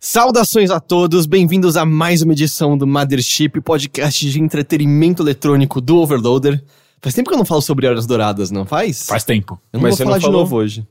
Saudações 0.00 0.70
a 0.70 0.80
todos, 0.80 1.26
bem-vindos 1.26 1.76
a 1.76 1.84
mais 1.84 2.22
uma 2.22 2.32
edição 2.32 2.78
do 2.78 2.86
Mothership, 2.86 3.60
podcast 3.60 4.30
de 4.30 4.40
entretenimento 4.40 5.22
eletrônico 5.22 5.80
do 5.80 5.96
Overloader. 5.98 6.62
Faz 7.00 7.14
tempo 7.14 7.28
que 7.28 7.34
eu 7.34 7.38
não 7.38 7.44
falo 7.44 7.60
sobre 7.60 7.86
Horas 7.86 8.06
Douradas, 8.06 8.50
não 8.50 8.64
faz? 8.64 9.06
Faz 9.06 9.22
tempo. 9.24 9.60
Eu 9.72 9.78
não 9.78 9.82
Mas 9.82 9.90
vou 9.90 9.96
você 9.96 10.04
falar 10.04 10.14
não 10.14 10.18
de 10.18 10.24
falou? 10.24 10.40
novo 10.40 10.56
hoje. 10.56 10.86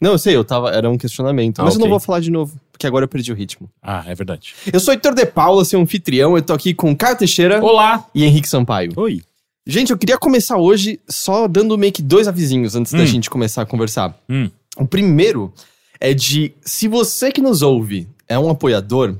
Não, 0.00 0.12
eu 0.12 0.18
sei, 0.18 0.34
eu 0.34 0.44
tava, 0.44 0.70
era 0.70 0.88
um 0.88 0.96
questionamento, 0.96 1.60
Ah, 1.60 1.64
mas 1.64 1.74
eu 1.74 1.80
não 1.80 1.88
vou 1.88 2.00
falar 2.00 2.20
de 2.20 2.30
novo, 2.30 2.58
porque 2.72 2.86
agora 2.86 3.04
eu 3.04 3.08
perdi 3.08 3.30
o 3.30 3.34
ritmo. 3.34 3.68
Ah, 3.82 4.02
é 4.06 4.14
verdade. 4.14 4.54
Eu 4.72 4.80
sou 4.80 4.94
Heitor 4.94 5.14
De 5.14 5.26
Paula, 5.26 5.64
seu 5.64 5.78
anfitrião, 5.80 6.36
eu 6.36 6.42
tô 6.42 6.52
aqui 6.54 6.72
com 6.72 6.96
Caio 6.96 7.16
Teixeira 7.18 7.62
Olá! 7.62 8.06
e 8.14 8.24
Henrique 8.24 8.48
Sampaio. 8.48 8.92
Oi. 8.96 9.20
Gente, 9.66 9.90
eu 9.90 9.98
queria 9.98 10.16
começar 10.16 10.56
hoje 10.56 10.98
só 11.08 11.46
dando 11.46 11.76
meio 11.76 11.92
que 11.92 12.00
dois 12.02 12.26
avisinhos 12.26 12.74
antes 12.74 12.92
da 12.92 13.00
Hum. 13.02 13.06
gente 13.06 13.28
começar 13.28 13.62
a 13.62 13.66
conversar. 13.66 14.18
Hum. 14.28 14.50
O 14.78 14.86
primeiro 14.86 15.52
é 16.00 16.14
de 16.14 16.52
se 16.62 16.88
você 16.88 17.30
que 17.30 17.42
nos 17.42 17.60
ouve 17.60 18.08
é 18.26 18.38
um 18.38 18.48
apoiador, 18.48 19.14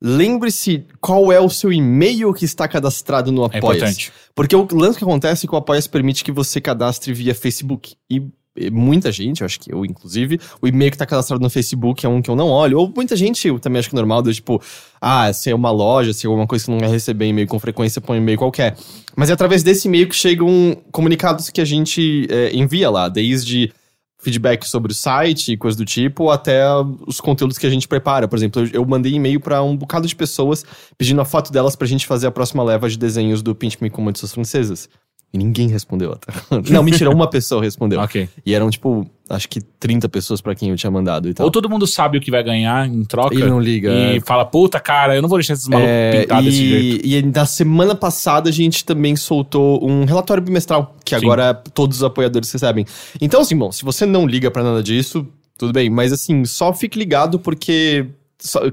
lembre-se 0.00 0.84
qual 1.00 1.30
é 1.32 1.40
o 1.40 1.50
seu 1.50 1.72
e-mail 1.72 2.32
que 2.32 2.44
está 2.44 2.66
cadastrado 2.68 3.32
no 3.32 3.42
É 3.42 3.58
Apoia. 3.58 3.76
importante. 3.78 4.12
Porque 4.34 4.54
o 4.56 4.66
lance 4.72 4.96
que 4.98 5.04
acontece 5.04 5.44
é 5.44 5.48
que 5.48 5.54
o 5.54 5.58
Apoia 5.58 5.82
permite 5.90 6.24
que 6.24 6.32
você 6.32 6.60
cadastre 6.60 7.12
via 7.12 7.34
Facebook. 7.34 7.94
E 8.08 8.22
muita 8.70 9.12
gente, 9.12 9.40
eu 9.40 9.46
acho 9.46 9.60
que 9.60 9.72
eu 9.72 9.84
inclusive, 9.84 10.38
o 10.60 10.66
e-mail 10.66 10.90
que 10.90 10.96
está 10.96 11.06
cadastrado 11.06 11.42
no 11.42 11.50
Facebook 11.50 12.04
é 12.04 12.08
um 12.08 12.20
que 12.20 12.30
eu 12.30 12.36
não 12.36 12.48
olho. 12.48 12.78
Ou 12.78 12.92
muita 12.94 13.14
gente, 13.16 13.46
eu 13.46 13.58
também 13.58 13.78
acho 13.78 13.88
que 13.88 13.94
é 13.94 13.98
normal, 13.98 14.22
do 14.22 14.32
tipo, 14.32 14.60
ah, 15.00 15.32
se 15.32 15.50
é 15.50 15.54
uma 15.54 15.70
loja, 15.70 16.12
se 16.12 16.26
é 16.26 16.28
alguma 16.28 16.46
coisa 16.46 16.64
que 16.64 16.70
não 16.70 16.78
vai 16.78 16.88
receber 16.88 17.26
e-mail 17.26 17.46
com 17.46 17.58
frequência, 17.58 18.00
põe 18.00 18.18
um 18.18 18.22
e-mail 18.22 18.38
qualquer. 18.38 18.76
Mas 19.16 19.30
é 19.30 19.32
através 19.32 19.62
desse 19.62 19.88
e-mail 19.88 20.08
que 20.08 20.14
chegam 20.14 20.76
comunicados 20.90 21.50
que 21.50 21.60
a 21.60 21.64
gente 21.64 22.26
é, 22.30 22.54
envia 22.54 22.90
lá, 22.90 23.08
desde 23.08 23.72
feedback 24.20 24.64
sobre 24.68 24.92
o 24.92 24.94
site 24.94 25.52
e 25.52 25.56
coisas 25.56 25.76
do 25.76 25.84
tipo, 25.84 26.30
até 26.30 26.62
os 27.06 27.20
conteúdos 27.20 27.58
que 27.58 27.66
a 27.66 27.70
gente 27.70 27.88
prepara. 27.88 28.28
Por 28.28 28.36
exemplo, 28.36 28.68
eu, 28.72 28.84
mandei 28.84 29.12
e-mail 29.12 29.40
pra 29.40 29.62
um 29.62 29.76
bocado 29.76 30.06
de 30.06 30.14
pessoas 30.14 30.64
pedindo 30.96 31.20
a 31.20 31.24
foto 31.24 31.50
delas 31.50 31.74
pra 31.74 31.86
gente 31.86 32.06
fazer 32.06 32.26
a 32.26 32.30
próxima 32.30 32.62
leva 32.62 32.88
de 32.88 32.98
desenhos 32.98 33.42
do 33.42 33.54
Pinch 33.54 33.78
Me 33.80 33.90
com 33.90 34.02
muitas 34.02 34.32
francesas. 34.32 34.88
E 35.32 35.38
ninguém 35.38 35.68
respondeu 35.68 36.12
até. 36.12 36.32
Não, 36.72 36.82
mentira, 36.82 37.08
uma 37.08 37.30
pessoa 37.30 37.62
respondeu. 37.62 38.00
Ok. 38.00 38.28
E 38.44 38.52
eram, 38.52 38.68
tipo, 38.68 39.08
acho 39.28 39.48
que 39.48 39.60
30 39.60 40.08
pessoas 40.08 40.40
pra 40.40 40.56
quem 40.56 40.70
eu 40.70 40.76
tinha 40.76 40.90
mandado 40.90 41.28
e 41.28 41.34
tal. 41.34 41.46
Ou 41.46 41.52
todo 41.52 41.70
mundo 41.70 41.86
sabe 41.86 42.18
o 42.18 42.20
que 42.20 42.32
vai 42.32 42.42
ganhar 42.42 42.88
em 42.88 43.04
troca 43.04 43.34
Ele 43.36 43.46
não 43.46 43.60
liga. 43.60 43.92
e 43.92 44.16
é. 44.16 44.20
fala, 44.20 44.44
puta, 44.44 44.80
cara, 44.80 45.14
eu 45.14 45.22
não 45.22 45.28
vou 45.28 45.38
deixar 45.38 45.52
esses 45.52 45.68
malucos 45.68 45.88
É, 45.88 46.22
pintar 46.22 46.42
desse 46.42 46.56
jeito. 46.56 47.06
e, 47.06 47.16
e 47.18 47.22
na 47.22 47.46
semana 47.46 47.94
passada 47.94 48.48
a 48.48 48.52
gente 48.52 48.84
também 48.84 49.14
soltou 49.14 49.88
um 49.88 50.04
relatório 50.04 50.42
bimestral, 50.42 50.96
que 51.04 51.16
Sim. 51.16 51.24
agora 51.24 51.54
todos 51.54 51.98
os 51.98 52.02
apoiadores 52.02 52.50
recebem. 52.50 52.84
Então, 53.20 53.40
assim, 53.42 53.56
bom, 53.56 53.70
se 53.70 53.84
você 53.84 54.04
não 54.04 54.26
liga 54.26 54.50
pra 54.50 54.64
nada 54.64 54.82
disso, 54.82 55.24
tudo 55.56 55.72
bem. 55.72 55.88
Mas 55.88 56.12
assim, 56.12 56.44
só 56.44 56.72
fique 56.74 56.98
ligado 56.98 57.38
porque. 57.38 58.04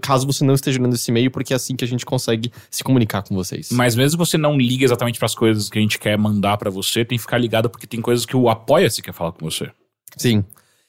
Caso 0.01 0.25
você 0.25 0.43
não 0.45 0.53
esteja 0.53 0.81
lendo 0.81 0.95
esse 0.95 1.09
e-mail, 1.11 1.29
porque 1.31 1.53
é 1.53 1.55
assim 1.55 1.75
que 1.75 1.83
a 1.83 1.87
gente 1.87 2.05
consegue 2.05 2.51
se 2.69 2.83
comunicar 2.83 3.21
com 3.23 3.35
vocês. 3.35 3.69
Mas 3.71 3.95
mesmo 3.95 4.17
você 4.17 4.37
não 4.37 4.57
liga 4.57 4.85
exatamente 4.85 5.19
pras 5.19 5.35
coisas 5.35 5.69
que 5.69 5.77
a 5.77 5.81
gente 5.81 5.99
quer 5.99 6.17
mandar 6.17 6.57
pra 6.57 6.69
você, 6.69 7.03
tem 7.05 7.17
que 7.17 7.21
ficar 7.21 7.37
ligado 7.37 7.69
porque 7.69 7.85
tem 7.87 8.01
coisas 8.01 8.25
que 8.25 8.35
o 8.35 8.49
Apoia-se 8.49 9.01
quer 9.01 9.13
falar 9.13 9.31
com 9.31 9.49
você. 9.49 9.69
Sim. 10.17 10.43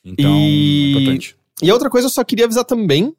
Então, 0.04 0.30
E- 0.38 0.86
é 0.86 0.90
importante. 1.00 1.36
E 1.62 1.72
outra 1.72 1.90
coisa, 1.90 2.06
eu 2.06 2.10
só 2.10 2.22
queria 2.22 2.44
avisar 2.44 2.64
também 2.64 3.12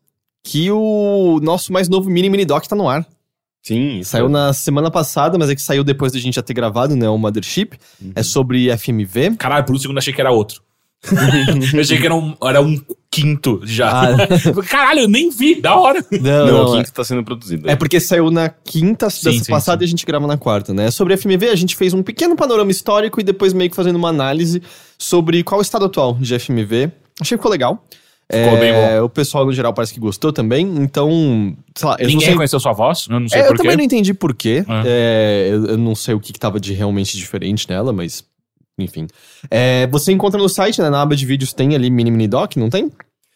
que 0.44 0.72
o 0.72 1.40
nosso 1.44 1.74
mais 1.74 1.90
novo 1.90 2.10
Mini 2.10 2.30
Mini 2.30 2.46
Doc 2.46 2.66
tá 2.66 2.76
no 2.76 2.88
ar. 2.88 3.06
Sim, 3.62 4.02
Saiu 4.04 4.30
na 4.30 4.54
semana 4.54 4.90
passada, 4.90 5.38
mas 5.38 5.50
é 5.50 5.56
que 5.56 5.62
saiu 5.62 5.84
depois 5.84 6.14
da 6.14 6.20
gente 6.20 6.36
já 6.36 6.42
ter 6.42 6.54
gravado, 6.54 6.96
né? 6.96 7.10
O 7.10 7.18
Mothership. 7.18 7.74
É 8.16 8.24
sobre 8.24 8.70
FMV. 8.78 9.36
Caralho, 9.38 9.66
por 9.66 9.76
um 9.76 9.78
segundo 9.78 9.98
eu 9.98 10.00
achei 10.00 10.14
que 10.14 10.22
era 10.22 10.32
outro. 10.32 10.64
eu 11.74 11.80
achei 11.80 11.98
que 11.98 12.06
era 12.06 12.16
um, 12.16 12.36
era 12.44 12.62
um 12.62 12.80
quinto 13.10 13.62
já. 13.64 13.90
Ah, 14.04 14.28
Caralho, 14.70 15.02
eu 15.02 15.08
nem 15.08 15.30
vi, 15.30 15.60
da 15.62 15.76
hora. 15.76 16.04
não, 16.12 16.20
Não, 16.22 16.48
não, 16.48 16.66
o 16.72 16.74
é- 16.76 16.78
quinto 16.78 16.94
tá 16.94 17.04
sendo 17.04 17.24
produzido. 17.24 17.70
É 17.70 17.76
porque 17.76 18.00
saiu 18.00 18.30
na 18.30 18.50
quinta 18.50 19.10
Sim, 19.10 19.32
dessa 19.32 19.44
sim, 19.46 19.52
passada 19.52 19.80
sim. 19.80 19.84
e 19.84 19.86
a 19.86 19.90
gente 19.90 20.06
grava 20.06 20.28
na 20.28 20.38
quarta, 20.38 20.74
né? 20.74 20.92
Sobre 20.92 21.16
FMV, 21.18 21.50
a 21.50 21.56
gente 21.56 21.76
fez 21.76 21.94
um 21.94 22.04
pequeno 22.04 22.36
panorama 22.36 22.70
histórico 22.70 23.20
e 23.20 23.24
depois 23.24 23.54
meio 23.54 23.70
que 23.70 23.76
fazendo 23.76 23.96
uma 23.96 24.10
análise 24.10 24.62
sobre 24.98 25.42
qual 25.44 25.60
é 25.60 25.62
o 25.62 25.64
estado 25.64 25.86
atual 25.86 26.16
de 26.20 26.38
FMV. 26.38 26.92
Achei 27.20 27.38
que 27.38 27.42
ficou 27.42 27.50
legal. 27.52 27.84
Ficou 28.32 28.58
É, 28.58 28.60
bem 28.60 28.74
bom. 29.00 29.06
O 29.06 29.10
pessoal, 29.10 29.44
no 29.44 29.52
geral, 29.52 29.74
parece 29.74 29.92
que 29.94 30.00
gostou 30.00 30.32
também. 30.32 30.64
Então, 30.78 31.56
sei 31.76 31.88
lá, 31.90 31.96
eu 31.98 32.04
não 32.04 32.08
Ninguém 32.10 32.20
sei... 32.20 32.30
reconheceu 32.30 32.60
sua 32.60 32.74
voz, 32.74 33.08
eu 33.10 33.20
não 33.20 33.28
sei 33.28 33.40
É, 33.40 33.44
eu 33.44 33.48
porquê. 33.48 33.64
também 33.64 33.78
não 33.78 33.84
entendi 33.84 34.14
por 34.14 34.36
quê. 34.36 34.64
Ah. 34.68 34.84
É, 34.86 35.50
eu, 35.52 35.66
eu 35.66 35.78
não 35.78 35.96
sei 35.96 36.14
o 36.14 36.20
que, 36.20 36.32
que 36.32 36.40
tava 36.40 36.60
de 36.60 36.74
realmente 36.74 37.18
diferente 37.18 37.68
nela, 37.68 37.92
mas... 37.92 38.24
Enfim. 38.84 39.08
É, 39.50 39.88
você 39.88 40.12
encontra 40.12 40.40
no 40.40 40.50
site, 40.50 40.82
né? 40.82 40.90
Na 40.90 41.02
aba 41.02 41.16
de 41.16 41.26
vídeos 41.26 41.54
tem 41.54 41.76
ali 41.76 41.90
Mini 41.90 42.12
Mini 42.12 42.28
Doc, 42.28 42.56
não 42.56 42.70
tem? 42.70 42.92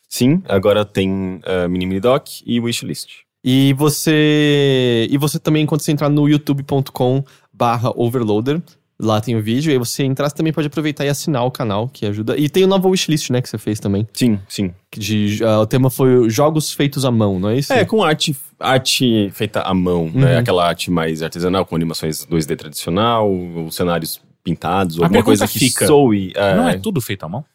Sim, 0.10 0.44
agora 0.48 0.86
tem 0.86 1.42
uh, 1.46 1.68
Mini 1.70 1.86
Mini 1.86 2.00
Doc 2.00 2.28
e 2.46 2.60
Wishlist. 2.60 3.24
E 3.44 3.74
você. 3.74 5.08
E 5.10 5.18
você 5.18 5.38
também, 5.38 5.66
quando 5.66 5.82
você 5.82 5.92
entrar 5.92 6.10
no 6.10 6.30
youtube.com 6.30 7.24
barra 7.52 7.92
overloader, 7.96 8.62
lá 9.00 9.20
tem 9.20 9.36
o 9.36 9.42
vídeo, 9.42 9.70
e 9.70 9.74
aí 9.74 9.78
você 9.78 10.04
entrar, 10.04 10.30
você 10.30 10.36
também 10.36 10.54
pode 10.54 10.68
aproveitar 10.68 11.06
e 11.06 11.10
assinar 11.10 11.46
o 11.46 11.52
canal, 11.52 11.90
que 11.90 12.06
ajuda. 12.06 12.38
E 12.38 12.48
tem 12.48 12.64
o 12.64 12.68
novo 12.68 12.90
wishlist, 12.90 13.30
né, 13.32 13.42
que 13.42 13.50
você 13.50 13.58
fez 13.58 13.80
também. 13.80 14.08
Sim, 14.14 14.40
sim. 14.48 14.74
De, 14.96 15.40
ah, 15.44 15.62
o 15.62 15.68
tema 15.68 15.90
foi 15.90 16.30
jogos 16.30 16.72
feitos 16.72 17.06
à 17.06 17.12
mão, 17.12 17.40
não 17.40 17.50
é 17.50 17.58
isso? 17.58 17.74
É, 17.74 17.84
com 17.84 18.02
arte, 18.02 18.36
arte 18.60 19.30
feita 19.34 19.62
à 19.62 19.74
mão, 19.74 20.10
né? 20.14 20.34
Uhum. 20.34 20.40
Aquela 20.40 20.66
arte 20.66 20.90
mais 20.90 21.22
artesanal, 21.22 21.66
com 21.66 21.76
animações 21.76 22.26
2D 22.26 22.56
tradicional, 22.56 23.30
ou 23.30 23.70
cenários 23.72 24.22
pintados, 24.44 24.98
ou 24.98 25.04
A 25.04 25.08
alguma 25.08 25.24
coisa 25.24 25.48
que 25.48 25.60
fica. 25.60 25.86
soe. 25.88 26.32
é. 26.36 26.56
Não 26.56 26.68
é 26.70 26.78
tudo 26.78 27.00
feito 27.02 27.24
à 27.26 27.30
mão? 27.30 27.46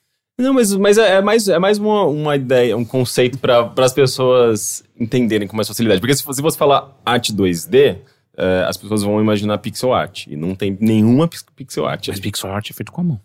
Não, 0.41 0.55
mas, 0.55 0.73
mas 0.75 0.97
é, 0.99 1.17
é 1.17 1.21
mais, 1.21 1.49
é 1.49 1.59
mais 1.59 1.79
uma, 1.79 2.05
uma 2.05 2.37
ideia, 2.37 2.77
um 2.77 2.85
conceito 2.85 3.39
para 3.39 3.73
as 3.79 3.93
pessoas 3.93 4.85
entenderem 4.99 5.49
com 5.49 5.57
mais 5.57 5.67
facilidade. 5.67 6.01
Porque 6.01 6.15
se, 6.15 6.23
você- 6.23 6.35
se 6.37 6.43
você 6.43 6.57
falar 6.57 6.97
arte 7.05 7.33
2D, 7.35 7.97
é, 8.37 8.65
as 8.69 8.77
pessoas 8.77 9.03
vão 9.03 9.21
imaginar 9.21 9.59
pixel 9.59 9.93
art. 9.93 10.27
E 10.29 10.37
não 10.37 10.55
tem 10.55 10.79
nenhuma 10.81 11.27
pix- 11.27 11.45
pixel 11.57 11.87
art. 11.87 12.07
Mas 12.07 12.21
pixel 12.21 12.51
art 12.53 12.71
é 12.71 12.73
feito 12.73 12.93
com 12.93 13.01
a 13.01 13.05
mão. 13.05 13.21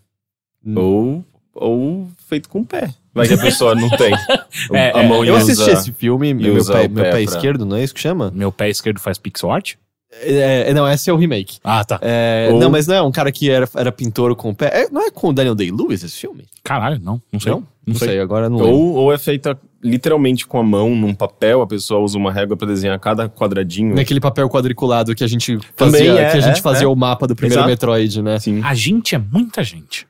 Ou, 0.76 1.24
ou 1.54 2.08
feito 2.28 2.50
com 2.50 2.62
o 2.62 2.66
pé. 2.66 2.92
Vai 3.14 3.28
que 3.28 3.34
a 3.36 3.38
pessoa 3.38 3.76
não 3.76 3.90
tem. 3.92 4.14
É, 4.72 4.92
a 4.98 5.04
é, 5.04 5.08
mão 5.08 5.26
Eu 5.26 5.34
e 5.34 5.38
assisti 5.38 5.62
usa- 5.64 5.72
esse 5.74 5.92
filme, 5.92 6.32
meu, 6.34 6.56
usa 6.56 6.74
pé, 6.74 6.88
meu 6.88 7.04
pé 7.04 7.04
pé 7.04 7.10
pra- 7.12 7.22
esquerdo, 7.22 7.66
não 7.66 7.76
é 7.76 7.84
isso 7.84 7.94
que 7.94 8.00
chama? 8.00 8.32
Meu 8.34 8.52
pé 8.52 8.70
esquerdo 8.70 9.00
faz 9.00 9.18
pixel 9.18 9.52
art? 9.52 9.74
É, 10.22 10.70
é, 10.70 10.74
não, 10.74 10.88
esse 10.88 11.10
é 11.10 11.14
o 11.14 11.18
remake. 11.18 11.58
Ah, 11.64 11.84
tá. 11.84 12.00
É, 12.02 12.50
Ou- 12.52 12.60
Não, 12.60 12.70
mas 12.70 12.88
não 12.88 12.96
é 12.96 13.02
um 13.02 13.12
cara 13.12 13.32
que 13.32 13.50
era, 13.50 13.68
era 13.76 13.92
pintor 13.92 14.36
com 14.36 14.52
o 14.52 14.56
pé. 14.56 14.84
É, 14.84 14.90
não 14.90 15.02
é 15.02 15.12
com 15.12 15.30
o 15.30 15.34
Daniel 15.34 15.56
Day-Lewis 15.56 16.04
esse 16.04 16.18
filme? 16.18 16.46
Caralho, 16.64 17.00
não. 17.02 17.22
Não 17.32 17.40
sei. 17.40 17.52
Não? 17.52 17.68
Não, 17.86 17.96
sei. 17.96 18.20
agora 18.20 18.50
não 18.50 18.58
Ou, 18.58 18.64
lembro. 18.64 18.78
ou 19.02 19.14
é 19.14 19.18
feita 19.18 19.60
literalmente 19.84 20.48
com 20.48 20.58
a 20.58 20.64
mão, 20.64 20.96
num 20.96 21.14
papel, 21.14 21.62
a 21.62 21.68
pessoa 21.68 22.00
usa 22.00 22.18
uma 22.18 22.32
régua 22.32 22.56
para 22.56 22.68
desenhar 22.68 22.98
cada 23.00 23.28
quadradinho. 23.28 23.94
Naquele 23.94 24.22
papel 24.22 24.48
quadriculado 24.50 25.14
que 25.14 25.24
a 25.24 25.28
gente 25.28 25.58
Também 25.76 26.06
fazia, 26.06 26.22
é, 26.22 26.32
que 26.32 26.38
a 26.38 26.42
gente 26.42 26.60
é, 26.60 26.62
fazia 26.62 26.86
é. 26.86 26.88
o 26.88 26.96
mapa 26.96 27.28
do 27.28 27.36
primeiro 27.36 27.60
Exato. 27.60 27.70
Metroid, 27.70 28.22
né? 28.22 28.40
Sim. 28.40 28.62
A 28.64 28.74
gente 28.74 29.14
é 29.16 29.18
muita 29.18 29.62
gente. 29.64 30.08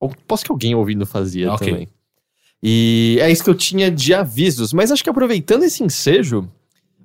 Ou 0.00 0.12
posso 0.26 0.44
que 0.44 0.50
alguém 0.50 0.74
ouvindo 0.74 1.06
fazia 1.06 1.52
Ok. 1.52 1.70
também. 1.70 1.88
E 2.62 3.18
é 3.20 3.30
isso 3.30 3.44
que 3.44 3.50
eu 3.50 3.54
tinha 3.54 3.90
de 3.90 4.12
avisos. 4.12 4.72
Mas 4.72 4.90
acho 4.90 5.04
que 5.04 5.10
aproveitando 5.10 5.62
esse 5.62 5.84
ensejo, 5.84 6.48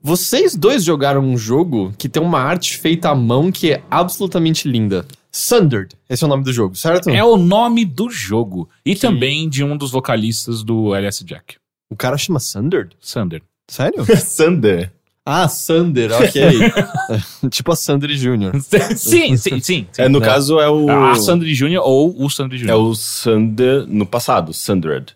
vocês 0.03 0.55
dois 0.55 0.83
jogaram 0.83 1.21
um 1.21 1.37
jogo 1.37 1.93
que 1.97 2.09
tem 2.09 2.21
uma 2.21 2.39
arte 2.39 2.77
feita 2.77 3.09
à 3.09 3.15
mão 3.15 3.51
que 3.51 3.71
é 3.71 3.83
absolutamente 3.89 4.67
linda. 4.67 5.05
Sundered, 5.31 5.95
esse 6.09 6.23
é 6.23 6.27
o 6.27 6.29
nome 6.29 6.43
do 6.43 6.51
jogo, 6.51 6.75
certo? 6.75 7.09
É 7.09 7.23
o 7.23 7.37
nome 7.37 7.85
do 7.85 8.09
jogo. 8.09 8.69
E 8.85 8.95
também 8.95 9.47
de 9.47 9.63
um 9.63 9.77
dos 9.77 9.91
vocalistas 9.91 10.63
do 10.63 10.93
LS 10.93 11.23
Jack. 11.23 11.55
O 11.89 11.95
cara 11.95 12.17
chama 12.17 12.39
Sundered? 12.39 12.95
Sander. 12.99 13.41
Sério? 13.69 14.03
Sander. 14.17 14.91
ah, 15.25 15.47
Sander, 15.47 16.11
ok. 16.11 16.41
tipo 17.49 17.71
a 17.71 17.75
Sander 17.75 18.09
Jr. 18.09 18.59
sim, 18.97 19.37
sim, 19.37 19.37
sim. 19.37 19.61
sim. 19.61 19.87
É, 19.97 20.09
no 20.09 20.19
né? 20.19 20.25
caso 20.25 20.59
é 20.59 20.69
o. 20.69 20.89
A 20.89 21.15
Sandry 21.15 21.53
Jr. 21.53 21.79
ou 21.81 22.13
o 22.21 22.29
Sandry 22.29 22.57
Jr. 22.57 22.69
É 22.69 22.75
o 22.75 22.93
Sander 22.95 23.85
no 23.87 24.05
passado, 24.05 24.53
Sundered. 24.53 25.15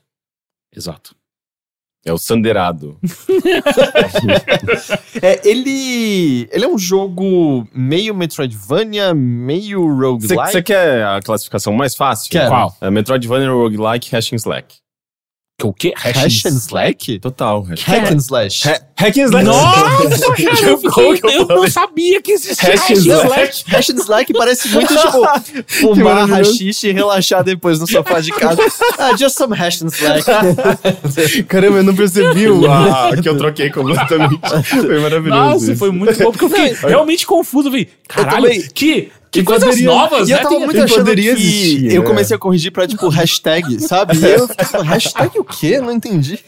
Exato. 0.73 1.15
É 2.05 2.13
o 2.13 2.17
Sanderado. 2.17 2.97
É, 5.21 5.41
ele. 5.47 6.47
Ele 6.51 6.65
é 6.65 6.67
um 6.67 6.77
jogo 6.77 7.67
meio 7.73 8.13
Metroidvania, 8.13 9.13
meio 9.13 9.81
roguelike. 9.81 10.51
Você 10.51 10.61
quer 10.61 11.03
a 11.05 11.19
classificação 11.21 11.73
mais 11.73 11.95
fácil? 11.95 12.29
Quero. 12.29 12.49
Qual? 12.49 12.77
É 12.81 12.89
Metroidvania 12.91 13.49
Roguelike 13.49 14.13
Hash 14.13 14.33
and 14.33 14.37
Slack. 14.37 14.75
Que 15.57 15.65
o 15.65 15.73
quê? 15.73 15.93
Hash 15.95 16.45
and 16.45 16.57
Slack? 16.57 17.19
Total. 17.19 17.63
Hash, 17.63 17.83
Hack 17.83 18.11
and 18.13 18.17
slash. 18.19 18.67
Ha- 18.67 18.79
Hack 18.97 19.17
and 19.17 19.25
slash. 19.25 19.43
Nossa, 19.45 20.31
cara, 20.31 20.59
eu, 20.61 20.69
Eu- 20.69 20.77
fiquei- 20.77 21.35
eu 21.35 21.41
eu 21.41 21.47
não 21.47 21.69
sabia 21.69 22.21
que 22.21 22.31
existia 22.31 22.69
Hash 22.71 22.79
hash 22.79 22.91
and 22.91 22.93
slash. 23.25 23.63
Hash 23.67 23.89
and 23.89 23.95
Slack 23.97 24.33
parece 24.33 24.69
muito, 24.69 24.87
tipo, 24.95 25.63
fumar 25.95 26.29
rachixe 26.29 26.87
e 26.87 26.91
relaxar 26.93 27.43
depois 27.43 27.77
no 27.79 27.87
sofá 27.87 28.19
de 28.21 28.31
casa. 28.31 28.61
Ah, 28.97 29.15
just 29.17 29.35
some 29.37 29.53
hash 29.55 29.81
and 29.81 29.87
Slack. 29.87 30.23
Caramba, 31.47 31.77
eu 31.79 31.83
não 31.83 31.93
percebi 31.95 32.47
o 32.47 32.71
ah, 32.71 33.11
que 33.21 33.27
eu 33.27 33.35
troquei 33.37 33.69
completamente. 33.69 34.39
Foi 34.69 34.99
maravilhoso. 34.99 35.39
Nossa, 35.41 35.65
isso. 35.71 35.75
foi 35.79 35.91
muito 35.91 36.17
bom, 36.23 36.31
porque 36.31 36.45
eu 36.45 36.49
fiquei 36.49 36.89
realmente 36.89 37.25
confuso. 37.27 37.69
Vi, 37.69 37.89
caralho, 38.07 38.43
também. 38.43 38.61
que, 38.73 39.11
que 39.29 39.43
coisas 39.43 39.67
poderia- 39.67 39.87
novas, 39.89 40.29
E 40.29 40.31
eu 40.31 40.37
né? 40.37 40.43
tava 40.43 40.55
Tem- 40.55 40.65
muito 40.65 40.81
achando 40.81 41.13
que 41.13 41.27
existir, 41.27 41.93
eu 41.93 42.01
né? 42.03 42.07
comecei 42.07 42.35
a 42.35 42.39
corrigir 42.39 42.71
pra, 42.71 42.87
tipo, 42.87 43.09
hashtag, 43.09 43.79
sabe? 43.85 44.17
E 44.17 44.23
eu 44.25 44.47
fiquei 44.47 44.65
falando, 44.65 44.87
hashtag 44.87 45.39
o 45.39 45.43
quê? 45.43 45.79
Não 45.81 45.91
entendi. 45.91 46.39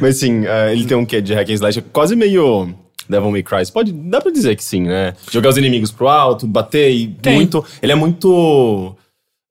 Mas 0.00 0.18
sim, 0.22 0.46
ah, 0.46 0.72
ele 0.72 0.86
tem 0.86 0.96
um 0.96 1.04
quê 1.04 1.20
de 1.20 1.34
hack 1.34 1.48
and 1.50 1.54
slash 1.54 1.82
quase 1.92 2.14
meio 2.14 2.74
Devil 3.08 3.30
May 3.30 3.42
Cry. 3.42 3.70
Pode, 3.72 3.92
dá 3.92 4.20
pra 4.20 4.30
dizer 4.30 4.56
que 4.56 4.62
sim, 4.64 4.82
né? 4.82 5.14
Jogar 5.30 5.50
os 5.50 5.56
inimigos 5.56 5.90
pro 5.90 6.08
alto, 6.08 6.46
bater 6.46 6.90
e 6.90 7.08
Tem. 7.08 7.34
muito... 7.34 7.64
Ele 7.82 7.92
é 7.92 7.94
muito 7.94 8.96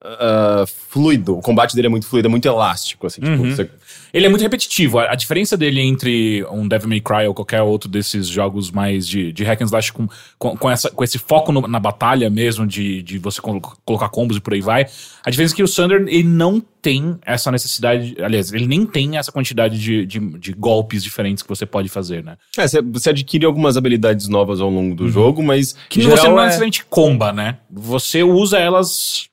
ah, 0.03 0.63
fluido. 0.89 1.37
O 1.37 1.41
combate 1.41 1.75
dele 1.75 1.87
é 1.87 1.89
muito 1.89 2.07
fluido, 2.07 2.27
é 2.27 2.31
muito 2.31 2.47
elástico, 2.47 3.07
assim. 3.07 3.21
Tipo, 3.21 3.37
você- 3.37 3.69
Ele 4.13 4.25
é 4.25 4.29
muito 4.29 4.41
repetitivo. 4.41 4.99
A, 4.99 5.11
a 5.11 5.15
diferença 5.15 5.55
dele 5.55 5.81
entre 5.81 6.43
um 6.51 6.67
Devil 6.67 6.89
May 6.89 6.99
Cry 7.01 7.27
ou 7.27 7.33
qualquer 7.33 7.61
outro 7.61 7.89
desses 7.89 8.27
jogos 8.27 8.69
mais 8.71 9.07
de, 9.07 9.31
de 9.31 9.43
hack 9.43 9.61
and 9.61 9.65
slash 9.65 9.91
com, 9.91 10.07
com, 10.37 10.57
com 10.57 10.69
essa, 10.69 10.89
com 10.89 11.03
esse 11.03 11.17
foco 11.17 11.51
no- 11.51 11.67
na 11.67 11.79
batalha 11.79 12.29
mesmo, 12.29 12.65
de, 12.67 13.01
de 13.03 13.17
você 13.17 13.41
colo- 13.41 13.61
colocar 13.85 14.09
combos 14.09 14.37
e 14.37 14.39
por 14.41 14.53
aí 14.53 14.61
vai. 14.61 14.85
A 15.25 15.29
diferença 15.29 15.53
é 15.53 15.57
que 15.57 15.63
o 15.63 15.67
Thunder, 15.73 16.01
ele 16.07 16.23
não 16.23 16.61
tem 16.81 17.17
essa 17.25 17.51
necessidade... 17.51 18.15
Aliás, 18.21 18.51
ele 18.51 18.65
nem 18.67 18.85
tem 18.85 19.17
essa 19.17 19.31
quantidade 19.31 19.77
de, 19.79 20.05
de, 20.05 20.19
de 20.39 20.51
golpes 20.53 21.03
diferentes 21.03 21.43
que 21.43 21.49
você 21.49 21.65
pode 21.65 21.89
fazer, 21.89 22.23
né? 22.23 22.37
É, 22.57 22.65
você, 22.81 23.09
adquire 23.11 23.45
algumas 23.45 23.77
habilidades 23.77 24.27
novas 24.27 24.59
ao 24.59 24.69
longo 24.69 24.95
do 24.95 25.07
jogo, 25.09 25.43
mas... 25.43 25.75
Que 25.89 26.01
você 26.01 26.27
não 26.27 26.39
é- 26.39 26.45
necessariamente 26.45 26.83
comba, 26.85 27.31
né? 27.31 27.57
Você 27.69 28.23
usa 28.23 28.57
elas 28.57 29.29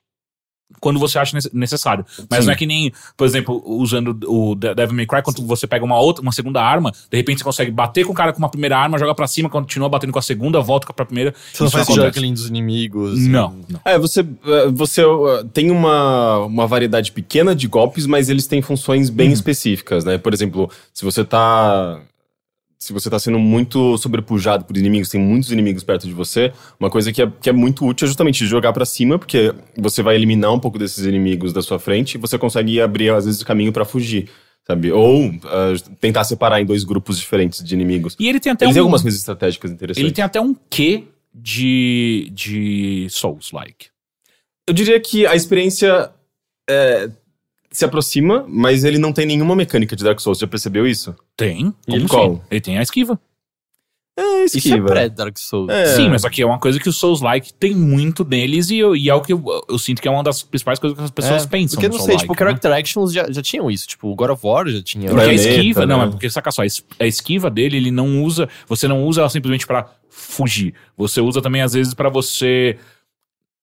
quando 0.80 0.98
você 0.98 1.18
acha 1.18 1.34
nece- 1.36 1.50
necessário. 1.52 2.04
Mas 2.30 2.40
Sim. 2.40 2.46
não 2.46 2.52
é 2.52 2.56
que 2.56 2.66
nem, 2.66 2.92
por 3.16 3.26
exemplo, 3.26 3.62
usando 3.66 4.16
o 4.26 4.54
De- 4.54 4.74
Devil 4.74 4.96
May 4.96 5.06
Cry, 5.06 5.22
quando 5.22 5.44
você 5.46 5.66
pega 5.66 5.84
uma 5.84 5.98
outra, 5.98 6.22
uma 6.22 6.32
segunda 6.32 6.62
arma, 6.62 6.92
de 7.10 7.16
repente 7.16 7.38
você 7.38 7.44
consegue 7.44 7.70
bater 7.70 8.04
com 8.04 8.12
o 8.12 8.14
cara 8.14 8.32
com 8.32 8.38
uma 8.38 8.48
primeira 8.48 8.76
arma, 8.78 8.98
joga 8.98 9.14
pra 9.14 9.26
cima, 9.26 9.48
continua 9.48 9.88
batendo 9.88 10.12
com 10.12 10.18
a 10.18 10.22
segunda, 10.22 10.60
volta 10.60 10.92
pra 10.92 11.04
primeira. 11.04 11.34
Você 11.52 11.62
não 11.64 11.70
faz 11.70 11.86
juggling 11.88 12.32
dos 12.34 12.46
inimigos. 12.48 13.18
Não, 13.26 13.54
não. 13.68 13.80
É, 13.84 13.98
você, 13.98 14.20
eh, 14.20 14.68
você 14.72 15.02
eh, 15.02 15.44
tem 15.52 15.70
uma, 15.70 16.38
uma 16.40 16.66
variedade 16.66 17.12
pequena 17.12 17.54
de 17.54 17.66
golpes, 17.66 18.06
mas 18.06 18.28
eles 18.28 18.46
têm 18.46 18.62
funções 18.62 19.10
bem 19.10 19.32
específicas, 19.32 20.04
né? 20.04 20.18
Por 20.18 20.32
exemplo, 20.32 20.70
se 20.92 21.04
você 21.04 21.24
tá. 21.24 22.00
Se 22.78 22.92
você 22.92 23.10
tá 23.10 23.18
sendo 23.18 23.40
muito 23.40 23.98
sobrepujado 23.98 24.64
por 24.64 24.76
inimigos, 24.76 25.08
tem 25.08 25.20
muitos 25.20 25.50
inimigos 25.50 25.82
perto 25.82 26.06
de 26.06 26.12
você, 26.12 26.52
uma 26.78 26.88
coisa 26.88 27.12
que 27.12 27.20
é, 27.20 27.30
que 27.40 27.50
é 27.50 27.52
muito 27.52 27.84
útil 27.84 28.04
é 28.04 28.08
justamente 28.08 28.46
jogar 28.46 28.72
pra 28.72 28.84
cima, 28.84 29.18
porque 29.18 29.52
você 29.76 30.00
vai 30.00 30.14
eliminar 30.14 30.52
um 30.52 30.60
pouco 30.60 30.78
desses 30.78 31.04
inimigos 31.04 31.52
da 31.52 31.60
sua 31.60 31.80
frente 31.80 32.14
e 32.14 32.18
você 32.18 32.38
consegue 32.38 32.80
abrir, 32.80 33.10
às 33.10 33.24
vezes, 33.24 33.40
o 33.40 33.44
caminho 33.44 33.72
pra 33.72 33.84
fugir, 33.84 34.30
sabe? 34.64 34.92
Ou 34.92 35.32
ah, 35.44 35.72
tentar 36.00 36.22
separar 36.22 36.60
em 36.60 36.64
dois 36.64 36.84
grupos 36.84 37.18
diferentes 37.18 37.64
de 37.64 37.74
inimigos. 37.74 38.14
E 38.16 38.28
ele 38.28 38.38
tem 38.38 38.52
até 38.52 38.64
Ele 38.64 38.70
um, 38.70 38.74
tem 38.74 38.80
algumas 38.80 39.02
coisas 39.02 39.18
estratégicas 39.18 39.72
interessantes. 39.72 40.04
ele 40.04 40.14
tem 40.14 40.24
até 40.24 40.40
um 40.40 40.54
quê 40.70 41.04
de, 41.34 42.30
de 42.32 43.08
Souls-like. 43.10 43.88
Eu 44.68 44.74
diria 44.74 45.00
que 45.00 45.26
a 45.26 45.34
experiência 45.34 46.12
é, 46.70 47.10
se 47.78 47.84
aproxima, 47.84 48.44
mas 48.48 48.84
ele 48.84 48.98
não 48.98 49.12
tem 49.12 49.24
nenhuma 49.26 49.54
mecânica 49.56 49.94
de 49.96 50.04
Dark 50.04 50.20
Souls. 50.20 50.38
Já 50.38 50.46
percebeu 50.46 50.86
isso? 50.86 51.14
Tem. 51.36 51.72
Como 51.86 52.08
qual? 52.08 52.34
sim? 52.34 52.40
Ele 52.50 52.60
tem 52.60 52.78
a 52.78 52.82
esquiva. 52.82 53.18
É, 54.20 54.44
Isso 54.46 54.74
é 54.74 54.80
pré-Dark 54.80 55.38
Souls. 55.38 55.68
É. 55.70 55.94
Sim, 55.94 56.08
mas 56.08 56.24
aqui 56.24 56.42
é 56.42 56.46
uma 56.46 56.58
coisa 56.58 56.80
que 56.80 56.88
o 56.88 56.92
Souls-like 56.92 57.54
tem 57.54 57.72
muito 57.72 58.24
deles 58.24 58.68
e, 58.68 58.76
eu- 58.76 58.96
e 58.96 59.08
é 59.08 59.14
o 59.14 59.20
que 59.20 59.32
eu, 59.32 59.44
eu 59.68 59.78
sinto 59.78 60.02
que 60.02 60.08
é 60.08 60.10
uma 60.10 60.24
das 60.24 60.42
principais 60.42 60.80
coisas 60.80 60.98
que 60.98 61.04
as 61.04 61.10
pessoas 61.12 61.44
É, 61.44 61.46
pensam. 61.46 61.76
Porque 61.80 61.88
não 61.96 62.04
sei, 62.04 62.16
tipo, 62.16 62.32
né? 62.32 62.36
Character 62.38 62.72
Actions 62.72 63.12
já, 63.12 63.30
já 63.30 63.40
tinham 63.40 63.70
isso. 63.70 63.86
Tipo, 63.86 64.08
o 64.08 64.16
God 64.16 64.30
of 64.30 64.44
War 64.44 64.66
já 64.66 64.82
tinha. 64.82 65.08
Porque 65.08 65.22
a 65.30 65.32
esquiva, 65.32 65.86
não, 65.86 65.98
né? 66.00 66.04
é 66.06 66.10
porque, 66.10 66.28
saca 66.28 66.50
só, 66.50 66.62
a 66.62 66.66
es- 66.66 66.84
a 66.98 67.06
esquiva 67.06 67.48
dele, 67.48 67.76
ele 67.76 67.92
não 67.92 68.24
usa, 68.24 68.48
você 68.66 68.88
não 68.88 69.04
usa 69.04 69.20
ela 69.20 69.30
simplesmente 69.30 69.64
pra 69.68 69.88
fugir. 70.10 70.74
Você 70.96 71.20
usa 71.20 71.40
também, 71.40 71.62
às 71.62 71.74
vezes, 71.74 71.94
pra 71.94 72.08
você, 72.08 72.76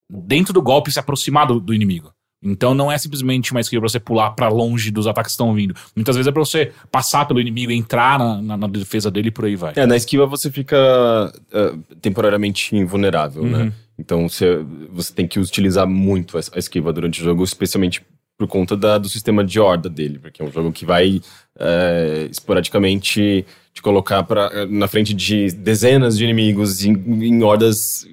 dentro 0.09 0.53
do 0.53 0.61
golpe, 0.61 0.89
se 0.89 0.99
aproximar 0.99 1.47
do, 1.47 1.59
do 1.59 1.73
inimigo. 1.73 2.13
Então 2.43 2.75
não 2.75 2.91
é 2.91 2.97
simplesmente 2.97 3.51
uma 3.51 3.59
esquiva 3.61 3.81
pra 3.81 3.89
você 3.89 3.99
pular 3.99 4.31
pra 4.31 4.49
longe 4.49 4.91
dos 4.91 5.07
ataques 5.07 5.29
que 5.31 5.33
estão 5.33 5.53
vindo. 5.53 5.73
Muitas 5.95 6.15
vezes 6.15 6.27
é 6.27 6.31
pra 6.31 6.43
você 6.45 6.71
passar 6.91 7.25
pelo 7.25 7.39
inimigo, 7.41 7.71
entrar 7.71 8.19
na, 8.19 8.41
na- 8.41 8.57
na 8.57 8.67
defesa 8.67 9.09
dele 9.09 9.29
e 9.29 9.31
por 9.31 9.45
aí 9.45 9.55
vai. 9.55 9.73
É, 9.75 9.85
na 9.87 9.95
esquiva 9.95 10.25
você 10.27 10.51
fica 10.51 10.77
ah, 10.77 11.77
temporariamente 12.01 12.75
invulnerável, 12.75 13.43
Uhum. 13.43 13.49
né? 13.49 13.73
Então 13.97 14.27
você, 14.27 14.59
você 14.91 15.13
tem 15.13 15.25
que 15.27 15.39
utilizar 15.39 15.87
muito 15.87 16.37
a 16.37 16.41
a 16.53 16.59
esquiva 16.59 16.91
durante 16.93 17.21
o 17.21 17.23
jogo, 17.23 17.43
especialmente 17.43 18.05
por 18.37 18.47
conta 18.47 18.75
da- 18.75 18.97
do 18.97 19.07
sistema 19.07 19.43
de 19.43 19.59
horda 19.59 19.89
dele, 19.89 20.19
porque 20.19 20.41
é 20.41 20.45
um 20.45 20.51
jogo 20.51 20.71
que 20.71 20.85
vai 20.85 21.21
é, 21.57 22.27
esporadicamente 22.29 23.45
te 23.73 23.81
colocar 23.81 24.23
pra, 24.23 24.65
na 24.67 24.87
frente 24.89 25.13
de 25.13 25.51
dezenas 25.53 26.17
de 26.17 26.25
inimigos 26.25 26.83
em, 26.83 26.91
em 26.93 27.41
hordas 27.43 28.05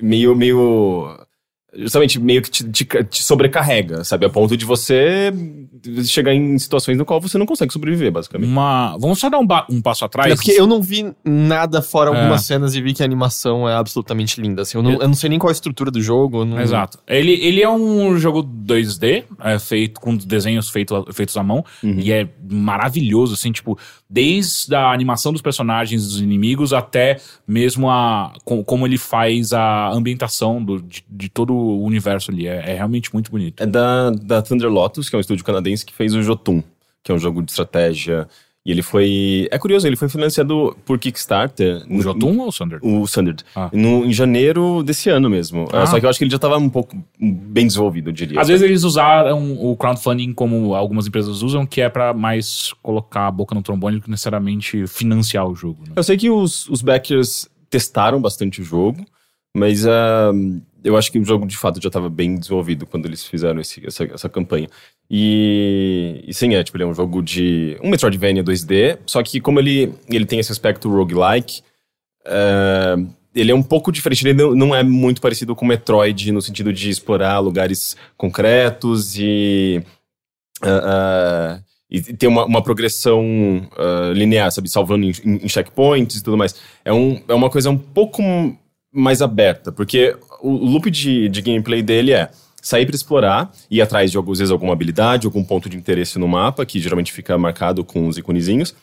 meio, 0.00 0.34
meio 0.36 1.18
justamente 1.74 2.18
meio 2.18 2.40
que 2.42 2.50
te, 2.50 2.64
te- 2.70 3.04
te 3.04 3.22
sobrecarrega, 3.22 4.02
sabe? 4.02 4.24
A 4.26 4.30
ponto 4.30 4.56
de 4.56 4.64
você 4.64 5.32
chegar 6.04 6.32
em 6.34 6.58
situações 6.58 6.96
no 6.96 7.04
qual 7.04 7.20
você 7.20 7.36
não 7.38 7.44
consegue 7.46 7.72
sobreviver, 7.72 8.10
basicamente. 8.10 8.48
Uma, 8.50 8.96
vamos 8.98 9.18
só 9.18 9.28
dar 9.28 9.38
um, 9.38 9.46
ba- 9.46 9.66
um 9.70 9.80
passo 9.82 10.04
atrás. 10.04 10.32
É 10.32 10.34
porque 10.34 10.52
eu 10.52 10.66
não 10.66 10.80
vi 10.80 11.12
nada 11.24 11.82
fora 11.82 12.10
É. 12.10 12.16
algumas 12.18 12.44
cenas 12.44 12.74
e 12.74 12.80
vi 12.80 12.94
que 12.94 13.02
a 13.02 13.06
animação 13.06 13.68
é 13.68 13.74
absolutamente 13.74 14.40
linda. 14.40 14.62
Assim, 14.62 14.78
eu, 14.78 14.82
não, 14.82 14.92
eu 14.92 15.06
não 15.08 15.14
sei 15.14 15.28
nem 15.30 15.38
qual 15.38 15.50
a 15.50 15.52
estrutura 15.52 15.90
do 15.90 16.00
jogo. 16.00 16.44
não- 16.44 16.60
Exato. 16.60 16.98
Ele, 17.06 17.32
ele 17.32 17.62
é 17.62 17.68
um 17.70 18.16
jogo 18.18 18.42
2D, 18.42 19.24
é, 19.40 19.58
feito 19.58 20.00
com 20.00 20.16
desenhos 20.16 20.68
feito, 20.70 21.06
feitos 21.12 21.36
à 21.36 21.42
mão, 21.42 21.64
e 21.82 22.10
é 22.12 22.28
maravilhoso, 22.50 23.34
assim, 23.34 23.52
tipo, 23.52 23.78
desde 24.08 24.74
a 24.74 24.90
animação 24.90 25.32
dos 25.32 25.42
personagens, 25.42 26.02
dos 26.06 26.20
inimigos, 26.20 26.72
até 26.72 27.20
mesmo 27.46 27.90
a 27.90 28.32
com- 28.44 28.64
como 28.64 28.86
ele 28.86 28.96
faz 28.96 29.52
a 29.52 29.90
ambientação 29.90 30.64
do, 30.64 30.80
de, 30.80 31.04
de 31.08 31.28
todo 31.28 31.52
o 31.54 31.84
universo 31.84 32.30
ali. 32.30 32.46
É, 32.46 32.70
é 32.70 32.74
realmente 32.76 33.12
muito 33.12 33.30
bonito. 33.30 33.62
É 33.62 33.66
da, 33.66 34.10
da 34.10 34.40
Thunder 34.40 34.70
Lotus, 34.70 35.08
que 35.08 35.16
é 35.16 35.18
um 35.18 35.20
estúdio 35.20 35.44
canadense 35.44 35.84
que 35.84 35.94
fez 35.94 36.14
o 36.14 36.22
Jotun, 36.22 36.62
que 37.02 37.12
é 37.12 37.14
um 37.14 37.18
jogo 37.18 37.42
de 37.42 37.50
estratégia. 37.50 38.26
E 38.68 38.70
ele 38.70 38.82
foi. 38.82 39.48
É 39.50 39.56
curioso, 39.56 39.86
ele 39.86 39.96
foi 39.96 40.10
financiado 40.10 40.76
por 40.84 40.98
Kickstarter. 40.98 41.82
O 41.88 42.02
Jotun 42.02 42.38
ou 42.38 42.48
o 42.48 42.52
Thunder? 42.52 42.78
O 42.82 43.06
Sundered. 43.06 43.42
Ah. 43.56 43.70
No, 43.72 44.04
em 44.04 44.12
janeiro 44.12 44.82
desse 44.82 45.08
ano 45.08 45.30
mesmo. 45.30 45.66
Ah. 45.72 45.84
É, 45.84 45.86
Só 45.86 45.98
que 45.98 46.04
eu 46.04 46.10
acho 46.10 46.18
que 46.18 46.24
ele 46.26 46.30
já 46.30 46.38
tava 46.38 46.58
um 46.58 46.68
pouco 46.68 46.94
bem 47.18 47.66
desenvolvido, 47.66 48.10
eu 48.10 48.12
diria. 48.12 48.38
Às 48.38 48.48
vezes 48.48 48.62
eles 48.62 48.84
usaram 48.84 49.54
o 49.54 49.74
crowdfunding 49.74 50.34
como 50.34 50.74
algumas 50.74 51.06
empresas 51.06 51.40
usam, 51.40 51.64
que 51.64 51.80
é 51.80 51.88
pra 51.88 52.12
mais 52.12 52.74
colocar 52.82 53.26
a 53.28 53.30
boca 53.30 53.54
no 53.54 53.62
trombone 53.62 53.96
do 53.96 54.02
que 54.02 54.10
necessariamente 54.10 54.86
financiar 54.86 55.48
o 55.48 55.54
jogo. 55.54 55.84
né? 55.86 55.94
Eu 55.96 56.02
sei 56.02 56.18
que 56.18 56.28
os, 56.28 56.68
os 56.68 56.82
backers 56.82 57.48
testaram 57.70 58.20
bastante 58.20 58.60
o 58.60 58.64
jogo, 58.64 59.02
mas 59.56 59.86
ah, 59.86 60.30
eu 60.84 60.96
acho 60.96 61.10
que 61.12 61.18
o 61.18 61.24
jogo 61.24 61.46
de 61.46 61.56
fato 61.56 61.80
já 61.82 61.88
estava 61.88 62.08
bem 62.08 62.36
desenvolvido 62.36 62.86
quando 62.86 63.06
eles 63.06 63.24
fizeram 63.24 63.60
esse- 63.60 63.84
essa, 63.86 64.04
essa 64.04 64.28
campanha. 64.28 64.68
E, 65.10 66.22
e 66.26 66.34
sim, 66.34 66.54
é, 66.54 66.62
tipo, 66.62 66.76
ele 66.76 66.84
é 66.84 66.86
um 66.86 66.94
jogo 66.94 67.22
de. 67.22 67.76
um 67.82 67.88
Metroidvania 67.90 68.44
2D, 68.44 68.98
só 69.06 69.22
que 69.22 69.40
como 69.40 69.58
ele, 69.58 69.92
ele 70.08 70.26
tem 70.26 70.38
esse 70.38 70.52
aspecto 70.52 70.88
roguelike, 70.90 71.62
ah, 72.26 72.96
ele 73.34 73.50
é 73.50 73.54
um 73.54 73.62
pouco 73.62 73.90
diferente, 73.92 74.26
ele 74.26 74.34
não, 74.34 74.54
não 74.54 74.74
é 74.74 74.82
muito 74.82 75.20
parecido 75.20 75.54
com 75.54 75.64
Metroid 75.66 76.32
no 76.32 76.42
sentido 76.42 76.72
de 76.72 76.90
explorar 76.90 77.38
lugares 77.40 77.96
concretos 78.16 79.16
e. 79.18 79.82
ah, 80.62 81.56
ah, 81.58 81.60
e 81.90 82.02
ter 82.02 82.26
uma, 82.26 82.44
uma 82.44 82.62
progressão 82.62 83.24
linear, 84.14 84.50
sabe? 84.52 84.68
Salvando 84.68 85.06
em- 85.06 85.40
em 85.42 85.48
checkpoints 85.48 86.16
e 86.16 86.22
tudo 86.22 86.36
mais. 86.36 86.54
É, 86.84 86.92
um, 86.92 87.18
é 87.26 87.32
uma 87.32 87.48
coisa 87.48 87.70
um 87.70 87.78
pouco 87.78 88.22
mais 88.92 89.20
aberta, 89.22 89.70
porque 89.72 90.16
o 90.40 90.50
loop 90.50 90.90
de, 90.90 91.28
de 91.28 91.42
gameplay 91.42 91.82
dele 91.82 92.12
é 92.12 92.30
sair 92.60 92.86
para 92.86 92.96
explorar, 92.96 93.52
ir 93.70 93.80
atrás 93.80 94.10
de 94.10 94.16
algumas 94.16 94.38
vezes 94.38 94.50
alguma 94.52 94.72
habilidade, 94.72 95.26
algum 95.26 95.44
ponto 95.44 95.68
de 95.68 95.76
interesse 95.76 96.18
no 96.18 96.26
mapa, 96.28 96.66
que 96.66 96.80
geralmente 96.80 97.12
fica 97.12 97.36
marcado 97.38 97.84
com 97.84 98.06
os 98.08 98.18
iconezinhos. 98.18 98.74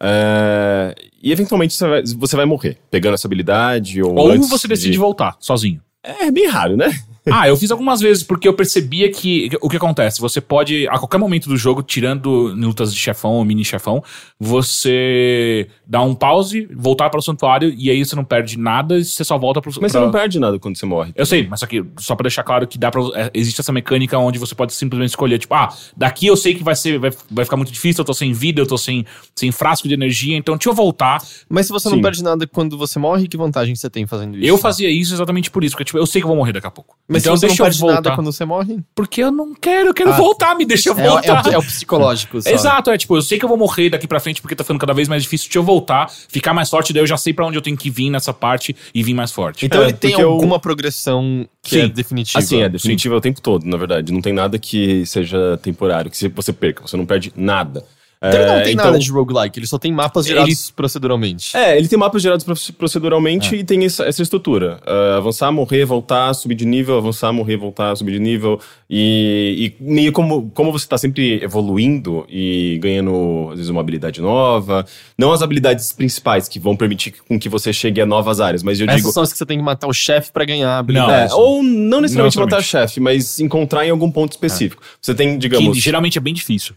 Ah, 0.00 0.94
e 1.22 1.32
eventualmente 1.32 1.74
você 1.74 1.88
vai, 1.88 2.02
você 2.04 2.36
vai 2.36 2.46
morrer, 2.46 2.78
pegando 2.90 3.14
essa 3.14 3.26
habilidade 3.26 4.00
ou. 4.02 4.14
Ou 4.16 4.42
você 4.42 4.68
decide 4.68 4.92
de- 4.92 4.98
voltar 4.98 5.36
sozinho. 5.40 5.80
É 6.02 6.30
bem 6.30 6.46
raro, 6.46 6.76
né? 6.76 6.90
Ah, 7.38 7.48
eu 7.48 7.56
fiz 7.56 7.70
algumas 7.70 8.00
vezes 8.00 8.22
porque 8.22 8.48
eu 8.48 8.52
percebia 8.52 9.10
que 9.10 9.50
o 9.60 9.68
que 9.68 9.76
acontece, 9.76 10.20
você 10.20 10.40
pode 10.40 10.88
a 10.88 10.98
qualquer 10.98 11.18
momento 11.18 11.48
do 11.48 11.56
jogo, 11.56 11.82
tirando 11.82 12.48
lutas 12.48 12.92
de 12.92 12.98
chefão 12.98 13.32
ou 13.32 13.44
mini 13.44 13.64
chefão, 13.64 14.02
você 14.40 15.68
dá 15.86 16.02
um 16.02 16.14
pause, 16.14 16.68
voltar 16.74 17.10
para 17.10 17.18
o 17.18 17.22
santuário 17.22 17.72
e 17.76 17.90
aí 17.90 18.04
você 18.04 18.16
não 18.16 18.24
perde 18.24 18.58
nada 18.58 18.98
e 18.98 19.04
você 19.04 19.24
só 19.24 19.38
volta 19.38 19.60
pro 19.60 19.70
Mas 19.80 19.92
pra... 19.92 20.00
você 20.00 20.06
não 20.06 20.10
perde 20.10 20.40
nada 20.40 20.58
quando 20.58 20.76
você 20.76 20.86
morre. 20.86 21.12
Eu 21.14 21.26
sei, 21.26 21.46
mas 21.46 21.60
só 21.60 21.66
que 21.66 21.84
só 21.98 22.16
pra 22.16 22.24
deixar 22.24 22.42
claro 22.42 22.66
que 22.66 22.78
dá 22.78 22.90
para 22.90 23.00
existe 23.32 23.60
essa 23.60 23.72
mecânica 23.72 24.18
onde 24.18 24.38
você 24.38 24.54
pode 24.54 24.72
simplesmente 24.72 25.10
escolher, 25.10 25.38
tipo, 25.38 25.54
ah, 25.54 25.68
daqui 25.96 26.26
eu 26.26 26.36
sei 26.36 26.54
que 26.54 26.64
vai 26.64 26.74
ser 26.74 26.98
vai, 26.98 27.10
vai 27.30 27.44
ficar 27.44 27.56
muito 27.56 27.72
difícil, 27.72 28.02
eu 28.02 28.04
tô 28.04 28.14
sem 28.14 28.32
vida, 28.32 28.60
eu 28.60 28.66
tô 28.66 28.76
sem, 28.78 29.04
sem 29.34 29.52
frasco 29.52 29.88
de 29.88 29.94
energia, 29.94 30.36
então 30.36 30.56
deixa 30.56 30.68
eu 30.68 30.74
voltar. 30.74 31.22
Mas 31.48 31.66
se 31.66 31.72
você 31.72 31.88
não 31.88 31.96
Sim. 31.96 32.02
perde 32.02 32.22
nada 32.22 32.46
quando 32.46 32.76
você 32.76 32.98
morre, 32.98 33.28
que 33.28 33.36
vantagem 33.36 33.74
você 33.74 33.88
tem 33.88 34.06
fazendo 34.06 34.36
isso? 34.36 34.46
Eu 34.46 34.58
fazia 34.58 34.90
isso 34.90 35.14
exatamente 35.14 35.50
por 35.50 35.64
isso, 35.64 35.74
porque 35.74 35.84
tipo, 35.84 35.98
eu 35.98 36.06
sei 36.06 36.20
que 36.20 36.24
eu 36.24 36.28
vou 36.28 36.36
morrer 36.36 36.52
daqui 36.52 36.66
a 36.66 36.70
pouco. 36.70 36.96
Mas 37.08 37.17
então 37.18 37.36
se 37.36 37.40
você 37.40 37.46
não 37.46 37.48
deixa 37.48 37.62
eu 37.62 37.66
perde 37.66 37.80
nada 37.82 37.92
voltar. 37.94 38.14
quando 38.14 38.32
você 38.32 38.44
morre? 38.44 38.78
Porque 38.94 39.22
eu 39.22 39.30
não 39.30 39.54
quero, 39.54 39.88
eu 39.90 39.94
quero 39.94 40.10
Ah. 40.10 40.16
voltar, 40.16 40.54
me 40.54 40.64
deixa 40.64 40.88
eu 40.90 40.98
É, 40.98 41.02
é, 41.04 41.08
voltar. 41.08 41.46
o, 41.46 41.52
é 41.52 41.58
o 41.58 41.62
psicológico. 41.62 42.40
só. 42.42 42.48
Exato, 42.50 42.90
é 42.90 42.98
tipo, 42.98 43.16
eu 43.16 43.22
sei 43.22 43.38
que 43.38 43.44
eu 43.44 43.48
vou 43.48 43.58
morrer 43.58 43.90
daqui 43.90 44.06
pra 44.06 44.20
frente 44.20 44.40
porque 44.40 44.54
tá 44.54 44.64
ficando 44.64 44.80
cada 44.80 44.92
vez 44.94 45.08
mais 45.08 45.22
difícil. 45.22 45.46
Deixa 45.48 45.58
eu 45.58 45.62
voltar, 45.62 46.10
ficar 46.28 46.52
mais 46.54 46.68
forte, 46.70 46.92
daí 46.92 47.02
eu 47.02 47.06
já 47.06 47.16
sei 47.16 47.32
pra 47.32 47.46
onde 47.46 47.56
eu 47.58 47.62
tenho 47.62 47.76
que 47.76 47.90
vir 47.90 48.10
nessa 48.10 48.32
parte 48.32 48.74
e 48.94 49.02
vir 49.02 49.14
mais 49.14 49.32
forte. 49.32 49.66
Então 49.66 49.80
É, 49.82 49.84
ele 49.84 49.92
tem 49.94 50.10
porque 50.10 50.22
eu- 50.24 50.30
alguma 50.30 50.58
progressão 50.58 51.46
que 51.62 51.70
Sim. 51.70 51.80
é 51.82 51.88
definitiva. 51.88 52.38
Assim, 52.38 52.62
é 52.62 52.68
definitivo 52.68 53.14
o 53.16 53.20
tempo 53.20 53.40
todo, 53.40 53.64
na 53.66 53.76
verdade. 53.76 54.12
Não 54.12 54.20
tem 54.22 54.32
nada 54.32 54.58
que 54.58 55.04
seja 55.06 55.58
temporário, 55.62 56.10
que 56.10 56.16
você 56.16 56.52
perca, 56.52 56.86
você 56.86 56.96
não 56.96 57.04
perde 57.06 57.32
nada. 57.36 57.84
Então 58.20 58.40
ele 58.40 58.46
não 58.46 58.54
É, 58.58 58.62
tem 58.62 58.74
nada 58.74 58.98
de 58.98 59.10
roguelike, 59.12 59.58
ele 59.60 59.66
só 59.66 59.78
tem 59.78 59.92
mapas 59.92 60.26
gerados 60.26 60.72
proceduralmente. 60.72 61.56
É, 61.56 61.78
ele 61.78 61.86
tem 61.86 61.96
mapas 61.98 62.20
gerados 62.20 62.44
proce- 62.44 62.72
proceduralmente 62.72 63.54
e 63.54 63.62
tem 63.62 63.84
essa, 63.84 64.04
essa 64.04 64.22
estrutura. 64.22 64.80
Ah, 64.84 65.16
avançar, 65.18 65.52
morrer, 65.52 65.84
voltar, 65.84 66.34
subir 66.34 66.56
de 66.56 66.66
nível, 66.66 66.96
avançar, 66.98 67.32
morrer, 67.32 67.56
voltar, 67.56 67.94
subir 67.96 68.12
de 68.12 68.18
nível. 68.18 68.60
E, 68.90 69.72
e 69.80 69.84
meio 69.84 70.10
como, 70.12 70.50
como 70.52 70.72
você 70.72 70.84
está 70.84 70.98
sempre 70.98 71.42
evoluindo 71.44 72.26
e 72.28 72.78
ganhando, 72.82 73.48
às 73.50 73.56
vezes, 73.58 73.70
uma 73.70 73.80
habilidade 73.80 74.20
nova. 74.20 74.84
Não 75.16 75.32
as 75.32 75.40
habilidades 75.42 75.92
principais 75.92 76.48
que 76.48 76.58
vão 76.58 76.74
permitir 76.76 77.14
com 77.28 77.38
que 77.38 77.48
você 77.48 77.72
chegue 77.72 78.00
a 78.00 78.06
novas 78.06 78.40
áreas, 78.40 78.62
mas 78.64 78.80
eu 78.80 78.86
Essas 78.86 78.96
digo. 79.00 79.12
são 79.12 79.22
as 79.22 79.30
que 79.32 79.38
você 79.38 79.46
tem 79.46 79.58
que 79.58 79.64
matar 79.64 79.86
o 79.86 79.92
chefe 79.92 80.32
pra 80.32 80.44
ganhar 80.44 80.70
a 80.70 80.76
É, 80.76 80.78
habilidade. 80.78 81.32
ou 81.34 81.62
não 81.62 82.00
necessariamente 82.00 82.36
Não 82.36 82.44
matar 82.44 82.62
chefe, 82.62 82.98
mas 82.98 83.38
encontrar 83.38 83.86
em 83.86 83.90
algum 83.90 84.10
ponto 84.10 84.32
específico. 84.32 84.82
Você 85.00 85.14
tem, 85.14 85.32
que 85.34 85.38
digamos. 85.38 85.78
geralmente 85.78 86.18
é 86.18 86.20
bem 86.20 86.34
difícil. 86.34 86.74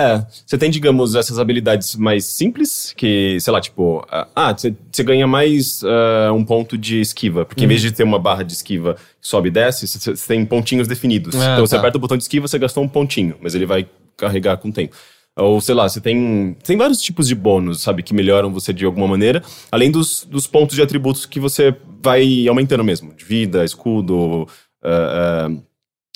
É, 0.00 0.26
você 0.46 0.56
tem, 0.56 0.70
digamos, 0.70 1.14
essas 1.14 1.38
habilidades 1.38 1.94
mais 1.96 2.24
simples, 2.24 2.94
que, 2.96 3.38
sei 3.40 3.52
lá, 3.52 3.60
tipo, 3.60 4.04
ah, 4.10 4.54
você 4.56 4.74
você 4.90 5.02
ganha 5.02 5.26
mais 5.26 5.82
ah, 5.84 6.32
um 6.32 6.44
ponto 6.44 6.78
de 6.78 7.00
esquiva, 7.00 7.44
porque 7.44 7.64
em 7.64 7.68
vez 7.68 7.80
de 7.82 7.92
ter 7.92 8.02
uma 8.04 8.18
barra 8.18 8.42
de 8.42 8.52
esquiva 8.52 8.94
que 9.20 9.28
sobe 9.28 9.48
e 9.48 9.52
desce, 9.52 9.86
você 9.86 10.14
tem 10.26 10.44
pontinhos 10.46 10.88
definidos. 10.88 11.34
Ah, 11.34 11.52
então 11.52 11.66
você 11.66 11.74
tá. 11.74 11.80
aperta 11.80 11.98
o 11.98 12.00
botão 12.00 12.16
de 12.16 12.22
esquiva, 12.22 12.48
você 12.48 12.58
gastou 12.58 12.82
um 12.82 12.88
pontinho, 12.88 13.36
mas 13.40 13.54
ele 13.54 13.66
vai 13.66 13.86
carregar 14.16 14.56
com 14.56 14.68
o 14.68 14.72
tempo. 14.72 14.96
Ou, 15.36 15.60
sei 15.60 15.74
lá, 15.74 15.88
você 15.88 16.00
tem, 16.00 16.56
tem 16.64 16.76
vários 16.76 17.00
tipos 17.00 17.28
de 17.28 17.34
bônus, 17.34 17.82
sabe, 17.82 18.02
que 18.02 18.12
melhoram 18.12 18.52
você 18.52 18.72
de 18.72 18.84
alguma 18.84 19.06
maneira, 19.06 19.42
além 19.70 19.90
dos, 19.90 20.26
dos 20.28 20.46
pontos 20.46 20.74
de 20.74 20.82
atributos 20.82 21.24
que 21.24 21.38
você 21.38 21.74
vai 22.02 22.46
aumentando 22.48 22.82
mesmo, 22.84 23.14
de 23.14 23.24
vida, 23.24 23.64
escudo, 23.64 24.46
ah, 24.82 25.48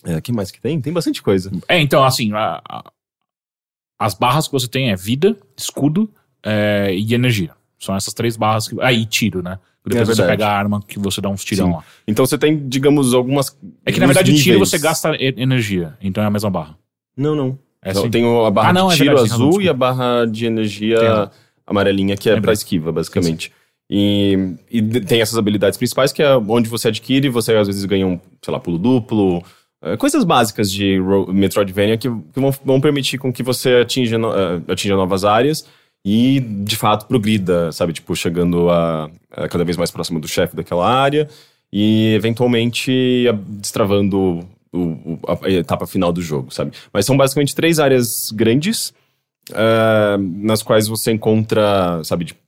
ah, 0.04 0.12
é, 0.16 0.20
que 0.20 0.32
mais 0.32 0.50
que 0.50 0.60
tem? 0.60 0.80
Tem 0.80 0.92
bastante 0.92 1.22
coisa. 1.22 1.50
É, 1.68 1.80
então, 1.80 2.04
assim, 2.04 2.32
a- 2.34 2.60
a- 2.68 2.84
as 3.98 4.14
barras 4.14 4.46
que 4.46 4.52
você 4.52 4.68
tem 4.68 4.90
é 4.90 4.96
vida, 4.96 5.36
escudo 5.56 6.10
é, 6.42 6.94
e 6.94 7.14
energia. 7.14 7.50
São 7.78 7.94
essas 7.94 8.14
três 8.14 8.36
barras. 8.36 8.68
Que, 8.68 8.76
ah, 8.80 8.92
e 8.92 9.04
tiro, 9.06 9.42
né? 9.42 9.58
Depois 9.86 10.08
você 10.08 10.22
verdade. 10.22 10.38
pega 10.38 10.48
a 10.50 10.56
arma 10.58 10.80
que 10.86 10.98
você 10.98 11.20
dá 11.20 11.28
uns 11.28 11.44
tirão 11.44 11.66
Sim. 11.66 11.72
lá. 11.74 11.84
Então 12.08 12.24
você 12.24 12.38
tem, 12.38 12.66
digamos, 12.68 13.12
algumas. 13.12 13.54
É 13.84 13.92
que 13.92 14.00
na 14.00 14.06
verdade 14.06 14.32
o 14.32 14.34
tiro 14.34 14.54
níveis. 14.54 14.70
você 14.70 14.78
gasta 14.78 15.14
energia, 15.20 15.94
então 16.00 16.22
é 16.24 16.26
a 16.26 16.30
mesma 16.30 16.48
barra. 16.50 16.76
Não, 17.16 17.36
não. 17.36 17.58
É 17.82 17.90
Então, 17.90 18.02
assim. 18.02 18.10
tem 18.10 18.46
a 18.46 18.50
barra 18.50 18.70
Ah, 18.70 18.72
não, 18.72 18.88
de 18.88 18.94
é 18.94 18.96
tiro 18.96 19.08
verdade, 19.10 19.28
tem 19.28 19.32
razão, 19.32 19.48
azul 19.48 19.60
e 19.62 19.68
a 19.68 19.74
barra 19.74 20.24
de 20.24 20.46
energia 20.46 21.30
amarelinha, 21.66 22.16
que 22.16 22.28
é 22.30 22.32
Lembrei. 22.32 22.44
pra 22.46 22.52
esquiva, 22.54 22.90
basicamente. 22.92 23.52
E, 23.90 24.54
e 24.70 24.80
tem 25.00 25.20
essas 25.20 25.36
habilidades 25.36 25.76
principais, 25.76 26.10
que 26.12 26.22
é 26.22 26.34
onde 26.34 26.68
você 26.70 26.88
adquire, 26.88 27.28
você 27.28 27.54
às 27.54 27.66
vezes 27.66 27.84
ganha 27.84 28.06
um, 28.06 28.18
sei 28.42 28.52
lá, 28.52 28.58
pulo 28.58 28.78
duplo. 28.78 29.44
É, 29.84 29.96
Coisas 29.96 30.24
básicas 30.24 30.70
de 30.72 30.98
ro- 30.98 31.32
Metroidvania 31.32 31.96
que, 31.96 32.08
que 32.08 32.40
vão, 32.40 32.50
vão 32.64 32.80
permitir 32.80 33.18
com 33.18 33.32
que 33.32 33.42
você 33.42 33.76
atinja, 33.82 34.16
eh, 34.16 34.72
atinja 34.72 34.96
novas 34.96 35.24
áreas 35.24 35.64
e, 36.04 36.40
de 36.40 36.76
fato, 36.76 37.06
progrida, 37.06 37.70
sabe? 37.72 37.92
Tipo, 37.92 38.14
chegando 38.16 38.68
a, 38.70 39.10
a 39.30 39.48
cada 39.48 39.64
vez 39.64 39.76
mais 39.76 39.90
próximo 39.90 40.18
do 40.20 40.28
chefe 40.28 40.56
daquela 40.56 40.86
área 40.88 41.28
e, 41.72 42.12
eventualmente, 42.14 43.26
destravando 43.48 44.46
o- 44.72 44.78
o- 44.78 45.18
a, 45.44 45.50
etapa 45.50 45.86
final 45.86 46.12
do 46.12 46.20
jogo, 46.20 46.52
sabe? 46.52 46.72
Mas 46.92 47.06
são 47.06 47.16
basicamente 47.16 47.54
três 47.54 47.78
áreas 47.78 48.30
grandes 48.32 48.92
ah, 49.54 50.16
nas 50.18 50.62
quais 50.62 50.88
você 50.88 51.12
encontra, 51.12 52.02
sabe, 52.04 52.24
tipo, 52.26 52.40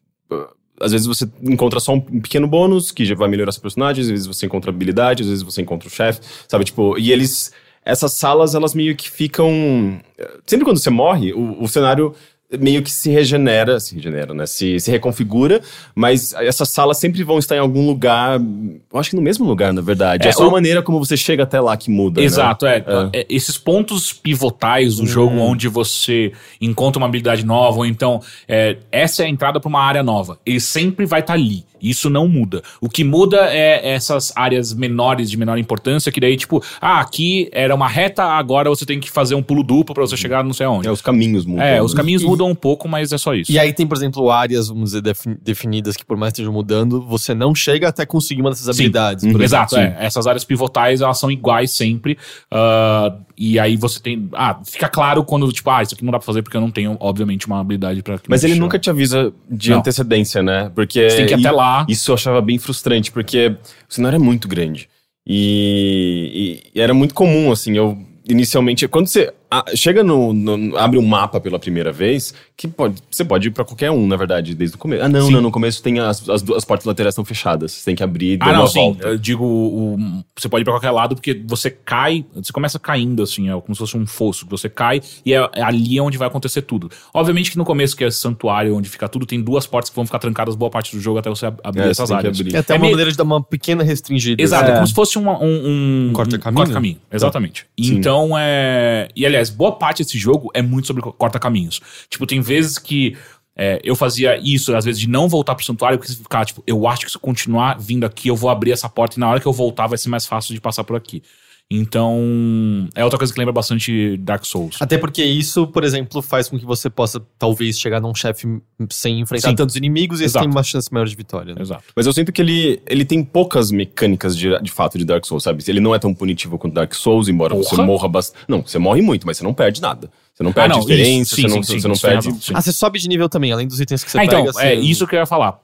às 0.80 0.92
vezes 0.92 1.06
você 1.06 1.28
encontra 1.42 1.80
só 1.80 1.94
um 1.94 2.00
pequeno 2.00 2.46
bônus 2.46 2.90
que 2.90 3.04
já 3.04 3.14
vai 3.14 3.28
melhorar 3.28 3.52
seu 3.52 3.62
personagem, 3.62 4.02
às 4.02 4.10
vezes 4.10 4.26
você 4.26 4.46
encontra 4.46 4.70
habilidade, 4.70 5.22
às 5.22 5.28
vezes 5.28 5.42
você 5.42 5.62
encontra 5.62 5.88
o 5.88 5.90
chefe, 5.90 6.20
sabe, 6.48 6.64
tipo, 6.64 6.98
e 6.98 7.12
eles 7.12 7.52
essas 7.84 8.12
salas, 8.14 8.56
elas 8.56 8.74
meio 8.74 8.96
que 8.96 9.08
ficam 9.08 10.00
sempre 10.44 10.64
quando 10.64 10.78
você 10.78 10.90
morre, 10.90 11.32
o, 11.32 11.62
o 11.62 11.68
cenário 11.68 12.14
meio 12.60 12.80
que 12.82 12.90
se 12.92 13.10
regenera, 13.10 13.80
se 13.80 13.94
regenera, 13.96 14.32
né? 14.32 14.46
Se, 14.46 14.78
se 14.78 14.90
reconfigura, 14.90 15.60
mas 15.94 16.32
essas 16.34 16.68
salas 16.68 16.96
sempre 16.98 17.22
vão 17.24 17.38
estar 17.38 17.56
em 17.56 17.58
algum 17.58 17.84
lugar, 17.86 18.38
eu 18.40 18.98
acho 19.00 19.10
que 19.10 19.16
no 19.16 19.22
mesmo 19.22 19.44
lugar, 19.44 19.72
na 19.72 19.80
verdade. 19.80 20.26
É, 20.26 20.30
É, 20.30 20.32
só 20.32 20.44
o- 20.44 20.48
a 20.48 20.52
maneira 20.52 20.80
como 20.82 20.98
você 21.04 21.16
chega 21.16 21.42
até 21.42 21.60
lá 21.60 21.76
que 21.76 21.90
muda, 21.90 22.20
né? 22.20 22.26
Exato, 22.26 22.64
é. 22.66 22.84
É, 23.12 23.26
Esses 23.28 23.58
pontos 23.58 24.12
pivotais 24.12 24.96
do 24.96 25.06
jogo 25.06 25.34
Hum. 25.36 25.40
onde 25.50 25.66
você 25.68 26.32
encontra 26.60 26.98
uma 27.00 27.06
habilidade 27.08 27.44
nova, 27.44 27.78
ou 27.78 27.86
então 27.86 28.20
é, 28.46 28.76
essa 28.92 29.22
é 29.22 29.26
a 29.26 29.28
entrada 29.28 29.58
para 29.58 29.68
uma 29.68 29.80
área 29.82 30.02
nova. 30.02 30.38
Ele 30.46 30.60
sempre 30.60 31.04
vai 31.04 31.20
estar 31.20 31.32
ali. 31.34 31.64
Isso 31.80 32.08
não 32.10 32.26
muda. 32.28 32.62
O 32.80 32.88
que 32.88 33.04
muda 33.04 33.48
é 33.50 33.92
essas 33.94 34.32
áreas 34.36 34.72
menores, 34.74 35.30
de 35.30 35.36
menor 35.36 35.58
importância, 35.58 36.10
que 36.10 36.20
daí, 36.20 36.36
tipo, 36.36 36.62
ah, 36.80 37.00
aqui 37.00 37.48
era 37.52 37.74
uma 37.74 37.88
reta, 37.88 38.24
agora 38.24 38.68
você 38.70 38.84
tem 38.86 38.98
que 39.00 39.10
fazer 39.10 39.34
um 39.34 39.42
pulo 39.42 39.62
duplo 39.62 39.94
para 39.94 40.06
você 40.06 40.16
chegar 40.16 40.42
não 40.44 40.52
sei 40.52 40.66
onde. 40.66 40.88
É, 40.88 40.90
os 40.90 41.02
caminhos 41.02 41.44
mudam. 41.44 41.64
É, 41.64 41.82
os 41.82 41.92
né? 41.92 41.98
caminhos 41.98 42.22
mudam 42.22 42.48
um 42.48 42.54
pouco, 42.54 42.88
mas 42.88 43.12
é 43.12 43.18
só 43.18 43.34
isso. 43.34 43.50
E 43.52 43.58
aí 43.58 43.72
tem, 43.72 43.86
por 43.86 43.96
exemplo, 43.96 44.30
áreas, 44.30 44.68
vamos 44.68 44.90
dizer, 44.90 45.02
defin- 45.02 45.36
definidas 45.42 45.96
que 45.96 46.04
por 46.04 46.16
mais 46.16 46.32
estejam 46.32 46.52
mudando, 46.52 47.00
você 47.02 47.34
não 47.34 47.54
chega 47.54 47.88
até 47.88 48.06
conseguir 48.06 48.40
uma 48.40 48.50
dessas 48.50 48.64
Sim. 48.76 48.82
habilidades. 48.84 49.24
Uhum. 49.24 49.40
Exato, 49.42 49.76
é. 49.76 49.96
Essas 50.00 50.26
áreas 50.26 50.44
pivotais, 50.44 51.00
elas 51.00 51.18
são 51.18 51.30
iguais 51.30 51.70
sempre. 51.72 52.16
ah, 52.50 53.14
e 53.38 53.58
aí 53.58 53.76
você 53.76 54.00
tem. 54.00 54.28
Ah, 54.32 54.58
fica 54.64 54.88
claro 54.88 55.22
quando, 55.22 55.50
tipo, 55.52 55.68
ah, 55.70 55.82
isso 55.82 55.94
aqui 55.94 56.02
não 56.02 56.10
dá 56.10 56.18
pra 56.18 56.24
fazer 56.24 56.42
porque 56.42 56.56
eu 56.56 56.60
não 56.60 56.70
tenho, 56.70 56.96
obviamente, 57.00 57.46
uma 57.46 57.60
habilidade 57.60 58.02
pra. 58.02 58.18
Mas 58.28 58.42
ele 58.44 58.54
nunca 58.54 58.78
te 58.78 58.88
avisa 58.88 59.30
de 59.50 59.70
Não. 59.70 59.78
antecedência, 59.78 60.42
né? 60.42 60.70
Porque. 60.74 61.10
Você 61.10 61.16
tem 61.18 61.26
que 61.26 61.32
ir 61.34 61.40
até 61.46 61.48
e- 61.48 61.52
Isso 61.88 62.10
eu 62.10 62.14
achava 62.14 62.40
bem 62.40 62.58
frustrante, 62.58 63.10
porque 63.12 63.48
o 63.88 63.94
cenário 63.94 64.16
é 64.16 64.18
muito 64.18 64.46
grande. 64.48 64.88
E, 65.26 66.60
e- 66.74 66.78
e 66.78 66.80
era 66.80 66.94
muito 66.94 67.14
comum, 67.14 67.50
assim, 67.50 67.76
eu 67.76 67.98
inicialmente. 68.28 68.86
Quando 68.88 69.06
você 69.08 69.32
ah, 69.58 69.64
chega 69.76 70.02
no, 70.02 70.32
no- 70.32 70.76
abre 70.76 70.98
um 70.98 71.06
mapa 71.06 71.40
pela 71.40 71.58
primeira 71.58 71.92
vez, 71.92 72.34
que 72.56 72.66
pode, 72.68 72.96
você 73.10 73.24
pode 73.24 73.48
ir 73.48 73.50
pra 73.50 73.64
qualquer 73.64 73.90
um, 73.90 74.06
na 74.06 74.16
verdade, 74.16 74.54
desde 74.54 74.76
o 74.76 74.78
começo. 74.78 75.02
Ah, 75.04 75.08
não, 75.08 75.26
Sim. 75.26 75.32
não, 75.32 75.40
no 75.42 75.50
começo 75.50 75.82
tem 75.82 75.98
as, 76.00 76.28
as, 76.28 76.42
duas- 76.42 76.58
as 76.58 76.64
portas 76.64 76.86
laterais 76.86 77.12
estão 77.12 77.24
fechadas. 77.24 77.72
Você 77.72 77.84
tem 77.84 77.94
que 77.94 78.02
abrir 78.02 78.32
e 78.32 78.36
dar 78.36 78.46
Ah, 78.48 78.52
não, 78.52 78.60
uma 78.60 78.68
sim. 78.68 78.78
volta. 78.80 79.06
Eu 79.08 79.18
digo, 79.18 79.44
o- 79.44 79.98
você 80.36 80.48
pode 80.48 80.62
ir 80.62 80.64
pra 80.64 80.74
qualquer 80.74 80.90
lado 80.90 81.14
porque 81.14 81.42
você 81.46 81.70
cai, 81.70 82.24
você 82.34 82.52
começa 82.52 82.78
caindo, 82.78 83.22
assim, 83.22 83.48
é 83.50 83.60
como 83.60 83.74
se 83.74 83.78
fosse 83.78 83.96
um 83.96 84.06
fosso. 84.06 84.46
Você 84.50 84.68
cai 84.68 85.00
e 85.24 85.32
é, 85.34 85.48
é 85.54 85.62
ali 85.62 85.98
onde 86.00 86.16
vai 86.18 86.28
acontecer 86.28 86.62
tudo. 86.62 86.90
Obviamente 87.12 87.50
que 87.50 87.58
no 87.58 87.64
começo, 87.64 87.96
que 87.96 88.04
é 88.04 88.10
santuário, 88.10 88.74
onde 88.76 88.88
fica 88.88 89.08
tudo, 89.08 89.26
tem 89.26 89.40
duas 89.42 89.66
portas 89.66 89.90
que 89.90 89.96
vão 89.96 90.04
ficar 90.06 90.18
trancadas 90.18 90.54
boa 90.54 90.70
parte 90.70 90.94
do 90.96 91.00
jogo 91.02 91.18
até 91.18 91.28
você 91.30 91.46
ab- 91.46 91.60
abrir 91.62 91.82
É, 91.82 91.90
essas 91.90 92.10
áreas. 92.10 92.38
abrir. 92.40 92.54
É 92.54 92.58
até 92.58 92.74
É 92.74 92.76
uma 92.76 92.80
meio- 92.82 92.92
maneira 92.92 93.10
de 93.10 93.16
dar 93.16 93.24
uma 93.24 93.42
pequena 93.42 93.82
restringida. 93.82 94.42
Exato, 94.42 94.68
é, 94.70 94.72
É. 94.72 94.74
como 94.76 94.86
se 94.86 94.94
fosse 94.94 95.18
uma- 95.18 95.38
um, 95.42 96.08
um 96.08 96.12
Corta-caminho? 96.12 96.52
um 96.52 96.64
corta-caminho, 96.64 96.96
exatamente. 97.12 97.66
Sim. 97.80 97.94
Então 97.96 98.30
é. 98.38 99.08
E 99.14 99.24
aliás, 99.26 99.45
boa 99.50 99.72
parte 99.72 100.02
desse 100.02 100.18
jogo 100.18 100.50
é 100.54 100.62
muito 100.62 100.86
sobre 100.86 101.02
co- 101.02 101.12
corta-caminhos. 101.12 101.80
Tipo, 102.08 102.26
tem 102.26 102.40
vezes 102.40 102.78
que 102.78 103.16
é, 103.56 103.80
eu 103.82 103.96
fazia 103.96 104.38
isso, 104.38 104.74
às 104.76 104.84
vezes, 104.84 105.00
de 105.00 105.08
não 105.08 105.28
voltar 105.28 105.54
pro 105.54 105.64
santuário, 105.64 105.98
porque 105.98 106.12
ficava, 106.12 106.44
tipo, 106.44 106.62
eu 106.66 106.86
acho 106.86 107.06
que 107.06 107.10
se 107.10 107.16
eu 107.16 107.20
continuar 107.20 107.78
vindo 107.78 108.04
aqui, 108.04 108.28
eu 108.28 108.36
vou 108.36 108.50
abrir 108.50 108.72
essa 108.72 108.88
porta 108.88 109.16
e 109.16 109.20
na 109.20 109.28
hora 109.30 109.40
que 109.40 109.46
eu 109.46 109.52
voltar 109.52 109.86
vai 109.86 109.96
ser 109.96 110.08
mais 110.10 110.26
fácil 110.26 110.54
de 110.54 110.60
passar 110.60 110.84
por 110.84 110.96
aqui. 110.96 111.22
Então, 111.68 112.88
é 112.94 113.02
outra 113.02 113.18
coisa 113.18 113.32
que 113.32 113.38
lembra 113.38 113.52
bastante 113.52 114.16
Dark 114.18 114.44
Souls. 114.44 114.76
Até 114.80 114.96
porque 114.96 115.24
isso, 115.24 115.66
por 115.66 115.82
exemplo, 115.82 116.22
faz 116.22 116.48
com 116.48 116.56
que 116.58 116.64
você 116.64 116.88
possa 116.88 117.20
talvez 117.38 117.78
chegar 117.78 118.00
num 118.00 118.14
chefe 118.14 118.46
sem 118.90 119.20
enfrentar 119.20 119.48
Sim. 119.50 119.56
tantos 119.56 119.74
inimigos 119.74 120.18
e 120.20 120.22
você 120.22 120.24
Exato. 120.26 120.44
tem 120.44 120.52
uma 120.54 120.62
chance 120.62 120.92
maior 120.92 121.06
de 121.06 121.16
vitória. 121.16 121.54
né? 121.54 121.60
Exato. 121.62 121.82
Mas 121.96 122.06
eu 122.06 122.12
sinto 122.12 122.32
que 122.32 122.40
ele, 122.40 122.80
ele 122.86 123.04
tem 123.04 123.22
poucas 123.24 123.70
mecânicas 123.72 124.36
de, 124.36 124.56
de 124.62 124.70
fato 124.70 124.96
de 124.96 125.04
Dark 125.04 125.24
Souls, 125.26 125.42
sabe? 125.42 125.64
Ele 125.66 125.80
não 125.80 125.92
é 125.94 125.98
tão 125.98 126.14
punitivo 126.14 126.56
quanto 126.56 126.74
Dark 126.74 126.94
Souls, 126.94 127.28
embora 127.28 127.54
você 127.54 127.70
Porra. 127.70 127.84
morra 127.84 128.08
bastante. 128.08 128.44
Não, 128.48 128.62
você 128.62 128.78
morre 128.78 129.02
muito, 129.02 129.26
mas 129.26 129.36
você 129.36 129.42
não 129.44 129.52
perde 129.52 129.80
nada. 129.82 130.08
Você 130.34 130.42
não 130.44 130.52
perde 130.52 130.74
não, 130.74 130.80
experiência, 130.80 131.34
isso, 131.34 131.36
sim, 131.36 131.42
você 131.48 131.56
não, 131.56 131.62
sim, 131.62 131.80
você 131.80 131.88
não 131.88 131.94
tem 131.96 132.10
perde. 132.10 132.28
Ah, 132.54 132.60
você 132.62 132.70
sobe 132.72 132.98
de 133.00 133.08
nível 133.08 133.28
também, 133.28 133.50
além 133.52 133.66
dos 133.66 133.80
itens 133.80 134.04
que 134.04 134.10
você 134.10 134.18
Ah, 134.18 134.24
então, 134.24 134.44
pega. 134.44 134.50
é 134.62 134.76
você- 134.76 134.80
isso 134.82 135.06
que 135.06 135.16
eu 135.16 135.20
ia 135.20 135.26
falar. 135.26 135.58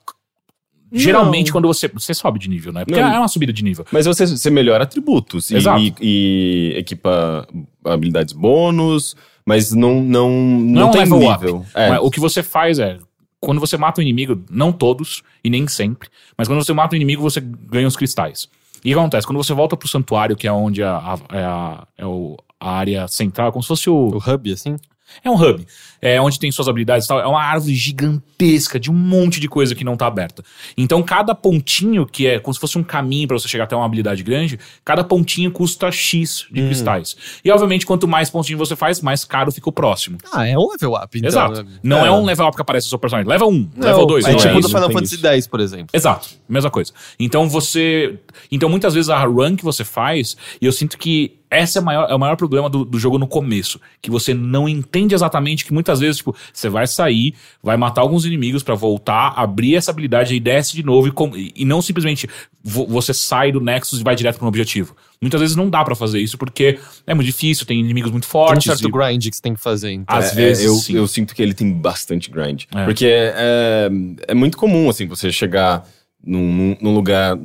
Geralmente, 0.92 1.50
quando 1.52 1.66
você. 1.68 1.88
Você 1.88 2.12
sobe 2.14 2.38
de 2.38 2.48
nível, 2.48 2.72
né? 2.72 2.84
Porque 2.84 3.00
Não. 3.00 3.08
é 3.14 3.18
uma 3.18 3.28
subida 3.28 3.52
de 3.52 3.64
nível. 3.64 3.84
Mas 3.90 4.06
você, 4.06 4.26
você 4.26 4.50
melhora 4.50 4.84
atributos 4.84 5.50
e, 5.50 5.56
e- 5.56 5.94
e 6.00 6.74
equipa 6.76 7.46
habilidades 7.84 8.32
bônus, 8.34 9.16
mas 9.46 9.72
não, 9.72 10.02
não, 10.02 10.30
não, 10.30 10.60
Não 10.82 10.88
é 10.88 10.92
tem 10.92 11.00
level 11.02 11.18
nível. 11.18 11.56
up. 11.58 11.66
É. 11.74 11.98
O 12.00 12.10
que 12.10 12.20
você 12.20 12.42
faz 12.42 12.78
é. 12.78 12.98
Quando 13.40 13.58
você 13.60 13.76
mata 13.76 14.00
um 14.00 14.02
inimigo, 14.02 14.40
não 14.48 14.70
todos, 14.70 15.22
e 15.42 15.50
nem 15.50 15.66
sempre, 15.66 16.08
mas 16.38 16.46
quando 16.46 16.62
você 16.64 16.72
mata 16.72 16.94
um 16.94 16.96
inimigo, 16.96 17.20
você 17.22 17.40
ganha 17.40 17.88
os 17.88 17.96
cristais. 17.96 18.48
E 18.84 18.90
o 18.90 18.94
que 18.94 19.00
acontece? 19.00 19.26
Quando 19.26 19.42
você 19.42 19.52
volta 19.52 19.76
pro 19.76 19.88
santuário, 19.88 20.36
que 20.36 20.46
é 20.46 20.52
onde 20.52 20.80
a, 20.82 20.96
a- 20.96 21.18
é, 21.36 21.42
a, 21.44 21.86
é 21.98 22.06
o- 22.06 22.36
a 22.60 22.70
área 22.70 23.08
central, 23.08 23.50
como 23.50 23.60
se 23.62 23.66
fosse 23.68 23.90
o. 23.90 23.94
O 24.14 24.18
hub, 24.18 24.52
assim? 24.52 24.76
É 25.24 25.30
um 25.30 25.34
hub. 25.34 25.66
É 26.00 26.20
onde 26.20 26.38
tem 26.38 26.50
suas 26.50 26.68
habilidades 26.68 27.04
e 27.04 27.08
tal. 27.08 27.20
É 27.20 27.26
uma 27.26 27.42
árvore 27.42 27.74
gigantesca 27.74 28.80
de 28.80 28.90
um 28.90 28.94
monte 28.94 29.38
de 29.38 29.48
coisa 29.48 29.74
que 29.74 29.84
não 29.84 29.96
tá 29.96 30.06
aberta. 30.06 30.42
Então, 30.76 31.02
cada 31.02 31.34
pontinho, 31.34 32.04
que 32.04 32.26
é 32.26 32.40
como 32.40 32.52
se 32.52 32.58
fosse 32.58 32.76
um 32.76 32.82
caminho 32.82 33.28
pra 33.28 33.38
você 33.38 33.46
chegar 33.46 33.64
até 33.64 33.76
uma 33.76 33.84
habilidade 33.86 34.22
grande, 34.22 34.58
cada 34.84 35.04
pontinho 35.04 35.50
custa 35.52 35.90
X 35.92 36.46
de 36.50 36.60
cristais. 36.62 37.16
E, 37.44 37.50
obviamente, 37.50 37.86
quanto 37.86 38.08
mais 38.08 38.30
pontinho 38.30 38.58
você 38.58 38.74
faz, 38.74 39.00
mais 39.00 39.24
caro 39.24 39.52
fica 39.52 39.68
o 39.68 39.72
próximo. 39.72 40.18
Ah, 40.32 40.46
é 40.46 40.58
um 40.58 40.68
level 40.70 40.94
up, 40.94 41.16
então. 41.16 41.28
Exato. 41.28 41.62
né? 41.62 41.70
Não 41.82 42.04
é. 42.04 42.08
É. 42.08 42.10
um 42.10 42.24
level 42.24 42.46
up 42.46 42.56
que 42.56 42.62
aparece 42.62 42.86
no 42.86 42.90
seu 42.90 42.98
personagem. 42.98 43.28
Level 43.28 43.48
1, 43.48 43.70
Não, 43.76 43.86
level 43.86 44.06
2. 44.06 44.24
É 44.24 44.30
não 44.32 44.38
tipo 44.38 44.58
é 44.58 44.60
do 44.60 44.68
Final 44.68 44.90
Fantasy. 44.90 45.26
X, 45.26 45.46
por 45.46 45.60
exemplo. 45.60 45.88
Exato, 45.92 46.28
mesma 46.48 46.70
coisa. 46.70 46.92
Então 47.18 47.48
você. 47.48 48.18
Então 48.50 48.68
muitas 48.68 48.94
vezes 48.94 49.08
a 49.08 49.24
run 49.24 49.56
que 49.56 49.64
você 49.64 49.84
faz, 49.84 50.36
e 50.60 50.66
eu 50.66 50.72
sinto 50.72 50.98
que 50.98 51.38
essa 51.52 51.78
é, 51.78 51.82
maior, 51.82 52.10
é 52.10 52.14
o 52.14 52.18
maior 52.18 52.36
problema 52.36 52.68
do, 52.70 52.84
do 52.84 52.98
jogo 52.98 53.18
no 53.18 53.26
começo. 53.26 53.80
Que 54.00 54.10
você 54.10 54.32
não 54.34 54.68
entende 54.68 55.14
exatamente 55.14 55.64
que 55.64 55.72
muitas 55.72 56.00
vezes, 56.00 56.16
tipo, 56.16 56.34
você 56.52 56.68
vai 56.68 56.86
sair, 56.86 57.34
vai 57.62 57.76
matar 57.76 58.00
alguns 58.02 58.24
inimigos 58.24 58.62
pra 58.62 58.74
voltar, 58.74 59.34
abrir 59.36 59.74
essa 59.76 59.90
habilidade 59.90 60.34
e 60.34 60.40
desce 60.40 60.74
de 60.74 60.82
novo, 60.82 61.08
e, 61.08 61.10
com- 61.12 61.32
e 61.36 61.64
não 61.64 61.80
simplesmente 61.82 62.28
vo- 62.62 62.86
você 62.86 63.12
sai 63.14 63.52
do 63.52 63.60
Nexus 63.60 64.00
e 64.00 64.04
vai 64.04 64.14
direto 64.16 64.36
pra 64.38 64.44
um 64.44 64.48
objetivo. 64.48 64.96
Muitas 65.20 65.40
vezes 65.40 65.54
não 65.54 65.70
dá 65.70 65.84
pra 65.84 65.94
fazer 65.94 66.18
isso 66.20 66.36
porque 66.36 66.78
é 67.06 67.14
muito 67.14 67.26
difícil, 67.26 67.64
tem 67.64 67.78
inimigos 67.78 68.10
muito 68.10 68.24
Tem 68.24 68.28
um 68.40 68.44
fortes. 68.44 68.64
certo 68.64 68.88
e- 68.88 68.90
grind 68.90 69.28
que 69.28 69.36
você 69.36 69.42
tem 69.42 69.54
que 69.54 69.60
fazer, 69.60 69.92
então. 69.92 70.16
Às 70.16 70.32
É, 70.32 70.34
vezes, 70.34 70.64
eu, 70.64 70.74
sim. 70.74 70.94
eu 70.96 71.06
sinto 71.06 71.34
que 71.34 71.42
ele 71.42 71.54
tem 71.54 71.72
bastante 71.72 72.30
grind. 72.30 72.64
É. 72.74 72.84
Porque 72.84 73.06
é, 73.06 73.88
é 74.28 74.34
muito 74.34 74.56
comum, 74.56 74.88
assim, 74.88 75.06
você 75.06 75.30
chegar 75.30 75.86
num- 76.24 76.76
num 76.80 76.94
lugar. 76.94 77.38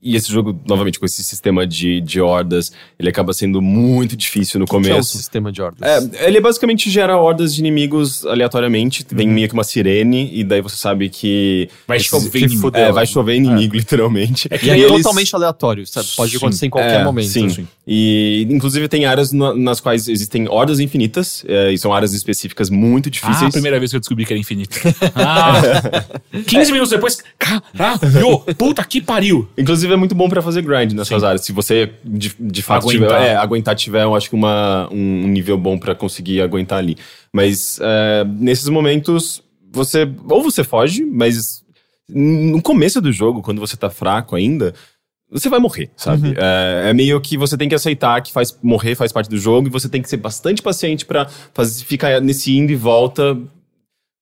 E 0.00 0.14
esse 0.14 0.30
jogo, 0.30 0.56
novamente, 0.64 0.98
com 1.00 1.04
esse 1.04 1.24
sistema 1.24 1.66
de, 1.66 2.00
de 2.00 2.20
hordas, 2.20 2.70
ele 2.96 3.08
acaba 3.08 3.32
sendo 3.32 3.60
muito 3.60 4.16
difícil 4.16 4.60
no 4.60 4.64
que 4.66 4.72
é 4.74 4.78
o 4.78 4.80
começo. 4.80 5.16
sistema 5.18 5.50
de 5.50 5.60
ordens? 5.60 5.82
É, 5.82 6.26
ele 6.28 6.40
basicamente 6.40 6.88
gera 6.88 7.16
hordas 7.16 7.52
de 7.52 7.60
inimigos 7.60 8.24
aleatoriamente. 8.24 9.04
Vem 9.10 9.26
meio 9.26 9.48
que 9.48 9.54
uma 9.54 9.64
sirene, 9.64 10.30
e 10.32 10.44
daí 10.44 10.60
você 10.60 10.76
sabe 10.76 11.08
que. 11.08 11.68
Vai 11.86 11.98
chover 11.98 12.30
que 12.30 12.38
inimigo. 12.44 12.70
É, 12.74 12.92
vai 12.92 13.06
chover 13.06 13.34
inimigo, 13.34 13.74
literalmente. 13.76 14.46
É 14.50 14.56
que 14.56 14.66
E 14.66 14.70
é 14.70 14.78
eles- 14.78 14.98
totalmente 15.02 15.34
aleatório, 15.34 15.84
sabe? 15.84 16.06
Pode 16.16 16.30
Sim. 16.30 16.36
acontecer 16.36 16.66
em 16.66 16.70
qualquer 16.70 17.00
É, 17.00 17.04
momento. 17.04 17.28
Sim. 17.28 17.48
Sim. 17.48 17.68
E 17.84 18.46
inclusive 18.50 18.86
tem 18.86 19.04
áreas 19.04 19.32
na- 19.32 19.54
nas 19.54 19.80
quais 19.80 20.06
existem 20.06 20.48
hordas 20.48 20.78
infinitas, 20.78 21.44
é, 21.48 21.72
e 21.72 21.78
são 21.78 21.92
áreas 21.92 22.14
específicas 22.14 22.70
muito 22.70 23.08
Ah, 23.08 23.10
difíceis. 23.10 23.42
a 23.48 23.50
primeira 23.50 23.78
vez 23.80 23.90
que 23.90 23.96
eu 23.96 24.00
descobri 24.00 24.24
que 24.24 24.32
era 24.32 24.38
infinito. 24.40 24.78
Ah, 25.16 25.60
15 26.46 26.70
minutos 26.70 26.90
depois, 26.90 27.18
caralho, 27.38 28.40
puta 28.56 28.84
que 28.84 29.00
pariu. 29.00 29.48
Inclusive 29.58 29.87
é 29.92 29.96
muito 29.96 30.14
bom 30.14 30.28
pra 30.28 30.42
fazer 30.42 30.62
grind 30.62 30.92
nessas 30.92 31.20
Sim. 31.20 31.26
áreas. 31.26 31.44
Se 31.44 31.52
você 31.52 31.92
de, 32.04 32.34
de 32.38 32.62
fato 32.62 32.88
Aguentar. 32.88 33.08
tiver, 33.08 33.26
é, 33.26 33.36
aguentar 33.36 33.74
tiver, 33.74 34.02
eu 34.02 34.14
acho 34.14 34.28
que 34.28 34.34
uma, 34.34 34.88
um 34.92 35.26
nível 35.28 35.58
bom 35.58 35.78
pra 35.78 35.94
conseguir 35.94 36.40
aguentar 36.40 36.78
ali. 36.78 36.96
Mas 37.32 37.78
é, 37.80 38.24
nesses 38.24 38.68
momentos 38.68 39.42
você 39.70 40.08
ou 40.28 40.42
você 40.42 40.64
foge, 40.64 41.04
mas 41.04 41.62
no 42.08 42.62
começo 42.62 43.00
do 43.00 43.12
jogo, 43.12 43.42
quando 43.42 43.60
você 43.60 43.76
tá 43.76 43.90
fraco 43.90 44.34
ainda, 44.34 44.74
você 45.30 45.48
vai 45.50 45.60
morrer, 45.60 45.90
sabe? 45.94 46.34
É, 46.38 46.90
é 46.90 46.94
meio 46.94 47.20
que 47.20 47.36
você 47.36 47.56
tem 47.56 47.68
que 47.68 47.74
aceitar 47.74 48.22
que 48.22 48.32
faz 48.32 48.56
morrer 48.62 48.94
faz 48.94 49.12
parte 49.12 49.28
do 49.28 49.36
jogo 49.36 49.68
e 49.68 49.70
você 49.70 49.88
tem 49.88 50.00
que 50.00 50.08
ser 50.08 50.16
bastante 50.16 50.62
paciente 50.62 51.04
pra 51.04 51.26
fazer, 51.52 51.84
ficar 51.84 52.20
nesse 52.20 52.56
indo 52.56 52.72
e 52.72 52.76
volta. 52.76 53.36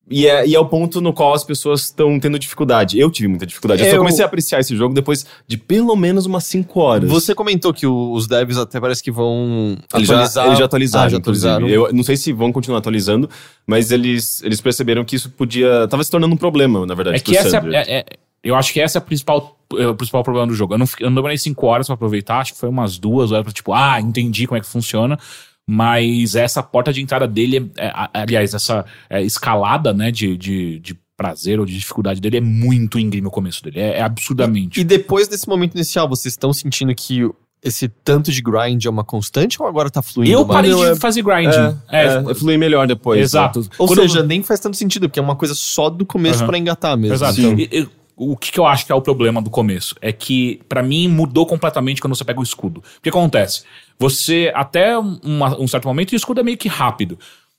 E 0.09 0.27
é, 0.29 0.47
e 0.47 0.55
é 0.55 0.61
o 0.61 0.65
ponto 0.67 1.01
no 1.01 1.13
qual 1.13 1.35
as 1.35 1.43
pessoas 1.43 1.83
estão 1.87 2.19
tendo 2.21 2.39
dificuldade. 2.39 2.97
Eu 2.97 3.11
tive 3.11 3.27
muita 3.27 3.45
dificuldade. 3.45 3.83
Eu, 3.83 3.89
só 3.91 3.97
Eu- 3.97 3.99
comecei 3.99 4.23
a 4.25 4.27
apreciar 4.27 4.61
esse 4.61 4.77
jogo 4.77 4.95
depois 4.95 5.27
de 5.49 5.57
pelo 5.59 5.97
menos 5.97 6.27
umas 6.27 6.45
5 6.45 6.79
horas. 6.81 7.11
Você 7.11 7.35
comentou 7.35 7.75
que 7.75 7.87
o- 7.89 8.13
os 8.13 8.29
devs 8.29 8.57
até 8.57 8.79
parece 8.81 9.03
que 9.03 9.11
vão 9.11 9.77
Eles 9.95 10.07
já, 10.07 10.15
atualizar. 10.15 10.47
eles 10.47 10.59
já 10.61 10.65
atualizaram, 10.65 11.07
Ah, 11.07 11.09
já 11.11 11.17
atualizaram. 11.17 11.69
Eu 11.69 11.93
não 11.93 12.05
sei 12.05 12.17
se 12.17 12.33
vão 12.33 12.53
continuar 12.53 12.79
atualizando, 12.79 13.29
mas 13.67 13.91
eles, 13.91 14.41
eles 14.45 14.61
perceberam 14.61 15.05
que 15.05 15.17
isso 15.17 15.29
podia. 15.31 15.89
tava 15.89 16.05
se 16.05 16.11
tornando 16.11 16.35
um 16.35 16.39
problema, 16.39 16.87
na 16.87 16.95
verdade. 16.95 17.17
É 17.17 17.21
que 17.21 17.37
essa 17.37 17.57
é, 17.59 17.99
é- 17.99 18.05
eu 18.45 18.55
acho 18.55 18.73
que 18.73 18.81
essa 18.81 18.99
é 18.99 19.01
a 19.01 19.03
principal, 19.03 19.59
é 19.77 19.89
o 19.89 19.95
principal 19.97 20.23
problema 20.23 20.47
do 20.47 20.55
jogo. 20.55 20.75
Eu 20.75 20.79
não, 20.79 20.87
eu 21.01 21.11
não 21.11 21.17
demorei 21.17 21.37
5 21.37 21.67
horas 21.67 21.87
pra 21.89 21.95
aproveitar, 21.95 22.39
acho 22.39 22.53
que 22.55 22.61
foi 22.61 22.69
umas 22.69 22.97
duas 22.97 23.33
horas 23.33 23.43
pra 23.43 23.53
tipo, 23.53 23.73
ah, 23.73 24.01
entendi 24.01 24.47
como 24.47 24.57
é 24.57 24.61
que 24.61 24.69
funciona. 24.69 25.19
Mas 25.68 26.37
essa 26.37 26.62
porta 26.62 26.92
de 26.92 27.02
entrada 27.02 27.26
dele, 27.26 27.70
é, 27.76 27.87
é, 27.87 27.92
aliás, 28.14 28.54
essa 28.54 28.85
é, 29.11 29.20
escalada, 29.22 29.92
né, 29.92 30.11
de, 30.12 30.37
de, 30.37 30.79
de 30.79 30.96
prazer 31.16 31.59
ou 31.59 31.66
de 31.66 31.74
dificuldade 31.74 32.20
dele 32.20 32.37
é 32.37 32.40
muito 32.40 32.98
íngreme 33.00 33.24
no 33.24 33.31
começo 33.31 33.62
dele. 33.64 33.81
É, 33.81 33.98
é 33.98 34.02
absurdamente. 34.02 34.81
E 34.81 34.85
depois 34.85 35.26
desse 35.26 35.48
momento 35.48 35.74
inicial, 35.74 36.09
vocês 36.09 36.35
estão 36.35 36.52
sentindo 36.52 36.94
que 36.94 37.29
esse 37.64 37.88
tanto 37.88 38.31
de 38.31 38.40
grind 38.40 38.85
é 38.85 38.90
uma 38.90 39.02
constante 39.02 39.61
ou 39.61 39.66
agora 39.66 39.90
tá 39.90 40.00
fluindo? 40.02 40.31
eu 40.33 40.46
mais? 40.46 40.57
parei 40.57 40.70
Não, 40.70 40.79
de 40.79 40.90
é- 40.92 40.96
fazer 40.96 41.22
grinding. 41.22 41.76
É, 41.90 42.05
é, 42.31 42.35
flui 42.35 42.57
melhor 42.57 42.87
depois. 42.87 43.20
Exato. 43.20 43.61
né? 43.61 43.66
Ou 43.79 43.88
Quando- 43.88 44.02
seja, 44.02 44.22
nem 44.22 44.42
faz 44.44 44.61
tanto 44.61 44.76
sentido, 44.76 45.09
porque 45.09 45.18
é 45.18 45.22
uma 45.22 45.35
coisa 45.35 45.55
só 45.55 45.90
do 45.90 46.07
começo 46.07 46.40
Aham. 46.40 46.46
pra 46.46 46.59
engatar 46.59 46.96
mesmo. 46.96 47.14
Exato. 47.14 47.40
Então, 47.40 47.59
E- 47.59 47.68
e- 47.81 47.88
o 48.14 48.37
que, 48.37 48.52
que 48.52 48.61
eu 48.61 48.66
acho 48.66 48.87
que 48.87 48.92
é 48.92 48.94
o 48.94 49.02
problema 49.02 49.42
do 49.42 49.50
começo? 49.50 49.94
É 50.00 50.12
que, 50.12 50.61
pra 50.68 50.83
mim, 50.83 51.09
mudou 51.09 51.44
completamente 51.44 52.00
quando 52.00 52.14
você 52.14 52.24
pega 52.24 52.38
o 52.38 52.42
escudo. 52.42 52.81
O 52.98 53.02
que 53.02 53.09
acontece? 53.09 53.64
Você, 53.98 54.52
até 54.54 54.98
um, 54.98 55.18
uma- 55.22 55.59
um 55.61 55.66
certo 55.68 55.87
momento, 55.88 56.12
o 56.12 56.16
escudo 56.16 56.40
é 56.40 56.42
meio 56.42 56.59
que 56.59 56.68
rápido. 56.68 57.18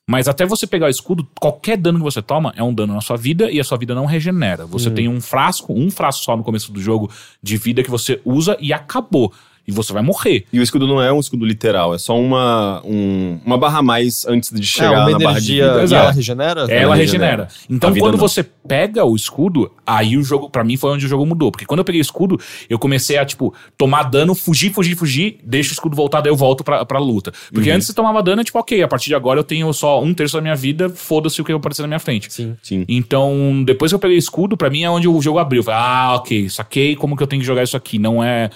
Mas 0.10 0.30
até 0.30 0.46
você 0.46 0.66
pegar 0.66 0.86
o 0.86 0.90
escudo, 0.90 1.28
qualquer 1.38 1.76
dano 1.78 1.98
que 2.00 2.04
você 2.04 2.22
toma 2.22 2.54
é 2.56 2.64
um 2.64 2.74
dano 2.74 2.94
na 2.94 3.02
sua 3.02 3.18
vida 3.18 3.52
e 3.52 3.60
a 3.60 3.64
sua 3.64 3.78
vida 3.78 3.94
não 3.94 4.06
regenera. 4.06 4.66
Você 4.66 4.90
tem 4.90 5.10
um 5.10 5.20
frasco, 5.20 5.74
um 5.74 5.92
frasco 5.92 6.24
só 6.24 6.38
no 6.38 6.44
começo 6.44 6.72
do 6.72 6.80
jogo 6.82 7.12
de 7.44 7.58
vida 7.58 7.84
que 7.84 7.90
você 7.92 8.22
usa 8.24 8.56
e 8.62 8.72
acabou. 8.72 9.34
E 9.68 9.72
você 9.72 9.92
vai 9.92 10.02
morrer. 10.02 10.46
E 10.54 10.60
o 10.60 10.64
escudo 10.64 10.88
não 10.88 11.02
é 11.02 11.12
um 11.12 11.20
escudo 11.20 11.46
literal, 11.46 11.94
é 11.94 11.98
só 11.98 12.18
uma, 12.18 12.82
um- 12.86 13.38
uma 13.46 13.58
barra 13.58 13.80
a 13.80 13.82
mais 13.84 14.26
antes 14.26 14.50
de 14.50 14.62
é 14.62 14.64
chegar 14.64 14.92
uma 14.92 15.12
na 15.12 15.20
barra 15.20 15.40
de 15.42 15.60
energia. 15.60 15.68
vida. 15.68 15.80
E 15.80 15.84
Exato. 15.84 16.04
ela 16.04 16.12
regenera? 16.14 16.62
Ela 16.62 16.72
Ela 16.74 16.96
regenera. 16.96 17.28
regenera. 17.44 17.48
Então, 17.70 17.94
quando 17.96 18.14
não. 18.14 18.20
você 18.20 18.44
pega 18.44 19.04
o 19.04 19.16
escudo, 19.16 19.70
aí 19.86 20.16
o 20.18 20.24
jogo, 20.24 20.50
pra 20.50 20.64
mim, 20.64 20.78
foi 20.78 20.92
onde 20.92 21.06
o 21.06 21.10
jogo 21.10 21.26
mudou. 21.26 21.52
Porque 21.52 21.66
quando 21.66 21.80
eu 21.80 21.84
peguei 21.84 22.00
o 22.00 22.02
escudo, 22.02 22.40
eu 22.70 22.80
comecei 22.80 23.18
a, 23.18 23.26
tipo, 23.26 23.54
tomar 23.78 24.04
dano, 24.04 24.34
fugir, 24.34 24.72
fugir, 24.72 24.96
fugir, 24.96 25.38
deixa 25.44 25.72
o 25.72 25.74
escudo 25.74 25.96
voltar, 25.98 26.22
daí 26.22 26.32
eu 26.32 26.36
volto 26.38 26.64
pra, 26.64 26.86
pra 26.86 26.98
luta. 27.00 27.34
Porque 27.54 27.70
antes 27.70 27.88
você 27.88 27.94
tomava 27.94 28.24
dano, 28.24 28.42
é 28.42 28.44
tipo, 28.46 28.58
ok, 28.60 28.82
a 28.82 28.88
partir 28.88 29.08
de 29.08 29.16
agora 29.16 29.40
eu 29.40 29.44
tenho 29.44 29.72
só 29.74 30.02
um 30.02 30.14
terço 30.14 30.38
da 30.38 30.42
minha 30.42 30.56
vida, 30.56 30.90
foda-se 30.90 31.42
o 31.42 31.44
que 31.44 31.52
aparecer 31.52 31.82
na 31.82 31.88
minha 31.90 32.00
frente. 32.00 32.32
Sim. 32.32 32.56
Sim. 32.64 32.86
Então, 32.88 33.64
depois 33.66 33.92
que 33.92 33.96
eu 33.96 34.00
peguei 34.00 34.16
o 34.16 34.20
escudo, 34.20 34.56
pra 34.56 34.70
mim 34.70 34.84
é 34.84 34.90
onde 34.90 35.08
o 35.10 35.22
jogo 35.22 35.40
abriu. 35.40 35.60
Eu 35.60 35.64
falei, 35.66 35.80
ah, 35.82 36.16
ok, 36.16 36.50
saquei 36.50 36.96
como 36.96 37.18
que 37.18 37.24
eu 37.24 37.28
tenho 37.28 37.42
que 37.42 37.46
jogar 37.46 37.64
isso 37.64 37.76
aqui. 37.76 38.00
Não 38.00 38.24
é. 38.24 38.50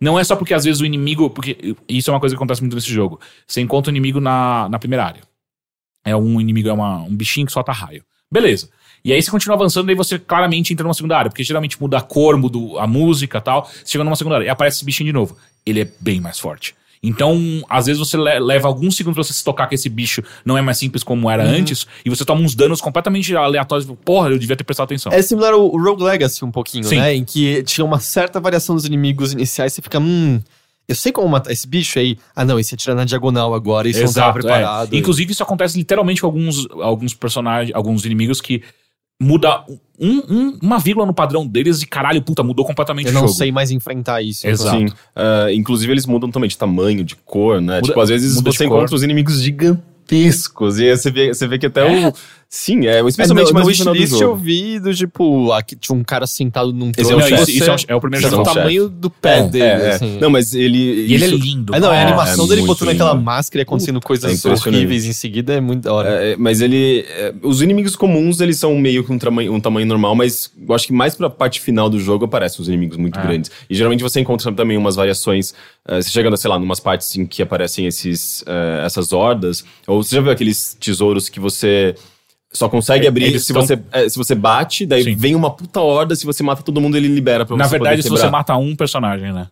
Não 0.00 0.18
é 0.18 0.24
só 0.24 0.36
porque 0.36 0.54
às 0.54 0.64
vezes 0.64 0.80
o 0.80 0.86
inimigo. 0.86 1.30
Porque 1.30 1.76
isso 1.88 2.10
é 2.10 2.12
uma 2.12 2.20
coisa 2.20 2.34
que 2.34 2.38
acontece 2.38 2.60
muito 2.60 2.74
nesse 2.74 2.92
jogo. 2.92 3.20
Você 3.46 3.60
encontra 3.60 3.90
o 3.90 3.92
inimigo 3.92 4.20
na, 4.20 4.68
na 4.68 4.78
primeira 4.78 5.04
área. 5.04 5.22
É 6.04 6.14
um 6.14 6.40
inimigo, 6.40 6.68
é 6.68 6.72
uma, 6.72 7.02
um 7.02 7.14
bichinho 7.14 7.46
que 7.46 7.52
solta 7.52 7.72
raio. 7.72 8.04
Beleza. 8.30 8.68
E 9.04 9.12
aí 9.12 9.22
você 9.22 9.30
continua 9.30 9.56
avançando, 9.56 9.86
daí 9.86 9.94
você 9.94 10.18
claramente 10.18 10.72
entra 10.72 10.84
numa 10.84 10.94
segunda 10.94 11.16
área. 11.16 11.30
Porque 11.30 11.44
geralmente 11.44 11.80
muda 11.80 11.98
a 11.98 12.02
cor, 12.02 12.36
muda 12.36 12.58
a 12.80 12.86
música 12.86 13.40
tal. 13.40 13.64
Você 13.64 13.92
chega 13.92 14.04
numa 14.04 14.16
segunda 14.16 14.36
área 14.36 14.46
e 14.46 14.48
aparece 14.48 14.78
esse 14.78 14.84
bichinho 14.84 15.08
de 15.08 15.12
novo. 15.12 15.36
Ele 15.64 15.80
é 15.80 15.88
bem 16.00 16.20
mais 16.20 16.38
forte. 16.38 16.74
Então, 17.02 17.38
às 17.68 17.86
vezes 17.86 17.98
você 17.98 18.16
le- 18.16 18.38
leva 18.40 18.66
alguns 18.68 18.96
segundos 18.96 19.14
pra 19.16 19.24
você 19.24 19.32
se 19.32 19.44
tocar 19.44 19.66
que 19.66 19.74
esse 19.74 19.88
bicho 19.88 20.22
não 20.44 20.56
é 20.58 20.62
mais 20.62 20.78
simples 20.78 21.02
como 21.02 21.30
era 21.30 21.44
antes, 21.44 21.86
e 22.04 22.10
você 22.10 22.24
toma 22.24 22.40
uns 22.40 22.54
danos 22.54 22.80
completamente 22.80 23.34
aleatórios. 23.36 23.88
Porra, 24.04 24.30
eu 24.30 24.38
devia 24.38 24.56
ter 24.56 24.64
prestado 24.64 24.84
atenção. 24.86 25.12
É 25.12 25.20
similar 25.22 25.52
ao 25.52 25.66
Rogue 25.68 26.02
Legacy 26.02 26.44
um 26.44 26.50
pouquinho, 26.50 26.84
Sim. 26.84 26.96
né? 26.96 27.14
Em 27.14 27.24
que 27.24 27.62
tinha 27.62 27.84
uma 27.84 28.00
certa 28.00 28.40
variação 28.40 28.74
dos 28.74 28.84
inimigos 28.84 29.32
iniciais, 29.32 29.72
você 29.72 29.82
fica, 29.82 29.98
hum, 29.98 30.40
eu 30.88 30.94
sei 30.94 31.12
como 31.12 31.28
matar 31.28 31.52
esse 31.52 31.66
bicho 31.66 31.98
aí. 31.98 32.16
Ah, 32.34 32.44
não, 32.44 32.58
esse 32.58 32.74
atira 32.74 32.94
na 32.94 33.04
diagonal 33.04 33.54
agora, 33.54 33.88
isso 33.88 34.00
não 34.02 34.12
tava 34.12 34.38
Exato, 34.38 34.40
preparado. 34.40 34.94
é. 34.94 34.98
Inclusive, 34.98 35.32
isso 35.32 35.42
acontece 35.42 35.76
literalmente 35.78 36.20
com 36.20 36.26
alguns, 36.28 36.66
alguns 36.80 37.12
personagens, 37.14 37.74
alguns 37.74 38.04
inimigos 38.04 38.40
que 38.40 38.62
muda 39.20 39.64
um- 39.98 40.22
um- 40.28 40.58
uma 40.62 40.78
vírgula 40.78 41.06
no 41.06 41.14
padrão 41.14 41.46
deles 41.46 41.80
e 41.82 41.86
caralho, 41.86 42.20
puta, 42.22 42.42
mudou 42.42 42.64
completamente 42.66 43.06
eu 43.06 43.12
o 43.12 43.14
não 43.14 43.22
jogo. 43.22 43.32
sei 43.32 43.50
mais 43.50 43.70
enfrentar 43.70 44.20
isso. 44.22 44.46
Exato. 44.46 44.78
Sim. 44.78 44.86
Ah, 45.14 45.46
inclusive, 45.52 45.90
eles 45.92 46.04
mudam 46.06 46.30
também 46.30 46.48
de 46.50 46.58
tamanho, 46.58 47.02
de 47.02 47.16
cor, 47.16 47.60
né? 47.60 47.76
Muda- 47.76 47.82
tipo, 47.88 48.00
às 48.00 48.08
vezes 48.10 48.36
de 48.36 48.42
você 48.44 48.66
cor. 48.68 48.76
encontra 48.78 48.94
os 48.94 49.02
inimigos 49.02 49.40
gigantescos. 49.40 50.78
E 50.78 50.88
aí 50.90 50.96
você 50.96 51.10
vê, 51.10 51.32
você 51.34 51.46
vê 51.48 51.58
que 51.58 51.66
até 51.66 51.80
É. 51.80 52.08
o. 52.08 52.12
Sim, 52.58 52.86
é, 52.86 53.00
É, 53.00 53.06
especialmente 53.06 53.48
no, 53.48 53.54
mais 53.54 53.66
no 53.66 53.70
no 53.70 53.76
final 53.76 53.94
do 53.94 54.00
wishlist 54.00 54.12
eu 54.22 54.28
jogo. 54.28 54.40
vi 54.40 54.80
do 54.80 54.94
tipo, 54.94 55.52
aqui 55.52 55.76
tinha 55.76 55.94
um 55.94 56.02
cara 56.02 56.26
sentado 56.26 56.72
num 56.72 56.90
trono. 56.90 57.20
é. 57.20 57.30
Isso, 57.42 57.50
isso 57.50 57.64
é 57.70 57.94
o- 57.94 57.96
é 57.96 58.00
primeiro 58.00 58.24
Você 58.26 58.34
chefe. 58.34 58.50
o 58.50 58.54
tamanho 58.54 58.88
do 58.88 59.10
pé 59.10 59.40
É, 59.40 59.42
dele, 59.48 59.64
é, 59.64 59.68
é. 59.68 59.90
assim. 59.90 60.18
Não, 60.18 60.30
mas 60.30 60.54
ele. 60.54 60.78
E 60.78 61.12
ele 61.14 61.24
é 61.24 61.26
isso- 61.26 61.36
lindo. 61.36 61.74
É, 61.74 61.78
não, 61.80 61.92
é 61.92 61.98
a 61.98 62.00
É, 62.00 62.06
animação 62.06 62.46
é 62.46 62.48
dele 62.48 62.62
botando 62.62 62.88
aquela 62.88 63.14
máscara 63.14 63.60
e 63.60 63.64
acontecendo 63.64 63.98
é 63.98 64.00
coisas 64.00 64.24
impressionante. 64.38 64.74
horríveis 64.74 65.04
em 65.04 65.12
seguida 65.12 65.52
é 65.52 65.60
muito 65.60 65.82
da 65.84 65.92
hora. 65.92 66.08
É, 66.08 66.36
mas 66.36 66.62
ele. 66.62 67.04
é, 67.10 67.34
os 67.42 67.60
inimigos 67.60 67.94
comuns, 67.94 68.40
eles 68.40 68.58
são 68.58 68.74
meio 68.78 69.04
que 69.04 69.12
um 69.12 69.18
tamanho, 69.18 69.52
um 69.52 69.60
tamanho 69.60 69.86
normal, 69.86 70.14
mas 70.14 70.50
eu 70.66 70.74
acho 70.74 70.86
que 70.86 70.92
mais 70.94 71.14
pra 71.14 71.28
parte 71.28 71.60
final 71.60 71.90
do 71.90 72.00
jogo 72.00 72.24
aparecem 72.24 72.62
os 72.62 72.68
inimigos 72.68 72.96
muito 72.96 73.18
É. 73.18 73.22
grandes. 73.22 73.50
E 73.68 73.74
geralmente 73.74 74.02
você 74.02 74.18
encontra 74.20 74.50
também 74.52 74.78
umas 74.78 74.96
variações. 74.96 75.52
é, 75.88 76.00
você 76.02 76.10
chega, 76.10 76.34
sei 76.36 76.50
lá, 76.50 76.58
numas 76.58 76.80
partes 76.80 77.14
em 77.16 77.24
que 77.26 77.40
aparecem 77.42 77.86
esses, 77.86 78.42
é, 78.46 78.84
essas 78.84 79.12
hordas. 79.12 79.62
Ou 79.86 80.02
você 80.02 80.16
já 80.16 80.20
viu 80.22 80.32
aqueles 80.32 80.74
tesouros 80.80 81.28
que 81.28 81.38
você. 81.38 81.94
Só 82.56 82.68
consegue 82.68 83.06
É, 83.06 83.08
abrir 83.08 83.24
eles 83.26 83.44
se, 83.44 83.52
você, 83.52 83.78
é, 83.92 84.08
se 84.08 84.16
você 84.16 84.34
bate, 84.34 84.86
daí 84.86 85.04
Sim. 85.04 85.14
vem 85.14 85.34
uma 85.34 85.50
puta 85.50 85.80
horda, 85.80 86.14
se 86.16 86.24
você 86.26 86.42
mata 86.42 86.62
todo 86.62 86.80
mundo, 86.80 86.96
ele 86.96 87.08
libera 87.08 87.44
pra 87.46 87.56
Na 87.56 87.64
você 87.64 87.70
verdade, 87.70 87.96
poder 87.96 88.02
se 88.02 88.08
você 88.08 88.28
mata 88.28 88.56
um 88.56 88.74
personagem, 88.74 89.32
né? 89.32 89.46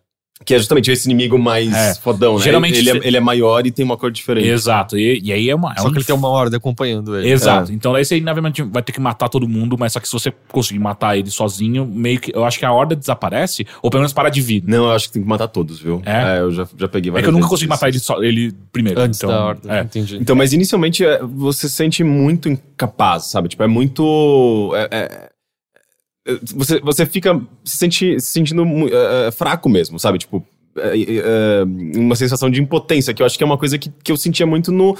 Que 0.44 0.54
é 0.54 0.58
justamente 0.58 0.90
esse 0.90 1.06
inimigo 1.08 1.38
mais 1.38 1.72
É. 1.72 1.94
fodão, 1.94 2.36
né? 2.36 2.42
Geralmente 2.42 2.78
ele, 2.78 2.90
você- 2.90 2.98
é, 2.98 3.06
ele 3.08 3.16
é 3.16 3.20
maior 3.20 3.66
e 3.66 3.70
tem 3.70 3.84
uma 3.84 3.96
cor 3.96 4.10
diferente. 4.10 4.46
Exato. 4.48 4.98
E, 4.98 5.20
e 5.24 5.32
aí 5.32 5.48
é 5.48 5.54
uma. 5.54 5.72
É 5.72 5.80
Só 5.80 5.88
um 5.88 5.90
que 5.92 5.98
ele 5.98 6.04
tem 6.04 6.14
uma 6.14 6.28
horda 6.28 6.56
acompanhando 6.56 7.16
ele. 7.18 7.30
Exato. 7.30 7.72
Então 7.72 7.92
daí 7.92 8.04
você, 8.04 8.16
obviamente, 8.26 8.62
vai 8.62 8.82
ter 8.82 8.92
que 8.92 9.00
matar 9.00 9.28
todo 9.28 9.48
mundo, 9.48 9.76
mas 9.78 9.92
só 9.92 10.00
que 10.00 10.06
se 10.06 10.12
você 10.12 10.32
conseguir 10.52 10.78
matar 10.80 11.16
ele 11.16 11.30
sozinho, 11.30 11.86
meio 11.86 12.20
que. 12.20 12.30
Eu 12.34 12.44
acho 12.44 12.58
que 12.58 12.64
a 12.64 12.72
horda 12.72 12.94
desaparece, 12.94 13.66
ou 13.82 13.90
pelo 13.90 14.00
menos 14.02 14.12
para 14.12 14.28
de 14.28 14.40
vida. 14.40 14.66
Não, 14.70 14.84
eu 14.86 14.92
acho 14.92 15.06
que 15.08 15.14
tem 15.14 15.22
que 15.22 15.28
matar 15.28 15.48
todos, 15.48 15.80
viu? 15.80 16.02
É? 16.04 16.40
eu 16.40 16.50
já, 16.52 16.66
já 16.78 16.88
peguei 16.88 17.10
É 17.10 17.12
várias 17.12 17.26
que 17.26 17.28
eu 17.30 17.32
nunca 17.32 17.48
consegui 17.48 17.68
matar 17.70 17.88
ele, 17.88 17.98
só, 17.98 18.22
ele 18.22 18.52
primeiro. 18.72 19.00
Antes 19.00 19.18
então, 19.18 19.30
da 19.30 19.44
horda, 19.46 19.76
É. 19.78 19.80
entendi. 19.82 20.16
Então, 20.20 20.34
mas 20.36 20.52
inicialmente 20.52 21.04
é, 21.04 21.20
você 21.22 21.68
se 21.68 21.74
sente 21.74 22.04
muito 22.04 22.48
incapaz, 22.48 23.24
sabe? 23.26 23.48
Tipo, 23.48 23.62
é 23.62 23.66
muito. 23.66 24.72
é- 24.74 24.88
é- 24.90 24.98
é- 24.98 25.28
você, 26.54 26.80
você 26.80 27.06
fica 27.06 27.40
se, 27.64 27.76
sente, 27.76 28.20
se 28.20 28.32
sentindo 28.32 28.64
é, 28.88 29.30
fraco 29.30 29.68
mesmo, 29.68 29.98
sabe? 29.98 30.18
Tipo, 30.18 30.44
é, 30.76 30.94
é, 30.96 31.64
uma 31.98 32.16
sensação 32.16 32.50
de 32.50 32.60
impotência, 32.60 33.12
que 33.14 33.22
eu 33.22 33.26
acho 33.26 33.36
que 33.36 33.44
é 33.44 33.46
uma 33.46 33.58
coisa 33.58 33.78
que, 33.78 33.90
que 34.02 34.10
eu 34.10 34.16
sentia 34.16 34.46
muito 34.46 34.72
no. 34.72 34.96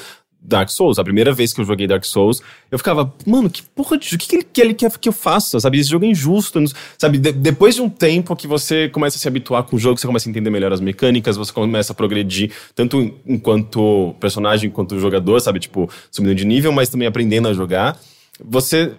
Dark 0.47 0.69
Souls, 0.69 0.99
a 0.99 1.05
primeira 1.05 1.33
vez 1.33 1.55
que 1.55 1.61
eu 1.63 1.65
joguei 1.65 1.87
Dark 1.87 2.05
Souls, 2.05 2.43
eu 2.71 2.77
ficava, 2.77 3.11
mano, 3.27 3.49
que 3.49 3.63
porra 3.63 3.97
de. 3.97 4.15
O 4.15 4.19
que, 4.19 4.29
que, 4.29 4.37
ele, 4.37 4.45
que 4.45 4.61
ele 4.61 4.75
quer 4.75 4.99
que 4.99 5.09
eu 5.09 5.13
faça? 5.13 5.59
Sabe? 5.59 5.79
Esse 5.81 5.89
jogo 5.89 6.05
é 6.05 6.09
injusto. 6.09 6.63
Sabe? 6.99 7.17
De- 7.17 7.33
depois 7.33 7.75
de 7.75 7.81
um 7.81 7.89
tempo 7.89 8.37
que 8.37 8.47
você 8.47 8.91
começa 8.91 9.17
a 9.17 9.21
se 9.21 9.27
habituar 9.27 9.63
com 9.63 9.77
o 9.77 9.79
jogo, 9.79 9.99
você 9.99 10.07
começa 10.07 10.29
a 10.29 10.31
entender 10.31 10.51
melhor 10.51 10.71
as 10.71 10.81
mecânicas, 10.81 11.39
você 11.39 11.51
começa 11.51 11.95
a 11.95 11.97
progredir, 11.97 12.53
tanto 12.75 13.15
enquanto 13.27 14.15
personagem 14.21 14.69
quanto 14.69 15.01
jogador, 15.01 15.41
sabe? 15.41 15.59
Tipo, 15.61 15.89
subindo 16.11 16.35
de 16.35 16.45
nível, 16.45 16.73
mas 16.73 16.91
também 16.91 17.09
aprendendo 17.09 17.49
a 17.49 17.55
jogar. 17.55 17.99
Você. 18.39 18.93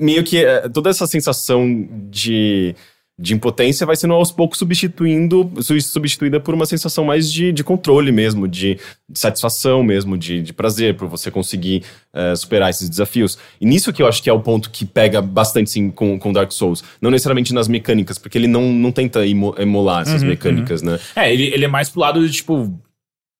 Meio 0.00 0.24
que 0.24 0.44
é, 0.44 0.68
toda 0.68 0.90
essa 0.90 1.06
sensação 1.06 1.88
de 2.10 2.74
de 3.16 3.32
impotência 3.32 3.86
vai 3.86 3.94
sendo 3.94 4.12
aos 4.14 4.32
poucos 4.32 4.58
substituindo, 4.58 5.48
su- 5.62 5.80
substituída 5.80 6.40
por 6.40 6.52
uma 6.52 6.66
sensação 6.66 7.04
mais 7.04 7.32
de, 7.32 7.52
de 7.52 7.62
controle 7.62 8.10
mesmo, 8.10 8.48
de, 8.48 8.74
de 9.08 9.16
satisfação 9.20 9.84
mesmo, 9.84 10.18
de, 10.18 10.42
de 10.42 10.52
prazer, 10.52 10.96
por 10.96 11.06
você 11.06 11.30
conseguir 11.30 11.84
eh, 12.12 12.34
superar 12.34 12.70
esses 12.70 12.88
desafios. 12.88 13.38
E 13.60 13.66
nisso 13.66 13.92
que 13.92 14.02
eu 14.02 14.08
acho 14.08 14.20
que 14.20 14.28
é 14.28 14.32
o 14.32 14.40
ponto 14.40 14.68
que 14.68 14.84
pega 14.84 15.22
bastante 15.22 15.70
sim 15.70 15.92
com, 15.92 16.18
com 16.18 16.32
Dark 16.32 16.50
Souls. 16.50 16.82
Não 17.00 17.08
necessariamente 17.08 17.54
nas 17.54 17.68
mecânicas, 17.68 18.18
porque 18.18 18.36
ele 18.36 18.48
não, 18.48 18.72
não 18.72 18.90
tenta 18.90 19.24
emular 19.24 20.02
essas 20.02 20.22
Uhum, 20.24 20.30
mecânicas, 20.30 20.82
né? 20.82 20.98
É, 21.14 21.32
ele, 21.32 21.44
ele 21.54 21.64
é 21.66 21.68
mais 21.68 21.88
pro 21.88 22.00
lado 22.00 22.26
de 22.26 22.32
tipo. 22.34 22.76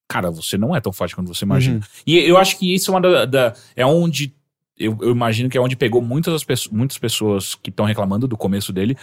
Cara, 0.09 0.31
você 0.31 0.57
não 0.57 0.77
é 0.77 0.81
tão 0.81 0.93
forte 0.93 1.17
quanto 1.17 1.35
você 1.35 1.45
imagina. 1.45 1.77
Uhum. 1.79 1.83
E 2.07 2.17
eu 2.19 2.37
acho 2.37 2.57
que 2.61 2.73
isso 2.73 2.93
é 2.93 2.95
uma 2.95 3.01
da. 3.01 3.25
da- 3.25 3.55
é 3.75 3.85
onde. 3.85 4.33
Eu, 4.77 4.99
eu 5.01 5.11
imagino 5.13 5.49
que 5.49 5.57
é 5.57 5.61
onde 5.61 5.77
pegou 5.77 6.03
muitas, 6.03 6.33
das 6.33 6.45
pesso- 6.45 6.75
muitas 6.75 6.99
pessoas 6.99 7.55
que 7.55 7.71
estão 7.71 7.85
reclamando 7.87 8.27
do 8.27 8.37
começo 8.37 8.73
dele. 8.73 8.97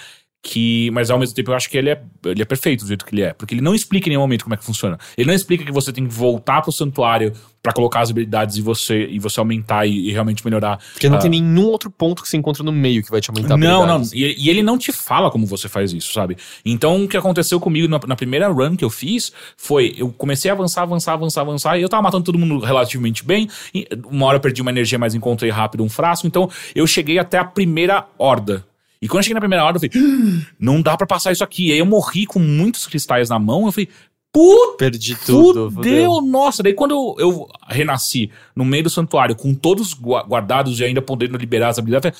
Que, 0.44 0.90
mas 0.92 1.12
ao 1.12 1.20
mesmo 1.20 1.36
tempo 1.36 1.52
eu 1.52 1.56
acho 1.56 1.70
que 1.70 1.78
ele 1.78 1.92
é, 1.92 2.02
ele 2.26 2.42
é 2.42 2.46
perfeito 2.46 2.82
do 2.84 2.88
jeito 2.88 3.06
que 3.06 3.14
ele 3.14 3.22
é. 3.22 3.32
Porque 3.32 3.54
ele 3.54 3.62
não 3.62 3.76
explica 3.76 4.08
em 4.08 4.12
nenhum 4.12 4.22
momento 4.22 4.44
como 4.44 4.56
é 4.56 4.58
que 4.58 4.66
funciona. 4.66 4.98
Ele 5.16 5.28
não 5.28 5.36
explica 5.36 5.64
que 5.64 5.72
você 5.72 5.94
tem 5.94 6.08
que 6.08 6.12
voltar 6.14 6.64
pro 6.64 6.72
santuário 6.72 7.32
pra 7.62 7.72
colocar 7.72 8.00
as 8.02 8.10
habilidades 8.10 8.58
e 8.58 8.62
você, 8.62 9.06
e 9.06 9.20
você 9.20 9.40
aumentar 9.40 9.86
e, 9.86 10.10
e 10.10 10.12
realmente 10.12 10.44
melhorar. 10.44 10.80
Porque 10.94 11.08
não 11.08 11.18
Ah. 11.18 11.22
tem 11.22 11.30
nenhum 11.30 11.66
outro 11.68 11.92
ponto 11.92 12.24
que 12.24 12.28
você 12.28 12.38
encontra 12.38 12.64
no 12.64 12.72
meio 12.72 13.04
que 13.04 13.12
vai 13.12 13.22
te 13.22 13.30
aumentar 13.30 13.56
Não, 13.56 13.86
não. 13.86 14.02
E, 14.12 14.36
e 14.46 14.50
ele 14.50 14.64
não 14.64 14.80
te 14.80 14.92
fala 14.92 15.30
como 15.30 15.46
você 15.46 15.70
faz 15.70 15.94
isso, 15.94 16.12
sabe? 16.12 16.36
Então, 16.66 17.04
o 17.04 17.08
que 17.08 17.16
aconteceu 17.16 17.60
comigo 17.60 17.88
na, 17.88 18.00
na 18.08 18.16
primeira 18.16 18.48
run 18.48 18.76
que 18.76 18.84
eu 18.84 18.90
fiz 18.90 19.32
foi: 19.56 19.94
eu 19.96 20.12
comecei 20.12 20.50
a 20.50 20.56
avançar, 20.56 20.82
avançar, 20.82 21.14
avançar, 21.14 21.42
avançar, 21.42 21.78
e 21.78 21.84
eu 21.84 21.90
tava 21.90 22.02
matando 22.02 22.24
todo 22.24 22.40
mundo 22.40 22.58
relativamente 22.66 23.24
bem. 23.24 23.48
E 23.76 23.88
uma 24.08 24.26
hora 24.26 24.38
eu 24.38 24.42
perdi 24.42 24.60
uma 24.64 24.72
energia, 24.72 24.98
mas 24.98 25.14
encontrei 25.14 25.52
rápido 25.52 25.84
um 25.84 25.90
frasco. 25.90 26.26
Então, 26.26 26.50
eu 26.74 26.88
cheguei 26.88 27.20
até 27.20 27.38
a 27.38 27.46
primeira 27.46 28.08
horda. 28.18 28.66
E 29.02 29.08
quando 29.08 29.20
eu 29.20 29.24
cheguei 29.24 29.34
na 29.36 29.40
primeira 29.40 29.66
horda, 29.66 29.80
eu 29.84 29.90
falei: 29.92 30.06
"Ah, 30.06 30.46
não 30.60 30.82
dá 30.82 30.96
pra 30.96 31.08
passar 31.08 31.32
isso 31.32 31.44
aqui. 31.44 31.70
E 31.70 31.72
aí 31.74 31.80
eu 31.80 31.86
morri 31.86 32.26
com 32.26 32.40
muitos 32.40 32.86
cristais 32.86 33.30
na 33.30 33.40
mão. 33.40 33.66
Eu 33.66 33.72
falei: 33.72 33.90
puta. 34.32 34.78
Perdi 34.78 35.16
tudo. 35.16 35.72
Fudeu, 35.72 36.22
nossa. 36.22 36.62
Daí 36.64 36.74
quando 36.74 36.92
eu, 36.92 37.16
eu 37.20 37.48
renasci 37.68 38.30
no 38.56 38.64
meio 38.64 38.84
do 38.84 38.90
santuário, 38.90 39.36
com 39.36 39.54
todos 39.54 39.94
gua- 39.94 40.24
guardados 40.24 40.80
e 40.80 40.84
ainda 40.84 41.02
podendo 41.02 41.38
liberar 41.38 41.70
as 41.70 41.80
habilidades, 41.80 42.18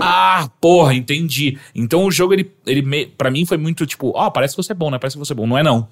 ah, 0.00 0.48
porra, 0.60 0.94
entendi. 0.94 1.58
Então 1.74 2.04
o 2.04 2.10
jogo, 2.10 2.32
ele, 2.34 2.50
ele 2.66 2.82
me, 2.82 3.06
pra 3.06 3.30
mim 3.30 3.44
foi 3.44 3.56
muito 3.58 3.86
tipo, 3.86 4.12
ó, 4.14 4.30
parece 4.30 4.54
que 4.56 4.62
você 4.62 4.72
é 4.72 4.74
bom, 4.74 4.90
né? 4.90 4.98
Parece 4.98 5.16
que 5.16 5.18
você 5.24 5.32
é 5.32 5.36
bom. 5.36 5.46
Não 5.46 5.58
é 5.58 5.62
não. 5.62 5.88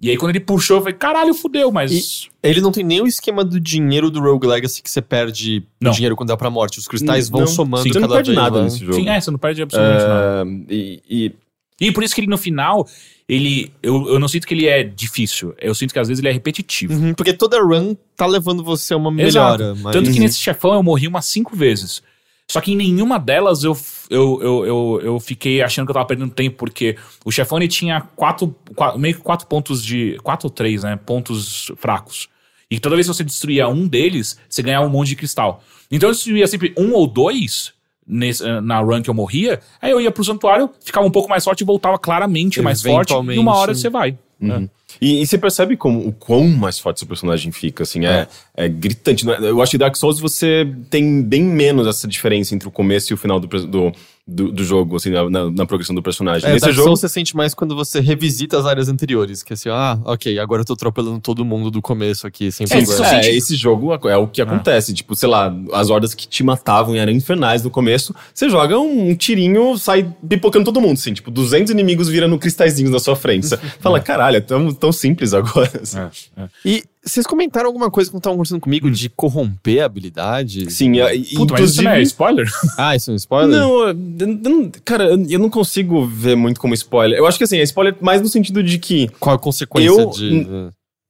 E 0.00 0.10
aí 0.10 0.16
quando 0.16 0.30
ele 0.30 0.40
puxou, 0.40 0.76
eu 0.76 0.80
falei, 0.82 0.94
caralho, 0.96 1.34
fudeu, 1.34 1.72
mas... 1.72 2.28
Ele 2.40 2.60
não 2.60 2.70
tem 2.70 2.84
nem 2.84 3.00
o 3.00 3.06
esquema 3.06 3.44
do 3.44 3.58
dinheiro 3.58 4.10
do 4.10 4.20
Rogue 4.20 4.46
Legacy 4.46 4.80
que 4.80 4.88
você 4.88 5.02
perde 5.02 5.64
Não. 5.80 5.90
dinheiro 5.90 6.14
quando 6.14 6.28
dá 6.28 6.36
pra 6.36 6.48
morte. 6.48 6.78
Os 6.78 6.86
cristais 6.86 7.28
vão 7.28 7.40
Não. 7.40 7.46
somando 7.48 7.82
Sim, 7.82 7.92
Você 7.92 8.00
cada 8.00 8.06
não 8.06 8.14
perde 8.14 8.32
nada 8.32 8.62
nesse 8.62 8.78
jogo. 8.78 8.94
Sim, 8.94 9.08
é, 9.08 9.20
você 9.20 9.30
não 9.30 9.38
perde 9.38 9.62
absolutamente 9.62 10.04
nada. 10.04 10.42
Ah, 10.44 10.64
e, 10.70 11.02
e- 11.10 11.32
E 11.80 11.92
por 11.92 12.04
isso 12.04 12.14
que 12.14 12.20
ele 12.20 12.28
no 12.28 12.38
final, 12.38 12.86
ele... 13.28 13.72
Eu, 13.82 14.06
eu 14.08 14.18
não 14.20 14.28
sinto 14.28 14.46
que 14.46 14.54
ele 14.54 14.66
é 14.66 14.84
difícil. 14.84 15.52
Eu 15.60 15.74
sinto 15.74 15.92
que 15.92 15.98
às 15.98 16.06
vezes 16.06 16.20
ele 16.20 16.28
é 16.28 16.32
repetitivo. 16.32 16.92
Uhum, 16.94 17.12
porque 17.14 17.32
toda 17.32 17.60
run 17.60 17.96
tá 18.16 18.24
levando 18.26 18.62
você 18.62 18.94
a 18.94 18.96
uma 18.96 19.10
melhora. 19.10 19.74
Mas... 19.74 19.92
Tanto 19.92 20.12
que 20.12 20.20
nesse 20.20 20.38
chefão 20.38 20.74
eu 20.74 20.82
morri 20.82 21.08
umas 21.08 21.24
cinco 21.24 21.56
vezes. 21.56 22.02
Só 22.50 22.60
que 22.62 22.72
em 22.72 22.76
nenhuma 22.76 23.18
delas 23.18 23.62
eu, 23.62 23.76
eu, 24.08 24.40
eu, 24.42 24.66
eu, 24.66 25.00
eu 25.02 25.20
fiquei 25.20 25.60
achando 25.62 25.84
que 25.86 25.90
eu 25.90 25.94
tava 25.94 26.06
perdendo 26.06 26.30
tempo, 26.32 26.56
porque 26.56 26.96
o 27.24 27.30
chefão 27.30 27.58
ele 27.58 27.68
tinha 27.68 28.00
quatro, 28.16 28.54
quatro- 28.74 28.98
meio 28.98 29.14
que 29.16 29.20
quatro 29.20 29.46
pontos 29.46 29.84
de. 29.84 30.16
Quatro 30.22 30.46
ou 30.46 30.50
três, 30.50 30.82
né? 30.82 30.96
Pontos 30.96 31.70
fracos. 31.76 32.28
E 32.70 32.78
toda 32.80 32.96
vez 32.96 33.06
que 33.06 33.14
você 33.14 33.24
destruía 33.24 33.68
um 33.68 33.86
deles, 33.86 34.38
você 34.48 34.62
ganhava 34.62 34.86
um 34.86 34.90
monte 34.90 35.08
de 35.08 35.16
cristal. 35.16 35.62
Então 35.90 36.08
eu 36.08 36.14
destruía 36.14 36.46
sempre 36.46 36.72
um 36.76 36.92
ou 36.94 37.06
dois 37.06 37.72
nesse, 38.06 38.42
eh, 38.46 38.60
na 38.62 38.80
run 38.80 39.02
que 39.02 39.10
eu 39.10 39.14
morria, 39.14 39.60
aí 39.82 39.90
eu 39.90 40.00
ia 40.00 40.10
pro 40.10 40.24
santuário, 40.24 40.70
ficava 40.82 41.06
um 41.06 41.10
pouco 41.10 41.28
mais 41.28 41.44
forte 41.44 41.60
e 41.60 41.64
voltava 41.64 41.98
claramente 41.98 42.54
mais 42.64 42.80
forte. 42.94 43.12
E 43.34 43.38
uma 43.38 43.54
hora 43.56 43.72
você 43.74 43.90
vai. 43.90 44.18
Uhum. 44.40 44.68
E, 45.00 45.22
e 45.22 45.26
você 45.26 45.36
percebe 45.36 45.76
como, 45.76 46.06
o 46.06 46.12
quão 46.12 46.48
mais 46.48 46.78
forte 46.78 47.00
seu 47.00 47.08
personagem 47.08 47.52
fica, 47.52 47.82
assim, 47.82 48.06
é, 48.06 48.26
é. 48.56 48.68
gritante. 48.68 49.28
é? 49.30 49.38
Eu 49.40 49.60
acho 49.60 49.72
que 49.72 49.78
Dark 49.78 49.94
Souls 49.96 50.18
você 50.18 50.66
tem 50.90 51.22
bem 51.22 51.42
menos 51.42 51.86
essa 51.86 52.08
diferença 52.08 52.54
entre 52.54 52.66
o 52.66 52.70
começo 52.70 53.12
e 53.12 53.14
o 53.14 53.16
final 53.16 53.38
do, 53.38 53.46
do, 53.46 53.92
do, 54.30 54.52
do 54.52 54.62
jogo, 54.62 54.96
assim, 54.96 55.08
na, 55.10 55.30
na- 55.30 55.50
na 55.50 55.64
progressão 55.64 55.94
do 55.96 56.02
personagem. 56.02 56.46
É, 56.46 56.52
Nesse 56.52 56.66
Dark 56.66 56.74
jogo, 56.74 56.88
Souls 56.88 57.00
você 57.00 57.08
sente 57.08 57.34
mais 57.34 57.54
quando 57.54 57.74
você 57.74 57.98
revisita 57.98 58.58
as 58.58 58.66
áreas 58.66 58.86
anteriores. 58.88 59.42
Que 59.42 59.54
assim, 59.54 59.70
ah, 59.70 59.98
ok, 60.04 60.38
agora 60.38 60.60
eu 60.60 60.66
tô 60.66 60.74
atropelando 60.74 61.18
todo 61.18 61.44
mundo 61.46 61.70
do 61.70 61.80
começo 61.80 62.26
aqui, 62.26 62.52
sem 62.52 62.66
É, 62.70 62.84
problema. 62.84 63.06
É, 63.22 63.34
esse 63.34 63.56
jogo 63.56 63.94
é 64.06 64.16
o 64.18 64.28
que 64.28 64.42
acontece. 64.42 64.92
Tipo, 64.92 65.16
sei 65.16 65.30
lá, 65.30 65.50
as 65.72 65.88
hordas 65.88 66.14
que 66.14 66.28
te 66.28 66.42
matavam 66.44 66.94
e 66.94 66.98
eram 66.98 67.10
infernais 67.10 67.62
no 67.64 67.70
começo, 67.70 68.14
você 68.34 68.50
joga 68.50 68.78
um, 68.78 69.14
tirinho, 69.14 69.78
sai 69.78 70.06
pipocando 70.28 70.66
todo 70.66 70.78
mundo, 70.80 70.92
assim. 70.98 71.14
Tipo, 71.14 71.30
200 71.30 71.70
inimigos 71.72 72.08
virando 72.08 72.38
cristalzinhos 72.38 72.92
na 72.92 73.00
sua 73.00 73.16
frente. 73.16 73.46
Você 73.46 73.56
fala, 73.80 73.98
caralho, 73.98 74.36
é 74.36 74.40
tão, 74.40 74.74
tão 74.74 74.92
simples 74.92 75.32
agora. 75.32 75.70
assim. 75.82 75.98
É, 75.98 76.10
é. 76.42 76.48
E 76.66 76.84
vocês 77.04 77.26
comentaram 77.26 77.66
alguma 77.66 77.90
coisa 77.90 78.10
quando 78.10 78.18
estavam 78.20 78.36
conversando 78.36 78.60
comigo 78.60 78.90
de 78.90 79.08
corromper 79.08 79.82
habilidades? 79.84 80.74
Sim, 80.74 81.00
é, 81.00 81.14
e- 81.14 81.34
Puta, 81.34 81.54
mas 81.54 81.70
isso 81.70 81.82
não 81.82 81.90
é 81.92 82.02
spoiler? 82.02 82.46
Ah, 82.76 82.94
isso 82.96 83.10
é 83.10 83.14
um 83.14 83.16
spoiler? 83.16 83.58
Não, 83.58 83.78
eu- 83.80 83.88
eu 83.88 84.26
não- 84.50 84.70
cara, 84.84 85.04
eu 85.04 85.24
eu 85.28 85.38
não 85.38 85.48
consigo 85.50 86.04
ver 86.06 86.36
muito 86.36 86.60
como 86.60 86.74
spoiler. 86.74 87.18
Eu 87.18 87.26
acho 87.26 87.38
que 87.38 87.44
assim, 87.44 87.58
é 87.58 87.62
spoiler 87.62 87.96
mais 88.00 88.20
no 88.20 88.28
sentido 88.28 88.62
de 88.62 88.78
que. 88.78 89.08
Qual 89.20 89.36
a 89.36 89.38
consequência 89.38 89.88
Eu- 90.00 90.10
de. 90.10 90.46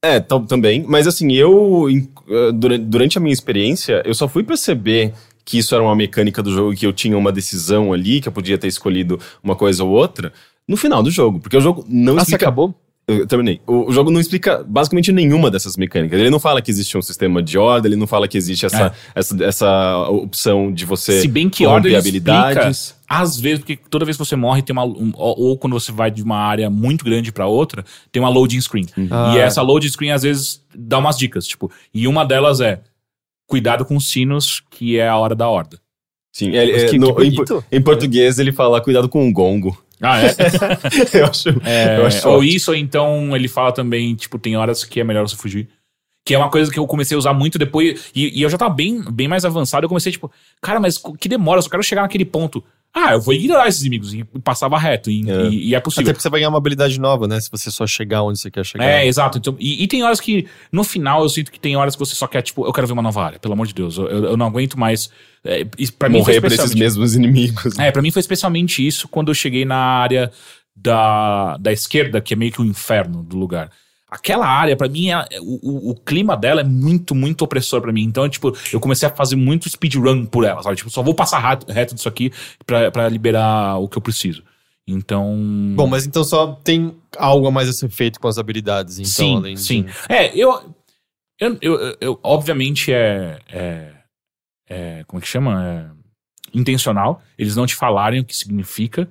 É, 0.03 0.19
tam- 0.19 0.45
também. 0.45 0.85
Mas 0.87 1.07
assim, 1.07 1.31
eu. 1.33 1.89
em- 1.89 2.07
eh, 2.29 2.51
Durante, 2.53 2.85
durante 2.85 3.17
a 3.17 3.21
minha 3.21 3.33
experiência, 3.33 4.01
eu 4.05 4.13
só 4.13 4.27
fui 4.29 4.43
perceber 4.43 5.13
que 5.43 5.57
isso 5.57 5.73
era 5.75 5.83
uma 5.83 5.95
mecânica 5.95 6.41
do 6.43 6.51
jogo, 6.53 6.75
que 6.75 6.85
eu 6.85 6.93
tinha 6.93 7.17
uma 7.17 7.31
decisão 7.31 7.91
ali, 7.91 8.21
que 8.21 8.27
eu 8.27 8.31
podia 8.31 8.57
ter 8.57 8.67
escolhido 8.67 9.19
uma 9.43 9.55
coisa 9.55 9.83
ou 9.83 9.89
outra, 9.89 10.31
no 10.67 10.77
final 10.77 11.01
do 11.03 11.09
jogo. 11.09 11.39
Porque 11.39 11.57
o 11.57 11.61
jogo 11.61 11.83
não 11.89 12.13
Ah, 12.13 12.17
você 12.17 12.21
explica. 12.31 12.45
acabou? 12.45 12.73
Eu 13.11 13.27
terminei. 13.27 13.59
O, 13.65 13.89
o 13.89 13.91
jogo 13.91 14.11
não 14.11 14.19
explica 14.19 14.63
basicamente 14.67 15.11
nenhuma 15.11 15.49
dessas 15.49 15.75
mecânicas. 15.77 16.19
Ele 16.19 16.29
não 16.29 16.39
fala 16.39 16.61
que 16.61 16.69
existe 16.69 16.97
um 16.97 17.01
sistema 17.01 17.41
de 17.41 17.57
ordem, 17.57 17.89
ele 17.91 17.99
não 17.99 18.07
fala 18.07 18.27
que 18.27 18.37
existe 18.37 18.65
essa, 18.65 18.93
essa, 19.15 19.43
essa 19.43 19.97
opção 20.09 20.71
de 20.71 20.85
você 20.85 21.17
É. 21.17 21.21
Se 21.21 21.27
bem 21.27 21.49
que 21.49 21.65
ordem 21.65 21.95
habilidades. 21.95 22.77
explica, 22.77 22.99
às 23.09 23.39
vezes, 23.39 23.59
porque 23.59 23.77
toda 23.89 24.05
vez 24.05 24.15
que 24.17 24.23
você 24.25 24.35
morre, 24.35 24.61
tem 24.61 24.71
uma. 24.73 24.85
um- 24.85 25.11
ou, 25.15 25.57
quando 25.57 25.73
você 25.73 25.91
vai 25.91 26.11
de 26.11 26.21
uma 26.21 26.37
área 26.37 26.69
muito 26.69 27.03
grande 27.03 27.31
pra 27.31 27.47
outra, 27.47 27.83
tem 28.11 28.21
uma 28.21 28.29
loading 28.29 28.61
screen. 28.61 28.85
Ah. 29.09 29.33
E 29.35 29.39
essa 29.39 29.61
loading 29.61 29.89
screen, 29.89 30.11
às 30.11 30.21
vezes, 30.23 30.63
dá 30.75 30.97
umas 30.99 31.17
dicas, 31.17 31.47
tipo, 31.47 31.71
e 31.93 32.07
uma 32.07 32.23
delas 32.25 32.61
é. 32.61 32.81
cuidado 33.47 33.83
com 33.83 33.95
os 33.97 34.07
sinos, 34.09 34.61
que 34.69 34.99
é 34.99 35.07
a 35.07 35.17
hora 35.17 35.33
da 35.33 35.49
horda. 35.49 35.79
Sim, 36.31 36.51
ele- 36.55 36.71
é, 36.73 36.85
que- 36.89 36.99
no- 36.99 37.15
que 37.15 37.23
em, 37.23 37.31
bonito. 37.33 37.63
em 37.71 37.81
português 37.81 38.37
ele 38.37 38.51
fala 38.51 38.79
cuidado 38.79 39.09
com 39.09 39.27
o 39.27 39.33
gongo. 39.33 39.75
Ah, 40.01 40.21
é? 40.21 40.29
eu 41.19 41.25
acho. 41.25 41.49
É, 41.65 41.97
eu 41.97 42.05
acho 42.05 42.27
ou 42.27 42.37
ótimo. 42.37 42.51
isso, 42.51 42.71
ou 42.71 42.77
então 42.77 43.35
ele 43.35 43.47
fala 43.47 43.71
também, 43.71 44.15
tipo, 44.15 44.39
tem 44.39 44.55
horas 44.55 44.83
que 44.83 44.99
é 44.99 45.03
melhor 45.03 45.27
você 45.27 45.35
fugir. 45.35 45.69
Que 46.25 46.35
é 46.35 46.37
uma 46.37 46.49
coisa 46.49 46.71
que 46.71 46.77
eu 46.77 46.85
comecei 46.85 47.15
a 47.15 47.17
usar 47.17 47.33
muito 47.33 47.57
depois. 47.57 48.11
E, 48.15 48.39
e 48.39 48.41
eu 48.41 48.49
já 48.49 48.57
tava 48.57 48.73
bem, 48.73 49.01
bem 49.11 49.27
mais 49.27 49.45
avançado. 49.45 49.85
Eu 49.85 49.89
comecei, 49.89 50.11
tipo, 50.11 50.31
cara, 50.61 50.79
mas 50.79 51.01
que 51.19 51.27
demora, 51.27 51.59
eu 51.59 51.63
só 51.63 51.69
quero 51.69 51.83
chegar 51.83 52.03
naquele 52.03 52.25
ponto. 52.25 52.63
Ah, 52.93 53.13
eu 53.13 53.21
vou 53.21 53.33
ignorar 53.35 53.67
esses 53.67 53.81
inimigos. 53.81 54.13
E 54.13 54.23
passava 54.43 54.77
reto. 54.77 55.11
E 55.11 55.29
É. 55.29 55.47
e- 55.47 55.69
e 55.69 55.75
é 55.75 55.79
possível. 55.79 56.05
Até 56.09 56.13
porque 56.13 56.23
você 56.23 56.29
vai 56.29 56.39
ganhar 56.39 56.49
uma 56.49 56.57
habilidade 56.57 56.99
nova, 56.99 57.27
né? 57.27 57.39
Se 57.39 57.49
você 57.49 57.69
só 57.69 57.85
chegar 57.85 58.23
onde 58.23 58.39
você 58.39 58.49
quer 58.49 58.65
chegar. 58.65 58.83
É, 58.83 59.05
exato. 59.05 59.37
Então, 59.37 59.55
e, 59.59 59.83
e 59.83 59.87
tem 59.87 60.03
horas 60.03 60.19
que, 60.19 60.47
no 60.71 60.83
final, 60.83 61.21
eu 61.21 61.29
sinto 61.29 61.51
que 61.51 61.59
tem 61.59 61.75
horas 61.75 61.95
que 61.95 61.99
você 61.99 62.15
só 62.15 62.25
quer, 62.27 62.41
tipo, 62.41 62.65
eu 62.65 62.73
quero 62.73 62.87
ver 62.87 62.93
uma 62.93 63.01
nova 63.01 63.23
área, 63.23 63.39
pelo 63.39 63.53
amor 63.53 63.67
de 63.67 63.73
Deus. 63.75 63.97
Eu, 63.97 64.07
eu- 64.07 64.37
não 64.37 64.47
aguento 64.47 64.77
mais. 64.77 65.09
É, 65.43 65.63
pra 65.97 66.09
mim 66.09 66.17
Morrer 66.17 66.41
por 66.41 66.51
esses 66.51 66.73
mesmos 66.75 67.15
inimigos. 67.15 67.77
É, 67.77 67.91
pra 67.91 68.01
mim 68.01 68.09
foi 68.11 68.19
especialmente 68.21 68.85
isso 68.85 69.07
quando 69.07 69.29
eu 69.29 69.35
cheguei 69.35 69.65
na 69.65 69.77
área 69.77 70.31
da, 70.75 71.57
da 71.57 71.71
esquerda, 71.71 72.19
que 72.21 72.33
é 72.33 72.37
meio 72.37 72.51
que 72.51 72.61
o 72.61 72.65
inferno 72.65 73.23
do 73.23 73.37
lugar. 73.37 73.69
Aquela 74.11 74.47
área, 74.47 74.75
pra 74.75 74.89
mim, 74.89 75.09
é- 75.11 75.25
o, 75.41 75.59
o, 75.61 75.89
o 75.91 75.95
clima 75.95 76.35
dela 76.35 76.61
é 76.61 76.63
muito, 76.63 77.13
muito 77.13 77.43
opressor 77.43 77.79
pra 77.81 77.91
mim. 77.93 78.03
Então, 78.03 78.27
tipo, 78.27 78.51
eu 78.73 78.79
comecei 78.79 79.07
a 79.07 79.11
fazer 79.15 79.35
muito 79.35 79.69
speedrun 79.69 80.25
por 80.25 80.43
ela, 80.43 80.63
sabe? 80.63 80.75
Tipo, 80.77 80.89
só 80.89 81.03
vou 81.03 81.13
passar 81.13 81.39
reto, 81.39 81.71
reto 81.71 81.93
disso 81.95 82.09
aqui 82.09 82.31
pra, 82.65 82.89
pra 82.89 83.07
liberar 83.07 83.77
o 83.77 83.87
que 83.87 83.97
eu 83.97 84.01
preciso. 84.01 84.43
Então. 84.87 85.37
Bom, 85.75 85.85
mas 85.85 86.07
então 86.07 86.23
só 86.23 86.53
tem 86.63 86.95
algo 87.17 87.45
a 87.47 87.51
mais 87.51 87.69
a 87.69 87.73
ser 87.73 87.89
feito 87.89 88.19
com 88.19 88.27
as 88.27 88.39
habilidades, 88.39 88.97
então, 88.97 89.11
sim, 89.11 89.35
além 89.35 89.53
de- 89.53 89.61
sim. 89.61 89.85
É, 90.09 90.35
eu, 90.35 90.73
eu, 91.39 91.57
eu, 91.61 91.97
eu- 92.01 92.19
Obviamente 92.23 92.91
é, 92.91 93.37
é. 93.47 93.91
é- 94.67 95.03
Como 95.05 95.19
é 95.19 95.21
que 95.21 95.27
chama? 95.27 95.63
É 95.63 95.85
intencional. 96.57 97.21
Eles 97.37 97.55
não 97.55 97.67
te 97.67 97.75
falarem 97.75 98.21
o 98.21 98.25
que 98.25 98.35
significa. 98.35 99.07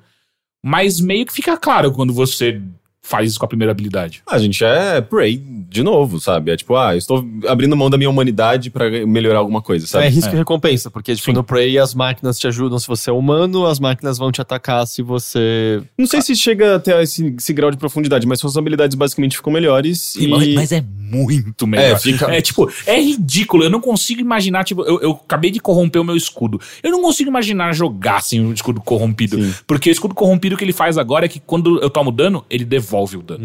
Mas 0.61 1.01
meio 1.01 1.25
que 1.25 1.33
fica 1.33 1.57
claro 1.57 1.93
quando 1.93 2.13
você 2.13 2.61
faz 3.09 3.31
isso 3.31 3.39
com 3.39 3.45
a 3.47 3.49
primeira 3.49 3.71
habilidade. 3.73 4.23
A 4.27 4.39
gente 4.39 4.63
é 4.65 5.01
Prey 5.01 5.43
de 5.71 5.83
novo, 5.83 6.21
sabe? 6.21 6.51
É 6.51 6.57
tipo, 6.57 6.77
ah, 6.77 6.95
eu 6.95 6.99
estou 6.99 7.25
abrindo 7.47 7.77
mão 7.77 7.89
da 7.91 7.97
minha 7.99 8.09
humanidade 8.11 8.71
pra 8.71 8.89
melhorar 9.07 9.39
alguma 9.39 9.61
coisa, 9.63 9.87
Então 9.87 10.01
é 10.01 10.05
sabe? 10.05 10.15
risco 10.15 10.31
É. 10.31 10.35
e 10.35 10.39
recompensa, 10.39 10.91
porque 10.91 11.15
tipo, 11.15 11.27
Sim. 11.27 11.33
no 11.33 11.43
Prey 11.45 11.79
as 11.79 11.95
máquinas 11.95 12.39
te 12.39 12.47
ajudam 12.47 12.79
se 12.79 12.87
você 12.87 13.11
é 13.11 13.13
humano, 13.13 13.67
as 13.67 13.79
máquinas 13.81 14.19
vão 14.19 14.31
te 14.33 14.41
atacar 14.41 14.87
se 14.87 15.03
você. 15.03 15.83
Não 15.97 16.07
sei 16.07 16.21
se 16.23 16.35
chega 16.37 16.77
até 16.77 17.03
esse, 17.03 17.35
esse 17.39 17.53
grau 17.53 17.71
de 17.71 17.77
profundidade, 17.77 18.27
mas 18.27 18.41
suas 18.41 18.57
habilidades 18.57 18.95
basicamente 18.97 19.37
ficam 19.37 19.53
melhores 19.53 20.15
e... 20.17 20.27
Mas 20.55 20.73
é 20.73 20.83
muito 20.99 21.67
melhor. 21.67 21.85
É, 21.93 21.99
fica- 21.99 22.31
É, 22.35 22.41
tipo, 22.43 22.71
é 22.87 23.01
ridículo. 23.01 23.65
Eu 23.65 23.71
não 23.71 23.81
consigo 23.81 24.21
imaginar, 24.21 24.65
tipo, 24.65 24.83
eu, 24.83 25.01
eu 25.01 25.11
acabei 25.13 25.51
de 25.51 25.61
corromper 25.61 26.01
o 26.03 26.05
meu 26.05 26.17
escudo. 26.17 26.61
Eu 26.83 26.91
não 26.91 27.01
consigo 27.01 27.31
imaginar 27.31 27.73
jogar 27.75 28.21
sem 28.23 28.45
o 28.45 28.53
escudo 28.53 28.81
corrompido. 28.81 29.43
Sim. 29.43 29.55
Porque 29.67 29.89
o 29.89 29.93
escudo 29.93 30.15
corrompido 30.15 30.57
que 30.57 30.65
ele 30.65 30.73
faz 30.73 30.99
agora 30.99 31.25
é 31.25 31.29
que 31.29 31.41
quando 31.41 31.81
eu 31.81 31.89
tomo 31.91 32.11
dano, 32.13 32.45
ele 32.51 32.65
devolve 32.65 32.98
o 33.05 33.23
dano. 33.23 33.45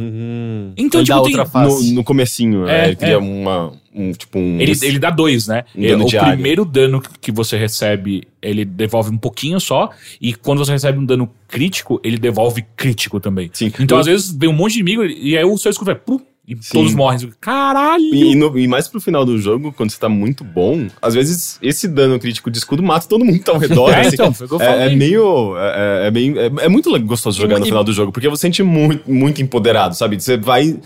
Então, 0.78 1.02
Ele 1.02 1.06
tipo, 1.06 1.18
dá 1.18 1.24
tem- 1.24 1.38
outra 1.40 1.44
no, 1.44 1.50
face. 1.50 1.94
no 1.94 2.04
comecinho, 2.04 2.64
É, 2.64 2.66
né? 2.82 2.88
Ele 2.88 2.96
cria 2.96 3.14
é. 3.14 3.18
uma, 3.18 3.74
um, 3.94 4.12
tipo 4.12 4.40
um... 4.40 4.60
Ele, 4.60 4.74
ele 4.82 5.00
dá 5.00 5.10
dois, 5.10 5.48
né? 5.48 5.64
Um 5.76 5.82
dano 5.88 6.06
o 6.06 6.08
diário. 6.08 6.34
primeiro 6.34 6.66
dano 6.66 7.02
que 7.22 7.32
você 7.32 7.58
recebe, 7.58 8.24
ele 8.42 8.66
devolve 8.66 9.10
um 9.12 9.18
pouquinho 9.18 9.60
só. 9.60 9.90
E 10.22 10.34
quando 10.34 10.60
você 10.66 10.72
recebe 10.72 10.98
um 11.00 11.06
dano 11.06 11.30
crítico, 11.48 12.00
ele 12.04 12.18
devolve 12.18 12.64
crítico 12.76 13.20
também. 13.20 13.50
Sim. 13.54 13.72
Então, 13.80 13.98
Eu- 13.98 14.02
às 14.02 14.06
vezes, 14.08 14.32
vem 14.36 14.50
um 14.50 14.54
monte 14.54 14.74
de 14.74 14.80
inimigo 14.80 15.04
e 15.06 15.38
aí 15.38 15.44
o 15.44 15.58
seu 15.58 15.70
escudo 15.72 15.92
vai... 15.92 15.96
Pum, 15.96 16.20
e 16.48 16.56
Sim. 16.62 16.74
todos 16.74 16.94
morrem. 16.94 17.32
Caralho! 17.40 18.04
E, 18.14 18.36
no- 18.36 18.58
e 18.60 18.68
mais 18.68 18.88
pro 18.88 19.00
final 19.00 19.24
do 19.24 19.38
jogo, 19.38 19.72
quando 19.72 19.92
você 19.92 19.98
tá 20.00 20.10
muito 20.10 20.44
bom, 20.44 20.88
às 21.02 21.14
vezes 21.14 21.58
esse 21.62 21.88
dano 21.88 22.20
crítico 22.20 22.52
de 22.52 22.58
escudo 22.58 22.84
mata 22.84 23.08
todo 23.08 23.24
mundo 23.24 23.38
que 23.40 23.46
tá 23.46 23.54
ao 23.54 23.58
redor. 23.58 23.90
É, 23.94 24.02
assim. 24.02 24.10
então, 24.16 24.34
foi 24.34 24.46
o 24.46 24.50
que 24.50 24.56
eu 24.56 24.62
É, 24.62 24.66
é 24.66 24.80
falei. 24.82 24.96
meio. 24.96 25.56
É, 25.58 26.08
é 26.08 26.12
bem, 26.12 26.38
é, 26.38 26.46
é 26.66 26.68
muito 26.70 26.90
gostoso 27.02 27.40
jogar 27.40 27.60
no 27.60 27.66
E- 27.66 27.70
final 27.70 27.84
do 27.84 27.94
jogo, 27.94 28.12
porque 28.12 28.28
você 28.28 28.42
sente 28.42 28.62
muito, 28.62 29.10
muito 29.10 29.42
empoderado, 29.42 29.96
sabe? 29.96 30.20
Você 30.22 30.36
vai. 30.38 30.78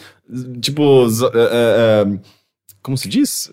Tipo. 0.61 1.07
é, 1.33 1.37
é, 1.37 2.13
é, 2.13 2.19
como 2.83 2.97
se 2.97 3.09
diz? 3.09 3.51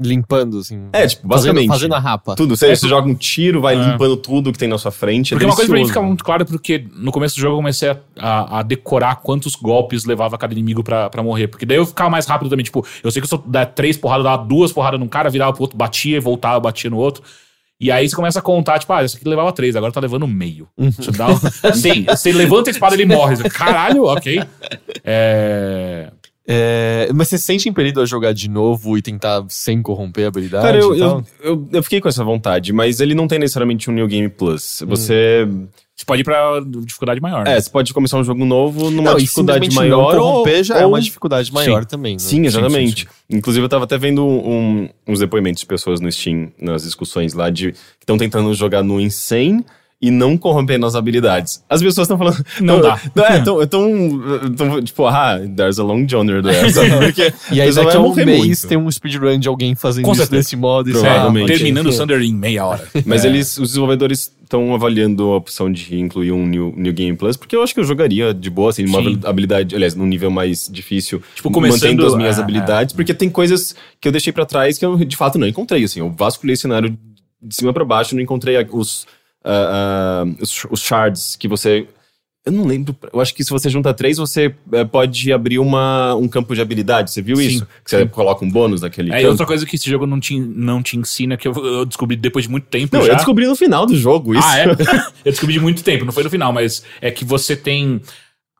Limpando, 0.00 0.58
assim. 0.58 0.88
É, 0.92 1.06
tipo, 1.06 1.22
fazendo, 1.22 1.28
basicamente. 1.28 1.68
fazendo 1.68 1.94
a 1.94 1.98
rapa. 1.98 2.34
Tudo. 2.36 2.56
Você, 2.56 2.66
É, 2.68 2.74
você 2.76 2.86
joga 2.88 3.08
um 3.08 3.14
tiro, 3.14 3.60
vai 3.60 3.74
É. 3.76 3.90
limpando 3.90 4.16
tudo 4.16 4.52
que 4.52 4.58
tem 4.58 4.68
na 4.68 4.78
sua 4.78 4.90
frente. 4.90 5.30
Porque 5.34 5.44
é 5.44 5.48
uma 5.48 5.56
coisa 5.56 5.70
pra 5.70 5.80
mim 5.80 5.86
fica 5.86 6.00
muito 6.02 6.22
claro, 6.24 6.44
porque 6.46 6.84
no 6.94 7.10
começo 7.10 7.34
do 7.36 7.40
jogo 7.40 7.54
eu 7.54 7.58
comecei 7.58 7.88
a, 7.90 7.96
a- 8.18 8.58
a 8.60 8.62
decorar 8.62 9.16
quantos 9.16 9.54
golpes 9.56 10.04
levava 10.04 10.38
cada 10.38 10.52
inimigo 10.52 10.82
pra, 10.84 11.10
pra 11.10 11.22
morrer. 11.22 11.48
Porque 11.48 11.66
daí 11.66 11.76
eu 11.78 11.86
ficava 11.86 12.08
mais 12.10 12.26
rápido 12.26 12.48
também. 12.48 12.64
Tipo, 12.64 12.86
eu 13.02 13.10
sei 13.10 13.20
que 13.20 13.26
eu 13.26 13.30
só 13.30 13.42
dar 13.46 13.66
três 13.66 13.96
porradas, 13.96 14.24
dava 14.24 14.44
duas 14.44 14.72
porradas 14.72 15.00
num 15.00 15.08
cara, 15.08 15.28
virava 15.30 15.52
pro 15.52 15.62
outro, 15.62 15.76
batia, 15.76 16.20
voltava, 16.20 16.60
batia 16.60 16.88
no 16.90 16.96
outro. 16.98 17.22
E 17.80 17.92
aí 17.92 18.08
você 18.08 18.16
começa 18.16 18.40
a 18.40 18.42
contar, 18.42 18.78
tipo, 18.80 18.92
ah, 18.92 19.04
esse 19.04 19.16
aqui 19.16 19.28
levava 19.28 19.52
três, 19.52 19.76
agora 19.76 19.92
tá 19.92 20.00
levando 20.00 20.26
meio. 20.26 20.66
Você, 20.76 21.12
dá 21.12 21.28
um... 21.28 21.34
você, 21.72 22.02
você 22.02 22.32
levanta 22.32 22.70
a 22.70 22.72
espada 22.72 22.94
ele 22.96 23.06
morre. 23.06 23.36
Caralho, 23.50 24.02
ok. 24.04 24.42
É... 25.04 26.10
É, 26.50 27.10
mas 27.14 27.28
você 27.28 27.36
se 27.36 27.44
sente 27.44 27.68
impelido 27.68 28.00
a 28.00 28.06
jogar 28.06 28.32
de 28.32 28.48
novo 28.48 28.96
e 28.96 29.02
tentar 29.02 29.44
sem 29.50 29.82
corromper 29.82 30.24
a 30.24 30.28
habilidade? 30.28 30.64
Cara, 30.64 30.78
eu, 30.78 30.96
e 30.96 30.98
tal? 30.98 31.22
eu, 31.42 31.52
eu, 31.52 31.68
eu 31.72 31.82
fiquei 31.82 32.00
com 32.00 32.08
essa 32.08 32.24
vontade, 32.24 32.72
mas 32.72 33.00
ele 33.00 33.14
não 33.14 33.28
tem 33.28 33.38
necessariamente 33.38 33.90
um 33.90 33.92
New 33.92 34.06
Game 34.08 34.28
Plus. 34.30 34.80
Hum. 34.82 34.86
Você. 34.86 35.46
Você 35.94 36.04
pode 36.06 36.20
ir 36.20 36.24
pra 36.24 36.60
dificuldade 36.84 37.20
maior. 37.20 37.44
né? 37.44 37.56
É, 37.56 37.60
você 37.60 37.68
pode 37.68 37.92
começar 37.92 38.16
um 38.18 38.22
jogo 38.22 38.44
novo 38.44 38.88
numa 38.88 39.10
Não, 39.10 39.18
dificuldade 39.18 39.68
maior. 39.74 40.14
Não 40.14 40.22
ou- 40.22 40.32
corromper 40.32 40.62
já 40.62 40.78
é 40.78 40.84
ou- 40.86 40.92
uma 40.92 41.00
dificuldade 41.00 41.52
maior 41.52 41.84
também. 41.84 42.12
Né? 42.12 42.18
Sim, 42.20 42.46
exatamente. 42.46 43.00
sim, 43.02 43.36
Inclusive, 43.36 43.64
eu 43.64 43.68
tava 43.68 43.82
até 43.82 43.98
vendo 43.98 44.24
um- 44.24 44.88
uns 45.08 45.18
depoimentos 45.18 45.58
de 45.60 45.66
pessoas 45.66 46.00
no 46.00 46.10
Steam, 46.12 46.52
nas 46.56 46.84
discussões 46.84 47.34
lá, 47.34 47.50
de 47.50 47.72
que 47.72 47.78
estão 48.02 48.16
tentando 48.16 48.54
jogar 48.54 48.84
no 48.84 49.00
Insane 49.00 49.64
e 50.00 50.12
não 50.12 50.38
corrompendo 50.38 50.86
as 50.86 50.94
habilidades. 50.94 51.62
As 51.68 51.82
pessoas 51.82 52.04
estão 52.06 52.16
falando. 52.16 52.44
Não 52.60 52.80
dá. 52.80 53.00
Não, 53.16 53.24
é, 53.24 53.40
tão, 53.42 53.66
tão, 53.66 54.52
tão, 54.56 54.80
tipo, 54.82 55.04
ah, 55.06 55.40
there's 55.56 55.80
a 55.80 55.82
long 55.82 56.06
journey 56.08 56.40
there. 56.40 56.72
Porque 57.04 57.32
E 57.50 57.60
aí 57.60 57.72
daqui 57.72 57.96
a 57.96 57.98
vai 58.00 58.08
um 58.08 58.14
mês 58.14 58.38
muito. 58.46 58.68
tem 58.68 58.78
um 58.78 58.88
speedrun 58.88 59.40
de 59.40 59.48
alguém 59.48 59.74
fazendo 59.74 60.04
Com 60.04 60.12
isso 60.12 60.20
certeza. 60.20 60.40
desse 60.42 60.54
modo. 60.54 60.90
Provavelmente. 60.92 61.52
Ah, 61.52 61.56
Terminando 61.56 61.88
o. 61.88 61.96
Thunder 61.96 62.20
em 62.22 62.32
meia 62.32 62.64
hora. 62.64 62.88
Mas 63.04 63.24
É. 63.24 63.28
eles, 63.28 63.58
os 63.58 63.70
desenvolvedores 63.70 64.32
estão 64.40 64.72
avaliando 64.72 65.24
a 65.32 65.36
opção 65.36 65.70
de 65.70 65.98
incluir 65.98 66.30
um 66.30 66.46
New, 66.46 66.72
New 66.76 66.92
Game 66.92 67.16
Plus, 67.16 67.36
porque 67.36 67.56
eu 67.56 67.62
acho 67.64 67.74
que 67.74 67.80
eu 67.80 67.84
jogaria 67.84 68.32
de 68.32 68.48
boa, 68.50 68.70
assim, 68.70 68.86
uma 68.86 69.02
Sim. 69.02 69.18
habilidade, 69.24 69.74
aliás, 69.74 69.96
num 69.96 70.06
nível 70.06 70.30
mais 70.30 70.68
difícil, 70.72 71.20
Tipo, 71.34 71.50
começando- 71.50 71.82
mantendo 71.82 72.06
as 72.06 72.14
minhas 72.14 72.38
é, 72.38 72.40
habilidades, 72.42 72.94
porque 72.94 73.12
tem 73.12 73.28
coisas 73.28 73.74
que 74.00 74.06
eu 74.06 74.12
deixei 74.12 74.32
pra 74.32 74.46
trás 74.46 74.78
que 74.78 74.86
eu 74.86 74.96
de 74.96 75.16
fato 75.16 75.38
não 75.38 75.46
encontrei, 75.46 75.82
assim, 75.84 75.98
eu 76.00 76.08
vasculhei 76.16 76.54
o 76.54 76.56
cenário 76.56 76.96
de 77.42 77.54
cima 77.54 77.72
pra 77.72 77.84
baixo, 77.84 78.14
não 78.14 78.22
encontrei 78.22 78.56
os, 78.72 79.06
ah, 79.44 80.24
ah, 80.24 80.24
os, 80.40 80.64
os 80.70 80.80
shards 80.80 81.36
que 81.36 81.48
você... 81.48 81.86
Eu 82.46 82.52
não 82.52 82.64
lembro, 82.64 82.96
eu 83.12 83.20
acho 83.20 83.34
que 83.34 83.44
se 83.44 83.50
você 83.50 83.68
junta 83.68 83.92
três, 83.92 84.16
você 84.16 84.54
eh, 84.72 84.84
pode 84.84 85.30
abrir 85.30 85.58
uma, 85.58 86.14
um 86.14 86.26
campo 86.26 86.54
de 86.54 86.62
habilidade, 86.62 87.10
você 87.10 87.20
viu 87.20 87.36
Sim, 87.36 87.46
isso? 87.46 87.66
Que 87.84 87.90
você 87.90 88.06
coloca 88.06 88.42
um 88.42 88.50
bônus 88.50 88.80
naquele 88.80 89.12
É, 89.12 89.16
campo. 89.18 89.28
outra 89.32 89.44
coisa 89.44 89.66
que 89.66 89.76
esse 89.76 89.90
jogo 89.90 90.06
não 90.06 90.18
te, 90.18 90.38
não 90.40 90.82
te 90.82 90.96
ensina, 90.96 91.36
que 91.36 91.46
eu, 91.46 91.52
eu 91.52 91.84
descobri 91.84 92.16
depois 92.16 92.46
de 92.46 92.50
muito 92.50 92.66
tempo 92.68 92.96
Não, 92.96 93.04
já. 93.04 93.12
eu 93.12 93.16
descobri 93.16 93.46
no 93.46 93.54
final 93.54 93.84
do 93.84 93.94
jogo 93.94 94.34
isso. 94.34 94.46
Ah, 94.46 94.58
é? 94.60 94.64
eu 95.26 95.30
descobri 95.32 95.54
de 95.54 95.60
muito 95.60 95.84
tempo, 95.84 96.06
não 96.06 96.12
foi 96.12 96.22
no 96.24 96.30
final, 96.30 96.50
mas 96.50 96.82
é 97.02 97.10
que 97.10 97.22
você 97.24 97.54
tem. 97.54 98.00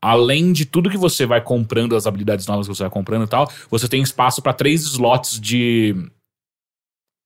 Além 0.03 0.53
de 0.53 0.67
tudo 0.67 0.91
que 0.91 0.99
você 0.99 1.25
vai 1.25 1.41
comprando, 1.41 1.97
as 1.97 2.07
habilidades 2.07 2.47
novas 2.47 2.69
que 2.69 2.75
você 2.75 2.83
vai 2.83 2.91
comprando 2.91 3.25
e 3.25 3.29
tal, 3.29 3.51
você 3.71 3.89
tem 3.89 4.03
espaço 4.03 4.43
pra 4.43 4.53
três 4.53 4.83
slots 4.83 5.41
de. 5.41 5.97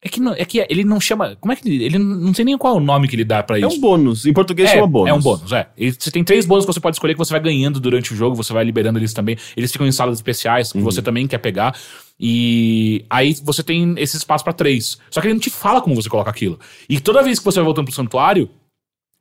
É 0.04 0.08
que, 0.08 0.18
não, 0.20 0.32
é 0.34 0.44
que 0.44 0.58
ele 0.68 0.82
não 0.82 1.00
chama. 1.00 1.36
Como 1.40 1.52
é 1.52 1.56
que 1.56 1.68
ele. 1.68 1.84
Ele 1.84 1.96
não 1.98 2.34
sei 2.34 2.44
nem 2.44 2.58
qual 2.58 2.74
é 2.74 2.76
o 2.76 2.80
nome 2.80 3.06
que 3.06 3.14
ele 3.14 3.24
dá 3.24 3.40
pra 3.40 3.56
É 3.56 3.60
isso. 3.64 3.76
um 3.76 3.80
bônus, 3.80 4.26
em 4.26 4.32
português 4.32 4.68
É, 4.70 4.74
chama 4.74 4.86
bônus. 4.88 5.08
é 5.10 5.14
um 5.14 5.20
bônus, 5.20 5.52
é. 5.52 5.68
E 5.78 5.92
você 5.92 6.10
tem 6.10 6.24
três 6.24 6.44
bônus 6.44 6.64
que 6.66 6.72
você 6.72 6.80
pode 6.80 6.96
escolher 6.96 7.12
que 7.14 7.18
você 7.18 7.32
vai 7.32 7.40
ganhando 7.40 7.78
durante 7.78 8.12
o 8.12 8.16
jogo, 8.16 8.34
você 8.34 8.52
vai 8.52 8.64
liberando 8.64 8.98
eles 8.98 9.12
também. 9.12 9.36
Eles 9.56 9.70
ficam 9.70 9.86
em 9.86 9.92
salas 9.92 10.18
especiais 10.18 10.72
que 10.72 10.78
Uhum. 10.78 10.84
você 10.84 11.00
também 11.00 11.28
quer 11.28 11.38
pegar. 11.38 11.76
E 12.24 13.04
aí 13.10 13.34
você 13.44 13.62
tem 13.62 13.94
esse 13.96 14.16
espaço 14.16 14.42
pra 14.44 14.52
três. 14.52 14.98
Só 15.10 15.20
que 15.20 15.26
ele 15.28 15.34
não 15.34 15.40
te 15.40 15.50
fala 15.50 15.80
como 15.80 15.94
você 15.94 16.08
coloca 16.08 16.30
aquilo. 16.30 16.58
E 16.88 16.98
toda 17.00 17.22
vez 17.22 17.38
que 17.38 17.44
você 17.44 17.56
vai 17.60 17.64
voltando 17.64 17.84
pro 17.86 17.94
santuário, 17.94 18.48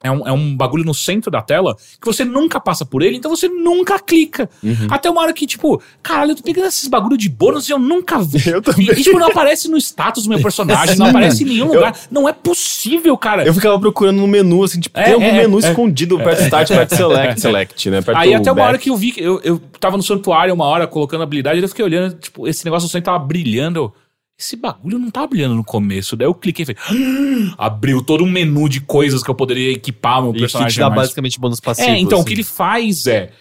é 0.04 0.12
um, 0.12 0.28
é 0.28 0.32
um 0.32 0.56
bagulho 0.56 0.84
no 0.84 0.94
centro 0.94 1.30
da 1.30 1.42
tela 1.42 1.76
que 2.00 2.06
você 2.06 2.24
nunca 2.26 2.60
passa 2.60 2.86
por 2.86 3.02
ele, 3.02 3.18
então 3.18 3.30
você 3.30 3.48
nunca 3.48 4.00
clica. 4.00 4.50
Uhum. 4.64 4.88
Até 4.90 5.10
uma 5.10 5.22
hora 5.22 5.34
que, 5.34 5.46
tipo, 5.46 5.82
caralho, 6.02 6.32
eu 6.32 6.36
tô 6.36 6.44
pegando 6.44 6.68
esses 6.68 6.88
bagulho 6.88 7.18
de 7.18 7.30
bônus 7.30 7.70
e 7.70 7.72
eu 7.72 7.80
nunca 7.80 8.20
vi. 8.20 8.42
Eu 8.52 8.62
também. 8.62 8.88
E, 8.88 8.92
e, 8.92 9.04
tipo, 9.04 9.20
não 9.20 9.28
aparece 9.28 9.70
no 9.70 9.78
status 9.78 10.24
do 10.24 10.30
meu 10.30 10.42
personagem, 10.42 10.96
não 10.98 11.08
aparece 11.08 11.44
em 11.44 11.48
nenhum 11.48 11.68
Eu- 11.68 11.74
lugar. 11.76 11.96
Não 12.10 12.28
é 12.28 12.34
possível, 12.34 13.16
cara. 13.18 13.46
Eu 13.46 13.54
ficava 13.54 13.80
procurando 13.80 14.18
no 14.18 14.28
menu, 14.28 14.64
assim, 14.64 14.80
tipo, 14.80 15.00
É, 15.00 15.04
tem 15.04 15.14
algum 15.14 15.26
é, 15.26 15.34
menu 15.34 15.58
é. 15.58 15.70
escondido 15.70 16.18
perto 16.18 16.40
do 16.40 16.44
Start, 16.46 16.68
perto 16.68 16.96
Select, 16.96 17.42
Select, 17.42 17.90
né? 17.90 18.02
Perto 18.02 18.18
Aí 18.18 18.34
até 18.34 18.50
uma 18.52 18.56
back. 18.56 18.68
hora 18.68 18.78
que 18.78 18.90
eu 18.90 18.96
vi 18.98 19.12
que 19.12 19.22
eu, 19.22 19.40
eu 19.44 19.60
tava 19.80 19.98
no 19.98 20.04
santuário 20.04 20.54
uma 20.54 20.66
hora 20.66 20.88
colocando 20.88 21.22
habilidade, 21.24 21.62
eu 21.62 21.68
fiquei 21.70 21.86
olhando, 21.86 22.16
tipo, 22.16 22.48
esse 22.48 22.66
negócio 22.66 22.88
do 22.88 22.92
sangue 22.92 23.06
tava 23.06 23.20
brilhando. 23.20 23.80
Eu, 23.80 23.94
esse 24.42 24.56
bagulho 24.56 24.98
não 25.00 25.10
tava 25.12 25.28
brilhando 25.28 25.56
no 25.56 25.64
começo. 25.64 26.16
Daí 26.18 26.28
eu 26.28 26.34
cliquei 26.34 26.64
e 26.64 26.74
falei, 26.74 26.82
"Ah!" 27.58 27.66
abriu 27.68 28.02
todo 28.04 28.24
um 28.24 28.30
menu 28.30 28.68
de 28.68 28.82
coisas 28.82 29.22
que 29.24 29.30
eu 29.30 29.36
poderia 29.36 29.72
equipar 29.72 30.22
meu 30.22 30.36
E 30.36 30.40
personagem. 30.40 30.74
te 30.74 30.80
dá 30.80 30.90
mais. 30.90 31.02
basicamente 31.04 31.40
bônus 31.40 31.60
passivo. 31.60 31.88
É, 31.90 31.98
então 32.00 32.18
o 32.18 32.22
assim. 32.22 32.28
que 32.28 32.34
ele 32.34 32.44
faz 32.44 33.06
é, 33.08 33.32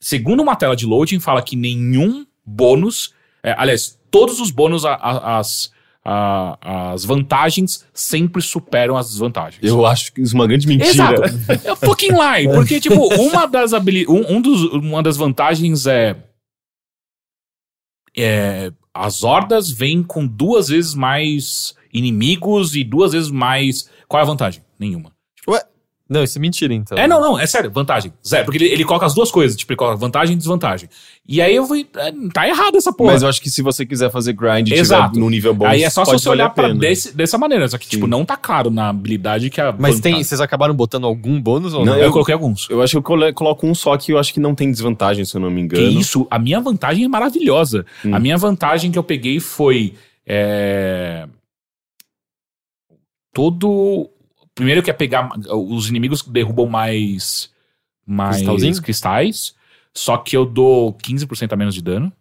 segundo 0.00 0.42
uma 0.42 0.54
tela 0.56 0.76
de 0.76 0.84
loading, 0.86 1.18
fala 1.20 1.42
que 1.42 1.56
nenhum 1.56 2.26
bônus, 2.44 3.14
é, 3.42 3.54
aliás, 3.56 3.98
todos 4.10 4.40
os 4.40 4.50
bônus, 4.50 4.84
a- 4.84 4.94
a- 4.94 5.38
as, 5.38 5.72
a- 6.04 6.90
as 6.92 7.04
vantagens 7.04 7.86
sempre 7.94 8.42
superam 8.42 8.96
as 8.96 9.08
desvantagens. 9.08 9.62
Eu 9.62 9.86
acho 9.86 10.12
que 10.12 10.20
isso 10.20 10.34
é 10.34 10.38
uma 10.38 10.46
grande 10.46 10.66
mentira. 10.66 10.90
Exato. 10.90 11.22
É 11.64 11.76
fucking 11.76 12.10
lie. 12.12 12.52
Porque, 12.52 12.78
tipo, 12.80 13.06
uma 13.14 13.46
das, 13.46 13.72
habili 13.72 14.04
um, 14.08 14.36
um 14.36 14.42
dos, 14.42 14.64
uma 14.72 15.02
das 15.02 15.16
vantagens 15.16 15.86
é, 15.86 16.16
é. 18.16 18.72
As 18.94 19.22
hordas 19.22 19.70
vêm 19.70 20.02
com 20.02 20.26
duas 20.26 20.68
vezes 20.68 20.94
mais 20.94 21.74
inimigos 21.92 22.76
e 22.76 22.84
duas 22.84 23.12
vezes 23.12 23.30
mais. 23.30 23.88
Qual 24.06 24.20
é 24.20 24.22
a 24.22 24.26
vantagem? 24.26 24.62
Nenhuma. 24.78 25.11
Não, 26.12 26.22
isso 26.22 26.38
é 26.38 26.40
mentira, 26.40 26.74
então. 26.74 26.96
É, 26.98 27.08
não, 27.08 27.20
não, 27.20 27.38
é 27.38 27.46
sério, 27.46 27.70
vantagem. 27.70 28.12
Zero. 28.26 28.44
Porque 28.44 28.58
ele, 28.62 28.68
ele 28.72 28.84
coloca 28.84 29.06
as 29.06 29.14
duas 29.14 29.30
coisas, 29.30 29.56
tipo, 29.56 29.72
ele 29.72 29.76
coloca 29.78 29.96
vantagem 29.96 30.34
e 30.34 30.36
desvantagem. 30.36 30.88
E 31.26 31.40
aí 31.40 31.54
eu 31.56 31.66
fui. 31.66 31.86
é, 31.96 32.12
Tá 32.32 32.46
errado 32.46 32.76
essa 32.76 32.92
porra. 32.92 33.12
Mas 33.12 33.22
eu 33.22 33.28
acho 33.28 33.40
que 33.40 33.48
se 33.48 33.62
você 33.62 33.86
quiser 33.86 34.10
fazer 34.10 34.32
grind 34.34 34.68
e 34.68 34.74
Exato. 34.74 35.18
num 35.18 35.30
nível 35.30 35.54
bom, 35.54 35.66
aí 35.66 35.82
é 35.82 35.90
só 35.90 36.04
se 36.04 36.12
você 36.12 36.28
olhar 36.28 36.50
pra 36.50 36.68
desse, 36.72 37.16
dessa 37.16 37.38
maneira. 37.38 37.66
Só 37.68 37.78
que, 37.78 37.86
tipo, 37.88 38.04
Sim. 38.04 38.10
não 38.10 38.24
tá 38.24 38.36
caro 38.36 38.70
na 38.70 38.88
habilidade 38.90 39.48
que 39.50 39.60
a. 39.60 39.72
Mas 39.72 40.00
tem, 40.00 40.22
vocês 40.22 40.40
acabaram 40.40 40.74
botando 40.74 41.06
algum 41.06 41.40
bônus 41.40 41.72
ou 41.74 41.84
Não, 41.84 41.92
não? 41.92 41.98
Eu, 41.98 42.06
eu- 42.06 42.12
coloquei 42.12 42.34
alguns. 42.34 42.68
Eu 42.68 42.82
acho 42.82 42.90
que 42.92 42.98
eu 42.98 43.02
colo- 43.02 43.32
coloco 43.32 43.66
um 43.66 43.74
só 43.74 43.96
que 43.96 44.12
eu 44.12 44.18
acho 44.18 44.34
que 44.34 44.40
não 44.40 44.54
tem 44.54 44.70
desvantagem, 44.70 45.24
se 45.24 45.34
eu 45.36 45.40
não 45.40 45.50
me 45.50 45.66
Que 45.68 45.76
engano. 45.78 46.00
isso, 46.00 46.26
a 46.30 46.38
minha 46.38 46.60
vantagem 46.60 47.04
é 47.04 47.08
maravilhosa. 47.08 47.86
Hum. 48.04 48.14
A 48.14 48.18
minha 48.20 48.36
vantagem 48.36 48.90
que 48.90 48.98
eu 48.98 49.02
peguei 49.04 49.40
foi. 49.40 49.94
é, 50.26 51.26
Todo. 53.34 54.10
Primeiro 54.62 54.82
que 54.82 54.90
é 54.90 54.94
pegar 54.94 55.28
os 55.50 55.88
inimigos 55.88 56.22
que 56.22 56.30
derrubam 56.30 56.66
mais. 56.68 57.50
Mais 58.06 58.40
cristais. 58.80 59.54
Só 59.92 60.16
que 60.16 60.36
eu 60.36 60.46
dou 60.46 60.94
15% 60.94 61.52
a 61.52 61.56
menos 61.56 61.74
de 61.74 61.82
dano. 61.82 62.12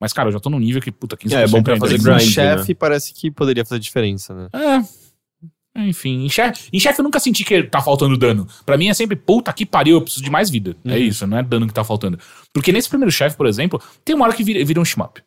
Mas, 0.00 0.12
cara, 0.14 0.28
eu 0.28 0.32
já 0.32 0.40
tô 0.40 0.48
num 0.48 0.58
nível 0.58 0.80
que, 0.80 0.90
puta, 0.90 1.14
15% 1.16 1.36
É, 1.38 1.42
é 1.44 1.46
bom 1.46 1.62
pra 1.62 1.76
fazer 1.76 1.96
é- 1.96 1.98
um 1.98 2.02
grind, 2.02 2.20
chefe 2.22 2.74
parece 2.74 3.12
que 3.12 3.30
poderia 3.30 3.64
fazer 3.66 3.78
diferença, 3.78 4.34
né? 4.34 4.48
É. 4.54 5.82
Enfim, 5.82 6.24
em 6.24 6.28
chefe, 6.28 6.68
em 6.72 6.80
chefe 6.80 7.00
eu 7.00 7.04
nunca 7.04 7.20
senti 7.20 7.44
que 7.44 7.62
tá 7.64 7.80
faltando 7.80 8.16
dano. 8.16 8.46
Pra 8.66 8.76
mim 8.76 8.88
é 8.88 8.94
sempre, 8.94 9.14
puta 9.14 9.52
que 9.52 9.64
pariu, 9.64 9.96
eu 9.96 10.02
preciso 10.02 10.24
de 10.24 10.30
mais 10.30 10.50
vida. 10.50 10.74
É 10.84 10.92
Uhum. 10.94 10.96
isso, 10.96 11.26
não 11.26 11.36
é 11.38 11.42
dano 11.42 11.66
que 11.66 11.72
tá 11.74 11.84
faltando. 11.84 12.18
Porque 12.52 12.72
nesse 12.72 12.88
primeiro 12.88 13.12
chefe, 13.12 13.36
por 13.36 13.46
exemplo, 13.46 13.80
tem 14.04 14.16
uma 14.16 14.24
hora 14.24 14.34
que 14.34 14.42
vira, 14.42 14.64
vira 14.64 14.80
um 14.80 14.84
shmup. 14.84 15.22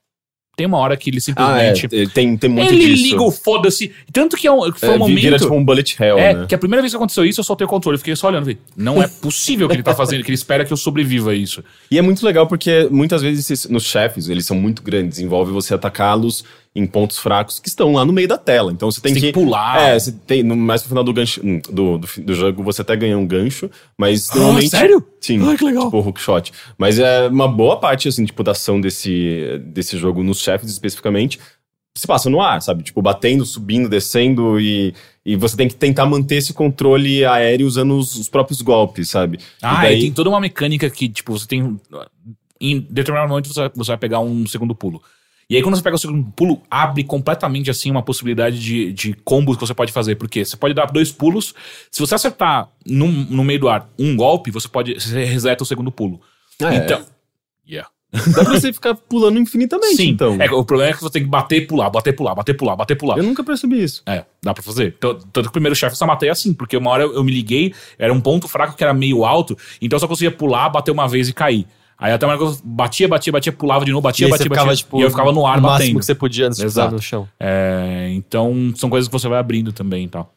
Tem 0.56 0.68
uma 0.68 0.78
hora 0.78 0.96
que 0.96 1.10
ele 1.10 1.18
Ah, 1.36 1.60
é. 1.62 1.74
simplesmente. 1.74 2.14
Tem, 2.14 2.38
tem 2.38 2.50
muito 2.50 2.72
ele 2.72 2.86
disso. 2.90 3.04
liga 3.04 3.24
o 3.24 3.32
foda-se. 3.32 3.92
Tanto 4.12 4.38
que 4.38 4.46
é 4.46 4.52
um- 4.52 4.72
foi 4.72 4.90
É, 4.90 4.92
um 4.92 4.98
momento. 5.00 5.20
Vira 5.20 5.40
tipo 5.40 5.54
um 5.56 5.66
bullet 5.66 5.96
hell, 6.00 6.18
é, 6.20 6.34
né? 6.36 6.46
que 6.48 6.54
a 6.54 6.58
primeira 6.60 6.80
vez 6.82 6.92
que 6.94 6.96
aconteceu 6.96 7.26
isso, 7.26 7.40
eu 7.40 7.44
soltei 7.44 7.66
o 7.66 7.68
controle. 7.68 7.98
Fiquei 7.98 8.16
só 8.16 8.28
olhando. 8.28 8.44
Falei, 8.44 8.60
não 8.78 9.02
é 9.02 9.08
possível 9.08 9.68
que 9.68 9.74
ele 9.76 9.82
tá 9.82 9.96
fazendo, 9.96 10.22
que 10.24 10.30
ele 10.30 10.36
espera 10.36 10.64
que 10.64 10.72
eu 10.72 10.78
sobreviva 10.78 11.32
a 11.32 11.34
isso. 11.34 11.64
E 11.90 11.98
é 11.98 12.04
muito 12.04 12.24
legal 12.24 12.46
porque 12.46 12.88
muitas 12.92 13.24
vezes 13.24 13.50
esses- 13.50 13.68
nos 13.70 13.84
chefes, 13.84 14.30
eles 14.30 14.46
são 14.46 14.56
muito 14.56 14.84
grandes, 14.84 15.18
envolve 15.18 15.52
você 15.52 15.74
atacá-los 15.74 16.46
em 16.76 16.88
pontos 16.88 17.20
fracos 17.20 17.60
que 17.60 17.70
estão 17.70 17.94
lá 17.94 18.04
no 18.04 18.12
meio 18.12 18.28
da 18.28 18.38
tela. 18.38 18.72
Então 18.72 18.90
você 18.90 19.00
tem 19.00 19.14
Você 19.14 19.20
que. 19.20 19.26
tem 19.28 19.34
que 19.34 19.40
pular. 19.40 19.80
É, 19.80 20.00
você 20.00 20.12
tem. 20.12 20.42
No, 20.42 20.56
mais 20.56 20.82
pro 20.82 20.90
final 20.90 21.04
do 21.04 21.14
gancho 21.14 21.40
hum, 21.44 21.62
do, 21.70 22.00
do, 22.00 22.08
do 22.18 22.34
jogo, 22.34 22.64
você 22.64 22.82
até 22.82 22.96
ganha 22.96 23.18
um 23.18 23.28
gancho, 23.28 23.70
mas 23.98 24.30
normalmente. 24.34 24.70
sério? 24.70 25.06
Sim. 25.22 25.48
Ai, 25.48 25.56
que 25.56 25.64
legal. 25.64 25.86
Tipo 25.86 26.00
hookshot. 26.00 26.52
Mas 26.78 26.98
é 26.98 27.28
uma 27.28 27.48
boa 27.48 27.80
parte, 27.80 28.08
assim, 28.08 28.26
tipo, 28.26 28.44
da 28.44 28.52
ação 28.52 28.82
desse, 28.82 29.62
desse 29.68 29.98
jogo 29.98 30.24
nos 30.24 30.40
chefes 30.40 30.70
especificamente. 30.70 31.40
Se 31.96 32.08
passa 32.08 32.28
no 32.28 32.42
ar, 32.42 32.60
sabe? 32.60 32.82
Tipo, 32.82 33.04
batendo, 33.04 33.46
subindo, 33.46 33.88
descendo 33.88 34.60
e, 34.60 34.96
e 35.24 35.36
você 35.36 35.56
tem 35.56 35.68
que 35.68 35.76
tentar 35.76 36.08
manter 36.08 36.38
esse 36.38 36.52
controle 36.52 37.24
aéreo 37.24 37.68
usando 37.68 37.96
os, 37.96 38.16
os 38.16 38.28
próprios 38.28 38.64
golpes, 38.64 39.10
sabe? 39.10 39.38
Ah, 39.62 39.86
e 39.86 39.88
daí, 39.90 40.00
e 40.00 40.02
tem 40.02 40.12
toda 40.12 40.30
uma 40.30 40.40
mecânica 40.40 40.90
que, 40.90 41.08
tipo, 41.08 41.38
você 41.38 41.46
tem. 41.46 41.80
Em 42.60 42.80
determinado 42.80 43.30
momento 43.30 43.48
você, 43.48 43.70
você 43.76 43.92
vai 43.92 43.98
pegar 43.98 44.22
um 44.22 44.48
segundo 44.48 44.74
pulo. 44.74 45.04
E 45.54 45.58
aí, 45.58 45.62
quando 45.62 45.76
você 45.76 45.84
pega 45.84 45.96
o 45.96 46.00
segundo 46.00 46.24
pulo, 46.36 46.62
abre 46.70 47.04
completamente 47.04 47.70
assim 47.70 47.92
uma 47.92 48.02
possibilidade 48.02 48.60
de, 48.60 48.92
de 48.92 49.14
combos 49.24 49.56
que 49.56 49.62
você 49.66 49.74
pode 49.74 49.92
fazer. 49.92 50.16
Porque 50.16 50.44
você 50.44 50.58
pode 50.58 50.74
dar 50.74 50.88
dois 50.88 51.12
pulos. 51.12 51.54
Se 51.92 52.00
você 52.00 52.16
acertar 52.16 52.70
num- 52.86 53.28
no 53.30 53.44
meio 53.44 53.60
do 53.60 53.70
ar 53.70 53.88
um 54.00 54.16
golpe, 54.16 54.50
você 54.52 54.68
pode. 54.68 54.96
Você 55.00 55.24
reseta 55.24 55.64
o 55.64 55.66
segundo 55.66 55.92
pulo. 55.92 56.20
Ah, 56.62 56.74
é. 56.74 56.78
então. 56.78 57.02
Yeah. 57.70 57.90
Dá 58.12 58.44
pra 58.44 58.60
você 58.60 58.72
ficar 58.72 58.94
pulando 58.94 59.40
infinitamente, 59.40 59.96
Sim. 59.96 60.10
então. 60.10 60.38
É, 60.40 60.52
o 60.52 60.64
problema 60.64 60.92
é 60.92 60.94
que 60.94 61.02
você 61.02 61.12
tem 61.14 61.24
que 61.24 61.30
bater 61.30 61.64
e 61.64 61.66
pular, 61.66 61.90
bater 61.90 62.12
e 62.12 62.16
pular, 62.16 62.36
bater 62.36 62.52
e 62.52 62.56
pular, 62.56 62.76
bater 62.76 62.94
e 62.94 62.98
pular. 62.98 63.18
Eu 63.18 63.24
nunca 63.24 63.44
percebi 63.44 63.84
isso. 63.84 64.04
É, 64.06 64.24
dá 64.42 64.54
pra 64.54 64.62
fazer. 64.62 64.96
Tanto 65.00 65.42
que 65.44 65.48
o 65.48 65.52
primeiro 65.52 65.76
chefe 65.76 65.94
eu 65.94 65.98
só 65.98 66.06
matei 66.06 66.30
assim, 66.30 66.54
porque 66.54 66.78
uma 66.78 66.92
hora 66.92 67.04
eu, 67.04 67.14
eu 67.16 67.24
me 67.24 67.32
liguei, 67.32 67.74
era 67.98 68.14
um 68.14 68.22
ponto 68.22 68.48
fraco 68.48 68.76
que 68.76 68.84
era 68.84 68.94
meio 68.94 69.26
alto, 69.26 69.58
então 69.82 69.98
eu 69.98 70.00
só 70.00 70.08
conseguia 70.08 70.30
pular, 70.32 70.70
bater 70.70 70.92
uma 70.92 71.08
vez 71.08 71.28
e 71.28 71.34
cair. 71.34 71.66
Aí 71.98 72.12
até 72.12 72.26
uma 72.26 72.36
hora 72.36 72.56
batia, 72.64 73.08
batia, 73.08 73.32
batia, 73.34 73.52
pulava 73.54 73.86
de 73.86 73.92
novo, 73.92 74.02
batia, 74.02 74.28
E 74.28 74.30
batia, 74.30 74.44
ficava, 74.44 74.68
batia. 74.68 74.78
tipo, 74.84 75.00
e 75.00 75.02
eu 75.04 75.10
ficava 75.10 75.32
no 75.32 75.46
ar 75.46 75.60
o 75.60 75.62
máximo 75.62 75.72
batendo. 75.80 76.00
que 76.00 76.06
você 76.06 76.16
podia 76.16 76.48
antes 76.48 76.60
de 76.60 76.66
Exato. 76.66 76.96
no 76.96 77.02
chão. 77.02 77.28
É, 77.40 78.10
então, 78.14 78.74
são 78.76 78.90
coisas 78.90 79.08
que 79.08 79.14
você 79.14 79.28
vai 79.28 79.40
abrindo 79.40 79.72
também 79.72 80.06
e 80.06 80.08
tal. 80.08 80.34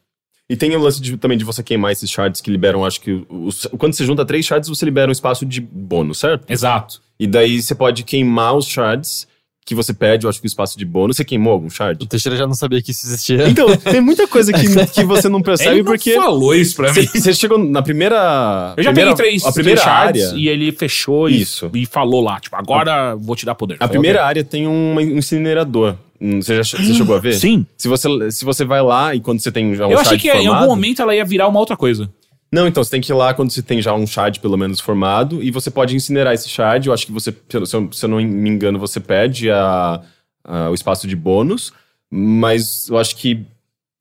E 0.49 0.57
tem 0.57 0.77
o 0.77 0.79
lance 0.79 1.01
de- 1.03 1.17
também 1.17 1.37
de 1.37 1.45
você 1.45 1.61
queimar 1.63 1.91
esses 1.91 2.09
shards 2.09 2.41
que 2.41 2.51
liberam, 2.51 2.85
acho 2.85 3.01
que. 3.01 3.27
Os, 3.29 3.67
quando 3.79 3.95
você 3.95 4.05
junta 4.07 4.25
três 4.25 4.47
shards, 4.47 4.69
você 4.69 4.85
libera 4.85 5.09
um 5.09 5.13
espaço 5.13 5.45
de 5.45 5.61
bônus, 5.61 6.19
certo? 6.19 6.45
Exato. 6.49 7.01
E 7.19 7.27
daí 7.27 7.61
você 7.61 7.75
pode 7.75 8.05
queimar 8.05 8.55
os 8.55 8.67
shards 8.67 9.27
que 9.67 9.75
você 9.75 9.93
pede, 9.93 10.25
eu 10.25 10.31
acho 10.31 10.41
que 10.41 10.47
o 10.47 10.49
espaço 10.49 10.79
de 10.79 10.85
bônus. 10.85 11.17
Você 11.17 11.25
queimou 11.25 11.53
algum 11.53 11.69
shard? 11.69 12.01
O 12.01 12.07
Teixeira 12.07 12.39
já 12.39 12.47
não 12.47 12.55
sabia 12.55 12.81
que 12.81 12.93
isso 12.93 13.05
existia. 13.05 13.49
Então, 13.49 13.77
tem 13.77 14.01
muita 14.01 14.29
coisa 14.29 14.53
que, 14.53 14.63
que 14.95 15.05
você 15.05 15.29
não 15.29 15.43
percebe 15.43 15.71
Ele 15.71 15.79
não 15.81 15.87
porque. 15.87 16.15
falou 16.15 16.55
isso 16.55 16.77
pra 16.77 16.93
mim. 16.93 17.05
Você, 17.05 17.35
chegou 17.35 17.59
na 17.59 17.83
primeira. 17.83 18.75
Eu 18.77 18.85
já 18.85 18.91
primeira, 18.93 19.17
peguei 19.17 19.31
três, 19.33 19.45
A 19.45 19.53
primeira 19.53 19.81
três 19.81 19.93
shards 19.97 20.29
área. 20.29 20.39
e 20.39 20.49
ele 20.49 20.71
fechou 20.71 21.29
e, 21.29 21.41
Isso. 21.43 21.69
e 21.75 21.85
falou 21.85 22.23
lá, 22.23 22.39
tipo, 22.39 22.55
agora 22.55 23.17
vou 23.17 23.35
te 23.35 23.45
dar 23.45 23.57
poder. 23.57 23.77
A 23.81 23.89
primeira 23.89 24.25
área 24.25 24.45
tem 24.45 24.69
um 24.69 25.01
incinerador. 25.01 25.97
Hum, 26.21 26.41
Você, 26.41 26.63
já, 26.63 26.79
você 26.79 26.95
chegou 26.95 27.17
a 27.17 27.19
ver? 27.19 27.35
Sim. 27.39 27.67
Se 27.77 27.89
você, 27.89 28.31
se 28.31 28.45
você 28.45 28.65
vai 28.65 28.81
lá 28.81 29.15
e 29.17 29.21
quando 29.21 29.41
você 29.41 29.51
tem 29.51 29.75
já 29.75 29.87
um 29.87 29.91
Eu 29.91 29.99
achei 29.99 30.17
que 30.17 30.29
em 30.29 30.33
formado... 30.33 30.55
algum 30.55 30.67
momento 30.69 31.03
ela 31.03 31.15
ia 31.15 31.25
virar 31.25 31.49
uma 31.49 31.59
outra 31.59 31.77
coisa. 31.77 32.09
Não, 32.53 32.67
então 32.67 32.83
você 32.83 32.91
tem 32.91 33.01
que 33.01 33.11
ir 33.11 33.15
lá 33.15 33.35
quando 33.35 33.51
você 33.51 33.63
tem 33.63 33.83
já 33.83 33.93
um 33.95 34.07
shard 34.07 34.39
pelo 34.41 34.57
menos 34.57 34.81
formado 34.81 35.43
e 35.43 35.51
você 35.51 35.71
pode 35.71 35.97
incinerar 35.97 36.33
esse 36.33 36.49
shard. 36.49 36.87
Eu 36.87 36.95
acho 36.95 37.05
que 37.07 37.13
você, 37.13 37.33
se 37.33 37.57
eu, 37.77 37.93
se 37.93 38.05
eu 38.05 38.09
não 38.09 38.19
me 38.19 38.49
engano, 38.51 38.79
você 38.79 39.01
pede 39.01 39.51
a, 39.51 40.01
a- 40.45 40.71
o 40.71 40.75
espaço 40.75 41.07
de 41.09 41.17
bônus, 41.17 41.73
mas 42.11 42.89
eu 42.89 42.99
acho 42.99 43.17
que 43.17 43.45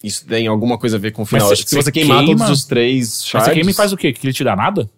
isso 0.03 0.25
tem 0.27 0.45
alguma 0.47 0.77
coisa 0.77 0.97
a 0.97 0.99
ver 0.99 1.11
com 1.11 1.23
o 1.23 1.25
final. 1.25 1.47
Mas 1.49 1.53
acho 1.53 1.63
que 1.63 1.69
se 1.69 1.75
você 1.75 1.83
você 1.83 1.91
queimar 1.91 2.23
queima- 2.23 2.45
todos 2.45 2.59
os 2.59 2.65
três 2.65 3.07
Mas 3.09 3.25
shards, 3.25 3.47
esse 3.49 3.55
game 3.59 3.73
faz 3.73 3.91
o 3.91 3.97
quê? 3.97 4.13
Que 4.13 4.25
ele 4.27 4.33
te 4.33 4.43
dá 4.43 4.55
nada? 4.55 4.89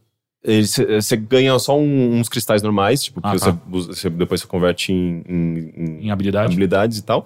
você 0.45 1.01
você 1.01 1.17
ganha 1.17 1.57
só 1.60 1.77
um- 1.77 2.19
uns 2.19 2.29
cristais 2.29 2.62
normais, 2.62 3.03
tipo, 3.03 3.19
Ah, 3.23 3.33
que 3.33 3.39
tá. 3.39 3.57
você, 3.67 3.93
você- 3.93 4.10
depois 4.10 4.39
você 4.41 4.47
converte 4.47 4.93
em- 4.93 5.23
em- 5.27 5.73
em 5.75 6.05
Em 6.07 6.12
habilidade? 6.12 6.51
habilidades 6.53 6.99
e 6.99 7.01
tal. 7.03 7.25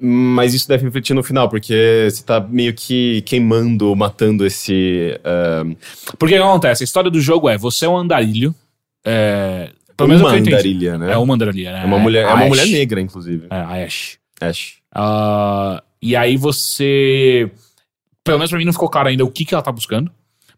Mas 0.00 0.54
isso 0.54 0.68
deve 0.68 0.84
refletir 0.84 1.12
no 1.14 1.24
final, 1.24 1.48
porque 1.48 2.06
você 2.08 2.22
tá 2.22 2.38
meio 2.40 2.72
que 2.72 3.20
queimando, 3.22 3.94
matando 3.96 4.46
esse. 4.46 5.18
ah, 5.24 5.64
Porque 6.18 6.34
o 6.36 6.38
que 6.38 6.42
acontece? 6.44 6.82
A 6.82 6.86
história 6.86 7.10
do 7.10 7.20
jogo 7.20 7.48
é: 7.48 7.58
você 7.58 7.84
é 7.84 7.88
um 7.88 7.96
andarilho. 7.96 8.54
É, 9.04 9.70
pelo 9.96 10.08
menos 10.08 10.22
é 10.22 10.24
o 10.24 10.28
uma 10.28 10.36
andarilha, 10.38 10.98
né? 10.98 11.12
É 11.12 11.16
uma 11.16 11.34
andarilha, 11.34 11.72
né? 11.72 11.82
É 11.82 11.84
uma 11.84 11.98
mulher, 11.98 12.24
é 12.24 12.32
uma 12.32 12.46
mulher 12.46 12.66
negra, 12.66 13.00
inclusive. 13.00 13.46
É, 13.50 13.56
a 13.56 13.84
Ash. 13.84 14.18
Ash. 14.40 14.74
Ah, 14.94 15.82
e 16.00 16.14
aí 16.14 16.36
você. 16.36 17.50
Pelo 18.22 18.38
menos 18.38 18.50
pra 18.50 18.58
mim 18.58 18.64
não 18.66 18.72
ficou 18.72 18.88
claro 18.90 19.08
ainda 19.08 19.24
o 19.24 19.30
que, 19.30 19.44
que 19.44 19.52
ela 19.54 19.62
tá 19.62 19.72
buscando. 19.72 20.10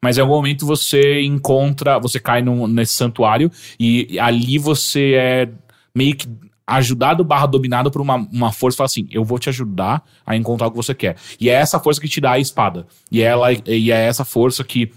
Mas 0.03 0.19
em 0.19 0.21
algum 0.21 0.35
momento 0.35 0.67
você 0.67 1.23
encontra. 1.23 1.99
Você 1.99 2.21
cai 2.21 2.43
num- 2.43 2.67
nesse 2.67 2.93
santuário 2.95 3.51
e 3.79 4.19
ali 4.19 4.59
você 4.59 5.13
é 5.15 5.49
meio 5.95 6.15
que 6.15 6.27
ajudado 6.77 7.25
barra 7.25 7.47
dominado 7.47 7.91
por 7.91 8.01
uma, 8.01 8.17
uma 8.17 8.53
força 8.53 8.79
fala 8.79 8.87
assim: 8.87 9.07
eu 9.11 9.25
vou 9.25 9.39
te 9.39 9.49
ajudar 9.49 10.05
a 10.25 10.37
encontrar 10.37 10.69
o 10.69 10.71
que 10.71 10.77
você 10.77 10.95
quer. 10.95 11.17
E 11.39 11.51
é 11.51 11.55
essa 11.55 11.81
força 11.81 12.01
que 12.01 12.09
te 12.09 12.21
dá 12.21 12.33
a 12.33 12.39
espada. 12.39 12.87
E, 13.11 13.21
ela, 13.21 13.53
e 13.53 13.91
é 13.91 14.07
essa 14.07 14.25
força 14.25 14.63
que 14.65 14.93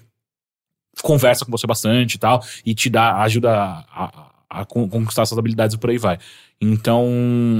conversa 1.02 1.44
com 1.44 1.52
você 1.52 1.66
bastante 1.66 2.16
e 2.16 2.20
tal, 2.20 2.42
e 2.66 2.76
te 2.76 2.90
dá, 2.90 3.22
ajuda 3.22 3.52
a, 3.52 4.33
a- 4.54 4.62
a 4.62 4.66
con- 4.66 4.88
conquistar 4.88 5.24
essas 5.24 5.38
habilidades 5.38 5.76
e 5.76 5.80
por 5.80 5.90
aí 5.90 5.98
vai. 5.98 6.18
Então, 6.62 7.06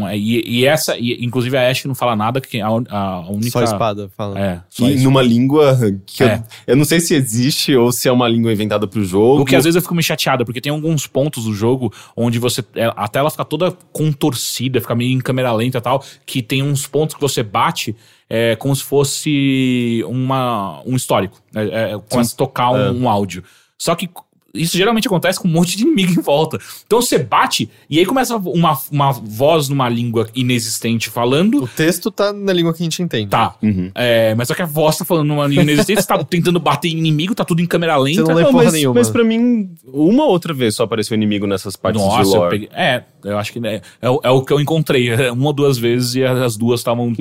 é, 0.08 0.18
e, 0.18 0.42
e 0.62 0.66
essa, 0.66 0.98
e, 0.98 1.24
inclusive 1.26 1.58
a 1.58 1.70
Ashe 1.70 1.88
não 1.88 1.96
fala 1.96 2.16
nada, 2.16 2.40
que 2.40 2.62
a, 2.62 2.68
a 2.68 3.30
única. 3.30 3.52
Só 3.52 3.60
a 3.60 3.64
espada, 3.66 4.10
fala. 4.16 4.40
É, 4.40 4.62
só 4.70 4.88
E 4.88 4.96
numa 5.04 5.22
língua 5.22 5.78
que 6.06 6.24
É. 6.24 6.36
eu, 6.36 6.44
eu 6.68 6.76
não 6.78 6.86
sei 6.86 7.00
se 7.02 7.14
existe 7.14 7.76
ou 7.76 7.92
se 7.92 8.08
é 8.08 8.12
uma 8.12 8.28
língua 8.30 8.54
inventada 8.54 8.88
pro 8.88 9.04
jogo. 9.04 9.42
O 9.42 9.46
que 9.46 9.56
às 9.58 9.66
vezes 9.66 9.76
eu 9.76 9.82
fico 9.82 9.94
meio 9.94 10.04
chateado, 10.04 10.46
porque 10.46 10.62
tem 10.62 10.72
alguns 10.72 11.06
pontos 11.06 11.44
do 11.44 11.54
jogo 11.54 11.92
onde 12.16 12.40
você. 12.40 12.64
é, 12.76 12.92
A 12.96 13.08
tela 13.10 13.30
fica 13.30 13.44
toda 13.44 13.72
contorcida, 13.92 14.80
fica 14.80 14.96
meio 14.96 15.12
em 15.12 15.20
câmera 15.20 15.52
lenta 15.54 15.78
e 15.80 15.82
tal, 15.82 16.04
que 16.26 16.42
tem 16.42 16.64
uns 16.64 16.88
pontos 16.88 17.16
que 17.16 17.22
você 17.22 17.44
bate 17.44 17.96
é, 18.30 18.56
como 18.56 18.74
se 18.76 18.84
fosse 18.84 20.02
uma, 20.08 20.82
um 20.86 20.96
histórico. 20.96 21.42
É, 21.54 21.92
é, 21.94 22.00
começa 22.10 22.34
a 22.34 22.38
tocar 22.38 22.72
um, 22.72 23.02
um 23.04 23.10
áudio. 23.10 23.44
Só 23.78 23.96
que 23.96 24.10
isso 24.54 24.78
geralmente 24.78 25.08
acontece 25.08 25.40
com 25.40 25.48
um 25.48 25.52
monte 25.52 25.76
de 25.76 25.84
inimigo 25.84 26.12
em 26.12 26.22
volta. 26.22 26.60
Então 26.86 27.02
você 27.02 27.18
bate 27.18 27.70
e 27.90 27.98
aí 27.98 28.06
começa 28.06 28.36
uma, 28.38 28.78
uma 28.92 29.12
voz 29.12 29.68
numa 29.68 29.90
língua 29.90 30.30
inexistente 30.36 31.10
falando. 31.10 31.64
O 31.64 31.68
texto 31.68 32.12
tá 32.12 32.32
na 32.32 32.54
língua 32.54 32.72
que 32.74 32.84
a 32.84 32.86
gente 32.86 33.02
entende. 33.02 33.30
Tá. 33.30 33.56
Uhum. 33.64 33.90
É, 33.96 34.36
mas 34.36 34.48
só 34.48 34.54
que 34.54 34.62
a 34.62 34.66
voz 34.66 34.98
tá 34.98 35.04
falando 35.06 35.28
numa 35.28 35.48
língua 35.48 35.64
inexistente, 35.64 36.02
você 36.02 36.08
tá 36.08 36.22
tentando 36.24 36.60
bater 36.60 36.90
em 36.90 36.98
inimigo, 36.98 37.34
tá 37.34 37.44
tudo 37.44 37.62
em 37.62 37.66
câmera 37.66 37.98
lenta. 37.98 38.24
Você 38.26 38.34
não 38.34 38.42
Não, 38.42 38.52
porra 38.52 38.64
mas, 38.66 38.74
nenhuma. 38.74 38.96
mas 38.96 39.10
pra 39.10 39.24
mim, 39.24 39.72
uma 39.86 40.26
outra 40.26 40.54
vez 40.54 40.76
só 40.76 40.84
apareceu 40.84 41.16
inimigo 41.16 41.48
nessas 41.48 41.76
partes 41.76 42.02
de 42.02 42.08
Nossa, 42.08 42.30
eu 42.36 42.40
lore. 42.42 42.50
peguei. 42.52 42.70
É, 42.74 43.04
eu 43.24 43.38
acho 43.38 43.52
que 43.54 43.60
né, 43.60 43.82
é, 44.02 44.10
o- 44.10 44.20
é 44.24 44.30
o 44.30 44.42
que 44.44 44.52
eu 44.54 44.60
encontrei. 44.60 45.10
é, 45.10 45.32
Uma 45.32 45.48
ou 45.48 45.54
duas 45.54 45.78
vezes 45.78 46.16
e 46.16 46.24
as 46.24 46.56
duas 46.58 46.80
estavam 46.80 47.14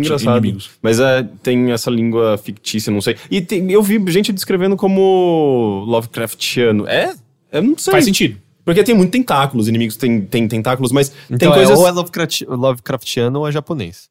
inimigos. 0.42 0.70
Mas 0.82 0.98
é, 1.00 1.26
tem 1.42 1.70
essa 1.72 1.90
língua 1.90 2.36
fictícia, 2.38 2.92
não 2.92 3.00
sei. 3.00 3.16
E 3.30 3.40
tem- 3.40 3.70
eu 3.70 3.82
vi 3.82 4.02
gente 4.10 4.32
descrevendo 4.32 4.76
como 4.76 5.84
Lovecraftiano. 5.86 6.86
É? 6.86 7.14
Eu 7.50 7.62
não 7.62 7.76
sei. 7.78 7.92
Faz 7.92 8.04
sentido. 8.04 8.38
Porque 8.64 8.84
tem 8.84 8.94
muito 8.94 9.10
tentáculos, 9.10 9.66
inimigos 9.66 9.96
têm, 9.96 10.20
têm 10.20 10.46
tentáculos, 10.46 10.92
mas 10.92 11.12
Então 11.26 11.38
tem 11.38 11.48
é, 11.50 11.52
coisas. 11.52 11.76
ou 11.78 11.86
é 11.88 11.90
Lovecraft, 11.90 12.42
Lovecraftiano 12.42 13.40
ou 13.40 13.48
é 13.48 13.52
japonês. 13.52 14.08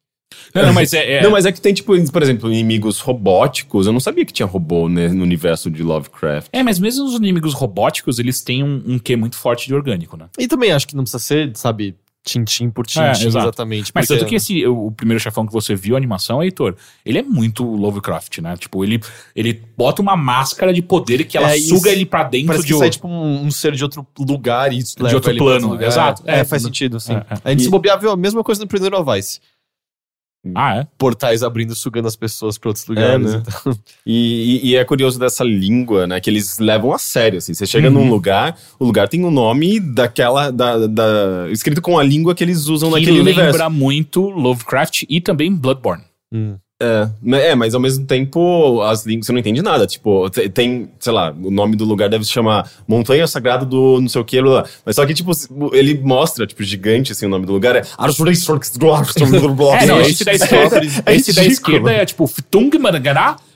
Não, 0.54 0.66
não, 0.68 0.74
mas 0.74 0.94
é, 0.94 1.14
é- 1.18 1.22
Não, 1.24 1.32
mas 1.32 1.46
é 1.46 1.52
que 1.52 1.62
tem, 1.62 1.74
tipo, 1.74 1.94
por 2.12 2.22
exemplo, 2.24 2.52
inimigos 2.52 3.00
robóticos. 3.00 3.88
Eu 3.88 3.94
não 3.94 4.00
sabia 4.00 4.26
que 4.26 4.34
tinha 4.34 4.46
robô 4.46 4.88
né, 4.90 5.08
no 5.10 5.24
universo 5.24 5.70
de 5.70 5.84
Lovecraft. 5.84 6.48
é, 6.52 6.64
mas 6.64 6.80
mesmo 6.80 7.06
os 7.06 7.16
inimigos 7.16 7.54
robóticos, 7.54 8.20
eles 8.20 8.42
têm 8.42 8.64
um, 8.64 8.82
um 8.86 9.00
quê 9.00 9.16
muito 9.16 9.38
forte 9.38 9.68
de 9.68 9.74
orgânico, 9.76 10.18
né? 10.18 10.26
E 10.38 10.48
também 10.48 10.72
acho 10.72 10.88
que 10.88 10.96
não 10.96 11.04
precisa 11.04 11.20
ser, 11.20 11.52
sabe, 11.56 11.96
tintim 12.24 12.70
por 12.70 12.86
tintim, 12.86 13.02
É, 13.02 13.12
exatamente. 13.26 13.92
Mas 13.96 14.06
porque- 14.08 14.20
tanto 14.20 14.30
que 14.30 14.36
esse, 14.36 14.64
o, 14.68 14.88
o 14.88 14.92
primeiro 14.92 15.20
chefão 15.20 15.44
que 15.46 15.52
você 15.52 15.74
viu, 15.74 15.96
a 15.96 15.98
animação, 15.98 16.42
Heitor, 16.44 16.76
ele 17.04 17.18
é 17.18 17.24
muito 17.24 17.64
Lovecraft, 17.64 18.38
né? 18.40 18.56
Tipo, 18.58 18.84
ele, 18.84 19.00
ele 19.36 19.60
bota 19.76 20.04
uma 20.04 20.16
máscara 20.16 20.72
de 20.72 20.84
poder 20.84 21.24
que 21.26 21.36
ela 21.36 21.50
É, 21.56 21.58
suga 21.60 21.78
isso. 21.78 21.88
ele 21.90 22.06
pra 22.06 22.24
dentro 22.24 22.48
Parece 22.48 22.66
de 22.68 22.74
que 22.74 22.78
sai 22.78 22.88
um- 22.88 22.92
tipo 22.92 23.08
um, 23.08 23.46
um 23.46 23.50
ser 23.52 23.72
de 23.74 23.84
outro 23.84 24.06
lugar 24.20 24.72
e 24.72 24.78
isso 24.78 24.96
leva 25.02 25.16
outro 25.16 25.36
plano, 25.36 25.70
lugar. 25.70 25.88
exato. 25.88 26.22
É, 26.28 26.42
É, 26.42 26.44
faz 26.44 26.62
sentido, 26.62 27.00
sim. 27.00 27.14
é, 27.14 27.16
é. 27.18 27.38
A 27.44 27.50
gente 27.50 27.62
E- 27.62 27.64
se 27.64 27.70
bobear 27.72 28.00
viu 28.00 28.12
a 28.12 28.16
mesma 28.18 28.44
coisa 28.44 28.62
no 28.62 28.68
primeiro 28.68 29.00
of 29.02 29.12
Vice. 29.12 29.40
Ah, 30.56 30.78
é? 30.78 30.88
Portais 30.98 31.44
abrindo, 31.44 31.76
sugando 31.76 32.08
as 32.08 32.16
pessoas 32.16 32.58
pra 32.58 32.70
outros 32.70 32.84
É, 32.88 32.90
lugares. 32.90 33.34
né? 33.36 33.44
então. 33.46 33.78
E, 34.06 34.60
e- 34.64 34.70
e 34.70 34.76
é 34.76 34.84
curioso 34.84 35.20
dessa 35.20 35.44
língua, 35.44 36.08
né? 36.08 36.20
Que 36.20 36.30
eles 36.32 36.58
levam 36.58 36.92
a 36.94 36.98
sério, 36.98 37.38
assim. 37.38 37.54
Você 37.54 37.68
chega 37.68 37.90
Uhum. 37.90 37.94
num 38.06 38.10
lugar, 38.10 38.58
o 38.80 38.86
lugar 38.86 39.08
tem 39.08 39.24
o 39.24 39.30
nome 39.30 39.80
daquela... 39.80 40.50
Da, 40.52 40.88
da- 40.88 41.48
escrito 41.52 41.82
com 41.82 42.00
a 42.00 42.04
língua 42.04 42.34
que 42.34 42.44
eles 42.44 42.66
usam 42.68 42.90
Que 42.90 42.96
naquele 43.02 43.22
lembra 43.22 43.44
universo. 43.44 43.70
muito 43.70 44.22
Lovecraft 44.30 45.04
e 45.08 45.22
também 45.22 45.56
Bloodborne. 45.56 46.04
Hum. 46.34 46.56
É, 46.82 47.50
é, 47.50 47.56
mas 47.56 47.76
ao 47.76 47.80
mesmo 47.82 48.06
tempo, 48.06 48.82
as 48.82 49.06
línguas 49.06 49.28
você 49.28 49.32
não 49.32 49.40
entende 49.40 49.62
nada. 49.62 49.86
Tipo, 49.86 50.30
te- 50.30 50.50
tem, 50.50 50.90
sei 51.00 51.14
lá, 51.14 51.32
o 51.32 51.52
nome 51.52 51.76
do 51.76 51.86
lugar 51.86 52.10
deve 52.10 52.26
se 52.26 52.32
chamar 52.32 52.70
Montanha 52.88 53.28
Sagrada 53.28 53.66
do 53.66 54.02
não 54.02 54.10
sei 54.10 54.20
o 54.22 54.26
que, 54.26 54.42
blá, 54.42 54.62
blá. 54.62 54.70
Mas 54.86 54.96
só 54.96 55.06
que, 55.06 55.14
tipo, 55.14 55.32
ele 55.74 56.00
mostra, 56.02 56.48
tipo, 56.48 56.64
gigante, 56.64 57.12
assim, 57.12 57.26
o 57.26 57.30
nome 57.30 57.46
do 57.46 57.54
lugar 57.54 57.76
é. 57.76 57.84
É, 59.84 59.86
não, 59.86 60.02
esse 60.02 60.24
da 60.24 60.34
esquerda, 60.34 60.82
É 61.06 61.16
esse 61.16 61.34
da 61.34 61.42
ridículo. 61.44 61.78
esquerda 61.78 61.92
é 61.92 62.06
tipo 62.06 62.26
Ftung 62.28 62.70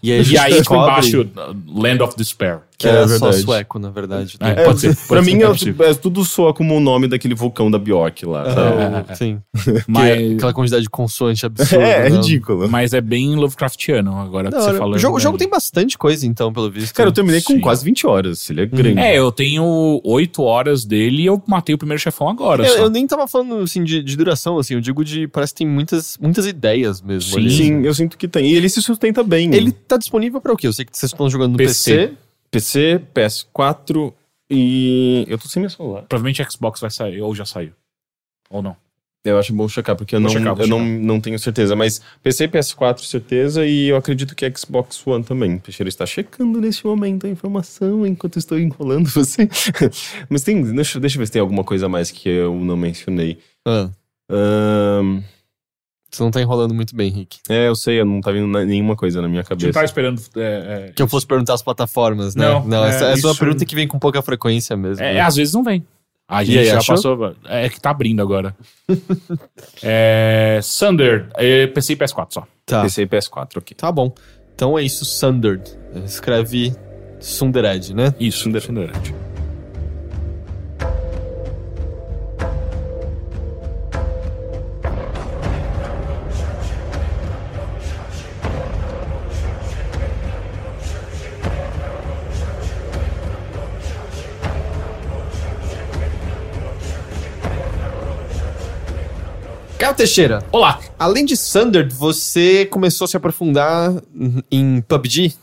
E 0.05 0.33
e 0.33 0.37
aí 0.37 0.37
aí, 0.37 0.37
a 0.37 0.49
gente 0.49 0.63
tipo 0.63 0.75
descobre- 0.75 0.91
embaixo 0.91 1.27
Land 1.73 2.03
of 2.03 2.15
Despair. 2.17 2.59
Que 2.77 2.89
é, 2.89 3.03
É 3.03 3.07
só 3.07 3.31
sueco, 3.31 3.79
na 3.79 3.89
verdade. 3.89 4.35
É, 4.39 4.53
né? 4.53 4.63
pode 4.65 4.81
ser. 4.81 4.93
Pra 4.95 5.05
pode 5.19 5.25
ser, 5.29 5.35
mim, 5.35 5.41
é 5.43 5.85
é, 5.87 5.91
é, 5.91 5.93
tudo 5.93 6.25
soa 6.25 6.53
como 6.53 6.75
o 6.75 6.79
nome 6.81 7.07
daquele 7.07 7.33
vulcão 7.33 7.71
da 7.71 7.77
Bjork 7.79 8.25
lá. 8.25 8.43
sabe? 8.53 8.75
É, 9.11 9.15
Sim. 9.15 9.39
Mas, 9.87 10.33
Aquela 10.33 10.53
quantidade 10.53 10.83
de 10.83 10.89
consoante 10.89 11.45
absurda. 11.45 11.83
É, 11.85 12.07
é 12.07 12.09
né? 12.09 12.17
ridículo. 12.17 12.67
mas 12.69 12.93
é 12.93 12.99
bem 12.99 13.33
Lovecraftiano 13.35 14.17
agora 14.19 14.49
que 14.49 14.55
Da 14.57 14.61
você 14.61 14.73
falou. 14.77 14.95
o, 14.95 14.99
jogo, 14.99 15.17
o 15.17 15.19
jogo 15.19 15.37
tem 15.37 15.49
bastante 15.49 15.97
coisa, 15.97 16.27
então, 16.27 16.51
pelo 16.51 16.69
visto. 16.69 16.93
Cara, 16.93 17.07
eu 17.09 17.13
terminei 17.13 17.41
com 17.41 17.53
Sim. 17.53 17.61
quase 17.61 17.85
20 17.85 18.05
horas. 18.07 18.49
Ele 18.49 18.61
é 18.61 18.65
grande. 18.65 18.99
É, 18.99 19.17
eu 19.17 19.31
tenho 19.31 20.01
oito 20.03 20.43
horas 20.43 20.83
dele 20.83 21.23
e 21.23 21.25
eu 21.25 21.41
matei 21.47 21.73
o 21.73 21.77
primeiro 21.77 22.01
chefão 22.01 22.27
agora. 22.27 22.65
Eu, 22.65 22.73
só. 22.73 22.79
eu 22.81 22.89
nem 22.89 23.07
tava 23.07 23.25
falando, 23.25 23.59
assim, 23.59 23.83
de, 23.85 24.03
de 24.03 24.17
duração, 24.17 24.57
assim. 24.57 24.73
Eu 24.73 24.81
digo 24.81 25.03
de... 25.05 25.27
Parece 25.29 25.53
que 25.53 25.59
tem 25.59 25.67
muitas, 25.67 26.17
muitas 26.21 26.45
ideias 26.45 27.01
mesmo 27.01 27.31
Sim. 27.31 27.37
ali. 27.39 27.51
Sim, 27.51 27.85
eu 27.85 27.93
sinto 27.93 28.17
que 28.17 28.27
tem. 28.27 28.47
E 28.47 28.55
ele 28.55 28.67
se 28.67 28.81
sustenta 28.81 29.23
bem. 29.23 29.53
Ele 29.55 29.71
tá 29.71 29.94
disponível 29.97 30.41
pra 30.41 30.53
o 30.53 30.57
quê? 30.57 30.67
Eu 30.67 30.73
sei 30.73 30.85
que 30.85 30.97
vocês 30.97 31.11
estão 31.11 31.29
jogando 31.29 31.53
no 31.53 31.57
PC. 31.57 32.15
PC. 32.51 32.99
PC, 32.99 33.01
PS4 33.13 34.13
e. 34.49 35.25
Eu 35.27 35.37
tô 35.37 35.47
sem 35.47 35.61
meu 35.61 35.69
celular. 35.69 36.03
Provavelmente 36.03 36.45
Xbox 36.49 36.79
vai 36.79 36.89
sair, 36.89 37.21
ou 37.21 37.33
já 37.35 37.45
saiu. 37.45 37.71
Ou 38.49 38.61
não. 38.61 38.75
Eu 39.25 39.39
acho 39.39 39.51
bom 39.51 39.67
checar, 39.67 39.95
porque 39.95 40.15
eu, 40.15 40.21
Vou 40.21 40.29
não, 40.29 40.37
checar, 40.37 40.59
eu 40.59 40.67
não, 40.67 40.79
checar. 40.79 40.99
não 41.01 41.19
tenho 41.19 41.39
certeza. 41.39 41.75
Mas 41.75 41.99
PC, 42.21 42.47
PS4, 42.47 42.99
certeza, 42.99 43.65
e 43.65 43.87
eu 43.87 43.97
acredito 43.97 44.35
que 44.35 44.49
Xbox 44.55 45.05
One 45.05 45.23
também. 45.23 45.55
O 45.55 45.59
Peixeira 45.59 45.89
está 45.89 46.05
checando 46.05 46.61
neste 46.61 46.85
momento 46.85 47.25
a 47.25 47.29
informação 47.29 48.05
enquanto 48.05 48.35
eu 48.35 48.39
estou 48.39 48.59
enrolando 48.59 49.09
você. 49.09 49.49
mas 50.29 50.43
tem. 50.43 50.61
Deixa, 50.61 50.99
deixa 50.99 51.17
eu 51.17 51.19
ver 51.19 51.25
se 51.25 51.31
tem 51.31 51.41
alguma 51.41 51.63
coisa 51.63 51.87
a 51.87 51.89
mais 51.89 52.11
que 52.11 52.29
eu 52.29 52.53
não 52.53 52.77
mencionei. 52.77 53.39
Ah, 53.65 53.89
Ahn, 54.29 55.21
você 56.15 56.23
não 56.23 56.31
tá 56.31 56.41
enrolando 56.41 56.73
muito 56.73 56.95
bem, 56.95 57.09
Rick. 57.11 57.39
é, 57.49 57.67
eu 57.67 57.75
sei, 57.75 57.99
eu 57.99 58.05
não 58.05 58.21
tá 58.21 58.31
vindo 58.31 58.47
nenhuma 58.65 58.95
coisa 58.95 59.21
na 59.21 59.27
minha 59.27 59.43
Você 59.43 59.53
não 59.53 59.57
cabeça. 59.57 59.73
tava 59.73 59.85
esperando. 59.85 60.21
É, 60.37 60.87
é, 60.87 60.91
Que 60.93 61.01
eu 61.01 61.07
fosse 61.07 61.25
perguntar 61.27 61.53
as 61.53 61.61
plataformas, 61.61 62.35
né? 62.35 62.45
Não, 62.65 62.85
essa, 62.85 63.05
é, 63.05 63.11
essa 63.13 63.27
é 63.27 63.29
uma 63.29 63.35
pergunta 63.35 63.65
que 63.65 63.75
vem 63.75 63.87
com 63.87 63.99
pouca 63.99 64.21
frequência 64.21 64.75
mesmo. 64.77 65.03
é, 65.03 65.15
né? 65.15 65.19
às 65.21 65.35
vezes 65.35 65.53
não 65.53 65.63
vem. 65.63 65.85
A 66.27 66.43
gente 66.43 66.57
aí, 66.57 66.65
já 66.65 66.77
achou? 66.79 66.95
passou. 66.95 67.35
É 67.45 67.69
que 67.69 67.79
tá 67.79 67.91
abrindo 67.91 68.21
agora. 68.21 68.55
é, 69.83 70.59
Thunder, 70.79 71.27
é, 71.35 71.67
PC 71.67 71.93
e 71.93 71.95
PS4 71.95 72.27
só. 72.31 72.47
Tá. 72.65 72.81
PC 72.81 73.03
e 73.03 73.07
PS4, 73.07 73.57
ok. 73.57 73.75
Tá 73.77 73.91
bom. 73.91 74.11
Então 74.55 74.77
é 74.79 74.83
isso, 74.83 75.05
Sundered. 75.05 75.63
Escreve 76.05 76.73
Sundered, 77.19 77.93
né? 77.93 78.13
Isso, 78.19 78.49
Thunder. 78.49 78.89
Caio 99.85 99.95
Teixeira, 99.97 100.43
Olá! 100.51 100.79
além 100.97 101.23
de 101.23 101.37
Sundered, 101.37 101.93
você 101.93 102.65
começou 102.65 103.05
a 103.05 103.07
se 103.07 103.15
aprofundar 103.15 103.93
em 104.51 104.81
PUBG? 104.81 105.35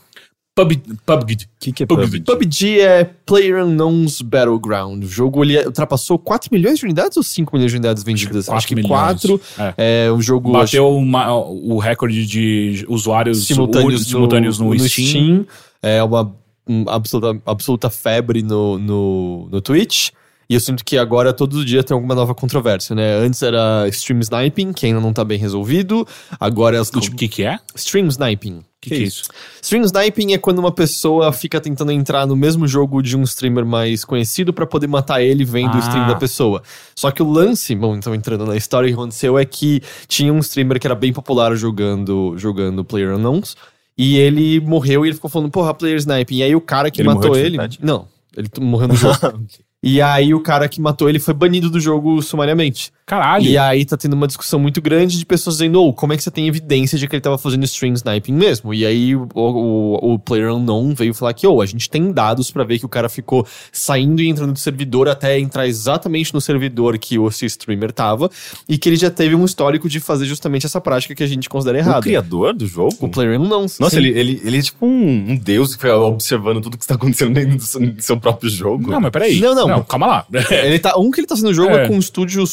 Pub, 0.53 0.73
PUBG. 1.05 1.45
O 1.45 1.47
que, 1.61 1.71
que 1.71 1.83
é 1.83 1.85
PUBG? 1.85 2.19
PUBG? 2.19 2.23
PUBG 2.25 2.79
é 2.81 3.05
PlayerUnknown's 3.25 4.21
Battleground. 4.21 5.05
O 5.05 5.07
jogo 5.07 5.45
ele 5.45 5.57
ultrapassou 5.65 6.19
4 6.19 6.49
milhões 6.51 6.77
de 6.77 6.83
unidades 6.83 7.15
ou 7.15 7.23
5 7.23 7.55
milhões 7.55 7.71
de 7.71 7.77
unidades 7.77 8.03
vendidas? 8.03 8.49
Acho 8.49 8.51
que 8.51 8.53
Acho 8.57 8.67
que 8.67 8.75
milhões. 8.75 8.91
4. 8.91 9.41
É. 9.77 10.07
É, 10.07 10.11
o 10.11 10.21
jogo 10.21 10.51
Bateu 10.51 10.89
uma- 10.93 11.33
o 11.33 11.77
recorde 11.77 12.25
de 12.25 12.85
usuários 12.89 13.47
simultâneos, 13.47 14.01
u- 14.01 14.09
simultâneos 14.09 14.59
no, 14.59 14.77
Steam. 14.77 15.45
É 15.81 16.03
uma 16.03 16.35
um, 16.67 16.83
absoluta, 16.89 17.41
absoluta 17.45 17.89
febre 17.89 18.43
no, 18.43 18.77
no, 18.77 19.47
no 19.49 19.61
Twitch. 19.61 20.09
E 20.49 20.53
eu 20.55 20.59
sinto 20.59 20.83
que 20.83 20.97
agora, 20.97 21.31
todo 21.33 21.63
dia, 21.63 21.83
tem 21.83 21.95
alguma 21.95 22.13
nova 22.13 22.35
controvérsia, 22.35 22.95
né? 22.95 23.15
Antes 23.15 23.41
era 23.41 23.87
stream 23.89 24.19
sniping, 24.19 24.73
que 24.73 24.85
ainda 24.85 24.99
não 24.99 25.13
tá 25.13 25.23
bem 25.23 25.37
resolvido. 25.37 26.05
Agora 26.39 26.77
é 26.77 26.79
do 26.81 26.97
O 26.97 27.01
tipo... 27.01 27.15
que 27.15 27.27
que 27.27 27.43
é? 27.43 27.57
Stream 27.75 28.07
sniping. 28.07 28.57
O 28.57 28.63
que, 28.83 28.89
que 28.89 28.95
é 28.95 28.97
isso? 28.99 29.23
Stream 29.61 29.83
sniping 29.85 30.33
é 30.33 30.37
quando 30.37 30.59
uma 30.59 30.71
pessoa 30.71 31.31
fica 31.31 31.61
tentando 31.61 31.91
entrar 31.93 32.27
no 32.27 32.35
mesmo 32.35 32.67
jogo 32.67 33.01
de 33.01 33.15
um 33.15 33.23
streamer 33.23 33.65
mais 33.65 34.03
conhecido 34.03 34.51
pra 34.53 34.65
poder 34.65 34.87
matar 34.87 35.21
ele 35.21 35.45
vendo 35.45 35.75
o 35.75 35.79
stream 35.79 36.03
Ah. 36.03 36.07
da 36.09 36.15
pessoa. 36.15 36.61
Só 36.93 37.09
que 37.09 37.23
o 37.23 37.31
lance, 37.31 37.73
bom, 37.73 37.95
então 37.95 38.13
entrando 38.13 38.45
na 38.45 38.57
história, 38.57 38.87
o 38.87 38.89
que 38.89 38.93
aconteceu 38.93 39.39
é 39.39 39.45
que 39.45 39.81
tinha 40.09 40.33
um 40.33 40.39
streamer 40.39 40.79
que 40.81 40.85
era 40.85 40.95
bem 40.95 41.13
popular 41.13 41.55
jogando, 41.55 42.33
jogando 42.37 42.83
PlayerUnknown's 42.83 43.55
e 43.97 44.17
ele 44.17 44.59
morreu 44.59 45.05
e 45.05 45.09
ele 45.09 45.15
ficou 45.15 45.29
falando, 45.29 45.49
porra, 45.49 45.73
player 45.73 45.95
sniping. 45.97 46.35
E 46.39 46.43
aí 46.43 46.53
o 46.53 46.59
cara 46.59 46.91
que 46.91 46.99
Ele 46.99 47.07
matou 47.07 47.37
ele. 47.37 47.57
Não, 47.81 48.05
ele 48.35 48.49
morreu 48.59 48.89
no 48.89 48.95
jogo. 48.97 49.15
E 49.85 50.01
aí 50.01 50.33
o 50.33 50.39
cara 50.39 50.69
que 50.69 50.79
matou 50.79 51.09
ele 51.09 51.19
foi 51.19 51.33
banido 51.33 51.69
do 51.69 51.77
jogo 51.77 52.21
sumariamente. 52.21 52.89
Caralho. 53.05 53.45
E 53.45 53.57
aí 53.57 53.83
tá 53.85 53.97
tendo 53.97 54.13
uma 54.13 54.27
discussão 54.27 54.59
muito 54.59 54.81
grande 54.81 55.19
de 55.19 55.25
pessoas 55.25 55.57
dizendo, 55.57 55.83
oh, 55.83 55.93
como 55.93 56.13
é 56.13 56.17
que 56.17 56.23
você 56.23 56.31
tem 56.31 56.47
evidência 56.47 56.97
de 56.97 57.07
que 57.07 57.15
ele 57.15 57.21
tava 57.21 57.37
fazendo 57.37 57.63
stream 57.65 57.93
sniping 57.93 58.31
mesmo? 58.33 58.73
E 58.73 58.85
aí 58.85 59.13
o, 59.15 59.27
o, 59.35 60.13
o 60.13 60.19
Player 60.19 60.53
Unknown 60.53 60.93
veio 60.95 61.13
falar 61.13 61.33
que, 61.33 61.45
oh, 61.45 61.61
a 61.61 61.65
gente 61.65 61.89
tem 61.89 62.11
dados 62.11 62.49
pra 62.49 62.63
ver 62.63 62.79
que 62.79 62.85
o 62.85 62.89
cara 62.89 63.09
ficou 63.09 63.45
saindo 63.71 64.21
e 64.21 64.29
entrando 64.29 64.53
do 64.53 64.59
servidor 64.59 65.09
até 65.09 65.37
entrar 65.37 65.67
exatamente 65.67 66.33
no 66.33 66.39
servidor 66.39 66.97
que 66.97 67.19
o 67.19 67.27
streamer 67.27 67.91
tava, 67.91 68.29
e 68.69 68.77
que 68.77 68.87
ele 68.87 68.95
já 68.95 69.11
teve 69.11 69.35
um 69.35 69.43
histórico 69.43 69.89
de 69.89 69.99
fazer 69.99 70.25
justamente 70.25 70.65
essa 70.65 70.79
prática 70.79 71.13
que 71.13 71.23
a 71.23 71.27
gente 71.27 71.49
considera 71.49 71.77
O 71.77 71.81
errada. 71.81 72.01
criador 72.01 72.53
do 72.53 72.65
jogo? 72.65 72.95
O 73.01 73.09
Player 73.09 73.39
Unknown. 73.39 73.65
Nossa, 73.79 73.89
sim. 73.89 73.97
ele, 73.97 74.17
ele, 74.17 74.41
ele 74.45 74.57
é 74.59 74.61
tipo 74.61 74.85
um, 74.85 75.31
um 75.31 75.35
deus 75.35 75.75
que 75.75 75.81
foi 75.81 75.91
observando 75.91 76.61
tudo 76.61 76.77
que 76.77 76.83
está 76.83 76.95
acontecendo 76.95 77.33
dentro 77.33 77.57
do 77.57 77.63
seu, 77.63 77.81
do 77.93 78.01
seu 78.01 78.17
próprio 78.17 78.49
jogo. 78.49 78.89
Não, 78.89 79.01
mas 79.01 79.11
peraí. 79.11 79.39
Não, 79.39 79.53
não. 79.53 79.83
calma 79.83 80.07
lá. 80.07 80.25
Ele 80.49 80.79
tá, 80.79 80.97
um 80.97 81.11
que 81.11 81.19
ele 81.19 81.27
tá 81.27 81.35
fazendo 81.35 81.53
jogo 81.53 81.71
é, 81.75 81.83
É. 81.83 81.87
com 81.87 81.95
um 81.95 81.99
estúdio 81.99 82.45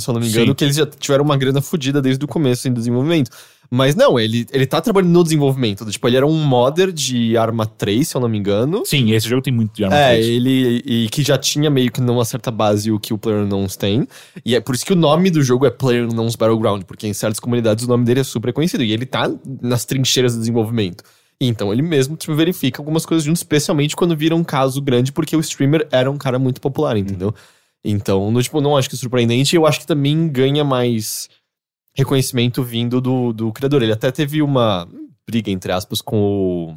se 0.00 0.08
eu 0.08 0.14
não 0.14 0.20
me 0.20 0.28
engano, 0.28 0.46
Sim. 0.48 0.54
que 0.54 0.64
eles 0.64 0.76
já 0.76 0.86
tiveram 0.86 1.24
uma 1.24 1.36
grana 1.36 1.60
fodida 1.60 2.00
desde 2.02 2.24
o 2.24 2.28
começo 2.28 2.68
em 2.68 2.72
desenvolvimento. 2.72 3.30
Mas 3.74 3.94
não, 3.94 4.20
ele, 4.20 4.46
ele 4.52 4.66
tá 4.66 4.82
trabalhando 4.82 5.12
no 5.12 5.22
desenvolvimento. 5.22 5.86
Tipo, 5.90 6.06
ele 6.06 6.18
era 6.18 6.26
um 6.26 6.44
modder 6.44 6.92
de 6.92 7.38
Arma 7.38 7.64
3, 7.64 8.06
se 8.06 8.14
eu 8.14 8.20
não 8.20 8.28
me 8.28 8.36
engano. 8.36 8.82
Sim, 8.84 9.12
esse 9.12 9.26
jogo 9.26 9.40
tem 9.40 9.50
muito 9.52 9.74
de 9.74 9.82
arma 9.84 9.96
É, 9.96 10.12
3. 10.16 10.26
ele 10.26 10.82
e 10.84 11.08
que 11.08 11.22
já 11.22 11.38
tinha 11.38 11.70
meio 11.70 11.90
que 11.90 11.98
numa 11.98 12.22
certa 12.26 12.50
base 12.50 12.92
o 12.92 13.00
que 13.00 13.14
o 13.14 13.18
PlayerUnknown's 13.18 13.74
tem. 13.74 14.06
E 14.44 14.54
é 14.54 14.60
por 14.60 14.74
isso 14.74 14.84
que 14.84 14.92
o 14.92 14.96
nome 14.96 15.30
do 15.30 15.42
jogo 15.42 15.64
é 15.64 15.70
PlayerUnknown's 15.70 16.36
Battleground, 16.36 16.82
porque 16.82 17.06
em 17.06 17.14
certas 17.14 17.40
comunidades 17.40 17.86
o 17.86 17.88
nome 17.88 18.04
dele 18.04 18.20
é 18.20 18.24
super 18.24 18.52
conhecido. 18.52 18.84
E 18.84 18.92
ele 18.92 19.06
tá 19.06 19.30
nas 19.62 19.86
trincheiras 19.86 20.34
do 20.34 20.40
desenvolvimento. 20.40 21.02
E 21.40 21.46
então 21.48 21.72
ele 21.72 21.80
mesmo 21.80 22.14
tipo, 22.14 22.34
verifica 22.34 22.78
algumas 22.82 23.06
coisas 23.06 23.24
juntos, 23.24 23.40
especialmente 23.40 23.96
quando 23.96 24.14
vira 24.14 24.36
um 24.36 24.44
caso 24.44 24.82
grande, 24.82 25.10
porque 25.12 25.34
o 25.34 25.40
streamer 25.40 25.88
era 25.90 26.10
um 26.10 26.18
cara 26.18 26.38
muito 26.38 26.60
popular, 26.60 26.94
entendeu? 26.98 27.34
Então, 27.84 28.30
no, 28.30 28.42
tipo, 28.42 28.60
não 28.60 28.76
acho 28.76 28.88
que 28.88 28.94
é 28.94 28.98
surpreendente. 28.98 29.56
Eu 29.56 29.66
acho 29.66 29.80
que 29.80 29.86
também 29.86 30.28
ganha 30.28 30.62
mais 30.64 31.28
reconhecimento 31.94 32.62
vindo 32.62 33.00
do, 33.00 33.32
do 33.32 33.52
criador. 33.52 33.82
Ele 33.82 33.92
até 33.92 34.10
teve 34.10 34.40
uma 34.42 34.88
briga, 35.26 35.50
entre 35.50 35.72
aspas, 35.72 36.00
com 36.00 36.16
o. 36.20 36.74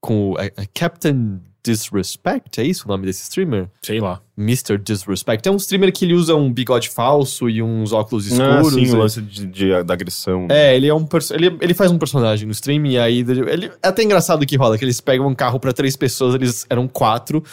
com 0.00 0.30
o 0.32 0.38
é, 0.38 0.46
é 0.56 0.66
Captain 0.72 1.40
Disrespect, 1.64 2.60
é 2.60 2.64
isso 2.64 2.86
o 2.86 2.88
nome 2.88 3.06
desse 3.06 3.22
streamer? 3.22 3.68
Sei 3.82 4.00
lá. 4.00 4.20
Mr. 4.36 4.76
Disrespect. 4.78 5.48
É 5.48 5.52
um 5.52 5.56
streamer 5.56 5.92
que 5.92 6.04
ele 6.04 6.14
usa 6.14 6.34
um 6.34 6.52
bigode 6.52 6.88
falso 6.88 7.48
e 7.48 7.62
uns 7.62 7.92
óculos 7.92 8.26
Ah, 8.32 8.58
escuros. 8.62 8.74
sim, 8.74 8.92
o 8.92 8.98
lance 8.98 9.22
de, 9.22 9.46
de- 9.46 9.82
da 9.84 9.94
agressão. 9.94 10.48
É, 10.50 10.74
ele 10.74 10.88
é 10.88 10.94
um 10.94 11.06
ele, 11.30 11.56
ele 11.60 11.72
faz 11.72 11.92
um 11.92 11.98
personagem 11.98 12.46
no 12.46 12.52
stream 12.52 12.84
e 12.86 12.98
aí 12.98 13.20
ele, 13.20 13.66
é 13.80 13.88
até 13.88 14.02
engraçado 14.02 14.44
que 14.44 14.56
rola 14.56 14.76
que 14.76 14.84
eles 14.84 15.00
pegam 15.00 15.28
um 15.28 15.34
carro 15.36 15.60
pra 15.60 15.72
três 15.72 15.94
pessoas, 15.94 16.34
eles 16.34 16.66
eram 16.68 16.88
quatro 16.88 17.44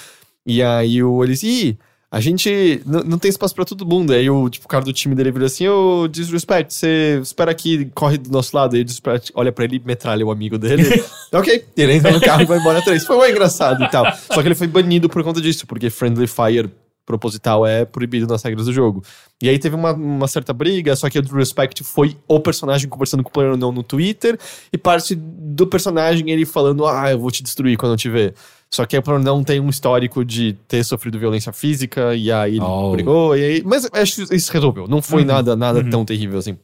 e 0.43 0.63
aí 0.63 1.03
o 1.03 1.23
eles 1.23 1.43
ih, 1.43 1.77
a 2.11 2.19
gente 2.19 2.81
não 2.85 3.19
tem 3.19 3.29
espaço 3.29 3.53
pra 3.53 3.63
todo 3.63 3.85
mundo. 3.85 4.13
Aí 4.13 4.29
o 4.29 4.49
tipo 4.49 4.65
o 4.65 4.67
cara 4.67 4.83
do 4.83 4.91
time 4.91 5.13
dele 5.13 5.31
vira 5.31 5.45
assim: 5.45 5.67
"Ô, 5.67 6.07
Disrespect, 6.07 6.73
você 6.73 7.19
espera 7.21 7.51
aqui, 7.51 7.85
corre 7.93 8.17
do 8.17 8.31
nosso 8.31 8.55
lado". 8.55 8.75
Aí 8.75 8.81
o 8.81 8.85
Disrespect 8.85 9.31
olha 9.35 9.51
pra 9.51 9.65
ele 9.65 9.75
e 9.77 9.81
metralha 9.85 10.25
o 10.25 10.31
amigo 10.31 10.57
dele. 10.57 11.03
OK, 11.31 11.65
ele 11.77 11.93
entra 11.93 12.11
no 12.11 12.19
carro 12.19 12.41
e 12.41 12.45
vai 12.45 12.57
embora 12.59 12.81
três. 12.81 13.05
Foi 13.05 13.15
muito 13.15 13.31
engraçado 13.31 13.83
e 13.83 13.89
tal. 13.89 14.05
Só 14.15 14.41
que 14.41 14.47
ele 14.47 14.55
foi 14.55 14.67
banido 14.67 15.07
por 15.07 15.23
conta 15.23 15.39
disso, 15.39 15.67
porque 15.67 15.89
friendly 15.89 16.27
fire 16.27 16.69
proposital 17.09 17.65
é 17.65 17.85
proibido 17.85 18.27
nas 18.27 18.43
regras 18.43 18.67
do 18.67 18.73
jogo. 18.73 19.03
E 19.41 19.49
aí 19.49 19.57
teve 19.57 19.75
uma, 19.75 19.93
uma 19.93 20.27
certa 20.27 20.53
briga, 20.53 20.95
só 20.95 21.09
que 21.09 21.17
o 21.17 21.21
Drew 21.23 21.37
Respect 21.37 21.83
foi 21.83 22.15
o 22.27 22.39
personagem 22.39 22.87
conversando 22.87 23.23
com 23.23 23.29
o 23.29 23.31
player 23.31 23.57
não 23.57 23.71
no 23.71 23.81
Twitter, 23.81 24.37
e 24.71 24.77
parte 24.77 25.15
do 25.15 25.65
personagem 25.65 26.29
ele 26.29 26.45
falando, 26.45 26.85
ah, 26.85 27.09
eu 27.09 27.17
vou 27.17 27.31
te 27.31 27.41
destruir 27.41 27.77
quando 27.77 27.93
eu 27.93 27.97
te 27.97 28.09
ver. 28.09 28.35
Só 28.71 28.85
que 28.85 28.95
o 28.95 29.19
não 29.19 29.43
tem 29.43 29.59
um 29.59 29.69
histórico 29.69 30.23
de 30.23 30.53
ter 30.67 30.83
sofrido 30.83 31.17
violência 31.17 31.51
física, 31.51 32.15
e 32.15 32.31
aí 32.31 32.51
ele 32.57 32.61
Oh. 32.63 32.91
brigou, 32.91 33.35
e 33.35 33.43
aí... 33.43 33.63
Mas 33.65 33.89
acho 33.91 34.27
que 34.27 34.35
isso 34.35 34.51
resolveu, 34.53 34.87
não 34.87 35.01
foi 35.01 35.21
Uhum. 35.21 35.27
nada, 35.27 35.55
nada 35.55 35.79
Uhum. 35.79 35.89
tão 35.89 36.05
terrível 36.05 36.37
assim. 36.37 36.55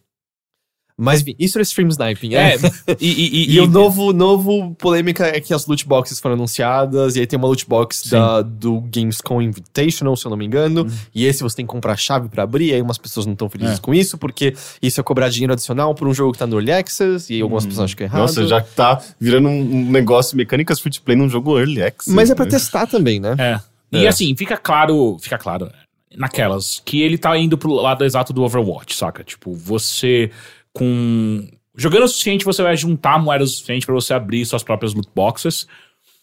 Mas 0.98 1.22
enfim, 1.22 1.36
isso 1.38 1.58
era 1.58 1.64
stream 1.64 1.90
sniping, 1.90 2.36
É, 2.36 2.56
é. 2.56 2.58
e, 3.02 3.50
e, 3.52 3.56
E, 3.56 3.60
o 3.60 3.68
novo, 3.68 4.14
novo 4.14 4.74
polêmica 4.76 5.26
é 5.28 5.42
que 5.42 5.54
as 5.54 5.66
loot 5.68 5.86
boxes 5.86 6.20
foram 6.22 6.36
anunciadas, 6.36 7.16
e 7.18 7.20
aí 7.20 7.28
tem 7.28 7.38
uma 7.38 7.48
loot 7.50 7.68
box 7.68 8.10
da, 8.10 8.42
do 8.42 8.80
Gamescom 8.80 9.42
Invitational, 9.42 10.16
se 10.16 10.26
eu 10.26 10.30
não 10.30 10.38
me 10.38 10.46
engano, 10.46 10.88
e 11.14 11.26
esse 11.26 11.44
você 11.44 11.58
tem 11.58 11.66
que 11.66 11.72
comprar 11.72 11.94
a 11.94 11.98
chave 11.98 12.30
pra 12.30 12.44
abrir, 12.44 12.68
e 12.70 12.74
aí 12.76 12.82
umas 12.82 12.98
pessoas 12.98 13.26
não 13.26 13.34
estão 13.34 13.50
felizes 13.50 13.78
É. 13.78 13.82
com 13.82 13.94
isso, 13.94 14.18
porque 14.18 14.54
isso 14.82 15.00
é 15.00 15.04
cobrar 15.04 15.28
dinheiro 15.28 15.52
adicional 15.52 15.94
por 15.94 16.08
um 16.08 16.14
jogo 16.14 16.32
que 16.32 16.40
tá 16.40 16.48
no 16.48 16.56
Early 16.56 16.72
Access, 16.72 17.34
e 17.34 17.42
algumas 17.42 17.66
pessoas 17.66 17.86
acham 17.86 17.98
que 17.98 18.04
é 18.04 18.06
errado. 18.06 18.22
Nossa, 18.22 18.48
já 18.48 18.62
tá 18.62 19.02
virando 19.20 19.50
um 19.50 19.66
um 19.86 19.92
negócio 19.92 20.38
mecânicas 20.38 20.80
free 20.80 20.92
to 20.92 21.02
play 21.02 21.18
num 21.18 21.28
jogo 21.28 21.58
early 21.60 21.82
access. 21.82 22.10
Mas 22.16 22.30
é 22.30 22.36
pra 22.36 22.46
né? 22.46 22.52
testar 22.52 22.88
também, 22.88 23.20
né? 23.20 23.36
É. 23.38 23.60
E 23.92 24.06
É. 24.06 24.08
assim, 24.08 24.34
fica 24.38 24.56
claro, 24.58 25.18
fica 25.20 25.38
claro, 25.38 25.70
naquelas, 26.16 26.82
que 26.86 27.02
ele 27.02 27.18
tá 27.18 27.38
indo 27.38 27.58
pro 27.58 27.74
lado 27.74 28.04
exato 28.06 28.32
do 28.32 28.44
Overwatch, 28.44 28.96
saca? 28.96 29.24
Tipo, 29.24 29.54
você 29.54 30.32
com. 30.76 31.48
Jogando 31.78 32.04
o 32.04 32.08
suficiente, 32.08 32.46
você 32.46 32.62
vai 32.62 32.78
juntar 32.78 33.18
moedas 33.20 33.50
o 33.52 33.54
suficiente 33.56 33.86
pra 33.86 33.96
você 33.96 34.14
abrir 34.14 34.46
suas 34.46 34.64
próprias 34.64 34.94
loot 34.94 35.10
boxes. 35.16 35.68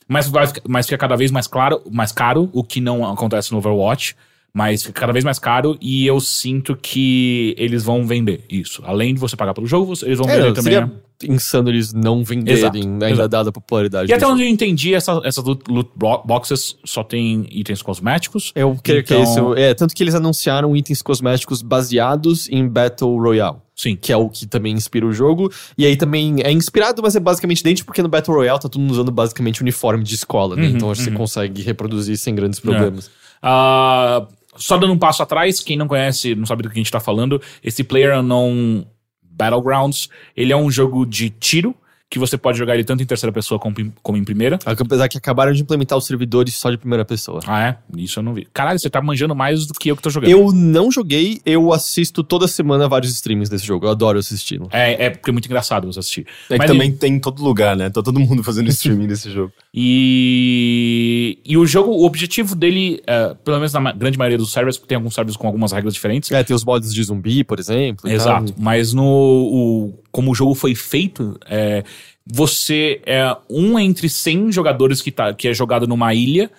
Mas, 0.08 0.28
vai, 0.28 0.46
mas 0.68 0.86
fica 0.86 0.98
cada 0.98 1.16
vez 1.16 1.30
mais 1.30 1.46
claro, 1.46 1.82
mais 1.90 2.12
caro, 2.12 2.48
o 2.52 2.62
que 2.62 2.80
não 2.80 3.04
acontece 3.10 3.52
no 3.52 3.58
Overwatch. 3.58 4.14
Mas 4.54 4.82
fica 4.82 5.00
cada 5.00 5.12
vez 5.12 5.24
mais 5.24 5.38
caro 5.38 5.78
e 5.80 6.06
eu 6.06 6.20
sinto 6.20 6.76
que 6.76 7.54
eles 7.56 7.82
vão 7.82 8.06
vender 8.06 8.44
isso. 8.50 8.82
Além 8.84 9.14
de 9.14 9.20
você 9.20 9.34
pagar 9.34 9.54
pelo 9.54 9.66
jogo, 9.66 9.94
eles 10.02 10.18
vão 10.18 10.28
É, 10.28 10.36
vender 10.36 10.52
também. 10.52 10.72
seria 10.74 10.92
insano 11.28 11.68
eles 11.68 11.92
não 11.92 12.24
venderem, 12.24 12.58
Exato, 12.60 12.76
ainda 12.76 13.10
exato. 13.10 13.28
dada 13.28 13.48
a 13.50 13.52
popularidade. 13.52 14.10
E 14.10 14.14
até 14.14 14.24
do 14.24 14.32
onde 14.32 14.42
eu 14.42 14.48
entendi, 14.48 14.94
essa, 14.94 15.20
essas 15.24 15.44
loot, 15.44 15.62
loot 15.68 15.90
bo- 15.94 16.22
boxes 16.24 16.76
só 16.84 17.02
tem 17.04 17.46
itens 17.50 17.82
cosméticos. 17.82 18.52
Eu 18.54 18.78
creio 18.82 19.02
que 19.04 19.14
é 19.14 19.20
Então- 19.20 19.32
isso. 19.52 19.54
É, 19.54 19.74
tanto 19.74 19.94
que 19.94 20.02
eles 20.02 20.14
anunciaram 20.14 20.76
itens 20.76 21.02
cosméticos 21.02 21.62
baseados 21.62 22.48
em 22.48 22.66
Battle 22.68 23.16
Royale. 23.18 23.56
Sim. 23.74 23.96
que 23.96 24.12
é 24.12 24.16
o 24.16 24.28
que 24.28 24.46
também 24.46 24.74
inspira 24.74 25.04
o 25.04 25.12
jogo. 25.12 25.50
E 25.76 25.84
aí 25.86 25.96
também 25.96 26.36
é 26.44 26.52
inspirado, 26.52 27.02
mas 27.02 27.16
é 27.16 27.20
basicamente 27.20 27.60
idêntico, 27.62 27.86
porque 27.86 28.02
no 28.02 28.08
Battle 28.08 28.36
Royale 28.36 28.60
tá 28.60 28.68
todo 28.68 28.80
mundo 28.80 28.92
usando 28.92 29.10
basicamente 29.10 29.60
uniforme 29.60 30.04
de 30.04 30.14
escola, 30.14 30.54
né? 30.54 30.62
Uhum, 30.68 30.76
então 30.76 30.92
que 30.92 30.98
você 30.98 31.10
uhum. 31.10 31.16
consegue 31.16 31.62
reproduzir 31.62 32.16
sem 32.16 32.32
grandes 32.34 32.60
problemas. 32.60 33.10
Ah, 33.42 34.26
só 34.56 34.76
dando 34.78 34.92
um 34.92 34.98
passo 34.98 35.22
atrás, 35.22 35.58
quem 35.60 35.76
não 35.76 35.88
conhece, 35.88 36.34
não 36.34 36.46
sabe 36.46 36.62
do 36.62 36.68
que 36.68 36.74
a 36.74 36.78
gente 36.80 36.92
tá 36.92 37.00
falando, 37.00 37.40
esse 37.64 37.82
Player 37.82 38.16
Unknown 38.18 38.84
Battlegrounds, 39.32 40.08
ele 40.36 40.52
é 40.52 40.56
um 40.56 40.70
jogo 40.70 41.04
de 41.06 41.30
tiro, 41.30 41.74
que 42.12 42.18
você 42.18 42.36
pode 42.36 42.58
jogar 42.58 42.74
ele 42.74 42.84
tanto 42.84 43.02
em 43.02 43.06
terceira 43.06 43.32
pessoa 43.32 43.58
como 43.58 43.74
em, 43.80 43.90
como 44.02 44.18
em 44.18 44.24
primeira. 44.24 44.58
Apesar 44.66 45.08
que 45.08 45.16
acabaram 45.16 45.50
de 45.50 45.62
implementar 45.62 45.96
os 45.96 46.04
servidores 46.04 46.54
só 46.54 46.70
de 46.70 46.76
primeira 46.76 47.06
pessoa. 47.06 47.40
Ah, 47.46 47.68
é? 47.68 47.78
Isso 47.96 48.18
eu 48.18 48.22
não 48.22 48.34
vi. 48.34 48.46
Caralho, 48.52 48.78
você 48.78 48.90
tá 48.90 49.00
manjando 49.00 49.34
mais 49.34 49.64
do 49.64 49.72
que 49.72 49.90
eu 49.90 49.96
que 49.96 50.02
tô 50.02 50.10
jogando. 50.10 50.30
Eu 50.30 50.52
não 50.52 50.90
joguei, 50.90 51.40
eu 51.46 51.72
assisto 51.72 52.22
toda 52.22 52.46
semana 52.46 52.86
vários 52.86 53.10
streams 53.12 53.48
desse 53.48 53.66
jogo. 53.66 53.86
Eu 53.86 53.90
adoro 53.90 54.18
assisti-lo. 54.18 54.68
É, 54.70 55.06
é 55.06 55.10
porque 55.10 55.30
é 55.30 55.32
muito 55.32 55.46
engraçado 55.46 55.90
você 55.90 56.00
assistir. 56.00 56.26
É 56.50 56.54
que 56.54 56.58
Mas 56.58 56.70
também 56.70 56.92
tem 56.92 57.14
em 57.14 57.18
todo 57.18 57.42
lugar, 57.42 57.74
né? 57.74 57.88
Tá 57.88 58.02
todo 58.02 58.20
mundo 58.20 58.44
fazendo 58.44 58.68
streaming 58.68 59.06
desse 59.08 59.30
jogo. 59.30 59.52
E, 59.74 61.38
e 61.46 61.56
o 61.56 61.64
jogo, 61.64 61.92
o 61.92 62.04
objetivo 62.04 62.54
dele, 62.54 63.02
é, 63.06 63.34
pelo 63.42 63.56
menos 63.56 63.72
na 63.72 63.92
grande 63.92 64.18
maioria 64.18 64.36
dos 64.36 64.52
servers, 64.52 64.76
porque 64.76 64.88
tem 64.88 64.96
alguns 64.96 65.14
servers 65.14 65.36
com 65.36 65.46
algumas 65.46 65.72
regras 65.72 65.94
diferentes, 65.94 66.30
É, 66.30 66.44
tem 66.44 66.54
os 66.54 66.64
mods 66.64 66.92
de 66.92 67.02
zumbi, 67.02 67.42
por 67.42 67.58
exemplo. 67.58 68.08
Exato. 68.10 68.54
Mas 68.58 68.92
no 68.92 69.02
o, 69.02 69.94
como 70.10 70.30
o 70.30 70.34
jogo 70.34 70.54
foi 70.54 70.74
feito, 70.74 71.38
é, 71.46 71.82
você 72.26 73.00
é 73.06 73.34
um 73.48 73.78
entre 73.78 74.08
100 74.10 74.52
jogadores 74.52 75.00
que, 75.00 75.10
tá, 75.10 75.32
que 75.32 75.48
é 75.48 75.54
jogado 75.54 75.86
numa 75.86 76.12
ilha. 76.12 76.50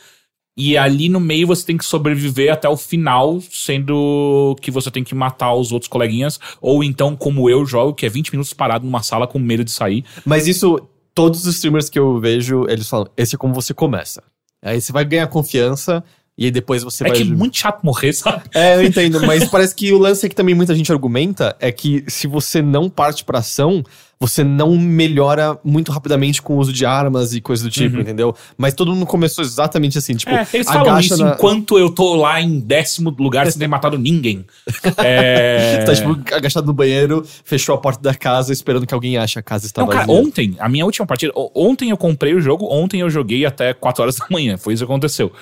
E 0.55 0.77
ali 0.77 1.09
no 1.09 1.19
meio 1.19 1.47
você 1.47 1.65
tem 1.65 1.77
que 1.77 1.85
sobreviver 1.85 2.53
até 2.53 2.69
o 2.69 2.77
final, 2.77 3.41
sendo 3.49 4.55
que 4.61 4.69
você 4.69 4.91
tem 4.91 5.03
que 5.03 5.15
matar 5.15 5.53
os 5.53 5.71
outros 5.71 5.89
coleguinhas. 5.89 6.39
Ou 6.61 6.83
então, 6.83 7.15
como 7.15 7.49
eu 7.49 7.65
jogo, 7.65 7.93
que 7.93 8.05
é 8.05 8.09
20 8.09 8.31
minutos 8.31 8.53
parado 8.53 8.85
numa 8.85 9.01
sala 9.01 9.25
com 9.25 9.39
medo 9.39 9.63
de 9.63 9.71
sair. 9.71 10.05
Mas 10.23 10.47
isso, 10.47 10.79
todos 11.13 11.45
os 11.45 11.55
streamers 11.55 11.89
que 11.89 11.99
eu 11.99 12.19
vejo, 12.19 12.65
eles 12.67 12.87
falam: 12.87 13.07
esse 13.15 13.35
é 13.35 13.37
como 13.37 13.53
você 13.53 13.73
começa. 13.73 14.23
Aí 14.61 14.79
você 14.79 14.91
vai 14.91 15.05
ganhar 15.05 15.27
confiança. 15.27 16.03
E 16.35 16.45
aí 16.45 16.51
depois 16.51 16.81
você 16.81 17.03
é 17.03 17.07
vai. 17.09 17.17
que 17.17 17.21
é 17.21 17.25
muito 17.25 17.55
chato 17.57 17.83
morrer, 17.83 18.11
sabe? 18.13 18.43
É, 18.55 18.75
eu 18.75 18.83
entendo, 18.83 19.21
mas 19.25 19.47
parece 19.49 19.75
que 19.75 19.93
o 19.93 19.99
lance 19.99 20.25
é 20.25 20.29
que 20.29 20.35
também 20.35 20.55
muita 20.55 20.73
gente 20.73 20.91
argumenta 20.91 21.55
é 21.59 21.71
que 21.71 22.03
se 22.07 22.25
você 22.25 22.59
não 22.59 22.89
parte 22.89 23.23
pra 23.23 23.37
ação, 23.39 23.83
você 24.25 24.41
não 24.41 24.77
melhora 24.77 25.59
muito 25.65 25.91
rapidamente 25.91 26.41
com 26.41 26.53
o 26.55 26.57
uso 26.57 26.71
de 26.71 26.85
armas 26.85 27.33
e 27.33 27.41
coisa 27.41 27.61
do 27.61 27.69
tipo, 27.69 27.95
Uhum. 27.95 28.01
entendeu? 28.01 28.33
Mas 28.57 28.73
todo 28.73 28.93
mundo 28.93 29.05
começou 29.05 29.43
exatamente 29.43 29.97
assim, 29.97 30.15
tipo, 30.15 30.31
É, 30.31 30.47
eles 30.53 30.65
falam 30.65 30.97
isso 30.97 31.17
na... 31.17 31.31
enquanto 31.33 31.77
eu 31.77 31.89
tô 31.89 32.15
lá 32.15 32.39
em 32.41 32.57
décimo 32.57 33.13
lugar 33.19 33.51
sem 33.51 33.59
ter 33.59 33.67
matado 33.67 33.97
ninguém. 33.97 34.45
É... 35.03 35.83
Tá, 35.85 35.93
tipo, 35.93 36.11
agachado 36.33 36.65
no 36.65 36.73
banheiro, 36.73 37.25
fechou 37.43 37.75
a 37.75 37.77
porta 37.77 38.01
da 38.01 38.15
casa 38.15 38.53
esperando 38.53 38.87
que 38.87 38.93
alguém 38.93 39.17
ache 39.17 39.37
a 39.37 39.41
casa 39.41 39.65
está 39.65 39.81
Não, 39.81 39.89
cara, 39.89 40.05
vazia. 40.05 40.21
ontem, 40.21 40.55
a 40.57 40.69
minha 40.69 40.85
última 40.85 41.05
partida, 41.05 41.33
ontem 41.53 41.89
eu 41.89 41.97
comprei 41.97 42.33
o 42.33 42.39
jogo, 42.39 42.65
ontem 42.71 43.01
eu 43.01 43.09
joguei 43.09 43.45
até 43.45 43.73
4 43.73 44.03
horas 44.03 44.15
da 44.15 44.25
manhã, 44.29 44.57
foi 44.57 44.73
isso 44.73 44.85
que 44.85 44.91
aconteceu. 44.91 45.33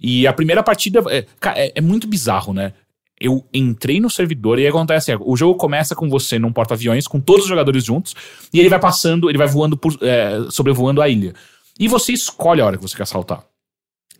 E 0.00 0.26
a 0.28 0.32
primeira 0.32 0.62
partida, 0.62 1.02
é, 1.10 1.24
é, 1.56 1.72
é 1.74 1.80
muito 1.80 2.06
bizarro, 2.06 2.52
né? 2.52 2.72
Eu 3.20 3.44
entrei 3.52 4.00
no 4.00 4.10
servidor 4.10 4.58
e 4.58 4.66
acontece, 4.66 5.16
o 5.20 5.36
jogo 5.36 5.56
começa 5.56 5.94
com 5.94 6.08
você 6.08 6.38
num 6.38 6.52
porta-aviões, 6.52 7.06
com 7.06 7.20
todos 7.20 7.42
os 7.42 7.48
jogadores 7.48 7.84
juntos, 7.84 8.14
e 8.52 8.60
ele 8.60 8.68
vai 8.68 8.78
passando, 8.78 9.28
ele 9.28 9.38
vai 9.38 9.46
voando 9.46 9.76
por, 9.76 9.96
é, 10.02 10.46
sobrevoando 10.50 11.02
a 11.02 11.08
ilha. 11.08 11.34
E 11.78 11.88
você 11.88 12.12
escolhe 12.12 12.60
a 12.60 12.66
hora 12.66 12.76
que 12.76 12.82
você 12.82 12.96
quer 12.96 13.06
saltar. 13.06 13.44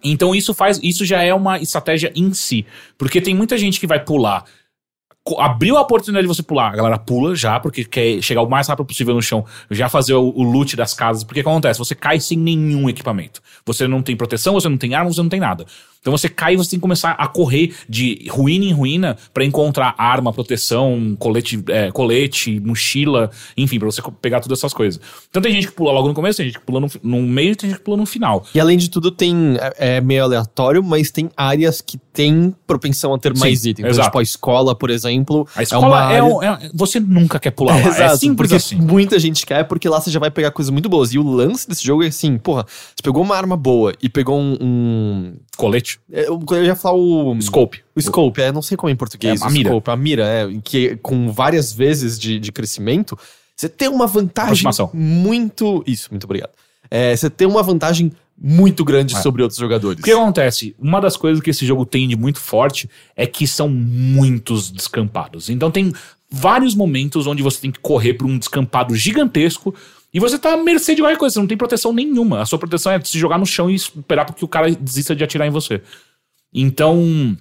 Então 0.02 0.34
isso 0.34 0.54
faz, 0.54 0.78
isso 0.82 1.04
já 1.04 1.22
é 1.22 1.34
uma 1.34 1.58
estratégia 1.58 2.12
em 2.14 2.32
si, 2.32 2.64
porque 2.96 3.20
tem 3.20 3.34
muita 3.34 3.58
gente 3.58 3.80
que 3.80 3.86
vai 3.86 4.02
pular 4.02 4.44
abriu 5.36 5.76
a 5.76 5.82
oportunidade 5.82 6.26
de 6.26 6.34
você 6.34 6.42
pular, 6.42 6.72
a 6.72 6.76
galera 6.76 6.98
pula 6.98 7.34
já, 7.34 7.58
porque 7.60 7.84
quer 7.84 8.22
chegar 8.22 8.42
o 8.42 8.48
mais 8.48 8.68
rápido 8.68 8.86
possível 8.86 9.14
no 9.14 9.20
chão, 9.20 9.44
já 9.70 9.88
fazer 9.88 10.14
o, 10.14 10.32
o 10.34 10.42
loot 10.42 10.76
das 10.76 10.94
casas, 10.94 11.24
porque 11.24 11.42
que 11.42 11.48
acontece? 11.48 11.78
Você 11.78 11.94
cai 11.94 12.20
sem 12.20 12.38
nenhum 12.38 12.88
equipamento. 12.88 13.42
Você 13.66 13.86
não 13.86 14.02
tem 14.02 14.16
proteção, 14.16 14.54
você 14.54 14.68
não 14.68 14.78
tem 14.78 14.94
arma, 14.94 15.12
você 15.12 15.22
não 15.22 15.28
tem 15.28 15.40
nada. 15.40 15.66
Então 16.00 16.16
você 16.16 16.28
cai 16.28 16.54
e 16.54 16.56
você 16.56 16.70
tem 16.70 16.78
que 16.78 16.82
começar 16.82 17.12
a 17.12 17.26
correr 17.26 17.74
de 17.88 18.26
ruína 18.30 18.64
em 18.64 18.72
ruína 18.72 19.16
pra 19.34 19.44
encontrar 19.44 19.94
arma, 19.98 20.32
proteção, 20.32 21.16
colete, 21.18 21.62
é, 21.68 21.90
colete, 21.90 22.60
mochila, 22.60 23.30
enfim, 23.56 23.78
pra 23.78 23.86
você 23.86 24.00
pegar 24.20 24.40
todas 24.40 24.58
essas 24.58 24.72
coisas. 24.72 25.00
Então 25.28 25.42
tem 25.42 25.52
gente 25.52 25.66
que 25.68 25.72
pula 25.74 25.92
logo 25.92 26.08
no 26.08 26.14
começo, 26.14 26.38
tem 26.38 26.46
gente 26.46 26.58
que 26.58 26.64
pula 26.64 26.80
no, 26.80 26.88
no 27.02 27.22
meio 27.22 27.52
e 27.52 27.56
tem 27.56 27.70
gente 27.70 27.78
que 27.78 27.84
pula 27.84 27.96
no 27.96 28.06
final. 28.06 28.44
E 28.54 28.60
além 28.60 28.76
de 28.78 28.88
tudo, 28.88 29.10
tem. 29.10 29.56
É, 29.78 29.96
é 29.96 30.00
meio 30.00 30.24
aleatório, 30.24 30.82
mas 30.82 31.10
tem 31.10 31.28
áreas 31.36 31.80
que 31.80 31.98
têm 32.12 32.54
propensão 32.66 33.14
a 33.14 33.18
ter 33.18 33.34
Sim, 33.34 33.40
mais 33.40 33.60
itens. 33.64 33.78
Então, 33.80 33.90
exato. 33.90 34.08
tipo, 34.08 34.18
a 34.18 34.22
escola, 34.22 34.74
por 34.74 34.90
exemplo. 34.90 35.46
A 35.54 35.60
é 35.60 35.62
escola 35.64 35.86
uma 35.88 36.00
é, 36.12 36.20
área... 36.20 36.24
um- 36.24 36.42
é- 36.42 36.70
Você 36.74 37.00
nunca 37.00 37.38
quer 37.38 37.50
pular 37.50 37.74
lá. 37.74 37.80
é 37.86 37.88
Exato, 37.88 38.18
simples 38.18 38.50
porque 38.50 38.54
assim. 38.54 38.76
muita 38.76 39.18
gente 39.18 39.44
quer, 39.46 39.64
porque 39.64 39.88
lá 39.88 40.00
você 40.00 40.10
já 40.10 40.18
vai 40.20 40.30
pegar 40.30 40.50
coisas 40.50 40.70
muito 40.70 40.88
boas. 40.88 41.12
E 41.12 41.18
o 41.18 41.22
lance 41.22 41.68
desse 41.68 41.84
jogo 41.84 42.02
é 42.02 42.06
assim, 42.08 42.38
porra, 42.38 42.64
você 42.68 43.02
pegou 43.02 43.22
uma 43.22 43.36
arma 43.36 43.56
boa 43.56 43.92
e 44.02 44.08
pegou 44.08 44.38
um. 44.38 44.56
um 44.60 45.32
Colete. 45.56 45.87
É, 46.12 46.28
eu 46.28 46.42
eu 46.50 46.64
ia 46.64 46.74
falar 46.76 46.96
o. 46.96 47.40
Scope. 47.40 47.82
O 47.94 48.00
scope, 48.00 48.40
é, 48.40 48.52
não 48.52 48.62
sei 48.62 48.76
como 48.76 48.90
é 48.90 48.92
em 48.92 48.96
português. 48.96 49.40
É, 49.40 49.44
a 49.44 49.50
mira. 49.50 49.70
Scope, 49.70 49.90
a 49.90 49.96
mira, 49.96 50.24
é, 50.26 50.48
que 50.62 50.96
com 50.96 51.32
várias 51.32 51.72
vezes 51.72 52.18
de, 52.18 52.38
de 52.38 52.52
crescimento, 52.52 53.18
você 53.56 53.68
tem 53.68 53.88
uma 53.88 54.06
vantagem 54.06 54.64
muito. 54.92 55.82
Isso, 55.86 56.08
muito 56.10 56.24
obrigado. 56.24 56.50
É, 56.90 57.14
você 57.14 57.28
tem 57.28 57.46
uma 57.46 57.62
vantagem 57.62 58.12
muito 58.40 58.84
grande 58.84 59.16
É. 59.16 59.20
sobre 59.20 59.42
outros 59.42 59.58
jogadores. 59.58 60.00
O 60.00 60.02
que 60.04 60.12
acontece? 60.12 60.74
Uma 60.78 61.00
das 61.00 61.16
coisas 61.16 61.42
que 61.42 61.50
esse 61.50 61.66
jogo 61.66 61.84
tem 61.84 62.06
de 62.06 62.16
muito 62.16 62.38
forte 62.38 62.88
é 63.16 63.26
que 63.26 63.46
são 63.46 63.68
muitos 63.68 64.70
descampados. 64.70 65.50
Então 65.50 65.70
tem 65.70 65.92
vários 66.30 66.74
momentos 66.74 67.26
onde 67.26 67.42
você 67.42 67.60
tem 67.60 67.72
que 67.72 67.80
correr 67.80 68.14
por 68.14 68.26
um 68.26 68.38
descampado 68.38 68.94
gigantesco 68.94 69.74
e 70.18 70.20
você 70.20 70.36
tá 70.36 70.54
à 70.54 70.56
mercê 70.56 70.96
de 70.96 71.00
qualquer 71.00 71.16
coisa, 71.16 71.34
você 71.34 71.38
não 71.38 71.46
tem 71.46 71.56
proteção 71.56 71.92
nenhuma. 71.92 72.42
A 72.42 72.44
sua 72.44 72.58
proteção 72.58 72.90
é 72.90 73.00
se 73.00 73.16
jogar 73.16 73.38
no 73.38 73.46
chão 73.46 73.70
e 73.70 73.74
esperar 73.76 74.24
porque 74.24 74.44
o 74.44 74.48
cara 74.48 74.68
desista 74.68 75.14
de 75.14 75.22
atirar 75.22 75.46
em 75.46 75.50
você. 75.50 75.80
Então. 76.52 77.36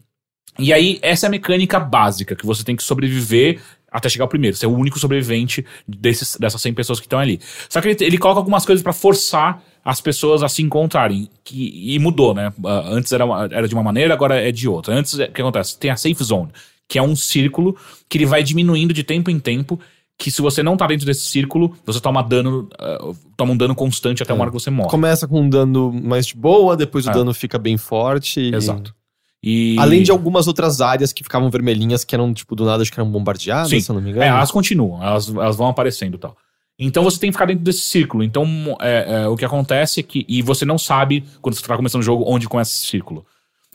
E 0.59 0.71
aí, 0.71 0.99
essa 1.01 1.25
é 1.25 1.28
a 1.28 1.32
mecânica 1.32 1.80
básica, 1.80 2.36
que 2.36 2.45
você 2.45 2.63
tem 2.63 2.75
que 2.75 2.84
sobreviver 2.84 3.59
até 3.91 4.09
chegar 4.09 4.25
ao 4.25 4.30
primeiro. 4.30 4.55
Você 4.55 4.65
é 4.65 4.69
o 4.69 4.78
único 4.78 4.99
sobrevivente 4.99 5.65
desses, 5.88 6.36
dessas 6.36 6.61
100 6.61 6.75
pessoas 6.75 6.99
que 6.99 7.07
estão 7.07 7.17
ali. 7.17 7.39
Só 7.67 7.82
que 7.82 7.88
ele, 7.88 7.97
ele 8.05 8.17
coloca 8.19 8.41
algumas 8.41 8.63
coisas 8.63 8.84
pra 8.84 8.93
forçar 8.93 9.63
as 9.84 9.99
pessoas 9.99 10.43
a 10.43 10.49
se 10.49 10.61
encontrarem. 10.61 11.32
Que, 11.43 11.95
e 11.95 11.97
mudou, 11.97 12.36
né? 12.36 12.53
Ah, 12.63 12.89
Antes 12.89 13.11
era, 13.11 13.23
era 13.51 13.67
de 13.67 13.73
uma 13.73 13.84
maneira, 13.84 14.13
agora 14.13 14.39
é 14.39 14.51
de 14.51 14.67
outra. 14.67 14.93
Antes, 14.93 15.15
o 15.15 15.32
que 15.32 15.41
acontece? 15.41 15.80
Tem 15.80 15.89
a 15.89 15.97
Safe 15.97 16.23
Zone, 16.23 16.51
que 16.88 16.99
é 16.99 17.01
um 17.01 17.15
círculo 17.15 17.75
que 18.07 18.19
ele 18.19 18.28
vai 18.28 18.43
diminuindo 18.43 18.93
de 18.93 19.03
tempo 19.03 19.32
em 19.32 19.39
tempo. 19.39 19.80
Que 20.18 20.32
se 20.32 20.41
você 20.41 20.63
não 20.63 20.76
tá 20.76 20.88
dentro 20.88 21.05
desse 21.05 21.22
círculo, 21.28 21.76
você 21.86 21.99
toma 21.99 22.24
dano, 22.24 22.68
ah, 22.80 23.11
toma 23.36 23.53
um 23.53 23.57
dano 23.57 23.76
constante 23.76 24.24
até 24.24 24.34
uma 24.34 24.41
hora 24.41 24.51
que 24.51 24.59
você 24.59 24.72
morre. 24.72 24.89
Começa 24.89 25.28
com 25.28 25.41
um 25.41 25.49
dano 25.49 25.93
mais 25.93 26.26
de 26.26 26.36
boa, 26.36 26.76
depois 26.76 27.05
o 27.05 27.09
É. 27.11 27.13
dano 27.13 27.34
fica 27.34 27.59
bem 27.59 27.78
forte. 27.78 28.39
Exato. 28.53 28.95
E... 29.43 29.78
Além 29.78 30.01
de 30.01 30.09
algumas 30.09 30.47
outras 30.47 30.82
áreas 30.82 31.13
que 31.13 31.24
ficavam 31.24 31.49
vermelhinhas, 31.51 32.03
que 32.03 32.15
eram, 32.15 32.34
tipo, 32.34 32.55
do 32.55 32.65
nada, 32.65 32.82
acho 32.82 32.91
que 32.91 32.99
eram 32.99 33.11
bombardeadas, 33.11 33.70
Sim. 33.70 33.80
se 33.80 33.91
eu 33.91 33.93
não 33.93 34.01
me 34.01 34.09
engano. 34.09 34.24
É, 34.26 34.28
elas 34.30 34.51
continuam, 34.51 35.01
elas, 35.03 35.30
elas 35.30 35.55
vão 35.55 35.68
aparecendo 35.68 36.15
e 36.15 36.18
tal. 36.18 36.36
Então 36.80 37.03
você 37.03 37.20
tem 37.20 37.30
que 37.30 37.34
ficar 37.34 37.45
dentro 37.45 37.63
desse 37.63 37.82
círculo. 37.82 38.24
Então 38.24 38.45
é, 38.82 39.22
é, 39.24 39.28
o 39.28 39.36
que 39.36 39.45
acontece 39.45 39.99
é 39.99 40.03
que. 40.03 40.26
E 40.28 40.41
você 40.41 40.65
não 40.65 40.78
sabe, 40.78 41.24
quando 41.41 41.55
você 41.55 41.65
tá 41.65 41.76
começando 41.76 42.01
o 42.01 42.05
jogo, 42.05 42.24
onde 42.28 42.47
começa 42.47 42.72
esse 42.72 42.86
círculo. 42.86 43.26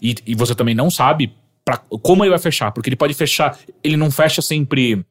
E, 0.01 0.15
e 0.27 0.35
você 0.35 0.55
também 0.55 0.75
não 0.75 0.91
sabe 0.91 1.33
pra, 1.65 1.79
como 1.79 2.25
ele 2.25 2.31
vai 2.31 2.39
fechar. 2.39 2.71
Porque 2.73 2.89
ele 2.89 2.97
pode 2.97 3.15
fechar. 3.15 3.59
Ele 3.83 3.97
não 3.97 4.11
fecha 4.11 4.43
sempre. 4.43 5.05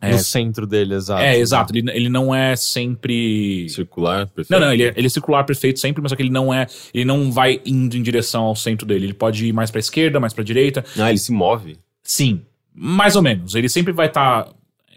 É, 0.00 0.12
No 0.12 0.18
centro 0.18 0.66
dele, 0.66 0.94
exato. 0.94 1.22
é 1.22 1.38
exato. 1.38 1.74
Ele, 1.74 1.90
ele 1.90 2.08
não 2.08 2.34
é 2.34 2.54
sempre. 2.54 3.66
Circular, 3.70 4.26
perfeito. 4.26 4.50
Não, 4.50 4.66
não, 4.66 4.72
ele 4.72 4.84
é, 4.84 4.92
ele 4.96 5.06
é 5.06 5.10
circular 5.10 5.42
perfeito 5.44 5.80
sempre, 5.80 6.02
mas 6.02 6.10
só 6.10 6.16
que 6.16 6.22
ele 6.22 6.30
não 6.30 6.52
é. 6.52 6.66
Ele 6.92 7.04
não 7.04 7.32
vai 7.32 7.60
indo 7.64 7.96
em 7.96 8.02
direção 8.02 8.44
ao 8.44 8.54
centro 8.54 8.86
dele. 8.86 9.06
Ele 9.06 9.14
pode 9.14 9.46
ir 9.46 9.52
mais 9.52 9.70
pra 9.70 9.80
esquerda, 9.80 10.20
mais 10.20 10.34
pra 10.34 10.44
direita. 10.44 10.84
Ah, 10.98 11.08
ele 11.08 11.18
se 11.18 11.32
move. 11.32 11.78
Sim, 12.02 12.42
mais 12.74 13.16
ou 13.16 13.22
menos. 13.22 13.54
Ele 13.54 13.68
sempre 13.68 13.92
vai 13.92 14.06
estar. 14.08 14.46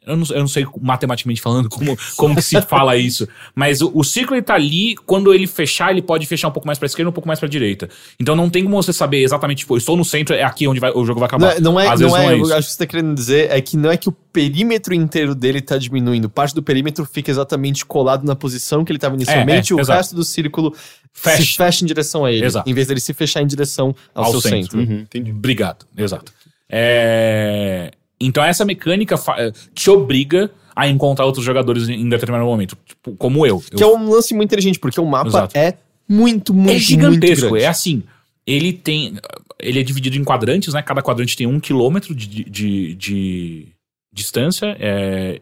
Eu, 0.10 0.18
não, 0.18 0.26
eu 0.32 0.39
não 0.39 0.47
sei 0.47 0.66
matematicamente 0.82 1.41
falando 1.41 1.70
como, 1.70 1.97
como 2.18 2.36
que 2.36 2.41
se 2.41 2.60
fala 2.64 2.97
isso, 2.97 3.28
mas 3.55 3.82
o, 3.82 3.91
o 3.93 4.03
círculo 4.03 4.36
ele 4.38 4.43
tá 4.45 4.55
ali, 4.55 4.95
quando 5.05 5.34
ele 5.34 5.47
fechar, 5.47 5.91
ele 5.91 6.01
pode 6.01 6.26
fechar 6.26 6.47
um 6.47 6.51
pouco 6.51 6.68
mais 6.68 6.78
pra 6.80 6.86
esquerda, 6.88 7.10
um 7.10 7.14
pouco 7.14 7.28
mais 7.28 7.39
pra 7.39 7.47
direita. 7.47 7.89
Então 8.20 8.36
não 8.36 8.49
tem 8.49 8.64
como 8.64 8.76
você 8.76 8.91
saber 8.91 9.24
exatamente, 9.24 9.60
tipo, 9.60 9.78
estou 9.78 9.95
no 9.95 10.03
centro, 10.05 10.36
é 10.36 10.43
aqui 10.43 10.68
onde 10.68 10.80
vai- 10.80 10.91
o 10.93 11.05
jogo 11.05 11.20
vai 11.20 11.30
Não, 11.32 11.38
acabar. 11.47 11.57
é- 11.57 11.60
não 11.62 11.80
é, 11.80 11.88
Às 11.88 11.99
não 11.99 12.10
vezes 12.10 12.14
é, 12.14 12.24
não 12.24 12.30
é 12.32 12.34
eu 12.36 12.41
isso. 12.43 12.53
acho 12.53 12.68
que 12.68 12.74
você 12.74 12.80
tá 12.80 12.86
querendo 12.88 13.14
dizer 13.16 13.51
é 13.51 13.62
que 13.62 13.78
não 13.78 13.91
é 13.91 13.97
que 13.97 14.10
o 14.10 14.12
perímetro 14.12 14.93
inteiro 14.93 15.34
dele 15.36 15.62
tá 15.62 15.78
diminuindo. 15.78 16.30
Parte 16.30 16.53
do 16.55 16.62
perímetro 16.64 17.05
fica 17.05 17.32
exatamente 17.32 17.86
colado 17.86 18.26
na 18.26 18.36
posição 18.36 18.84
que 18.86 18.91
ele 18.91 18.99
tava 18.99 19.16
inicialmente 19.16 19.72
é, 19.72 19.76
e 19.76 19.78
o 19.78 19.82
exato. 19.82 19.97
resto 19.97 20.16
do 20.16 20.24
círculo 20.24 20.74
Fecha. 21.14 21.41
se 21.43 21.53
fecha 21.57 21.84
em 21.84 21.88
direção 21.88 22.24
a 22.26 22.32
ele. 22.32 22.45
Exato. 22.45 22.70
Em 22.70 22.74
vez 22.74 22.88
dele 22.88 22.99
se 22.99 23.14
fechar 23.14 23.41
em 23.41 23.47
direção 23.47 23.95
ao, 24.14 24.26
Ao 24.26 24.32
seu 24.32 24.41
centro. 24.41 24.78
centro. 24.80 24.93
Uhum, 24.93 25.01
entendi. 25.01 25.32
Obrigado, 25.32 25.86
exato. 25.97 26.32
É, 26.72 27.91
Então 28.22 28.43
essa 28.43 28.65
mecânica 28.65 29.17
fa- 29.17 29.38
te 29.74 29.89
obriga 29.89 30.51
a 30.76 30.88
encontrar 30.88 31.26
outros 31.26 31.43
jogadores 31.45 31.88
em 31.89 32.07
determinado 32.07 32.45
momento, 32.45 32.78
tipo, 32.86 33.15
como 33.15 33.45
eu. 33.45 33.59
Que 33.59 33.84
é 33.84 33.86
Eu- 33.86 33.95
um 33.95 34.09
lance 34.09 34.34
muito 34.34 34.49
inteligente, 34.49 34.80
porque 34.80 34.99
o 34.99 35.05
mapa 35.05 35.28
Exato. 35.30 35.57
é 35.57 35.78
muito, 36.07 36.53
muito, 36.53 36.72
é 36.76 36.80
gigantesco. 36.80 37.49
muito. 37.49 37.63
É 37.63 37.67
assim. 37.67 38.03
Ele 38.47 38.74
tem. 38.74 39.15
Ele 39.59 39.80
é 39.80 39.84
dividido 39.84 40.17
em 40.17 40.24
quadrantes, 40.24 40.74
né? 40.74 40.82
Cada 40.82 41.01
quadrante 41.01 41.36
tem 41.36 41.45
um 41.45 41.59
quilômetro 41.59 42.15
de, 42.15 42.28
de, 42.28 42.43
de- 42.45 42.95
de 42.95 43.67
distância. 44.11 44.76
É, 44.80 45.41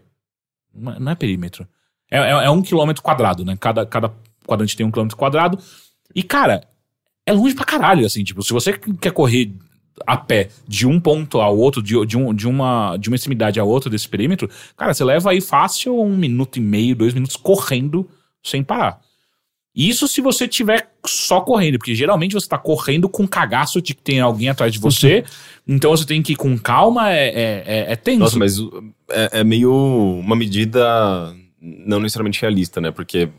não 0.73 1.11
é 1.11 1.15
perímetro. 1.15 1.67
É, 2.11 2.17
é- 2.19 2.45
é 2.45 2.49
um 2.49 2.61
quilômetro 2.61 3.01
quadrado, 3.03 3.45
né? 3.45 3.55
Cada, 3.59 3.85
cada 3.85 4.11
quadrante 4.45 4.75
tem 4.75 4.85
um 4.85 4.91
quilômetro 4.91 5.17
quadrado. 5.17 5.57
E, 6.15 6.23
cara, 6.23 6.63
é 7.25 7.31
longe 7.33 7.53
pra 7.55 7.65
caralho, 7.65 8.05
assim. 8.05 8.23
Tipo, 8.23 8.41
se 8.43 8.51
você 8.53 8.73
quer 8.99 9.11
correr 9.11 9.51
a 10.05 10.17
pé 10.17 10.49
de 10.67 10.85
um 10.85 10.99
ponto 10.99 11.39
ao 11.39 11.57
outro, 11.57 11.81
de, 11.81 12.05
de, 12.05 12.17
um, 12.17 12.33
de, 12.33 12.47
uma, 12.47 12.97
de 12.97 13.09
uma 13.09 13.15
extremidade 13.15 13.59
a 13.59 13.63
outra 13.63 13.89
desse 13.89 14.07
perímetro, 14.07 14.49
cara, 14.75 14.93
você 14.93 15.03
leva 15.03 15.31
aí 15.31 15.41
fácil 15.41 15.99
um 15.99 16.15
minuto 16.15 16.57
e 16.57 16.61
meio, 16.61 16.95
dois 16.95 17.13
minutos 17.13 17.35
correndo 17.35 18.07
sem 18.43 18.63
parar. 18.63 18.99
Isso 19.75 20.07
se 20.07 20.21
você 20.21 20.47
tiver 20.47 20.89
só 21.05 21.39
correndo, 21.41 21.77
porque 21.77 21.93
geralmente 21.93 22.33
você 22.33 22.47
tá 22.47 22.57
correndo 22.57 23.07
com 23.07 23.27
cagaço 23.27 23.79
de 23.79 23.93
que 23.93 24.01
tem 24.01 24.19
alguém 24.19 24.49
atrás 24.49 24.73
de 24.73 24.79
você, 24.79 25.23
então 25.67 25.91
você 25.91 26.05
tem 26.05 26.21
que 26.23 26.33
ir 26.33 26.35
com 26.35 26.57
calma, 26.57 27.11
é, 27.11 27.27
é, 27.27 27.63
é, 27.65 27.91
é 27.91 27.95
tenso. 27.95 28.19
Nossa, 28.19 28.39
mas 28.39 28.57
é, 29.09 29.41
é 29.41 29.43
meio 29.43 29.71
uma 30.19 30.35
medida 30.35 31.31
não 31.61 31.99
necessariamente 31.99 32.41
realista, 32.41 32.81
né? 32.81 32.89
Porque 32.89 33.29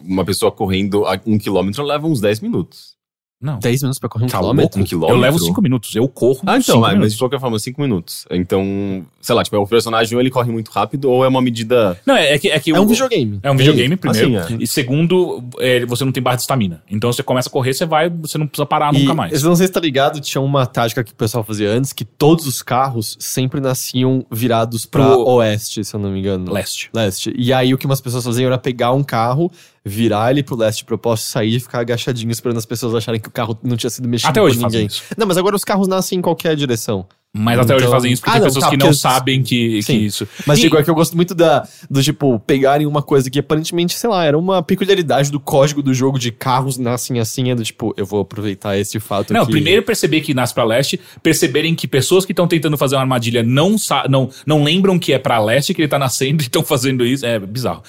uma 0.00 0.24
pessoa 0.24 0.52
correndo 0.52 1.04
a 1.04 1.20
um 1.26 1.38
quilômetro 1.38 1.82
leva 1.82 2.06
uns 2.06 2.20
10 2.20 2.40
minutos. 2.40 2.97
Não, 3.40 3.58
10 3.60 3.82
minutos 3.82 4.00
pra 4.00 4.08
correr 4.08 4.24
um 4.24 4.28
Tá 4.28 4.38
quilômetro. 4.38 4.80
um 4.80 4.84
quilômetro? 4.84 5.16
eu 5.16 5.20
levo 5.20 5.38
cinco 5.38 5.62
minutos, 5.62 5.94
eu 5.94 6.08
corro 6.08 6.40
Ah, 6.44 6.58
então, 6.58 6.62
cinco 6.62 6.78
ah, 6.78 6.80
mas 6.88 6.92
minutos. 6.94 7.12
de 7.12 7.18
qualquer 7.20 7.38
forma, 7.40 7.58
5 7.58 7.80
minutos. 7.80 8.24
Então, 8.32 9.06
sei 9.20 9.34
lá, 9.34 9.44
tipo, 9.44 9.56
o 9.56 9.66
personagem 9.66 10.14
ou 10.16 10.20
ele 10.20 10.28
corre 10.30 10.50
muito 10.50 10.70
rápido 10.72 11.08
ou 11.08 11.24
é 11.24 11.28
uma 11.28 11.40
medida. 11.40 12.00
Não, 12.04 12.16
é, 12.16 12.34
é 12.34 12.38
que, 12.38 12.48
é 12.48 12.58
que 12.58 12.72
É 12.72 12.78
o- 12.78 12.82
um 12.82 12.86
videogame. 12.86 13.38
É 13.42 13.50
um 13.50 13.56
videogame, 13.56 13.96
primeiro. 13.96 14.38
Assim, 14.38 14.54
é. 14.54 14.56
E 14.60 14.66
segundo, 14.66 15.42
é, 15.60 15.86
você 15.86 16.04
não 16.04 16.10
tem 16.10 16.20
barra 16.22 16.34
de 16.36 16.42
estamina. 16.42 16.82
Então 16.90 17.12
você 17.12 17.22
começa 17.22 17.48
a 17.48 17.52
correr, 17.52 17.74
você 17.74 17.86
vai, 17.86 18.10
você 18.10 18.38
não 18.38 18.46
precisa 18.48 18.66
parar 18.66 18.92
E, 18.92 18.98
nunca 19.02 19.14
mais. 19.14 19.40
Eu 19.42 19.48
não 19.48 19.54
sei 19.56 19.66
se 19.68 19.72
tá 19.72 19.78
ligado, 19.80 20.20
tinha 20.20 20.40
uma 20.42 20.66
tática 20.66 21.04
que 21.04 21.12
o 21.12 21.14
pessoal 21.14 21.44
fazia 21.44 21.70
antes, 21.70 21.92
que 21.92 22.04
todos 22.04 22.44
os 22.46 22.60
carros 22.60 23.16
sempre 23.20 23.60
nasciam 23.60 24.26
virados 24.32 24.84
pra 24.84 25.04
Pro- 25.12 25.24
oeste, 25.28 25.84
se 25.84 25.94
eu 25.94 26.00
não 26.00 26.10
me 26.10 26.18
engano. 26.18 26.52
Leste. 26.52 26.90
Leste. 26.92 27.32
E 27.36 27.52
aí 27.52 27.72
o 27.72 27.78
que 27.78 27.86
umas 27.86 28.00
pessoas 28.00 28.24
faziam 28.24 28.48
era 28.48 28.58
pegar 28.58 28.92
um 28.92 29.04
carro, 29.04 29.48
virar 29.88 30.30
ele 30.30 30.42
pro 30.42 30.54
leste 30.56 30.84
propósito, 30.84 31.26
sair 31.30 31.56
e 31.56 31.60
ficar 31.60 31.80
agachadinho 31.80 32.30
esperando 32.30 32.58
as 32.58 32.66
pessoas 32.66 32.94
acharem 32.94 33.20
que 33.20 33.28
o 33.28 33.32
carro 33.32 33.58
não 33.62 33.76
tinha 33.76 33.90
sido 33.90 34.08
mexido 34.08 34.28
Até 34.30 34.40
por 34.40 34.46
hoje 34.46 34.60
fazem 34.60 34.80
ninguém. 34.82 34.86
isso. 34.86 35.02
Não, 35.16 35.26
mas 35.26 35.36
agora 35.36 35.56
os 35.56 35.64
carros 35.64 35.88
nascem 35.88 36.18
em 36.18 36.22
qualquer 36.22 36.54
direção. 36.54 37.06
Mas 37.36 37.58
até 37.58 37.74
hoje 37.74 37.84
Então- 37.84 37.92
fazem 37.94 38.10
isso 38.12 38.22
porque 38.22 38.30
Ah, 38.30 38.32
tem 38.32 38.40
não, 38.40 38.46
pessoas 38.48 38.64
tá, 38.64 38.70
que 38.70 38.76
não 38.78 38.86
porque- 38.86 38.98
sabem 38.98 39.42
que, 39.42 39.82
que 39.84 39.92
isso. 39.92 40.26
Mas 40.46 40.58
E- 40.58 40.62
digo, 40.62 40.78
é 40.78 40.82
que 40.82 40.88
eu 40.88 40.94
gosto 40.94 41.14
muito 41.14 41.34
da, 41.34 41.68
do 41.90 42.02
tipo, 42.02 42.40
pegarem 42.40 42.86
uma 42.86 43.02
coisa 43.02 43.30
que 43.30 43.38
aparentemente, 43.38 43.94
sei 43.98 44.08
lá, 44.08 44.24
era 44.24 44.36
uma 44.36 44.62
peculiaridade 44.62 45.30
do 45.30 45.38
código 45.38 45.82
do 45.82 45.92
jogo 45.92 46.18
de 46.18 46.32
carros 46.32 46.78
nascem 46.78 47.20
assim, 47.20 47.50
é 47.50 47.54
do 47.54 47.62
tipo, 47.62 47.92
eu 47.98 48.06
vou 48.06 48.20
aproveitar 48.20 48.78
esse 48.78 48.98
fato 48.98 49.34
Não, 49.34 49.42
aqui. 49.42 49.52
primeiro 49.52 49.82
perceber 49.82 50.22
que 50.22 50.32
nasce 50.32 50.54
pra 50.54 50.64
leste, 50.64 50.98
perceberem 51.22 51.74
que 51.74 51.86
pessoas 51.86 52.24
que 52.24 52.32
estão 52.32 52.48
tentando 52.48 52.78
fazer 52.78 52.96
uma 52.96 53.02
armadilha 53.02 53.42
não, 53.42 53.76
não, 54.08 54.30
não 54.46 54.64
lembram 54.64 54.98
que 54.98 55.12
é 55.12 55.18
pra 55.18 55.38
leste 55.38 55.74
que 55.74 55.82
ele 55.82 55.88
tá 55.88 55.98
nascendo 55.98 56.42
e 56.42 56.46
estão 56.46 56.64
fazendo 56.64 57.04
isso. 57.04 57.26
É 57.26 57.38
bizarro. 57.38 57.82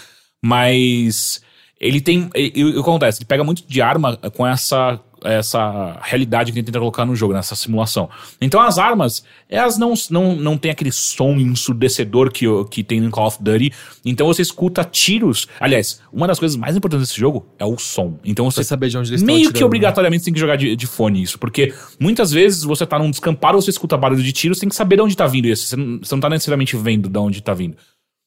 Mas 0.43 1.41
ele 1.79 2.01
tem. 2.01 2.29
e- 2.35 2.63
O 2.65 2.73
que 2.73 2.79
acontece? 2.79 3.19
Ele 3.19 3.25
pega 3.25 3.43
muito 3.43 3.63
de 3.67 3.81
arma 3.81 4.17
com 4.35 4.45
essa. 4.45 4.99
Essa 5.21 5.99
realidade 6.01 6.49
que 6.49 6.57
ele 6.57 6.65
tenta 6.65 6.79
colocar 6.79 7.05
no 7.05 7.13
jogo, 7.13 7.33
nessa 7.33 7.53
simulação. 7.53 8.09
Então 8.39 8.61
as 8.61 8.77
armas, 8.77 9.21
elas 9.49 9.77
não, 9.77 9.93
não, 10.09 10.33
não 10.33 10.57
tem 10.57 10.71
aquele 10.71 10.93
som 10.93 11.33
ensurdecedor 11.33 12.31
que, 12.31 12.47
o- 12.47 12.63
que 12.63 12.85
tem 12.85 13.01
no 13.01 13.09
Call 13.11 13.27
of 13.27 13.37
Duty. 13.43 13.69
Então 14.05 14.25
você 14.27 14.41
escuta 14.41 14.81
tiros. 14.85 15.45
Aliás, 15.59 16.01
uma 16.13 16.25
das 16.25 16.39
coisas 16.39 16.55
mais 16.57 16.77
importantes 16.77 17.09
desse 17.09 17.19
jogo 17.19 17.45
é 17.59 17.65
o 17.65 17.77
som. 17.77 18.17
Então 18.23 18.49
você 18.49 18.63
saber 18.63 18.87
de 18.87 18.97
onde 18.97 19.11
eles 19.11 19.21
Meio 19.21 19.39
que 19.39 19.43
atirando, 19.47 19.59
né? 19.59 19.65
obrigatoriamente 19.65 20.23
tem 20.23 20.33
que 20.33 20.39
jogar 20.39 20.55
de, 20.55 20.73
de 20.73 20.87
fone 20.87 21.21
isso, 21.21 21.37
porque 21.37 21.73
muitas 21.99 22.31
vezes 22.31 22.63
você 22.63 22.85
tá 22.85 22.97
num 22.97 23.11
descampado, 23.11 23.61
você 23.61 23.71
escuta 23.71 23.97
barulho 23.97 24.23
de 24.23 24.31
tiro, 24.31 24.55
você 24.55 24.61
tem 24.61 24.69
que 24.69 24.75
saber 24.75 24.95
de 24.95 25.01
onde 25.01 25.17
tá 25.17 25.27
vindo 25.27 25.47
isso. 25.49 25.67
Você 25.67 25.75
não, 25.75 25.99
você 26.01 26.15
não 26.15 26.21
tá 26.21 26.29
necessariamente 26.29 26.77
vendo 26.77 27.09
de 27.09 27.19
onde 27.19 27.41
tá 27.41 27.53
vindo. 27.53 27.75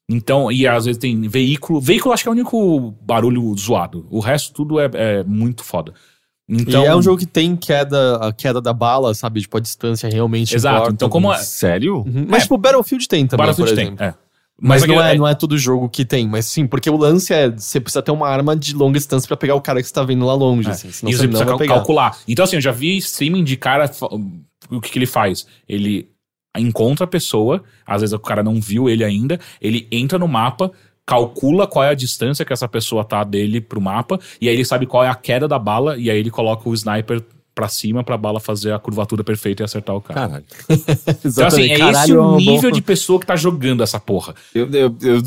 Então, 0.08 0.50
e 0.52 0.66
às 0.66 0.84
vezes 0.84 0.98
tem 0.98 1.20
veículo. 1.28 1.80
Veículo 1.80 2.12
acho 2.12 2.22
que 2.22 2.28
é 2.28 2.32
o 2.32 2.34
único 2.34 2.92
barulho 3.00 3.54
zoado. 3.56 4.06
O 4.10 4.20
resto 4.20 4.52
tudo 4.52 4.78
é, 4.80 4.90
é 4.92 5.24
muito 5.24 5.64
foda. 5.64 5.94
Então, 6.48 6.82
e 6.82 6.86
é 6.86 6.94
um 6.94 7.00
jogo 7.00 7.18
que 7.18 7.24
tem 7.26 7.56
queda, 7.56 8.16
a 8.16 8.32
queda 8.32 8.60
da 8.60 8.72
bala, 8.74 9.14
sabe? 9.14 9.40
Tipo, 9.40 9.56
a 9.56 9.60
distância 9.60 10.08
realmente 10.10 10.54
Exato, 10.54 10.76
importa. 10.76 10.92
então 10.94 11.08
como 11.08 11.32
é- 11.32 11.38
Sério? 11.38 11.98
Uhum. 11.98 12.26
Mas, 12.28 12.40
É. 12.40 12.42
tipo, 12.42 12.58
Battlefield 12.58 13.08
tem 13.08 13.26
também, 13.26 13.46
Battlefield 13.46 13.88
por 13.90 13.96
tem. 13.96 14.06
É. 14.08 14.14
Mas, 14.60 14.84
não, 14.86 14.96
aquele- 14.98 15.14
é, 15.14 15.18
não 15.18 15.26
é 15.26 15.34
todo 15.34 15.56
jogo 15.56 15.88
que 15.88 16.04
tem, 16.04 16.28
mas 16.28 16.44
sim, 16.46 16.66
porque 16.66 16.90
o 16.90 16.96
lance 16.96 17.32
é 17.32 17.48
você 17.50 17.80
precisa 17.80 18.02
ter 18.02 18.10
uma 18.10 18.28
arma 18.28 18.54
de 18.54 18.74
longa 18.74 18.98
distância 18.98 19.26
pra 19.26 19.36
pegar 19.36 19.54
o 19.54 19.60
cara 19.62 19.80
que 19.80 19.88
você 19.88 19.94
tá 19.94 20.02
vendo 20.04 20.26
lá 20.26 20.34
longe, 20.34 20.68
É. 20.68 20.72
assim, 20.72 20.92
senão 20.92 21.10
e 21.10 21.14
você 21.14 21.18
você 21.18 21.22
não 21.24 21.30
precisa 21.30 21.48
cal- 21.48 21.58
pegar. 21.58 21.74
calcular. 21.76 22.18
Então, 22.28 22.44
assim, 22.44 22.56
eu 22.56 22.62
já 22.62 22.70
vi 22.72 22.96
streaming 22.98 23.44
de 23.44 23.56
cara. 23.56 23.90
O 24.70 24.80
que, 24.80 24.90
que 24.90 24.98
ele 24.98 25.06
faz? 25.06 25.46
Ele 25.68 26.08
encontra 26.58 27.04
a 27.04 27.08
pessoa, 27.08 27.62
às 27.86 28.00
vezes 28.02 28.12
o 28.12 28.18
cara 28.18 28.42
não 28.42 28.60
viu 28.60 28.88
ele 28.88 29.02
ainda, 29.04 29.38
ele 29.60 29.86
entra 29.90 30.18
no 30.18 30.28
mapa, 30.28 30.70
calcula 31.06 31.66
qual 31.66 31.84
é 31.84 31.88
a 31.88 31.94
distância 31.94 32.44
que 32.44 32.52
essa 32.52 32.68
pessoa 32.68 33.04
tá 33.04 33.24
dele 33.24 33.60
pro 33.60 33.80
mapa, 33.80 34.18
e 34.40 34.48
aí 34.48 34.54
ele 34.54 34.64
sabe 34.64 34.86
qual 34.86 35.02
é 35.04 35.08
a 35.08 35.14
queda 35.14 35.48
da 35.48 35.58
bala, 35.58 35.96
e 35.96 36.10
aí 36.10 36.18
ele 36.18 36.30
coloca 36.30 36.68
o 36.68 36.74
sniper 36.74 37.22
pra 37.54 37.68
cima 37.68 38.02
pra 38.02 38.16
bala 38.16 38.40
fazer 38.40 38.72
a 38.72 38.78
curvatura 38.78 39.22
perfeita 39.22 39.62
e 39.62 39.64
acertar 39.64 39.94
o 39.94 40.00
cara. 40.00 40.20
Caralho. 40.28 40.44
Então, 40.70 40.76
assim, 40.86 41.18
Exatamente. 41.28 41.72
é 41.72 41.78
Caralho, 41.78 41.98
esse 42.04 42.12
é 42.12 42.18
o 42.18 42.28
uma 42.28 42.36
nível 42.38 42.60
boa- 42.62 42.72
de 42.72 42.80
pessoa 42.82 43.20
que 43.20 43.26
tá 43.26 43.36
jogando 43.36 43.82
essa 43.82 44.00
porra. 44.00 44.34
Eu, 44.54 44.70
eu, 44.70 44.96
eu 45.02 45.22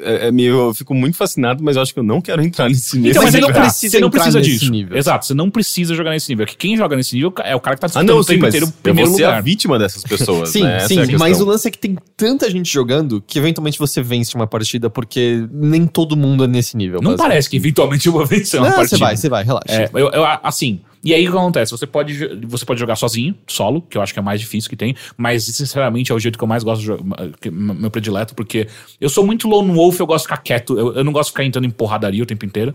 é, 0.00 0.28
é 0.28 0.32
meio, 0.32 0.68
eu 0.68 0.74
fico 0.74 0.94
muito 0.94 1.16
fascinado, 1.16 1.62
mas 1.62 1.76
eu 1.76 1.82
acho 1.82 1.92
que 1.92 1.98
eu 1.98 2.04
não 2.04 2.20
quero 2.20 2.42
entrar 2.42 2.68
nesse 2.68 2.96
nível. 2.96 3.10
Então, 3.10 3.22
mas 3.22 3.32
você 3.32 3.40
não 3.40 3.52
precisa, 3.52 3.90
você 3.92 4.00
não 4.00 4.10
precisa 4.10 4.38
nesse 4.38 4.50
disso. 4.50 4.70
nível. 4.70 4.96
Exato, 4.96 5.26
você 5.26 5.34
não 5.34 5.50
precisa 5.50 5.94
jogar 5.94 6.10
nesse 6.12 6.28
nível. 6.30 6.46
Que 6.46 6.56
quem 6.56 6.76
joga 6.76 6.96
nesse 6.96 7.14
nível 7.14 7.32
é 7.44 7.54
o 7.56 7.60
cara 7.60 7.76
que 7.76 7.80
tá 7.80 7.86
Ah, 7.86 7.88
disputando 7.88 8.08
não, 8.08 8.18
o 8.18 8.22
sim, 8.22 8.32
tempo 8.34 8.42
mas 8.42 8.54
inteiro 8.54 8.66
o 8.66 8.68
eu 8.68 8.72
primeiro 8.82 9.10
vou 9.10 9.18
ser 9.18 9.24
a 9.24 9.28
lugar. 9.28 9.42
vítima 9.42 9.78
dessas 9.78 10.02
pessoas, 10.02 10.50
Sim, 10.50 10.62
né? 10.62 10.76
Essa 10.76 10.88
sim, 10.88 11.00
é 11.00 11.18
mas 11.18 11.40
o 11.40 11.44
lance 11.44 11.66
é 11.68 11.70
que 11.70 11.78
tem 11.78 11.96
tanta 12.16 12.50
gente 12.50 12.72
jogando 12.72 13.22
que 13.26 13.38
eventualmente 13.38 13.78
você 13.78 14.02
vence 14.02 14.34
uma 14.34 14.46
partida 14.46 14.88
porque 14.90 15.46
nem 15.52 15.86
todo 15.86 16.16
mundo 16.16 16.44
é 16.44 16.46
nesse 16.46 16.76
nível. 16.76 17.00
Não 17.02 17.16
parece 17.16 17.48
que 17.50 17.56
eventualmente 17.56 18.06
eu 18.06 18.12
vou 18.12 18.24
vencer 18.26 18.60
uma 18.60 18.68
Não, 18.68 18.76
partida. 18.76 18.96
você 18.98 19.04
vai, 19.04 19.16
você 19.16 19.28
vai, 19.28 19.44
relaxa. 19.44 19.64
É, 19.68 19.90
eu, 19.94 20.10
eu- 20.10 20.24
assim. 20.42 20.80
E 21.08 21.14
aí 21.14 21.28
o 21.28 21.30
que 21.32 21.36
acontece? 21.38 21.70
Você 21.72 21.86
pode, 21.86 22.16
você 22.46 22.64
pode 22.64 22.78
jogar 22.80 22.96
sozinho, 22.96 23.34
solo, 23.46 23.82
que 23.82 23.96
eu 23.96 24.02
acho 24.02 24.12
que 24.12 24.18
é 24.18 24.22
mais 24.22 24.40
difícil 24.40 24.68
que 24.68 24.76
tem, 24.76 24.94
mas 25.16 25.44
sinceramente 25.44 26.10
é 26.12 26.14
o 26.14 26.18
jeito 26.18 26.36
que 26.38 26.44
eu 26.44 26.48
mais 26.48 26.62
gosto 26.64 26.80
de 26.80 26.86
jogar, 26.86 27.04
meu 27.50 27.90
predileto, 27.90 28.34
porque 28.34 28.68
eu 29.00 29.08
sou 29.08 29.24
muito 29.24 29.48
lone 29.48 29.72
wolf, 29.72 29.98
eu 30.00 30.06
gosto 30.06 30.24
de 30.24 30.28
ficar 30.30 30.42
quieto, 30.42 30.78
eu, 30.78 30.94
eu 30.94 31.04
não 31.04 31.12
gosto 31.12 31.28
de 31.28 31.32
ficar 31.32 31.44
entrando 31.44 31.64
em 31.66 31.70
porradaria 31.70 32.22
o 32.22 32.26
tempo 32.26 32.44
inteiro. 32.44 32.74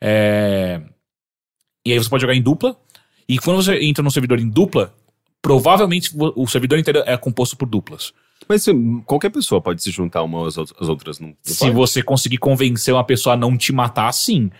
É, 0.00 0.80
E 1.84 1.92
aí 1.92 1.98
você 1.98 2.08
pode 2.08 2.20
jogar 2.22 2.34
em 2.34 2.42
dupla, 2.42 2.76
e 3.28 3.38
quando 3.38 3.62
você 3.62 3.78
entra 3.82 4.02
num 4.02 4.10
servidor 4.10 4.38
em 4.38 4.48
dupla, 4.48 4.94
provavelmente 5.40 6.10
o 6.16 6.46
servidor 6.46 6.78
inteiro 6.78 7.02
é 7.06 7.16
composto 7.16 7.56
por 7.56 7.66
duplas. 7.66 8.12
Mas 8.48 8.66
qualquer 9.06 9.30
pessoa 9.30 9.60
pode 9.60 9.82
se 9.82 9.90
juntar 9.90 10.22
uma 10.24 10.46
às 10.46 10.58
out- 10.58 10.74
às 10.80 10.88
outras. 10.88 11.20
Não, 11.20 11.28
não 11.28 11.36
Se 11.42 11.58
pode? 11.60 11.70
você 11.72 12.02
conseguir 12.02 12.38
convencer 12.38 12.92
uma 12.92 13.04
pessoa 13.04 13.34
a 13.34 13.36
não 13.36 13.56
te 13.56 13.72
matar, 13.72 14.12
sim. 14.12 14.50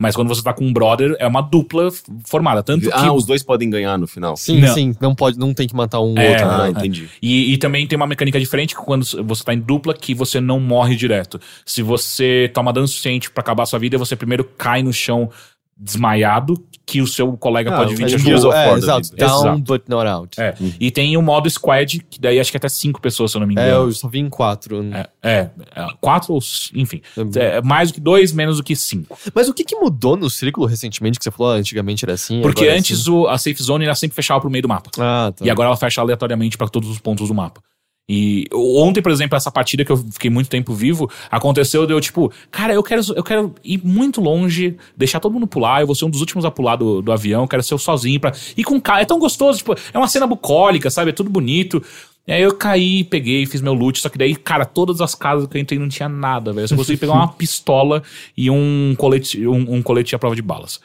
Mas 0.00 0.16
quando 0.16 0.28
você 0.28 0.42
tá 0.42 0.52
com 0.52 0.64
um 0.66 0.72
brother, 0.72 1.14
é 1.20 1.26
uma 1.26 1.40
dupla 1.40 1.88
formada. 2.26 2.62
Tanto 2.64 2.86
que. 2.88 2.92
Ah, 2.92 3.12
os 3.12 3.24
dois 3.24 3.44
podem 3.44 3.70
ganhar 3.70 3.96
no 3.96 4.06
final. 4.08 4.36
Sim, 4.36 4.60
Não. 4.60 4.74
sim, 4.74 4.94
não 5.00 5.14
pode, 5.14 5.38
não 5.38 5.54
tem 5.54 5.68
que 5.68 5.74
matar 5.74 6.00
um 6.00 6.18
É, 6.18 6.30
outro. 6.30 6.46
Ah, 6.46 6.64
né? 6.64 6.70
entendi. 6.70 7.08
E, 7.22 7.52
e 7.52 7.58
também 7.58 7.86
tem 7.86 7.96
uma 7.96 8.06
mecânica 8.06 8.38
diferente 8.40 8.74
que 8.74 8.82
quando 8.82 9.04
você 9.24 9.44
tá 9.44 9.54
em 9.54 9.60
dupla, 9.60 9.94
que 9.94 10.12
você 10.12 10.40
não 10.40 10.58
morre 10.58 10.96
direto. 10.96 11.40
Se 11.64 11.80
você 11.80 12.50
toma 12.52 12.72
dano 12.72 12.88
suficiente 12.88 13.30
pra 13.30 13.40
acabar 13.40 13.62
a 13.62 13.66
sua 13.66 13.78
vida, 13.78 13.96
você 13.96 14.16
primeiro 14.16 14.42
cai 14.44 14.82
no 14.82 14.92
chão 14.92 15.30
desmaiado, 15.76 16.54
que 16.86 17.00
o 17.00 17.06
seu 17.06 17.34
colega 17.36 17.72
Ah, 17.74 17.78
pode 17.78 17.94
vir 17.94 18.04
é 18.04 18.06
te 18.08 18.16
tipo- 18.18 18.30
ajudar. 18.34 18.56
É, 18.68 18.72
exato, 18.74 19.16
down 19.16 19.38
Exato. 19.40 19.58
but 19.62 19.82
not 19.88 20.06
out. 20.06 20.40
É. 20.40 20.54
E 20.78 20.90
tem 20.90 21.16
o 21.16 21.22
modo 21.22 21.48
squad, 21.48 21.98
que 22.10 22.20
daí 22.20 22.38
acho 22.38 22.50
que 22.50 22.56
até 22.58 22.68
cinco 22.68 23.00
pessoas, 23.00 23.30
se 23.30 23.36
eu 23.36 23.40
não 23.40 23.46
me 23.46 23.54
É, 23.56 23.68
engano. 23.68 23.84
eu 23.86 23.92
só 23.92 24.06
vi 24.06 24.18
em 24.18 24.28
quatro. 24.28 24.82
É, 24.92 25.08
é, 25.22 25.50
é, 25.74 25.86
quatro 26.00 26.34
ou. 26.34 26.40
Enfim. 26.74 27.00
É 27.36 27.62
mais 27.62 27.90
do 27.90 27.94
que 27.94 28.00
dois, 28.00 28.32
menos 28.32 28.58
do 28.58 28.62
que 28.62 28.76
cinco. 28.76 29.16
Mas 29.34 29.48
o 29.48 29.54
que, 29.54 29.64
que 29.64 29.74
mudou 29.76 30.16
no 30.16 30.28
círculo 30.28 30.66
recentemente 30.66 31.18
que 31.18 31.24
você 31.24 31.30
falou? 31.30 31.52
Ah, 31.52 31.56
Antigamente 31.56 32.04
era 32.04 32.12
assim. 32.12 32.42
Porque 32.42 32.62
agora 32.64 32.76
é 32.76 32.78
antes 32.78 33.08
o, 33.08 33.26
a 33.28 33.38
safe 33.38 33.62
zone 33.62 33.84
era 33.86 33.94
sempre 33.94 34.14
fechava 34.14 34.40
pro 34.40 34.50
meio 34.50 34.62
do 34.62 34.68
mapa. 34.68 34.90
assim. 34.92 35.02
Ah, 35.02 35.32
tá. 35.34 35.44
E 35.44 35.48
agora 35.50 35.68
ela 35.68 35.76
fecha 35.76 36.00
aleatoriamente 36.00 36.58
pra 36.58 36.68
todos 36.68 36.88
os 36.90 36.98
pontos 36.98 37.28
do 37.28 37.34
mapa. 37.34 37.60
E 38.08 38.46
ontem, 38.52 39.00
por 39.00 39.10
exemplo, 39.10 39.36
essa 39.36 39.50
partida 39.50 39.84
que 39.84 39.90
eu 39.90 39.96
fiquei 39.96 40.28
muito 40.28 40.50
tempo 40.50 40.74
vivo, 40.74 41.10
aconteceu 41.30 41.86
de 41.86 41.92
eu, 41.92 42.00
tipo, 42.00 42.30
cara, 42.50 42.74
eu 42.74 42.82
quero, 42.82 43.00
eu 43.16 43.24
quero 43.24 43.54
ir 43.64 43.80
muito 43.82 44.20
longe, 44.20 44.76
deixar 44.94 45.20
todo 45.20 45.32
mundo 45.32 45.46
pular, 45.46 45.80
eu 45.80 45.86
vou 45.86 45.96
ser 45.96 46.04
um 46.04 46.10
dos 46.10 46.20
últimos 46.20 46.44
a 46.44 46.50
pular 46.50 46.76
do, 46.76 47.00
do 47.00 47.10
avião, 47.10 47.46
quero 47.46 47.62
ser 47.62 47.72
eu 47.72 47.78
sozinho 47.78 48.20
pra. 48.20 48.32
E 48.56 48.62
com 48.62 48.78
cara, 48.80 49.00
é 49.00 49.04
tão 49.06 49.18
gostoso, 49.18 49.58
tipo, 49.58 49.74
é 49.92 49.98
uma 49.98 50.08
cena 50.08 50.26
bucólica, 50.26 50.90
sabe? 50.90 51.10
É 51.10 51.12
tudo 51.14 51.30
bonito. 51.30 51.82
E 52.26 52.32
aí 52.32 52.42
eu 52.42 52.54
caí, 52.54 53.04
peguei, 53.04 53.44
fiz 53.46 53.60
meu 53.60 53.74
loot, 53.74 54.00
só 54.00 54.08
que 54.08 54.16
daí, 54.16 54.34
cara, 54.34 54.64
todas 54.64 55.00
as 55.00 55.14
casas 55.14 55.46
que 55.46 55.56
eu 55.56 55.60
entrei 55.60 55.78
não 55.78 55.88
tinha 55.88 56.08
nada, 56.08 56.52
velho. 56.52 56.64
Eu 56.64 56.68
só 56.68 56.76
consegui 56.76 56.98
pegar 56.98 57.12
uma 57.12 57.28
pistola 57.32 58.02
e 58.36 58.50
um 58.50 58.94
colete, 58.96 59.46
um, 59.46 59.74
um 59.74 59.82
colete 59.82 60.14
à 60.14 60.18
prova 60.18 60.34
de 60.34 60.42
balas. 60.42 60.80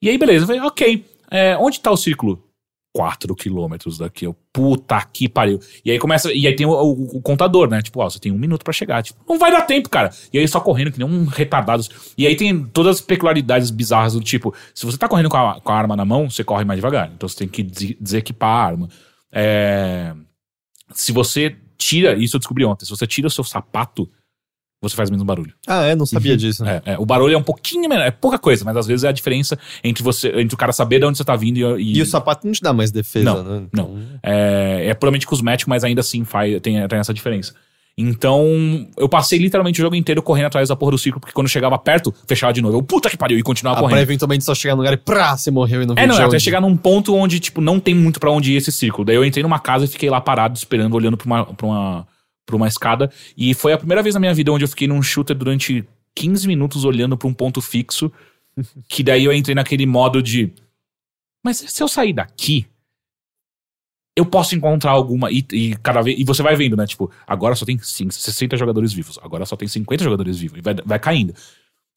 E 0.00 0.08
aí, 0.08 0.18
beleza, 0.18 0.44
eu 0.44 0.46
falei, 0.46 0.62
ok, 0.62 1.04
é, 1.30 1.56
onde 1.56 1.80
tá 1.80 1.90
o 1.90 1.96
círculo? 1.96 2.45
4 2.96 3.34
quilômetros 3.34 3.98
daqui. 3.98 4.24
Eu, 4.26 4.34
puta 4.50 4.98
que 5.12 5.28
pariu. 5.28 5.60
E 5.84 5.90
aí 5.90 5.98
começa. 5.98 6.32
E 6.32 6.46
aí 6.46 6.56
tem 6.56 6.64
o, 6.64 6.70
o- 6.70 7.18
o 7.18 7.20
contador, 7.20 7.68
né? 7.68 7.82
Tipo, 7.82 8.00
ó, 8.00 8.08
você 8.08 8.18
tem 8.18 8.32
um 8.32 8.38
minuto 8.38 8.64
pra 8.64 8.72
chegar. 8.72 9.02
Tipo, 9.02 9.20
não 9.28 9.38
vai 9.38 9.50
dar 9.52 9.60
tempo, 9.62 9.90
cara. 9.90 10.10
E 10.32 10.38
aí 10.38 10.48
só 10.48 10.58
correndo 10.60 10.90
que 10.92 10.98
nem 10.98 11.06
um 11.06 11.26
retardado. 11.26 11.82
E 12.16 12.26
aí 12.26 12.34
tem 12.34 12.64
todas 12.64 12.96
as 12.96 13.00
peculiaridades 13.02 13.70
bizarras 13.70 14.14
do 14.14 14.20
tipo: 14.20 14.54
se 14.74 14.86
você 14.86 14.96
tá 14.96 15.06
correndo 15.08 15.28
com 15.28 15.36
a, 15.36 15.60
com 15.60 15.70
a 15.72 15.76
arma 15.76 15.94
na 15.94 16.04
mão, 16.06 16.30
você 16.30 16.42
corre 16.42 16.64
mais 16.64 16.78
devagar. 16.78 17.12
Então 17.14 17.28
você 17.28 17.36
tem 17.36 17.48
que 17.48 17.62
des- 17.62 17.96
desequipar 18.00 18.48
a 18.48 18.64
arma. 18.66 18.88
É, 19.30 20.14
se 20.94 21.12
você 21.12 21.54
tira, 21.76 22.14
isso 22.16 22.36
eu 22.36 22.40
descobri 22.40 22.64
ontem, 22.64 22.86
se 22.86 22.90
você 22.90 23.06
tira 23.06 23.26
o 23.28 23.30
seu 23.30 23.44
sapato, 23.44 24.08
você 24.88 24.96
faz 24.96 25.10
menos 25.10 25.24
barulho. 25.24 25.52
Ah, 25.66 25.84
é? 25.84 25.94
Não 25.94 26.06
sabia 26.06 26.36
disso. 26.36 26.64
É, 26.64 26.82
é, 26.84 26.98
o 26.98 27.06
barulho 27.06 27.34
é 27.34 27.38
um 27.38 27.42
pouquinho 27.42 27.88
menor, 27.88 28.04
é 28.04 28.10
pouca 28.10 28.38
coisa, 28.38 28.64
mas 28.64 28.76
às 28.76 28.86
vezes 28.86 29.04
é 29.04 29.08
a 29.08 29.12
diferença 29.12 29.58
entre 29.84 30.02
você, 30.02 30.28
entre 30.40 30.54
o 30.54 30.58
cara 30.58 30.72
saber 30.72 30.98
de 31.00 31.06
onde 31.06 31.18
você 31.18 31.24
tá 31.24 31.36
vindo 31.36 31.58
e, 31.78 31.82
e- 31.82 31.98
E 31.98 32.02
o 32.02 32.06
sapato 32.06 32.46
não 32.46 32.52
te 32.52 32.60
dá 32.62 32.72
mais 32.72 32.90
defesa, 32.90 33.24
Não, 33.24 33.42
né? 33.42 33.62
não. 33.72 33.98
É, 34.22 34.86
é 34.88 34.94
puramente 34.94 35.26
cosmético, 35.26 35.68
mas 35.70 35.84
ainda 35.84 36.00
assim 36.00 36.24
faz, 36.24 36.60
tem, 36.60 36.86
tem 36.88 36.98
essa 36.98 37.12
diferença. 37.14 37.54
Então, 37.98 38.86
eu 38.98 39.08
passei 39.08 39.38
literalmente 39.38 39.80
o 39.80 39.82
jogo 39.84 39.96
inteiro 39.96 40.20
correndo 40.22 40.46
atrás 40.48 40.68
da 40.68 40.76
porra 40.76 40.90
do 40.92 40.98
círculo, 40.98 41.18
porque 41.20 41.32
quando 41.32 41.46
eu 41.46 41.50
chegava 41.50 41.78
perto, 41.78 42.12
fechava 42.28 42.52
de 42.52 42.60
novo. 42.60 42.76
Eu, 42.76 42.82
puta 42.82 43.08
que 43.08 43.16
pariu, 43.16 43.38
e 43.38 43.42
continuava 43.42 43.78
Ah, 43.78 43.80
pra 43.80 43.88
correndo. 43.88 44.02
eventualmente 44.02 44.44
só 44.44 44.54
chegar 44.54 44.74
no 44.74 44.82
lugar 44.82 44.92
e 44.92 44.98
prá, 44.98 45.34
você 45.34 45.50
morreu 45.50 45.82
e 45.82 45.86
não 45.86 45.94
viu 45.94 46.04
É, 46.04 46.06
não, 46.06 46.14
é 46.14 46.18
até 46.18 46.34
onde. 46.34 46.40
chegar 46.40 46.60
num 46.60 46.76
ponto 46.76 47.14
onde, 47.14 47.40
tipo, 47.40 47.62
não 47.62 47.80
tem 47.80 47.94
muito 47.94 48.20
pra 48.20 48.30
onde 48.30 48.52
ir 48.52 48.56
esse 48.56 48.70
círculo. 48.70 49.06
Daí 49.06 49.16
eu 49.16 49.24
entrei 49.24 49.42
numa 49.42 49.58
casa 49.58 49.86
e 49.86 49.88
fiquei 49.88 50.10
lá 50.10 50.20
parado, 50.20 50.58
esperando, 50.58 50.92
olhando 50.94 51.16
pra 51.16 51.26
uma, 51.26 51.44
pra 51.46 51.66
uma, 51.66 52.06
pra 52.46 52.56
uma 52.56 52.68
escada. 52.68 53.12
E 53.36 53.52
foi 53.52 53.72
a 53.72 53.78
primeira 53.78 54.02
vez 54.02 54.14
na 54.14 54.20
minha 54.20 54.32
vida 54.32 54.52
onde 54.52 54.64
eu 54.64 54.68
fiquei 54.68 54.86
num 54.86 55.02
shooter 55.02 55.36
durante 55.36 55.84
15 56.14 56.46
minutos 56.46 56.84
olhando 56.84 57.18
pra 57.18 57.28
um 57.28 57.34
ponto 57.34 57.60
fixo. 57.60 58.10
que 58.88 59.02
daí 59.02 59.24
eu 59.24 59.32
entrei 59.32 59.54
naquele 59.54 59.84
modo 59.84 60.22
de. 60.22 60.52
Mas 61.44 61.58
se 61.58 61.82
eu 61.82 61.88
sair 61.88 62.12
daqui, 62.12 62.66
eu 64.16 64.24
posso 64.24 64.54
encontrar 64.54 64.92
alguma. 64.92 65.30
E, 65.30 65.44
e 65.52 65.76
cada 65.76 66.00
vez. 66.00 66.18
E 66.18 66.24
você 66.24 66.42
vai 66.42 66.56
vendo, 66.56 66.76
né? 66.76 66.86
Tipo, 66.86 67.10
agora 67.26 67.54
só 67.54 67.66
tem 67.66 67.78
cin- 67.78 68.10
60 68.10 68.56
jogadores 68.56 68.92
vivos. 68.92 69.18
Agora 69.22 69.44
só 69.44 69.56
tem 69.56 69.68
50 69.68 70.04
jogadores 70.04 70.38
vivos. 70.38 70.58
E 70.58 70.62
vai, 70.62 70.74
vai 70.84 70.98
caindo. 70.98 71.34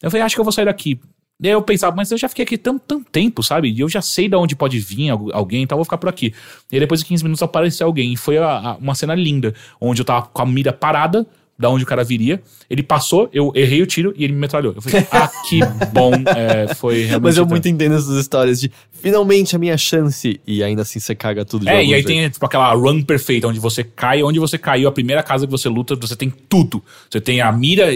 Eu 0.01 0.09
falei, 0.11 0.23
acho 0.25 0.35
que 0.35 0.39
eu 0.41 0.45
vou 0.45 0.51
sair 0.51 0.65
daqui. 0.65 0.99
Daí 1.39 1.51
eu 1.53 1.61
pensava, 1.61 1.95
mas 1.95 2.11
eu 2.11 2.17
já 2.17 2.27
fiquei 2.27 2.43
aqui 2.43 2.57
tanto, 2.57 2.81
tanto 2.85 3.09
tempo, 3.09 3.41
sabe? 3.41 3.69
E 3.71 3.79
eu 3.79 3.87
já 3.87 4.01
sei 4.01 4.27
de 4.27 4.35
onde 4.35 4.55
pode 4.57 4.77
vir 4.79 5.09
algu- 5.09 5.31
alguém, 5.33 5.63
então 5.63 5.75
eu 5.75 5.79
vou 5.79 5.85
ficar 5.85 5.97
por 5.97 6.09
aqui. 6.09 6.33
E 6.69 6.79
depois 6.79 6.99
de 6.99 7.05
15 7.05 7.23
minutos 7.23 7.41
apareceu 7.41 7.87
alguém. 7.87 8.11
E 8.11 8.17
foi 8.17 8.37
a- 8.37 8.71
a- 8.71 8.75
uma 8.75 8.93
cena 8.93 9.15
linda, 9.15 9.53
onde 9.79 10.01
eu 10.01 10.05
tava 10.05 10.23
com 10.23 10.41
a 10.41 10.45
mira 10.45 10.73
parada, 10.73 11.25
da 11.59 11.69
onde 11.69 11.83
o 11.83 11.87
cara 11.87 12.03
viria. 12.05 12.41
Ele 12.69 12.81
passou, 12.81 13.29
eu 13.33 13.51
errei 13.53 13.81
o 13.81 13.85
tiro 13.85 14.13
e 14.15 14.23
ele 14.23 14.31
me 14.31 14.39
metralhou. 14.39 14.73
Eu 14.75 14.81
falei, 14.81 15.05
ah, 15.11 15.29
que 15.49 15.59
bom. 15.91 16.13
É, 16.25 16.73
foi 16.75 17.03
realmente. 17.03 17.23
Mas 17.23 17.37
eu 17.37 17.45
muito 17.45 17.67
entendo 17.67 17.95
essas 17.95 18.17
histórias 18.17 18.61
de 18.61 18.71
finalmente 18.93 19.55
a 19.55 19.59
minha 19.59 19.77
chance 19.77 20.39
e 20.45 20.63
ainda 20.63 20.81
assim 20.83 20.99
você 20.99 21.15
caga 21.15 21.43
tudo 21.43 21.65
de 21.65 21.69
É, 21.69 21.75
e 21.75 21.77
aí 21.77 21.89
jeito. 21.89 22.07
tem 22.07 22.29
tipo, 22.29 22.45
aquela 22.45 22.73
run 22.73 23.01
perfeita, 23.01 23.47
onde 23.47 23.59
você 23.59 23.83
cai, 23.83 24.23
onde 24.23 24.39
você 24.39 24.57
caiu, 24.57 24.87
a 24.87 24.91
primeira 24.91 25.21
casa 25.23 25.45
que 25.45 25.51
você 25.51 25.67
luta, 25.67 25.95
você 25.95 26.15
tem 26.15 26.31
tudo. 26.47 26.81
Você 27.09 27.19
tem 27.19 27.41
a 27.41 27.51
mira, 27.51 27.87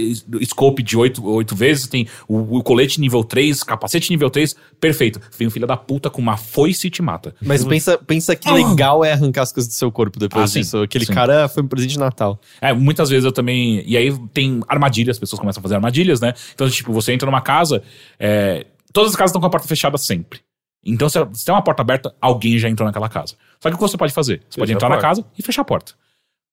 scope 0.43 0.84
de 0.84 0.97
oito, 0.97 1.26
oito 1.26 1.55
vezes, 1.55 1.84
você 1.84 1.89
tem 1.89 2.07
o, 2.28 2.57
o 2.57 2.64
colete 2.64 2.99
nível 2.99 3.24
3, 3.24 3.64
capacete 3.64 4.09
nível 4.11 4.30
3, 4.30 4.55
perfeito. 4.80 5.22
Vem 5.38 5.47
um 5.47 5.51
filho 5.51 5.68
da 5.68 5.78
puta 5.78 6.09
com 6.09 6.22
uma 6.22 6.36
foice 6.38 6.88
e 6.88 6.89
te 6.89 7.01
mata. 7.01 7.34
Mas 7.41 7.64
pensa, 7.64 7.97
pensa 7.97 8.36
que 8.36 8.49
legal 8.51 9.03
é 9.05 9.14
arrancar 9.14 9.43
as 9.43 9.51
coisas 9.51 9.72
do 9.72 9.76
seu 9.76 9.91
corpo 9.91 10.20
depois 10.20 10.43
Ah, 10.43 10.47
sim, 10.47 10.61
disso. 10.61 10.82
Aquele 10.82 11.05
sim. 11.05 11.14
cara 11.14 11.47
foi 11.47 11.64
um 11.64 11.68
presente 11.68 11.91
de 11.91 11.99
Natal. 11.99 12.39
É, 12.59 12.74
muitas 12.74 13.09
vezes 13.09 13.26
eu 13.26 13.32
também. 13.32 13.52
E 13.53 13.97
aí 13.97 14.17
tem 14.29 14.61
armadilhas, 14.67 15.15
as 15.15 15.19
pessoas 15.19 15.39
começam 15.39 15.59
a 15.59 15.63
fazer 15.63 15.75
armadilhas, 15.75 16.21
né? 16.21 16.33
Então, 16.53 16.69
tipo, 16.69 16.91
você 16.93 17.13
entra 17.13 17.25
numa 17.25 17.41
casa, 17.41 17.83
é, 18.19 18.65
todas 18.91 19.11
as 19.11 19.15
casas 19.15 19.31
estão 19.31 19.41
com 19.41 19.47
a 19.47 19.49
porta 19.49 19.67
fechada 19.67 19.97
sempre. 19.97 20.41
Então, 20.85 21.07
se, 21.07 21.17
se 21.33 21.45
tem 21.45 21.53
uma 21.53 21.61
porta 21.61 21.81
aberta, 21.81 22.13
alguém 22.19 22.57
já 22.57 22.69
entrou 22.69 22.85
naquela 22.85 23.07
casa. 23.07 23.35
Só 23.59 23.69
que 23.69 23.75
o 23.75 23.77
que 23.77 23.81
você 23.81 23.97
pode 23.97 24.13
fazer? 24.13 24.41
Você 24.49 24.59
pode 24.59 24.73
entrar 24.73 24.89
na 24.89 24.97
casa 24.97 25.25
e 25.37 25.41
fechar 25.41 25.61
a 25.61 25.65
porta. 25.65 25.93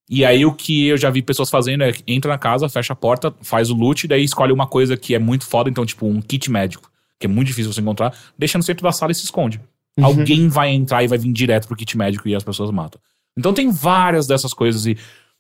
E 0.09 0.25
aí 0.25 0.45
o 0.45 0.53
que 0.53 0.89
eu 0.89 0.97
já 0.97 1.09
vi 1.09 1.23
pessoas 1.23 1.49
fazendo 1.51 1.85
é 1.85 1.93
entra 2.07 2.33
na 2.33 2.39
casa, 2.39 2.69
fecha 2.69 2.93
a 2.93 2.97
porta, 2.97 3.33
faz 3.43 3.71
o 3.71 3.75
loot, 3.75 4.09
daí 4.09 4.25
escolhe 4.25 4.53
uma 4.53 4.67
coisa 4.67 4.97
que 4.97 5.15
é 5.15 5.19
muito 5.21 5.47
foda, 5.47 5.71
então, 5.71 5.87
tipo, 5.87 6.05
um 6.07 6.21
kit 6.21 6.51
médico, 6.51 6.91
que 7.19 7.27
é 7.27 7.29
muito 7.29 7.47
difícil 7.47 7.73
você 7.73 7.81
encontrar, 7.81 8.13
deixa 8.37 8.59
no 8.59 8.65
centro 8.65 8.83
da 8.83 8.91
sala 8.91 9.13
e 9.13 9.15
se 9.15 9.25
esconde. 9.25 9.61
Alguém 10.01 10.49
vai 10.49 10.71
entrar 10.71 11.05
e 11.05 11.07
vai 11.07 11.19
vir 11.19 11.33
direto 11.33 11.67
pro 11.67 11.77
kit 11.77 11.97
médico 11.97 12.29
e 12.29 12.35
as 12.35 12.43
pessoas 12.43 12.71
matam. 12.71 13.01
Então 13.37 13.53
tem 13.55 13.71
várias 13.71 14.27
dessas 14.27 14.53
coisas 14.53 14.87
e. 14.87 14.97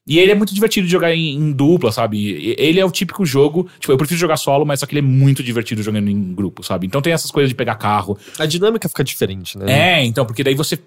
E 0.06 0.18
ele 0.18 0.32
é 0.32 0.34
muito 0.34 0.54
divertido 0.54 0.86
de 0.86 0.92
jogar 0.92 1.14
em, 1.14 1.34
em 1.34 1.52
dupla, 1.52 1.92
sabe? 1.92 2.54
Ele 2.58 2.80
é 2.80 2.84
o 2.84 2.90
típico 2.90 3.24
jogo. 3.24 3.68
Tipo, 3.78 3.92
eu 3.92 3.98
prefiro 3.98 4.18
jogar 4.18 4.36
solo, 4.36 4.64
mas 4.64 4.80
só 4.80 4.86
que 4.86 4.92
ele 4.92 5.06
é 5.06 5.08
muito 5.08 5.42
divertido 5.42 5.82
jogando 5.82 6.08
em 6.08 6.34
grupo, 6.34 6.62
sabe? 6.64 6.86
Então 6.86 7.02
tem 7.02 7.12
essas 7.12 7.30
coisas 7.30 7.48
de 7.48 7.54
pegar 7.54 7.76
carro. 7.76 8.18
A 8.38 8.46
dinâmica 8.46 8.88
fica 8.88 9.04
diferente, 9.04 9.58
né? 9.58 10.00
É, 10.00 10.04
então, 10.04 10.24
porque 10.24 10.42
daí 10.42 10.54
você. 10.54 10.78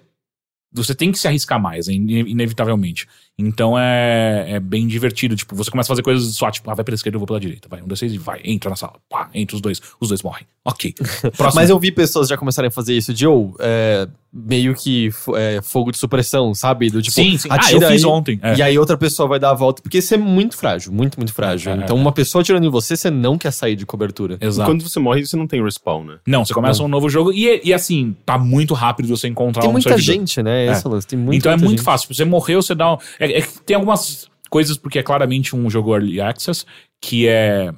Você 0.74 0.94
tem 0.94 1.12
que 1.12 1.18
se 1.18 1.28
arriscar 1.28 1.60
mais, 1.60 1.88
ine- 1.88 2.28
inevitavelmente. 2.30 3.06
Então 3.36 3.76
é, 3.78 4.46
é 4.48 4.60
bem 4.60 4.86
divertido. 4.86 5.34
Tipo, 5.34 5.56
você 5.56 5.70
começa 5.70 5.88
a 5.88 5.92
fazer 5.92 6.02
coisas 6.02 6.34
só, 6.36 6.50
tipo, 6.50 6.70
ah, 6.70 6.74
vai 6.74 6.84
pela 6.84 6.94
esquerda, 6.94 7.16
eu 7.16 7.20
vou 7.20 7.26
pela 7.26 7.40
direita. 7.40 7.68
Vai, 7.68 7.82
um, 7.82 7.86
dois, 7.86 7.98
três 7.98 8.12
e 8.12 8.18
vai. 8.18 8.40
Entra 8.44 8.70
na 8.70 8.76
sala. 8.76 8.94
Pá, 9.08 9.28
entra 9.34 9.56
os 9.56 9.62
dois. 9.62 9.80
Os 10.00 10.08
dois 10.08 10.22
morrem. 10.22 10.46
Ok. 10.64 10.94
Próximo. 11.36 11.60
Mas 11.60 11.68
eu 11.70 11.78
vi 11.78 11.90
pessoas 11.90 12.28
já 12.28 12.36
começarem 12.36 12.68
a 12.68 12.70
fazer 12.70 12.96
isso 12.96 13.12
de, 13.12 13.26
ou, 13.26 13.56
é, 13.58 14.08
meio 14.32 14.74
que 14.74 15.10
é, 15.36 15.60
fogo 15.62 15.90
de 15.90 15.98
supressão, 15.98 16.54
sabe? 16.54 16.88
Do 16.90 17.02
tipo, 17.02 17.12
sim, 17.14 17.36
sim. 17.36 17.48
Ah, 17.50 17.56
atira 17.56 17.86
eu 17.86 17.90
fiz 17.90 18.04
aí, 18.04 18.10
ontem. 18.10 18.38
É. 18.40 18.56
E 18.56 18.62
aí 18.62 18.78
outra 18.78 18.96
pessoa 18.96 19.28
vai 19.28 19.38
dar 19.40 19.50
a 19.50 19.54
volta, 19.54 19.82
porque 19.82 19.98
isso 19.98 20.14
é 20.14 20.16
muito 20.16 20.56
frágil, 20.56 20.92
muito, 20.92 21.18
muito 21.18 21.32
frágil. 21.32 21.72
É, 21.72 21.76
então 21.76 21.96
é. 21.96 22.00
uma 22.00 22.12
pessoa 22.12 22.40
atirando 22.40 22.64
em 22.66 22.70
você, 22.70 22.96
você 22.96 23.10
não 23.10 23.36
quer 23.36 23.50
sair 23.50 23.74
de 23.74 23.84
cobertura. 23.84 24.38
E 24.40 24.46
Exato. 24.46 24.70
quando 24.70 24.88
você 24.88 25.00
morre, 25.00 25.26
você 25.26 25.36
não 25.36 25.46
tem 25.48 25.62
respawn, 25.62 26.04
né? 26.04 26.18
Não, 26.26 26.44
você 26.44 26.54
começa 26.54 26.82
um 26.84 26.88
novo 26.88 27.08
jogo 27.08 27.32
e, 27.32 27.60
e 27.64 27.74
assim, 27.74 28.16
tá 28.24 28.38
muito 28.38 28.74
rápido 28.74 29.08
você 29.08 29.26
encontrar 29.26 29.62
Tem 29.62 29.68
um 29.70 29.72
muita 29.72 29.88
servidor. 29.90 30.14
gente, 30.14 30.40
né? 30.42 30.63
É. 30.64 30.72
É 30.72 30.88
lance, 30.88 31.06
tem 31.06 31.18
então 31.32 31.52
é 31.52 31.56
muito 31.56 31.70
gente. 31.70 31.82
fácil. 31.82 32.14
Você 32.14 32.24
morreu, 32.24 32.62
você 32.62 32.74
dá. 32.74 32.94
Um, 32.94 32.98
é, 33.18 33.38
é 33.38 33.42
tem 33.64 33.76
algumas 33.76 34.28
coisas 34.50 34.76
porque 34.76 34.98
é 34.98 35.02
claramente 35.02 35.56
um 35.56 35.68
jogo 35.68 35.94
early 35.94 36.20
access, 36.20 36.64
que 37.00 37.26
é 37.26 37.72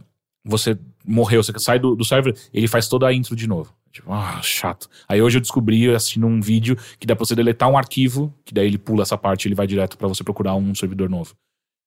você 0.44 0.78
morreu, 1.04 1.42
você 1.42 1.52
sai 1.58 1.78
do, 1.78 1.94
do 1.94 2.04
server, 2.04 2.34
ele 2.52 2.68
faz 2.68 2.88
toda 2.88 3.06
a 3.06 3.12
intro 3.12 3.34
de 3.36 3.46
novo. 3.46 3.72
Tipo, 3.92 4.12
ah, 4.12 4.40
chato. 4.42 4.88
Aí 5.08 5.22
hoje 5.22 5.38
eu 5.38 5.40
descobri, 5.40 5.88
assistindo 5.94 6.26
um 6.26 6.40
vídeo, 6.40 6.76
que 6.98 7.06
dá 7.06 7.16
pra 7.16 7.24
você 7.24 7.34
deletar 7.34 7.70
um 7.70 7.78
arquivo, 7.78 8.34
que 8.44 8.52
daí 8.52 8.66
ele 8.66 8.76
pula 8.76 9.02
essa 9.02 9.16
parte 9.16 9.44
e 9.44 9.48
ele 9.48 9.54
vai 9.54 9.66
direto 9.66 9.96
para 9.96 10.06
você 10.06 10.22
procurar 10.22 10.54
um 10.54 10.74
servidor 10.74 11.08
novo. 11.08 11.34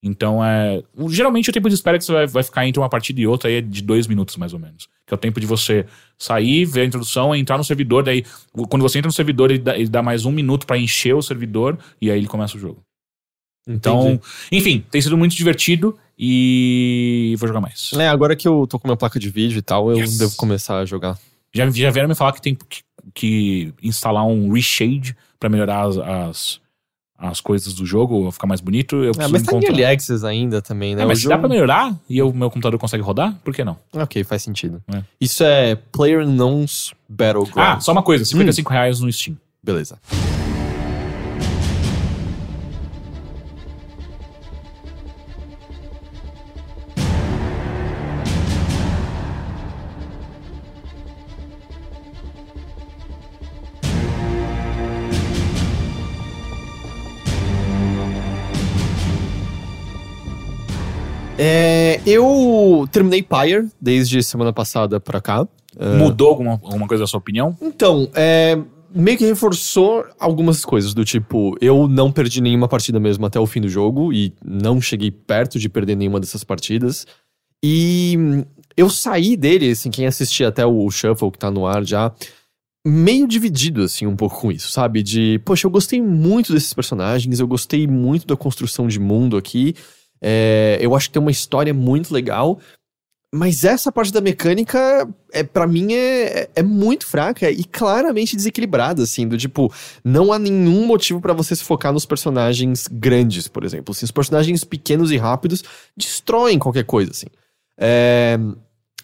Então 0.01 0.43
é. 0.43 0.81
Geralmente 1.09 1.49
o 1.49 1.53
tempo 1.53 1.67
de 1.67 1.75
espera 1.75 1.97
que 1.97 2.05
você 2.05 2.13
vai, 2.13 2.27
vai 2.27 2.43
ficar 2.43 2.65
entre 2.65 2.79
uma 2.79 2.89
partida 2.89 3.19
e 3.19 3.27
outra 3.27 3.49
aí 3.49 3.55
é 3.57 3.61
de 3.61 3.81
dois 3.81 4.07
minutos, 4.07 4.37
mais 4.37 4.53
ou 4.53 4.59
menos. 4.59 4.87
Que 5.05 5.13
é 5.13 5.15
o 5.15 5.17
tempo 5.17 5.39
de 5.39 5.45
você 5.45 5.85
sair, 6.17 6.63
ver 6.65 6.81
a 6.81 6.85
introdução, 6.85 7.35
entrar 7.35 7.57
no 7.57 7.63
servidor, 7.63 8.03
daí. 8.03 8.23
Quando 8.69 8.81
você 8.81 8.99
entra 8.99 9.09
no 9.09 9.13
servidor, 9.13 9.51
ele 9.51 9.59
dá, 9.59 9.75
ele 9.77 9.89
dá 9.89 10.01
mais 10.01 10.25
um 10.25 10.31
minuto 10.31 10.65
para 10.65 10.77
encher 10.77 11.15
o 11.15 11.21
servidor 11.21 11.77
e 12.01 12.09
aí 12.09 12.17
ele 12.17 12.27
começa 12.27 12.55
o 12.55 12.59
jogo. 12.59 12.81
Então, 13.67 14.11
Entendi. 14.11 14.21
enfim, 14.51 14.85
tem 14.89 15.01
sido 15.01 15.17
muito 15.17 15.35
divertido 15.35 15.95
e 16.17 17.35
vou 17.37 17.47
jogar 17.47 17.61
mais. 17.61 17.91
É, 17.93 18.07
agora 18.07 18.35
que 18.35 18.47
eu 18.47 18.65
tô 18.67 18.79
com 18.79 18.87
minha 18.87 18.97
placa 18.97 19.19
de 19.19 19.29
vídeo 19.29 19.57
e 19.59 19.61
tal, 19.61 19.91
eu 19.91 19.97
Yes. 19.97 20.17
devo 20.17 20.35
começar 20.35 20.79
a 20.79 20.85
jogar. 20.85 21.17
Já, 21.53 21.69
já 21.69 21.89
vieram 21.91 22.09
me 22.09 22.15
falar 22.15 22.31
que 22.33 22.41
tem 22.41 22.55
que, 22.55 22.81
que 23.13 23.73
instalar 23.83 24.25
um 24.25 24.51
reshade 24.51 25.15
pra 25.39 25.49
melhorar 25.49 25.81
as, 25.87 25.97
as, 25.97 26.61
as 27.19 27.41
coisas 27.41 27.73
do 27.73 27.85
jogo, 27.85 28.31
ficar 28.31 28.47
mais 28.47 28.61
bonito. 28.61 28.95
Eu 28.97 29.09
É, 29.11 29.13
preciso 29.13 29.31
mas 29.33 29.41
encontrar. 29.43 29.67
early 29.69 29.83
access 29.85 30.23
ainda 30.25 30.61
também, 30.61 30.95
né? 30.95 31.03
É, 31.03 31.05
mas 31.05 31.19
se 31.19 31.25
dá 31.25 31.35
jogo- 31.35 31.41
pra 31.47 31.49
melhorar 31.49 31.95
e 32.09 32.21
o 32.21 32.31
meu 32.33 32.49
computador 32.49 32.79
consegue 32.79 33.03
rodar, 33.03 33.35
por 33.43 33.53
que 33.53 33.63
não? 33.63 33.77
Ok, 33.93 34.23
faz 34.23 34.41
sentido. 34.41 34.81
É. 34.93 35.03
Isso 35.19 35.43
é 35.43 35.75
Player 35.91 36.21
Unknown's 36.25 36.93
Battleground. 37.09 37.77
Ah, 37.77 37.79
só 37.79 37.91
uma 37.91 38.01
coisa, 38.03 38.23
55 38.25 38.71
reais 38.71 38.99
no 39.01 39.11
Steam. 39.11 39.37
Beleza. 39.61 39.97
É, 61.41 62.01
eu 62.05 62.85
terminei 62.91 63.23
Pyre 63.23 63.69
desde 63.79 64.21
semana 64.21 64.51
passada 64.51 64.99
pra 64.99 65.21
cá. 65.21 65.47
Mudou 65.97 66.27
alguma, 66.27 66.51
alguma 66.51 66.85
coisa 66.85 67.03
da 67.03 67.07
sua 67.07 67.19
opinião? 67.19 67.55
Então, 67.61 68.09
é, 68.13 68.59
meio 68.93 69.17
que 69.17 69.25
reforçou 69.25 70.05
algumas 70.19 70.65
coisas, 70.65 70.93
do 70.93 71.05
tipo, 71.05 71.55
eu 71.61 71.87
não 71.87 72.11
perdi 72.11 72.41
nenhuma 72.41 72.67
partida 72.67 72.99
mesmo 72.99 73.25
até 73.25 73.39
o 73.39 73.45
fim 73.45 73.61
do 73.61 73.69
jogo, 73.69 74.11
e 74.11 74.33
não 74.43 74.81
cheguei 74.81 75.11
perto 75.11 75.57
de 75.57 75.69
perder 75.69 75.95
nenhuma 75.95 76.19
dessas 76.19 76.43
partidas. 76.43 77.07
E 77.63 78.43
eu 78.75 78.89
saí 78.89 79.37
dele, 79.37 79.71
assim, 79.71 79.89
quem 79.89 80.05
assistir 80.05 80.43
até 80.43 80.65
o 80.65 80.91
Shuffle 80.91 81.31
que 81.31 81.39
tá 81.39 81.49
no 81.49 81.65
ar 81.65 81.85
já, 81.85 82.11
meio 82.85 83.25
dividido, 83.25 83.83
assim, 83.83 84.05
um 84.05 84.15
pouco 84.15 84.41
com 84.41 84.51
isso, 84.51 84.71
sabe? 84.71 85.01
De, 85.01 85.39
poxa, 85.45 85.67
eu 85.67 85.71
gostei 85.71 86.01
muito 86.01 86.51
desses 86.51 86.73
personagens, 86.73 87.39
eu 87.39 87.47
gostei 87.47 87.87
muito 87.87 88.27
da 88.27 88.35
construção 88.35 88.89
de 88.89 88.99
mundo 88.99 89.37
aqui, 89.37 89.73
é, 90.21 90.77
eu 90.81 90.95
acho 90.95 91.07
que 91.07 91.13
tem 91.13 91.21
uma 91.21 91.31
história 91.31 91.73
muito 91.73 92.13
legal, 92.13 92.59
mas 93.33 93.63
essa 93.63 93.91
parte 93.91 94.11
da 94.11 94.21
mecânica, 94.21 95.07
é, 95.31 95.43
para 95.43 95.67
mim, 95.67 95.93
é, 95.93 96.49
é- 96.55 96.63
muito 96.63 97.05
fraca 97.05 97.49
e 97.51 97.63
claramente 97.63 98.35
desequilibrada, 98.35 99.03
assim, 99.03 99.27
do 99.27 99.37
tipo, 99.37 99.71
não 100.03 100.33
há 100.33 100.39
nenhum 100.39 100.87
motivo 100.87 101.21
pra 101.21 101.31
você 101.33 101.55
se 101.55 101.63
focar 101.63 101.93
nos 101.93 102.05
personagens 102.07 102.87
grandes, 102.91 103.47
por 103.47 103.63
exemplo. 103.63 103.91
Assim, 103.91 104.05
os 104.05 104.11
personagens 104.11 104.63
pequenos 104.63 105.11
e 105.11 105.17
rápidos 105.17 105.63
destroem 105.95 106.57
qualquer 106.57 106.85
coisa, 106.85 107.11
assim. 107.11 107.27
É, 107.77 108.37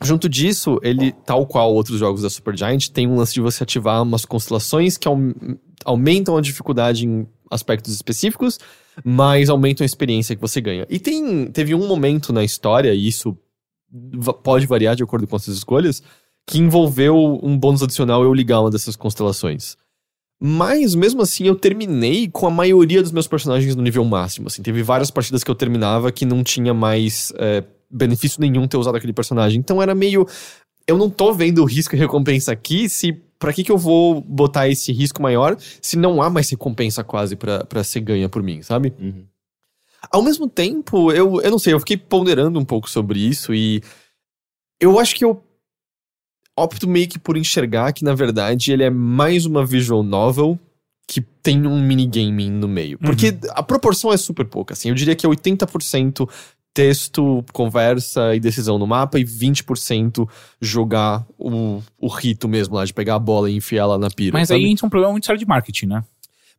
Junto 0.03 0.27
disso, 0.27 0.77
ele, 0.83 1.13
tal 1.25 1.47
qual 1.47 1.73
outros 1.73 1.97
jogos 1.99 2.21
da 2.21 2.29
Supergiant, 2.29 2.89
tem 2.89 3.07
um 3.07 3.15
lance 3.15 3.33
de 3.33 3.39
você 3.39 3.63
ativar 3.63 4.03
umas 4.03 4.25
constelações 4.25 4.97
que 4.97 5.07
aum- 5.07 5.33
aumentam 5.85 6.35
a 6.35 6.41
dificuldade 6.41 7.07
em 7.07 7.25
aspectos 7.49 7.93
específicos, 7.93 8.59
mas 9.03 9.49
aumentam 9.49 9.83
a 9.83 9.85
experiência 9.85 10.35
que 10.35 10.41
você 10.41 10.61
ganha. 10.61 10.85
E 10.89 10.99
tem, 10.99 11.47
teve 11.47 11.73
um 11.75 11.87
momento 11.87 12.31
na 12.31 12.43
história, 12.43 12.93
e 12.93 13.07
isso 13.07 13.37
pode 14.43 14.65
variar 14.65 14.95
de 14.95 15.03
acordo 15.03 15.27
com 15.27 15.35
as 15.35 15.43
suas 15.43 15.57
escolhas, 15.57 16.03
que 16.47 16.59
envolveu 16.59 17.15
um 17.41 17.57
bônus 17.57 17.81
adicional 17.81 18.23
eu 18.23 18.33
ligar 18.33 18.61
uma 18.61 18.69
dessas 18.69 18.95
constelações. 18.95 19.75
Mas, 20.39 20.93
mesmo 20.93 21.21
assim, 21.21 21.45
eu 21.45 21.55
terminei 21.55 22.27
com 22.27 22.45
a 22.45 22.51
maioria 22.51 23.01
dos 23.01 23.11
meus 23.11 23.27
personagens 23.27 23.75
no 23.75 23.81
nível 23.81 24.03
máximo. 24.03 24.47
Assim, 24.47 24.61
teve 24.61 24.83
várias 24.83 25.09
partidas 25.09 25.43
que 25.43 25.49
eu 25.49 25.55
terminava 25.55 26.11
que 26.11 26.25
não 26.25 26.43
tinha 26.43 26.73
mais 26.73 27.31
é, 27.37 27.63
benefício 27.89 28.41
nenhum 28.41 28.67
ter 28.67 28.77
usado 28.77 28.97
aquele 28.97 29.13
personagem. 29.13 29.59
Então 29.59 29.81
era 29.81 29.95
meio. 29.95 30.27
Eu 30.85 30.97
não 30.97 31.09
tô 31.09 31.33
vendo 31.33 31.61
o 31.63 31.65
risco 31.65 31.95
e 31.95 31.99
recompensa 31.99 32.51
aqui, 32.51 32.89
se. 32.89 33.21
Pra 33.45 33.53
que, 33.53 33.63
que 33.63 33.71
eu 33.71 33.77
vou 33.77 34.21
botar 34.21 34.67
esse 34.67 34.91
risco 34.91 35.21
maior 35.21 35.55
se 35.59 35.95
não 35.95 36.19
há 36.19 36.31
mais 36.31 36.49
recompensa 36.49 37.03
quase 37.03 37.35
pra, 37.35 37.63
pra 37.63 37.83
ser 37.83 37.99
ganha 37.99 38.27
por 38.27 38.41
mim, 38.41 38.63
sabe? 38.63 38.91
Uhum. 38.99 39.23
Ao 40.11 40.23
mesmo 40.23 40.49
tempo, 40.49 41.11
eu, 41.11 41.39
eu 41.41 41.51
não 41.51 41.59
sei, 41.59 41.73
eu 41.73 41.79
fiquei 41.79 41.95
ponderando 41.95 42.59
um 42.59 42.65
pouco 42.65 42.89
sobre 42.89 43.19
isso 43.19 43.53
e 43.53 43.83
eu 44.79 44.99
acho 44.99 45.15
que 45.15 45.23
eu 45.23 45.43
opto 46.57 46.87
meio 46.87 47.07
que 47.07 47.19
por 47.19 47.37
enxergar 47.37 47.93
que, 47.93 48.03
na 48.03 48.15
verdade, 48.15 48.71
ele 48.71 48.83
é 48.83 48.89
mais 48.89 49.45
uma 49.45 49.63
visual 49.63 50.01
novel 50.01 50.59
que 51.07 51.21
tem 51.21 51.67
um 51.67 51.79
minigame 51.79 52.49
no 52.49 52.67
meio. 52.67 52.97
Porque 52.97 53.37
a 53.49 53.61
proporção 53.61 54.11
é 54.11 54.17
super 54.17 54.45
pouca, 54.45 54.73
assim. 54.73 54.89
Eu 54.89 54.95
diria 54.95 55.15
que 55.15 55.25
é 55.25 55.29
80% 55.29 56.27
texto, 56.75 57.43
conversa 57.53 58.35
e 58.35 58.39
decisão 58.39 58.77
no 58.77 58.85
mapa 58.85 59.17
e 59.17 59.23
20% 59.23 60.29
jogar 60.61 61.25
o, 61.39 61.81
o 61.97 62.07
rito 62.07 62.47
mesmo 62.47 62.75
lá, 62.75 62.83
de 62.85 62.93
pegar 62.93 63.15
a 63.15 63.19
bola 63.19 63.49
e 63.49 63.55
enfiar 63.55 63.83
ela 63.83 63.97
na 63.97 64.09
pira. 64.11 64.37
Mas 64.37 64.49
sabe? 64.49 64.59
aí 64.65 64.69
entra 64.69 64.85
um 64.85 64.89
problema 64.89 65.11
muito 65.13 65.25
sério 65.25 65.39
de 65.39 65.45
marketing, 65.47 65.85
né? 65.87 66.03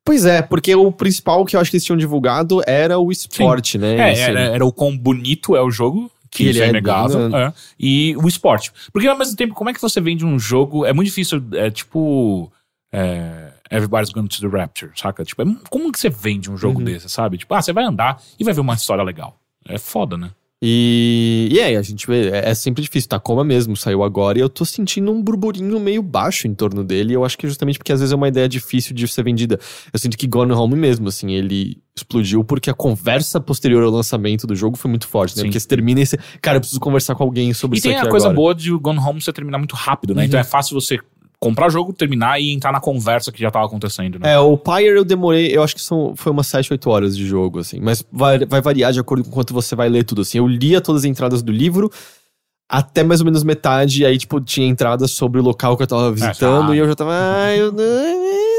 Pois 0.02 0.24
é, 0.24 0.40
porque 0.40 0.74
o 0.74 0.90
principal 0.90 1.44
que 1.44 1.54
eu 1.54 1.60
acho 1.60 1.70
que 1.70 1.76
eles 1.76 1.84
tinham 1.84 1.98
divulgado 1.98 2.62
era 2.66 2.98
o 2.98 3.12
esporte, 3.12 3.76
né? 3.76 4.08
É, 4.08 4.12
Esse- 4.12 4.22
era, 4.22 4.40
era 4.40 4.64
o 4.66 4.72
quão 4.72 4.96
bonito 4.96 5.54
é 5.54 5.60
o 5.60 5.70
jogo, 5.70 6.10
que 6.30 6.46
ele 6.46 6.60
é 6.60 6.66
é 6.66 6.68
inegável, 6.70 7.24
lindo, 7.24 7.36
é, 7.36 7.52
e 7.78 8.16
o 8.16 8.26
esporte. 8.26 8.72
Porque 8.92 9.06
ao 9.08 9.18
mesmo 9.18 9.36
tempo, 9.36 9.52
como 9.54 9.68
é 9.68 9.74
que 9.74 9.80
você 9.82 10.00
vende 10.00 10.24
um 10.24 10.38
jogo? 10.38 10.86
É 10.86 10.92
muito 10.92 11.08
difícil, 11.08 11.42
é 11.52 11.70
tipo. 11.70 12.50
é, 12.92 13.52
Everybody's 13.70 14.10
Going 14.12 14.28
to 14.28 14.40
the 14.40 14.46
Rapture, 14.56 14.92
saca? 14.94 15.24
Tipo, 15.24 15.42
é- 15.42 15.56
como 15.68 15.90
que 15.92 15.98
você 15.98 16.08
vende 16.08 16.48
um 16.50 16.56
jogo 16.56 16.78
Uhum. 16.78 16.84
desse, 16.84 17.08
sabe? 17.08 17.36
Tipo, 17.36 17.52
ah, 17.54 17.60
você 17.60 17.72
vai 17.72 17.84
andar 17.84 18.22
e 18.38 18.44
vai 18.44 18.54
ver 18.54 18.60
uma 18.60 18.74
história 18.74 19.02
legal. 19.02 19.36
É 19.68 19.78
foda, 19.78 20.16
né? 20.16 20.30
E, 20.62 21.48
e 21.52 21.60
aí, 21.60 21.76
a 21.76 21.82
gente 21.82 22.06
vê, 22.06 22.30
é, 22.30 22.50
é 22.50 22.54
sempre 22.54 22.82
difícil. 22.82 23.08
Tacoma 23.10 23.44
mesmo 23.44 23.76
saiu 23.76 24.02
agora 24.02 24.38
e 24.38 24.40
eu 24.40 24.48
tô 24.48 24.64
sentindo 24.64 25.12
um 25.12 25.22
burburinho 25.22 25.78
meio 25.78 26.02
baixo 26.02 26.48
em 26.48 26.54
torno 26.54 26.82
dele. 26.82 27.12
Eu 27.12 27.24
acho 27.24 27.36
que 27.36 27.46
justamente 27.46 27.78
porque 27.78 27.92
às 27.92 28.00
vezes 28.00 28.12
é 28.12 28.16
uma 28.16 28.28
ideia 28.28 28.48
difícil 28.48 28.94
de 28.94 29.06
ser 29.06 29.22
vendida. 29.22 29.60
Eu 29.92 29.98
sinto 29.98 30.16
que 30.16 30.26
Gone 30.26 30.52
Home 30.52 30.74
mesmo, 30.74 31.08
assim, 31.08 31.32
ele 31.32 31.82
explodiu 31.94 32.42
porque 32.42 32.70
a 32.70 32.74
conversa 32.74 33.38
posterior 33.38 33.82
ao 33.82 33.90
lançamento 33.90 34.46
do 34.46 34.56
jogo 34.56 34.78
foi 34.78 34.90
muito 34.90 35.06
forte, 35.06 35.36
né? 35.36 35.42
Sim. 35.42 35.48
Porque 35.48 35.60
você 35.60 35.68
termina 35.68 36.00
e 36.00 36.06
você, 36.06 36.18
cara, 36.40 36.56
eu 36.56 36.60
preciso 36.60 36.80
conversar 36.80 37.14
com 37.14 37.22
alguém 37.22 37.52
sobre 37.52 37.76
E 37.76 37.78
isso 37.78 37.88
tem 37.88 37.96
aqui 37.96 38.06
a 38.06 38.10
coisa 38.10 38.26
agora. 38.26 38.36
boa 38.36 38.54
de 38.54 38.70
Gone 38.72 38.98
Home 38.98 39.20
você 39.20 39.32
terminar 39.32 39.58
muito 39.58 39.76
rápido, 39.76 40.14
né? 40.14 40.22
Uhum. 40.22 40.26
Então 40.26 40.40
é 40.40 40.44
fácil 40.44 40.74
você 40.74 40.98
comprar 41.38 41.68
jogo, 41.68 41.92
terminar 41.92 42.40
e 42.40 42.50
entrar 42.52 42.72
na 42.72 42.80
conversa 42.80 43.30
que 43.30 43.40
já 43.40 43.50
tava 43.50 43.66
acontecendo, 43.66 44.18
né? 44.18 44.32
É, 44.32 44.38
o 44.38 44.56
Pyre 44.56 44.96
eu 44.96 45.04
demorei, 45.04 45.54
eu 45.56 45.62
acho 45.62 45.74
que 45.74 45.80
são, 45.82 46.14
foi 46.16 46.32
umas 46.32 46.46
7, 46.46 46.72
8 46.72 46.90
horas 46.90 47.16
de 47.16 47.26
jogo, 47.26 47.58
assim. 47.58 47.78
Mas 47.80 48.04
vai, 48.10 48.38
vai 48.46 48.60
variar 48.60 48.92
de 48.92 49.00
acordo 49.00 49.24
com 49.24 49.30
quanto 49.30 49.52
você 49.54 49.76
vai 49.76 49.88
ler 49.88 50.04
tudo, 50.04 50.22
assim. 50.22 50.38
Eu 50.38 50.46
lia 50.46 50.80
todas 50.80 51.02
as 51.02 51.04
entradas 51.06 51.42
do 51.42 51.52
livro 51.52 51.90
até 52.68 53.04
mais 53.04 53.20
ou 53.20 53.24
menos 53.26 53.44
metade, 53.44 54.02
e 54.02 54.06
aí, 54.06 54.18
tipo, 54.18 54.40
tinha 54.40 54.66
entradas 54.66 55.12
sobre 55.12 55.40
o 55.40 55.44
local 55.44 55.76
que 55.76 55.84
eu 55.84 55.86
tava 55.86 56.10
visitando, 56.10 56.68
já. 56.70 56.74
e 56.74 56.78
eu 56.78 56.88
já 56.88 56.96
tava, 56.96 57.12
ai, 57.14 57.60
eu 57.60 57.70
não... 57.70 57.84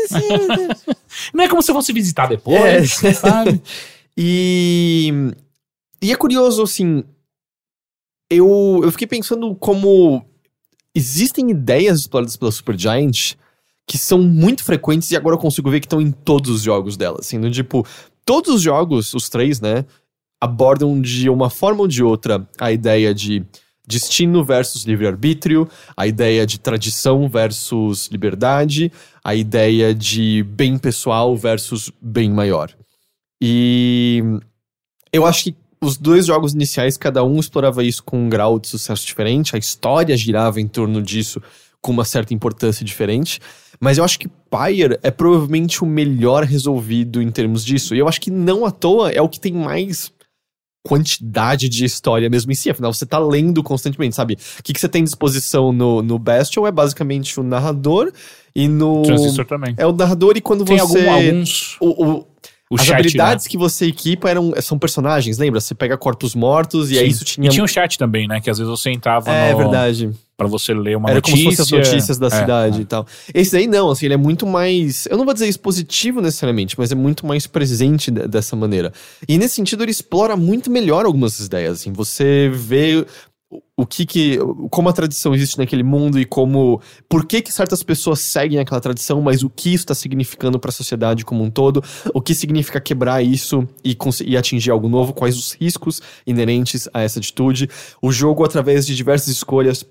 Não 1.33 1.43
é 1.43 1.49
como 1.49 1.61
se 1.61 1.69
eu 1.71 1.75
fosse 1.75 1.91
visitar 1.91 2.25
É. 2.25 2.29
depois, 2.29 2.91
sabe? 3.19 3.61
E, 4.19 5.13
e 6.01 6.11
é 6.11 6.15
curioso, 6.15 6.63
assim, 6.63 7.03
eu, 8.31 8.81
eu 8.83 8.91
fiquei 8.91 9.05
pensando 9.05 9.53
como 9.55 10.25
existem 10.97 11.51
ideias 11.51 11.99
exploradas 11.99 12.35
pela 12.35 12.51
Supergiant 12.51 13.35
que 13.87 13.97
são 13.97 14.19
muito 14.19 14.63
frequentes 14.63 15.11
e 15.11 15.15
agora 15.15 15.35
eu 15.35 15.39
consigo 15.39 15.69
ver 15.69 15.79
que 15.79 15.85
estão 15.85 16.01
em 16.01 16.11
todos 16.11 16.49
os 16.49 16.61
jogos 16.61 16.97
dela, 16.97 17.19
assim, 17.21 17.39
do 17.39 17.49
tipo, 17.49 17.85
todos 18.25 18.55
os 18.55 18.61
jogos, 18.61 19.13
os 19.13 19.29
três, 19.29 19.61
né, 19.61 19.85
abordam 20.41 20.99
de 20.99 21.29
uma 21.29 21.49
forma 21.49 21.81
ou 21.81 21.87
de 21.87 22.03
outra 22.03 22.45
a 22.59 22.71
ideia 22.71 23.13
de 23.13 23.45
destino 23.87 24.43
versus 24.43 24.83
livre-arbítrio, 24.83 25.69
a 25.95 26.05
ideia 26.05 26.45
de 26.45 26.59
tradição 26.59 27.29
versus 27.29 28.07
liberdade, 28.07 28.91
a 29.23 29.33
ideia 29.33 29.95
de 29.95 30.43
bem 30.43 30.77
pessoal 30.77 31.37
versus 31.37 31.89
bem 32.01 32.29
maior. 32.29 32.69
E 33.41 34.21
eu 35.13 35.25
acho 35.25 35.45
que 35.45 35.55
os 35.81 35.97
dois 35.97 36.25
jogos 36.25 36.53
iniciais, 36.53 36.97
cada 36.97 37.23
um 37.23 37.39
explorava 37.39 37.83
isso 37.83 38.03
com 38.03 38.25
um 38.25 38.29
grau 38.29 38.59
de 38.59 38.67
sucesso 38.67 39.05
diferente, 39.05 39.55
a 39.55 39.59
história 39.59 40.15
girava 40.17 40.59
em 40.59 40.67
torno 40.67 41.01
disso 41.01 41.41
com 41.81 41.91
uma 41.91 42.03
certa 42.05 42.33
importância 42.33 42.83
diferente, 42.83 43.39
mas 43.79 43.97
eu 43.99 44.03
acho 44.03 44.17
que 44.17 44.27
Pyre 44.49 44.97
é 45.03 45.11
provavelmente 45.11 45.83
o 45.83 45.85
melhor 45.85 46.43
resolvido 46.43 47.21
em 47.21 47.29
termos 47.29 47.63
disso. 47.63 47.93
E 47.93 47.99
eu 47.99 48.07
acho 48.07 48.19
que 48.19 48.31
não 48.31 48.65
à 48.65 48.71
toa 48.71 49.11
é 49.11 49.21
o 49.21 49.29
que 49.29 49.39
tem 49.39 49.53
mais 49.53 50.11
quantidade 50.85 51.67
de 51.69 51.85
história 51.85 52.29
mesmo 52.29 52.51
em 52.51 52.55
si. 52.55 52.69
Afinal, 52.69 52.93
você 52.93 53.05
tá 53.05 53.19
lendo 53.19 53.61
constantemente, 53.61 54.15
sabe? 54.15 54.37
O 54.59 54.63
que, 54.63 54.73
que 54.73 54.79
você 54.79 54.87
tem 54.87 55.03
disposição 55.03 55.71
no, 55.71 56.01
no 56.01 56.17
Bastion 56.17 56.65
é 56.65 56.71
basicamente 56.71 57.39
o 57.39 57.43
narrador 57.43 58.11
e 58.55 58.67
no. 58.67 59.03
Transistor 59.03 59.45
também. 59.45 59.75
É 59.77 59.85
o 59.85 59.91
narrador 59.91 60.37
e 60.37 60.41
quando 60.41 60.63
Tem 60.65 60.77
você. 60.77 61.07
algum- 61.07 61.11
alguns. 61.29 61.77
o, 61.81 62.05
o- 62.05 62.27
O 62.69 62.75
as 62.75 62.81
chat, 62.85 62.95
habilidades 62.99 63.45
né? 63.45 63.49
que 63.51 63.57
você 63.57 63.85
equipa 63.85 64.29
eram, 64.29 64.53
são 64.61 64.77
personagens, 64.77 65.37
lembra? 65.37 65.61
Você 65.61 65.73
pega 65.73 65.97
corpos 65.97 66.35
mortos 66.35 66.91
e 66.91 66.97
aí 66.99 67.05
Sim. 67.05 67.11
isso 67.11 67.23
tinha. 67.25 67.47
E 67.47 67.49
tinha 67.49 67.63
o 67.63 67.67
chat 67.67 67.97
também, 67.97 68.27
né? 68.27 68.41
Que 68.41 68.49
às 68.49 68.57
vezes 68.57 68.69
você 68.69 68.91
entrava 68.91 69.31
É 69.31 69.51
no, 69.53 69.57
verdade. 69.57 70.11
pra 70.35 70.47
você 70.47 70.73
ler 70.73 70.97
uma 70.97 71.09
Era 71.09 71.15
notícia. 71.19 71.37
como 71.39 71.51
se 71.51 71.57
fossem 71.57 71.79
as 71.79 71.87
notícias 71.87 72.17
da 72.17 72.27
É, 72.27 72.29
cidade 72.31 72.79
é. 72.79 72.81
e 72.81 72.85
tal. 72.85 73.07
Esse 73.33 73.53
daí 73.53 73.67
não, 73.67 73.89
assim, 73.89 74.05
ele 74.07 74.15
é 74.15 74.17
muito 74.17 74.45
mais. 74.45 75.07
Eu 75.09 75.17
não 75.17 75.23
vou 75.23 75.33
dizer 75.33 75.47
expositivo 75.47 76.19
necessariamente, 76.21 76.75
mas 76.77 76.91
é 76.91 76.95
muito 76.95 77.25
mais 77.25 77.47
presente 77.47 78.11
de- 78.11 78.27
dessa 78.27 78.53
maneira. 78.55 78.91
E 79.29 79.37
nesse 79.37 79.55
sentido, 79.55 79.83
ele 79.83 79.91
explora 79.91 80.35
muito 80.35 80.69
melhor 80.69 81.05
algumas 81.05 81.39
ideias. 81.39 81.79
Assim, 81.79 81.93
você 81.93 82.51
vê 82.53 83.05
o- 83.77 83.85
que 83.85 84.05
que. 84.05 84.37
como 84.71 84.89
a 84.89 84.93
tradição 84.93 85.33
existe 85.35 85.57
naquele 85.57 85.83
mundo 85.83 86.19
e 86.19 86.25
como. 86.25 86.81
por 87.07 87.25
que 87.25 87.41
que 87.41 87.53
certas 87.53 87.83
pessoas 87.83 88.19
seguem 88.19 88.59
aquela 88.59 88.81
tradição, 88.81 89.21
mas 89.21 89.43
o 89.43 89.49
que 89.49 89.69
isso 89.69 89.83
está 89.83 89.93
significando 89.95 90.59
para 90.59 90.69
a 90.69 90.73
sociedade 90.73 91.23
como 91.23 91.43
um 91.43 91.49
todo, 91.51 91.83
o 92.13 92.21
que 92.21 92.33
significa 92.33 92.81
quebrar 92.81 93.21
isso 93.23 93.67
e, 93.85 93.95
e 94.25 94.35
atingir 94.35 94.71
algo 94.71 94.89
novo, 94.89 95.13
quais 95.13 95.37
os 95.37 95.53
riscos 95.53 96.01
inerentes 96.25 96.89
a 96.93 97.01
essa 97.01 97.19
atitude. 97.19 97.69
O 98.01 98.11
jogo, 98.11 98.43
através 98.43 98.85
de 98.85 98.95
diversas 98.95 99.27
escolhas, 99.29 99.85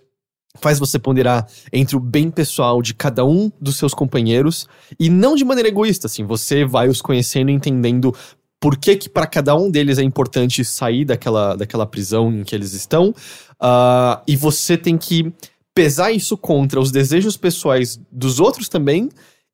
faz 0.58 0.78
você 0.78 0.98
ponderar 0.98 1.46
entre 1.70 1.96
o 1.96 2.00
bem 2.00 2.30
pessoal 2.30 2.80
de 2.80 2.94
cada 2.94 3.24
um 3.26 3.52
dos 3.60 3.76
seus 3.76 3.92
companheiros 3.92 4.66
e 4.98 5.10
não 5.10 5.36
de 5.36 5.44
maneira 5.44 5.68
egoísta, 5.68 6.06
assim, 6.06 6.24
você 6.24 6.64
vai 6.64 6.88
os 6.88 7.02
conhecendo 7.02 7.50
entendendo 7.50 8.14
por 8.60 8.76
que 8.76 8.96
que 8.96 9.08
para 9.08 9.26
cada 9.26 9.54
um 9.54 9.70
deles 9.70 9.98
é 9.98 10.02
importante 10.02 10.64
sair 10.64 11.04
daquela, 11.04 11.56
daquela 11.56 11.86
prisão 11.86 12.32
em 12.32 12.44
que 12.44 12.54
eles 12.54 12.72
estão 12.72 13.14
ah, 13.60 14.22
e 14.26 14.36
você 14.36 14.76
tem 14.76 14.96
que 14.96 15.32
pesar 15.74 16.10
isso 16.10 16.36
contra 16.36 16.80
os 16.80 16.90
desejos 16.90 17.36
pessoais 17.36 18.00
dos 18.10 18.40
outros 18.40 18.68
também 18.68 19.10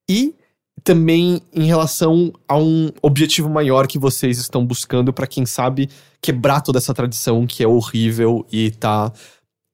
e 0.08 0.34
também 0.84 1.40
em 1.52 1.64
relação 1.64 2.32
a 2.48 2.56
um 2.56 2.90
objetivo 3.02 3.48
maior 3.48 3.86
que 3.86 3.98
vocês 3.98 4.38
estão 4.38 4.64
buscando 4.64 5.12
para 5.12 5.26
quem 5.26 5.44
sabe 5.46 5.88
quebrar 6.20 6.60
toda 6.60 6.78
essa 6.78 6.94
tradição 6.94 7.46
que 7.46 7.62
é 7.62 7.66
horrível 7.66 8.46
e 8.50 8.70
tá 8.70 9.12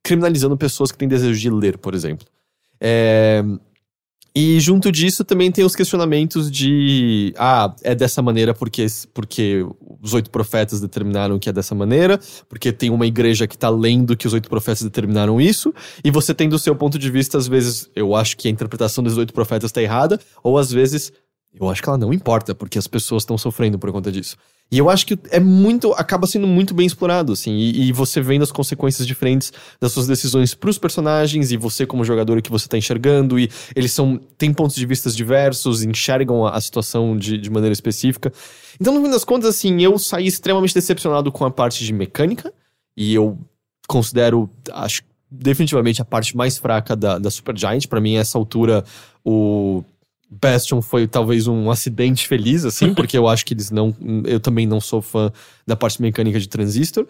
criminalizando 0.02 0.56
pessoas 0.56 0.90
que 0.90 0.98
têm 0.98 1.08
desejo 1.08 1.38
de 1.38 1.50
ler, 1.50 1.78
por 1.78 1.94
exemplo. 1.94 2.26
É, 2.80 3.42
E 4.40 4.60
junto 4.60 4.92
disso 4.92 5.24
também 5.24 5.50
tem 5.50 5.64
os 5.64 5.74
questionamentos 5.74 6.48
de 6.48 7.34
ah, 7.36 7.74
é 7.82 7.92
dessa 7.92 8.22
maneira 8.22 8.54
porque, 8.54 8.86
porque 9.12 9.66
os 10.00 10.14
oito 10.14 10.30
profetas 10.30 10.80
determinaram 10.80 11.40
que 11.40 11.48
é 11.48 11.52
dessa 11.52 11.74
maneira, 11.74 12.20
porque 12.48 12.70
tem 12.70 12.88
uma 12.88 13.04
igreja 13.04 13.48
que 13.48 13.58
tá 13.58 13.68
lendo 13.68 14.16
que 14.16 14.28
os 14.28 14.32
oito 14.32 14.48
profetas 14.48 14.82
determinaram 14.82 15.40
isso, 15.40 15.74
e 16.04 16.10
você 16.12 16.32
tem 16.32 16.48
do 16.48 16.56
seu 16.56 16.76
ponto 16.76 17.00
de 17.00 17.10
vista, 17.10 17.36
às 17.36 17.48
vezes, 17.48 17.90
eu 17.96 18.14
acho 18.14 18.36
que 18.36 18.46
a 18.46 18.50
interpretação 18.52 19.02
dos 19.02 19.18
oito 19.18 19.34
profetas 19.34 19.72
tá 19.72 19.82
errada, 19.82 20.20
ou 20.40 20.56
às 20.56 20.70
vezes, 20.70 21.12
eu 21.60 21.68
acho 21.68 21.82
que 21.82 21.88
ela 21.88 21.98
não 21.98 22.12
importa, 22.12 22.54
porque 22.54 22.78
as 22.78 22.86
pessoas 22.86 23.22
estão 23.22 23.36
sofrendo 23.36 23.78
por 23.78 23.90
conta 23.92 24.12
disso. 24.12 24.36
E 24.70 24.76
eu 24.76 24.90
acho 24.90 25.06
que 25.06 25.18
é 25.30 25.40
muito. 25.40 25.92
acaba 25.92 26.26
sendo 26.26 26.46
muito 26.46 26.74
bem 26.74 26.86
explorado, 26.86 27.32
assim. 27.32 27.52
E, 27.52 27.88
e 27.88 27.92
você 27.92 28.20
vendo 28.20 28.42
as 28.42 28.52
consequências 28.52 29.06
diferentes 29.06 29.50
das 29.80 29.92
suas 29.92 30.06
decisões 30.06 30.54
pros 30.54 30.76
personagens, 30.78 31.50
e 31.50 31.56
você, 31.56 31.86
como 31.86 32.04
jogador, 32.04 32.36
o 32.36 32.42
que 32.42 32.50
você 32.50 32.68
tá 32.68 32.76
enxergando, 32.76 33.38
e 33.38 33.50
eles 33.74 33.92
são. 33.92 34.20
têm 34.36 34.52
pontos 34.52 34.76
de 34.76 34.84
vista 34.84 35.10
diversos, 35.10 35.82
enxergam 35.82 36.46
a, 36.46 36.50
a 36.50 36.60
situação 36.60 37.16
de, 37.16 37.38
de 37.38 37.50
maneira 37.50 37.72
específica. 37.72 38.30
Então, 38.78 38.92
no 38.92 39.02
fim 39.02 39.10
das 39.10 39.24
contas, 39.24 39.48
assim, 39.48 39.82
eu 39.82 39.98
saí 39.98 40.26
extremamente 40.26 40.74
decepcionado 40.74 41.32
com 41.32 41.46
a 41.46 41.50
parte 41.50 41.82
de 41.82 41.92
mecânica, 41.92 42.52
e 42.94 43.14
eu 43.14 43.38
considero, 43.88 44.50
acho, 44.70 45.02
definitivamente 45.30 46.00
a 46.02 46.04
parte 46.04 46.36
mais 46.36 46.58
fraca 46.58 46.94
da, 46.94 47.18
da 47.18 47.30
Supergiant. 47.30 47.86
Pra 47.86 48.00
mim, 48.00 48.16
a 48.16 48.20
essa 48.20 48.36
altura, 48.36 48.84
o. 49.24 49.82
Bastion 50.30 50.82
foi 50.82 51.06
talvez 51.08 51.46
um 51.46 51.70
acidente 51.70 52.26
feliz, 52.28 52.64
assim, 52.64 52.92
porque 52.94 53.16
eu 53.16 53.26
acho 53.28 53.44
que 53.44 53.54
eles 53.54 53.70
não. 53.70 53.94
Eu 54.26 54.40
também 54.40 54.66
não 54.66 54.80
sou 54.80 55.00
fã 55.00 55.32
da 55.66 55.76
parte 55.76 56.00
mecânica 56.02 56.38
de 56.38 56.48
Transistor. 56.48 57.06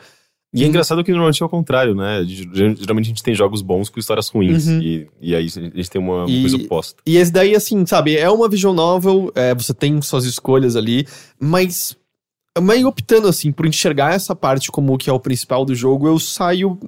E 0.54 0.64
é 0.64 0.66
engraçado 0.66 1.04
que 1.04 1.10
normalmente 1.10 1.42
é 1.42 1.46
o 1.46 1.48
contrário, 1.48 1.94
né? 1.94 2.24
Geralmente 2.24 3.04
a 3.06 3.08
gente 3.08 3.22
tem 3.22 3.34
jogos 3.34 3.60
bons 3.60 3.90
com 3.90 4.00
histórias 4.00 4.28
ruins. 4.28 4.66
Uhum. 4.66 4.80
E, 4.80 5.06
e 5.20 5.34
aí 5.34 5.44
a 5.44 5.48
gente 5.76 5.90
tem 5.90 6.00
uma 6.00 6.24
E- 6.26 6.40
coisa 6.40 6.56
oposta. 6.56 7.02
E 7.04 7.18
esse 7.18 7.30
daí, 7.30 7.54
assim, 7.54 7.84
sabe, 7.84 8.16
é 8.16 8.30
uma 8.30 8.48
visual 8.48 8.72
novel, 8.72 9.30
é, 9.34 9.54
você 9.54 9.74
tem 9.74 10.00
suas 10.00 10.24
escolhas 10.24 10.74
ali, 10.74 11.06
mas 11.38 11.94
meio 12.62 12.88
optando, 12.88 13.28
assim, 13.28 13.52
por 13.52 13.66
enxergar 13.66 14.14
essa 14.14 14.34
parte 14.34 14.72
como 14.72 14.94
o 14.94 14.98
que 14.98 15.10
é 15.10 15.12
o 15.12 15.20
principal 15.20 15.66
do 15.66 15.74
jogo, 15.74 16.06
eu 16.08 16.18
saio. 16.18 16.78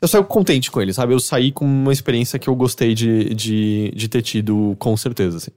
Eu 0.00 0.06
saio 0.06 0.22
contente 0.22 0.70
com 0.70 0.80
ele, 0.80 0.92
sabe? 0.92 1.12
Eu 1.12 1.18
saí 1.18 1.50
com 1.50 1.64
uma 1.64 1.92
experiência 1.92 2.38
que 2.38 2.48
eu 2.48 2.54
gostei 2.54 2.94
de, 2.94 3.34
de, 3.34 3.92
de 3.96 4.08
ter 4.08 4.22
tido, 4.22 4.76
com 4.78 4.96
certeza, 4.96 5.38
assim. 5.38 5.50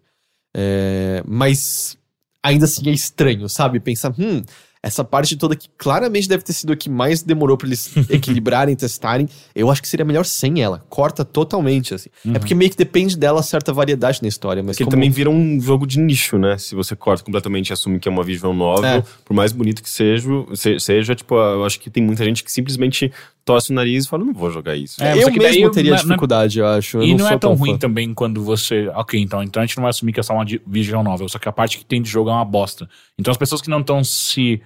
É, 0.53 1.23
mas 1.25 1.97
ainda 2.43 2.65
assim 2.65 2.89
é 2.89 2.93
estranho, 2.93 3.47
sabe? 3.49 3.79
Pensar, 3.79 4.13
hum, 4.17 4.41
essa 4.83 5.03
parte 5.03 5.35
toda 5.37 5.55
que 5.55 5.67
claramente 5.77 6.27
deve 6.27 6.43
ter 6.43 6.53
sido 6.53 6.73
a 6.73 6.75
que 6.75 6.89
mais 6.89 7.21
demorou 7.21 7.55
pra 7.55 7.67
eles 7.67 7.93
equilibrarem, 8.09 8.75
testarem, 8.75 9.29
eu 9.53 9.69
acho 9.69 9.79
que 9.81 9.87
seria 9.87 10.03
melhor 10.03 10.25
sem 10.25 10.59
ela. 10.61 10.83
Corta 10.89 11.23
totalmente, 11.23 11.93
assim. 11.93 12.09
É 12.33 12.39
porque 12.39 12.55
meio 12.55 12.71
que 12.71 12.77
depende 12.77 13.15
dela 13.15 13.43
certa 13.43 13.71
variedade 13.71 14.19
na 14.23 14.27
história, 14.27 14.63
mas 14.63 14.75
Porque 14.75 14.85
como- 14.85 14.95
também 14.97 15.09
vira 15.11 15.29
um 15.29 15.59
jogo 15.61 15.85
de 15.85 15.99
nicho, 15.99 16.37
né? 16.39 16.57
Se 16.57 16.73
você 16.73 16.95
corta 16.95 17.23
completamente 17.23 17.69
e 17.69 17.73
assume 17.73 17.99
que 17.99 18.07
é 18.07 18.11
uma 18.11 18.23
visual 18.23 18.53
novel, 18.55 18.89
É. 18.89 19.03
por 19.23 19.35
mais 19.35 19.51
bonito 19.51 19.83
que 19.83 19.89
seja, 19.89 20.27
se- 20.55 20.79
seja, 20.79 21.13
tipo, 21.13 21.35
eu 21.35 21.63
acho 21.63 21.79
que 21.79 21.89
tem 21.91 22.01
muita 22.03 22.25
gente 22.25 22.43
que 22.43 22.51
simplesmente 22.51 23.11
torce 23.45 23.71
o 23.71 23.75
nariz 23.75 24.05
e 24.05 24.07
fala, 24.07 24.23
não 24.23 24.33
vou 24.33 24.49
jogar 24.51 24.75
isso. 24.75 25.03
É, 25.03 25.17
eu 25.17 25.23
só 25.23 25.31
que 25.31 25.39
daí 25.39 25.57
mesmo 25.57 25.71
teria 25.71 25.91
não 25.91 25.97
é- 25.97 26.01
dificuldade, 26.01 26.59
eu 26.59 26.65
acho. 26.67 26.97
Eu 26.97 27.03
E 27.03 27.15
não, 27.15 27.25
é 27.25 27.29
sou 27.29 27.39
tão 27.39 27.53
fã. 27.57 27.59
ruim 27.59 27.77
também 27.77 28.13
quando 28.15 28.43
você. 28.43 28.87
Ok, 28.95 29.19
então, 29.19 29.43
então 29.43 29.61
a 29.61 29.65
gente 29.65 29.77
não 29.77 29.83
vai 29.83 29.89
assumir 29.91 30.13
que 30.13 30.19
é 30.19 30.23
só 30.23 30.33
uma 30.33 30.45
visual 30.65 31.03
novel, 31.03 31.27
só 31.29 31.37
que 31.37 31.47
a 31.47 31.51
parte 31.51 31.77
que 31.77 31.85
tem 31.85 32.01
de 32.01 32.09
jogo 32.09 32.29
é 32.29 32.33
uma 32.33 32.45
bosta. 32.45 32.87
Então 33.19 33.31
as 33.31 33.37
pessoas 33.37 33.61
que 33.61 33.69
não 33.69 33.81
estão 33.81 34.03
se. 34.03 34.59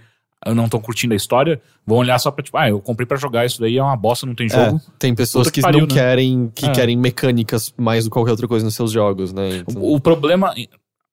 Não 0.53 0.65
estão 0.65 0.79
curtindo 0.79 1.13
a 1.13 1.17
história, 1.17 1.61
vão 1.85 1.97
olhar 1.97 2.19
só 2.19 2.29
pra, 2.29 2.43
tipo, 2.43 2.57
ah, 2.57 2.69
eu 2.69 2.79
comprei 2.79 3.05
pra 3.07 3.17
jogar 3.17 3.45
isso 3.45 3.59
daí, 3.59 3.77
é 3.77 3.81
uma 3.83 3.95
bosta, 3.97 4.25
não 4.25 4.35
tem 4.35 4.47
jogo. 4.49 4.77
É, 4.77 4.91
tem 4.99 5.15
pessoas 5.15 5.47
que, 5.49 5.55
que 5.55 5.61
pariu, 5.61 5.81
não 5.81 5.87
né? 5.87 5.93
querem 5.93 6.51
que 6.53 6.65
É. 6.65 6.71
querem 6.71 6.95
mecânicas 6.97 7.73
mais 7.77 8.03
do 8.03 8.09
que 8.09 8.13
qualquer 8.13 8.31
outra 8.31 8.47
coisa 8.47 8.63
nos 8.65 8.75
seus 8.75 8.91
jogos, 8.91 9.33
né? 9.33 9.63
Então- 9.67 9.81
O, 9.81 9.95
o 9.95 9.99
problema. 9.99 10.53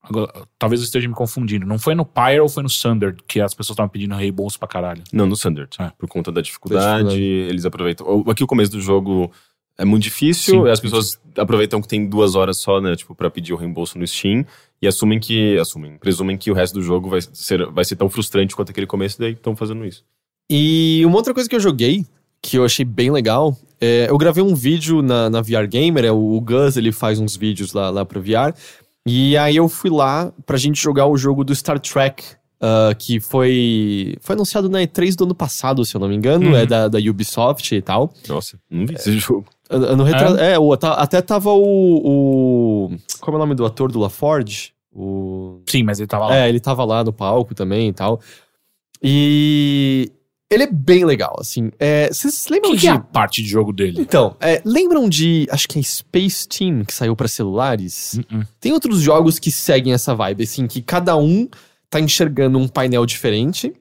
agora, 0.03 0.33
talvez 0.59 0.81
eu 0.81 0.85
esteja 0.85 1.09
me 1.09 1.15
confundindo. 1.15 1.65
Não 1.65 1.79
foi 1.79 1.95
no 1.95 2.05
Pyre 2.05 2.41
ou 2.41 2.49
foi 2.49 2.63
no 2.63 2.69
Thunder 2.69 3.15
que 3.27 3.41
as 3.41 3.55
pessoas 3.55 3.75
estavam 3.75 3.89
pedindo 3.89 4.15
reembolso 4.17 4.59
pra 4.59 4.67
caralho? 4.69 5.03
Não, 5.13 5.27
no 5.27 5.37
Thunder. 5.37 5.69
É. 5.79 5.91
Por 5.99 6.09
conta 6.09 6.31
da 6.33 6.41
dificuldade, 6.41 7.05
dificuldade. 7.05 7.23
eles 7.23 7.65
aproveitam. 7.65 8.07
o- 8.07 8.31
Aqui 8.31 8.43
o 8.43 8.47
começo 8.47 8.73
do 8.73 8.81
jogo 8.81 9.31
é 9.79 9.85
muito 9.85 10.03
difícil, 10.03 10.65
Sim, 10.65 10.71
as 10.71 10.81
pessoas 10.81 11.19
aproveitam 11.37 11.81
que 11.81 11.89
tem 11.89 12.07
duas 12.07 12.35
horas 12.35 12.59
só, 12.61 12.81
né? 12.81 12.95
Tipo, 12.95 13.15
pra 13.15 13.31
pedir 13.31 13.53
o 13.53 13.57
reembolso 13.57 13.99
no 13.99 14.07
Steam. 14.07 14.45
E 14.81 14.87
assumem 14.87 15.19
que. 15.21 15.57
Assumem, 15.59 15.97
presumem 15.99 16.37
que 16.37 16.51
o 16.51 16.55
resto 16.55 16.75
do 16.75 16.83
jogo 16.83 17.09
vai 17.09 17.21
ser, 17.33 17.65
vai 17.71 17.85
ser 17.85 17.97
tão 17.97 18.11
frustrante 18.11 18.55
quanto 18.55 18.71
aquele 18.71 18.87
começo, 18.87 19.19
daí 19.19 19.33
estão 19.33 19.55
fazendo 19.57 19.85
isso. 19.87 20.05
E 20.51 21.03
uma 21.07 21.17
outra 21.17 21.33
coisa 21.33 21.49
que 21.49 21.55
eu 21.57 21.61
joguei, 21.61 22.05
que 22.43 22.59
eu 22.59 22.65
achei 22.65 22.85
bem 22.85 23.11
legal, 23.11 23.57
é, 23.81 24.07
eu 24.11 24.19
gravei 24.19 24.43
um 24.43 24.55
vídeo 24.55 25.01
na, 25.01 25.31
na 25.31 25.41
VR 25.41 25.67
Gamer, 25.69 26.05
é, 26.05 26.13
o, 26.13 26.35
o 26.35 26.41
Gus, 26.41 26.77
ele 26.77 26.93
faz 26.93 27.19
uns 27.21 27.37
vídeos 27.37 27.73
lá, 27.73 27.89
lá 27.91 28.05
pra 28.05 28.21
VR, 28.21 28.53
e 29.07 29.37
aí 29.37 29.57
eu 29.57 29.69
fui 29.69 29.89
lá 29.91 30.33
pra 30.45 30.59
gente 30.59 30.81
jogar 30.83 31.07
o 31.07 31.17
jogo 31.17 31.45
do 31.45 31.55
Star 31.55 31.79
Trek, 31.81 32.25
ah, 32.61 32.95
que 32.97 33.19
foi, 33.19 34.17
foi 34.21 34.35
anunciado 34.35 34.69
na 34.69 34.81
E3 34.83 35.17
do 35.17 35.25
ano 35.25 35.35
passado, 35.35 35.85
se 35.85 35.97
eu 35.97 36.01
não 36.01 36.09
me 36.09 36.15
engano, 36.17 36.51
Uhum. 36.51 36.57
é 36.57 36.67
da, 36.67 36.87
da 36.89 36.99
Ubisoft 36.99 37.75
e 37.75 37.81
tal. 37.83 38.13
Nossa, 38.29 38.59
não 38.71 38.87
vi 38.87 38.95
esse 38.95 39.19
jogo. 39.19 39.47
Ano 39.77 40.05
retra- 40.05 40.41
É, 40.41 40.59
o- 40.59 40.77
tá- 40.77 40.95
até 40.95 41.21
tava 41.23 41.51
o, 41.51 41.61
o... 42.05 42.91
Como 43.21 43.37
é 43.37 43.39
o 43.39 43.41
nome 43.41 43.55
do 43.55 43.65
ator 43.65 43.91
do 43.91 43.99
LaForge? 44.01 44.73
O... 44.95 45.61
Sim, 45.69 45.83
mas 45.85 45.99
ele 46.01 46.07
tava 46.07 46.27
lá. 46.27 46.37
É, 46.37 46.49
ele 46.49 46.61
tava 46.61 46.85
lá 46.85 47.03
no 47.03 47.13
palco 47.13 47.55
também 47.55 47.89
e 47.89 47.93
tal. 47.93 48.21
E 49.03 50.11
ele 50.51 50.65
é 50.65 50.71
bem 50.71 51.05
legal, 51.05 51.37
assim. 51.41 51.71
É, 51.79 52.09
vocês 52.13 52.47
O 52.49 52.53
lembram 52.53 52.71
que, 52.73 52.77
de. 52.77 52.83
que 52.83 52.89
é 52.89 52.91
a 52.93 52.99
parte 53.01 53.43
de 53.43 53.49
jogo 53.49 53.73
dele? 53.73 54.01
Então, 54.01 54.37
é, 54.41 54.61
lembram 54.65 55.09
de. 55.09 55.47
Acho 55.51 55.67
que 55.69 55.79
é 55.79 55.83
Space 55.83 56.47
Team, 56.47 56.85
que 56.85 56.93
saiu 56.95 57.17
pra 57.17 57.27
celulares? 57.27 58.15
Uh-uh. 58.31 58.45
Tem 58.61 58.73
outros 58.73 59.01
jogos 59.01 59.39
que 59.39 59.51
seguem 59.51 59.93
essa 59.93 60.15
vibe, 60.15 60.45
assim, 60.45 60.67
que 60.67 60.81
cada 60.83 61.17
um 61.17 61.49
tá 61.91 61.99
enxergando 62.01 62.59
um 62.59 62.69
painel 62.69 63.05
diferente. 63.07 63.73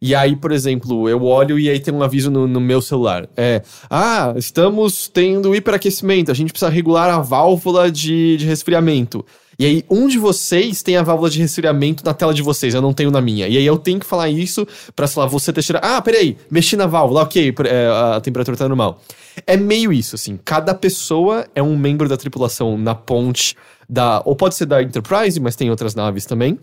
E 0.00 0.14
aí, 0.14 0.36
por 0.36 0.52
exemplo, 0.52 1.08
eu 1.08 1.22
olho 1.24 1.58
e 1.58 1.68
aí 1.68 1.80
tem 1.80 1.92
um 1.92 2.02
aviso 2.02 2.30
no, 2.30 2.46
no 2.46 2.60
meu 2.60 2.80
celular. 2.80 3.28
É, 3.36 3.62
ah, 3.88 4.34
estamos 4.36 5.08
tendo 5.08 5.54
hiperaquecimento, 5.54 6.30
a 6.30 6.34
gente 6.34 6.52
precisa 6.52 6.70
regular 6.70 7.10
a 7.10 7.20
válvula 7.20 7.90
de, 7.90 8.36
de 8.36 8.46
resfriamento. 8.46 9.24
E 9.58 9.64
aí, 9.64 9.84
um 9.90 10.06
de 10.06 10.18
vocês 10.18 10.82
tem 10.82 10.98
a 10.98 11.02
válvula 11.02 11.30
de 11.30 11.40
resfriamento 11.40 12.04
na 12.04 12.12
tela 12.12 12.34
de 12.34 12.42
vocês, 12.42 12.74
eu 12.74 12.82
não 12.82 12.92
tenho 12.92 13.10
na 13.10 13.22
minha. 13.22 13.48
E 13.48 13.56
aí 13.56 13.64
eu 13.64 13.78
tenho 13.78 13.98
que 13.98 14.04
falar 14.04 14.28
isso 14.28 14.66
pra, 14.94 15.06
sei 15.06 15.22
lá, 15.22 15.26
você 15.26 15.50
ter 15.50 15.62
tirado. 15.62 15.82
Ah, 15.82 16.02
peraí, 16.02 16.36
mexi 16.50 16.76
na 16.76 16.86
válvula, 16.86 17.22
ok, 17.22 17.54
é, 17.64 17.88
a 18.16 18.20
temperatura 18.20 18.54
tá 18.54 18.68
normal. 18.68 19.00
É 19.46 19.56
meio 19.56 19.92
isso, 19.94 20.14
assim. 20.14 20.38
Cada 20.44 20.74
pessoa 20.74 21.46
é 21.54 21.62
um 21.62 21.74
membro 21.74 22.06
da 22.06 22.18
tripulação 22.18 22.76
na 22.76 22.94
ponte 22.94 23.56
da. 23.88 24.20
Ou 24.26 24.36
pode 24.36 24.54
ser 24.54 24.66
da 24.66 24.82
Enterprise, 24.82 25.40
mas 25.40 25.56
tem 25.56 25.70
outras 25.70 25.94
naves 25.94 26.26
também. 26.26 26.58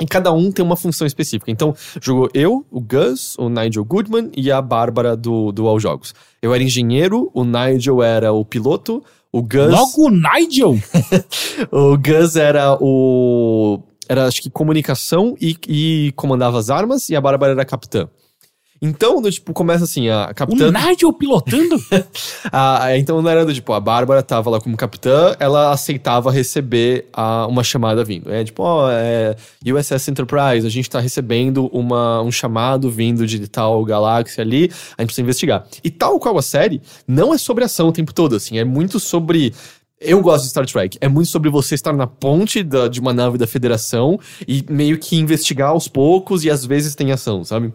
E 0.00 0.06
cada 0.06 0.32
um 0.32 0.50
tem 0.50 0.64
uma 0.64 0.76
função 0.76 1.06
específica. 1.06 1.50
Então, 1.50 1.74
jogou 2.00 2.28
eu, 2.34 2.66
o 2.68 2.80
Gus, 2.80 3.36
o 3.38 3.48
Nigel 3.48 3.84
Goodman 3.84 4.30
e 4.36 4.50
a 4.50 4.60
Bárbara 4.60 5.16
do, 5.16 5.52
do 5.52 5.68
All 5.68 5.78
Jogos. 5.78 6.12
Eu 6.42 6.52
era 6.52 6.62
engenheiro, 6.62 7.30
o 7.32 7.44
Nigel 7.44 8.02
era 8.02 8.32
o 8.32 8.44
piloto, 8.44 9.04
o 9.30 9.40
Gus. 9.40 9.70
Logo 9.70 10.08
o 10.08 10.10
Nigel? 10.10 10.76
o 11.70 11.96
Gus 11.96 12.34
era 12.34 12.76
o. 12.80 13.80
Era, 14.08 14.26
acho 14.26 14.42
que, 14.42 14.50
comunicação 14.50 15.36
e, 15.40 15.56
e 15.68 16.12
comandava 16.16 16.58
as 16.58 16.70
armas, 16.70 17.08
e 17.08 17.16
a 17.16 17.20
Bárbara 17.20 17.52
era 17.52 17.62
a 17.62 17.66
capitã. 17.66 18.08
Então, 18.82 19.22
do, 19.22 19.30
tipo, 19.30 19.52
começa 19.52 19.84
assim, 19.84 20.08
a 20.08 20.32
capitã. 20.34 20.68
O 20.68 20.72
Nigel 20.72 21.12
pilotando? 21.12 21.82
a, 22.52 22.96
então 22.96 23.22
não 23.22 23.30
era 23.30 23.44
do 23.44 23.54
tipo, 23.54 23.72
a 23.72 23.80
Bárbara 23.80 24.22
tava 24.22 24.50
lá 24.50 24.60
como 24.60 24.76
capitã, 24.76 25.34
ela 25.38 25.72
aceitava 25.72 26.30
receber 26.30 27.06
a, 27.12 27.46
uma 27.46 27.64
chamada 27.64 28.04
vindo. 28.04 28.32
É 28.32 28.44
tipo, 28.44 28.62
ó, 28.62 28.90
é, 28.90 29.36
USS 29.64 30.08
Enterprise, 30.08 30.66
a 30.66 30.70
gente 30.70 30.90
tá 30.90 31.00
recebendo 31.00 31.66
uma, 31.72 32.20
um 32.22 32.30
chamado 32.30 32.90
vindo 32.90 33.26
de 33.26 33.48
tal 33.48 33.84
galáxia 33.84 34.42
ali, 34.42 34.70
a 34.98 35.02
gente 35.02 35.06
precisa 35.06 35.22
investigar. 35.22 35.66
E 35.82 35.90
tal 35.90 36.18
qual 36.18 36.36
a 36.36 36.42
série, 36.42 36.82
não 37.06 37.32
é 37.32 37.38
sobre 37.38 37.64
ação 37.64 37.88
o 37.88 37.92
tempo 37.92 38.12
todo, 38.12 38.36
assim, 38.36 38.58
é 38.58 38.64
muito 38.64 39.00
sobre 39.00 39.54
eu 40.00 40.20
gosto 40.20 40.44
de 40.44 40.50
Star 40.50 40.66
Trek. 40.66 40.98
É 41.00 41.08
muito 41.08 41.30
sobre 41.30 41.48
você 41.48 41.74
estar 41.74 41.92
na 41.94 42.06
ponte 42.06 42.62
da, 42.62 42.88
de 42.88 43.00
uma 43.00 43.14
nave 43.14 43.38
da 43.38 43.46
Federação 43.46 44.20
e 44.46 44.62
meio 44.68 44.98
que 44.98 45.16
investigar 45.16 45.70
aos 45.70 45.88
poucos 45.88 46.44
e 46.44 46.50
às 46.50 46.66
vezes 46.66 46.94
tem 46.94 47.10
ação, 47.10 47.42
sabe? 47.42 47.72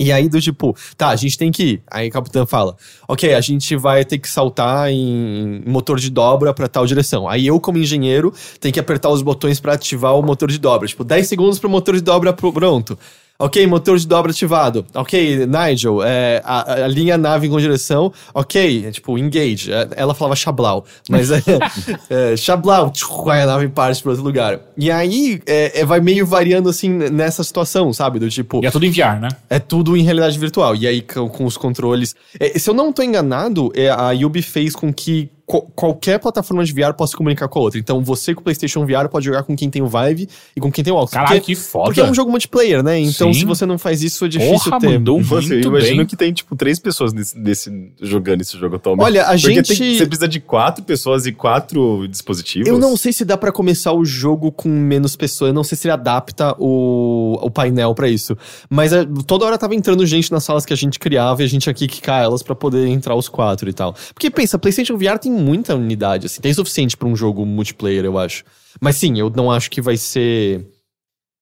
E 0.00 0.10
aí, 0.10 0.28
do 0.28 0.40
tipo, 0.40 0.76
tá, 0.96 1.10
a 1.10 1.16
gente 1.16 1.38
tem 1.38 1.52
que 1.52 1.62
ir. 1.62 1.82
Aí 1.88 2.08
o 2.08 2.10
capitão 2.10 2.44
fala: 2.44 2.76
Ok, 3.06 3.32
a 3.32 3.40
gente 3.40 3.76
vai 3.76 4.04
ter 4.04 4.18
que 4.18 4.28
saltar 4.28 4.90
em 4.90 5.62
motor 5.64 6.00
de 6.00 6.10
dobra 6.10 6.52
para 6.52 6.66
tal 6.66 6.84
direção. 6.84 7.28
Aí 7.28 7.46
eu, 7.46 7.60
como 7.60 7.78
engenheiro, 7.78 8.34
tenho 8.58 8.74
que 8.74 8.80
apertar 8.80 9.10
os 9.10 9.22
botões 9.22 9.60
para 9.60 9.74
ativar 9.74 10.18
o 10.18 10.22
motor 10.22 10.50
de 10.50 10.58
dobra. 10.58 10.88
Tipo, 10.88 11.04
10 11.04 11.28
segundos 11.28 11.58
pro 11.60 11.70
motor 11.70 11.94
de 11.94 12.00
dobra 12.00 12.32
pronto. 12.32 12.98
Ok, 13.36 13.66
motor 13.66 13.98
de 13.98 14.06
dobra 14.06 14.30
ativado. 14.30 14.86
Ok, 14.94 15.44
Nigel, 15.46 16.02
é, 16.04 16.40
a, 16.44 16.84
a, 16.84 16.88
linha 16.88 17.18
nave 17.18 17.48
com 17.48 17.58
direção. 17.58 18.12
Ok, 18.32 18.86
é, 18.86 18.92
tipo, 18.92 19.18
engage. 19.18 19.72
É, 19.72 19.88
ela 19.96 20.14
falava 20.14 20.36
Chablau, 20.36 20.84
mas 21.10 21.32
é, 21.32 21.42
é 22.08 22.36
Chablau, 22.36 22.92
aí 23.28 23.42
a 23.42 23.46
nave 23.46 23.68
parte 23.68 24.00
para 24.02 24.12
outro 24.12 24.24
lugar. 24.24 24.60
E 24.76 24.88
aí 24.88 25.42
é, 25.46 25.80
é, 25.80 25.84
vai 25.84 25.98
meio 25.98 26.24
variando 26.24 26.68
assim 26.68 26.88
nessa 26.88 27.42
situação, 27.42 27.92
sabe? 27.92 28.20
Do 28.20 28.30
tipo. 28.30 28.62
E 28.62 28.66
é 28.66 28.70
tudo 28.70 28.86
em 28.86 28.90
VR, 28.90 29.20
né? 29.20 29.28
É 29.50 29.58
tudo 29.58 29.96
em 29.96 30.02
realidade 30.02 30.38
virtual. 30.38 30.76
E 30.76 30.86
aí 30.86 31.02
com, 31.02 31.28
com 31.28 31.44
os 31.44 31.56
controles. 31.56 32.14
É, 32.38 32.56
se 32.56 32.70
eu 32.70 32.74
não 32.74 32.92
tô 32.92 33.02
enganado, 33.02 33.72
a 33.96 34.12
Yubi 34.12 34.42
fez 34.42 34.76
com 34.76 34.92
que 34.92 35.28
qualquer 35.46 36.18
plataforma 36.18 36.64
de 36.64 36.72
VR 36.72 36.94
possa 36.94 37.10
se 37.10 37.16
comunicar 37.16 37.48
com 37.48 37.58
a 37.58 37.62
outra. 37.62 37.78
Então 37.78 38.02
você 38.02 38.34
com 38.34 38.40
o 38.40 38.44
PlayStation 38.44 38.86
VR 38.86 39.08
pode 39.10 39.26
jogar 39.26 39.42
com 39.42 39.54
quem 39.54 39.68
tem 39.68 39.82
o 39.82 39.86
Vive 39.86 40.28
e 40.56 40.60
com 40.60 40.72
quem 40.72 40.82
tem 40.82 40.92
o 40.92 40.96
Oculus. 40.96 41.12
Caralho, 41.12 41.40
que 41.40 41.54
foda. 41.54 41.84
Porque 41.86 42.00
é 42.00 42.04
um 42.04 42.14
jogo 42.14 42.30
multiplayer, 42.30 42.82
né? 42.82 42.98
Então 42.98 43.32
Sim. 43.32 43.40
se 43.40 43.44
você 43.44 43.66
não 43.66 43.76
faz 43.76 44.02
isso 44.02 44.24
é 44.24 44.28
difícil 44.28 44.70
Porra, 44.70 44.80
ter. 44.80 44.98
Mandou 44.98 45.20
você 45.22 45.60
imagina 45.60 46.06
que 46.06 46.16
tem 46.16 46.32
tipo 46.32 46.56
três 46.56 46.78
pessoas 46.78 47.12
desse, 47.12 47.38
desse 47.38 47.92
jogando 48.00 48.40
esse 48.40 48.58
jogo 48.58 48.76
atualmente. 48.76 49.04
Olha, 49.04 49.22
a 49.22 49.26
Porque 49.26 49.38
gente 49.38 49.76
tem, 49.76 49.98
você 49.98 50.06
precisa 50.06 50.28
de 50.28 50.40
quatro 50.40 50.82
pessoas 50.82 51.26
e 51.26 51.32
quatro 51.32 52.06
dispositivos. 52.08 52.66
Eu 52.66 52.78
não 52.78 52.96
sei 52.96 53.12
se 53.12 53.24
dá 53.24 53.36
para 53.36 53.52
começar 53.52 53.92
o 53.92 54.04
jogo 54.04 54.50
com 54.50 54.68
menos 54.68 55.14
pessoas. 55.14 55.48
Eu 55.48 55.54
não 55.54 55.64
sei 55.64 55.76
se 55.76 55.86
ele 55.86 55.92
adapta 55.92 56.54
o, 56.58 57.38
o 57.42 57.50
painel 57.50 57.94
para 57.94 58.08
isso. 58.08 58.36
Mas 58.70 58.92
é, 58.92 59.06
toda 59.26 59.44
hora 59.44 59.58
tava 59.58 59.74
entrando 59.74 60.06
gente 60.06 60.32
nas 60.32 60.44
salas 60.44 60.64
que 60.64 60.72
a 60.72 60.76
gente 60.76 60.98
criava 60.98 61.42
e 61.42 61.44
a 61.44 61.48
gente 61.48 61.68
aqui 61.68 61.86
quicar 61.86 62.22
elas 62.22 62.42
para 62.42 62.54
poder 62.54 62.86
entrar 62.88 63.14
os 63.14 63.28
quatro 63.28 63.68
e 63.68 63.72
tal. 63.72 63.94
Porque 64.14 64.30
pensa, 64.30 64.58
PlayStation 64.58 64.96
VR 64.96 65.18
tem 65.18 65.33
muita 65.34 65.74
unidade 65.74 66.26
assim. 66.26 66.40
Tem 66.40 66.52
suficiente 66.52 66.96
para 66.96 67.08
um 67.08 67.16
jogo 67.16 67.44
multiplayer, 67.44 68.04
eu 68.04 68.18
acho. 68.18 68.44
Mas 68.80 68.96
sim, 68.96 69.18
eu 69.18 69.30
não 69.30 69.50
acho 69.50 69.70
que 69.70 69.80
vai 69.80 69.96
ser. 69.96 70.66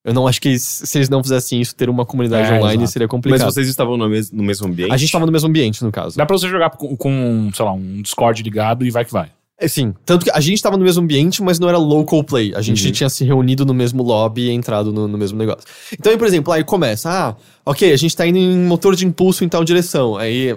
Eu 0.05 0.13
não 0.13 0.27
acho 0.27 0.41
que 0.41 0.59
se 0.59 0.97
eles 0.97 1.07
não 1.07 1.23
fizessem 1.23 1.61
isso, 1.61 1.73
ter 1.75 1.89
uma 1.89 2.05
comunidade 2.05 2.51
é, 2.51 2.57
online 2.57 2.83
exato. 2.83 2.91
seria 2.91 3.07
complicado. 3.07 3.45
Mas 3.45 3.53
vocês 3.53 3.69
estavam 3.69 3.95
no, 3.95 4.09
mes 4.09 4.31
no 4.31 4.43
mesmo 4.43 4.67
ambiente? 4.67 4.91
A 4.91 4.97
gente 4.97 5.07
estava 5.07 5.25
no 5.25 5.31
mesmo 5.31 5.47
ambiente, 5.47 5.81
no 5.83 5.91
caso. 5.91 6.17
Dá 6.17 6.25
pra 6.25 6.37
você 6.37 6.49
jogar 6.49 6.71
com, 6.71 6.95
com, 6.97 7.49
sei 7.53 7.63
lá, 7.63 7.71
um 7.71 8.01
Discord 8.01 8.43
ligado 8.43 8.85
e 8.85 8.91
vai 8.91 9.05
que 9.05 9.13
vai. 9.13 9.31
É, 9.57 9.67
sim. 9.67 9.93
Tanto 10.05 10.25
que 10.25 10.31
a 10.31 10.41
gente 10.41 10.55
estava 10.55 10.75
no 10.75 10.83
mesmo 10.83 11.03
ambiente, 11.03 11.41
mas 11.41 11.57
não 11.57 11.69
era 11.69 11.77
local 11.77 12.21
play. 12.21 12.53
A 12.53 12.61
gente 12.61 12.85
uhum. 12.85 12.91
tinha 12.91 13.09
se 13.09 13.23
reunido 13.23 13.65
no 13.65 13.73
mesmo 13.73 14.03
lobby 14.03 14.47
e 14.47 14.51
entrado 14.51 14.91
no, 14.91 15.07
no, 15.07 15.17
mesmo 15.17 15.37
negócio. 15.37 15.63
Então, 15.93 16.11
aí, 16.11 16.17
por 16.17 16.27
exemplo, 16.27 16.51
aí 16.51 16.65
começa, 16.65 17.09
ah, 17.09 17.35
ok, 17.65 17.93
a 17.93 17.95
gente 17.95 18.13
tá 18.15 18.27
indo 18.27 18.37
em 18.37 18.57
motor 18.57 18.95
de 18.95 19.05
impulso 19.05 19.45
em 19.45 19.47
tal 19.47 19.63
direção. 19.63 20.17
Aí 20.17 20.53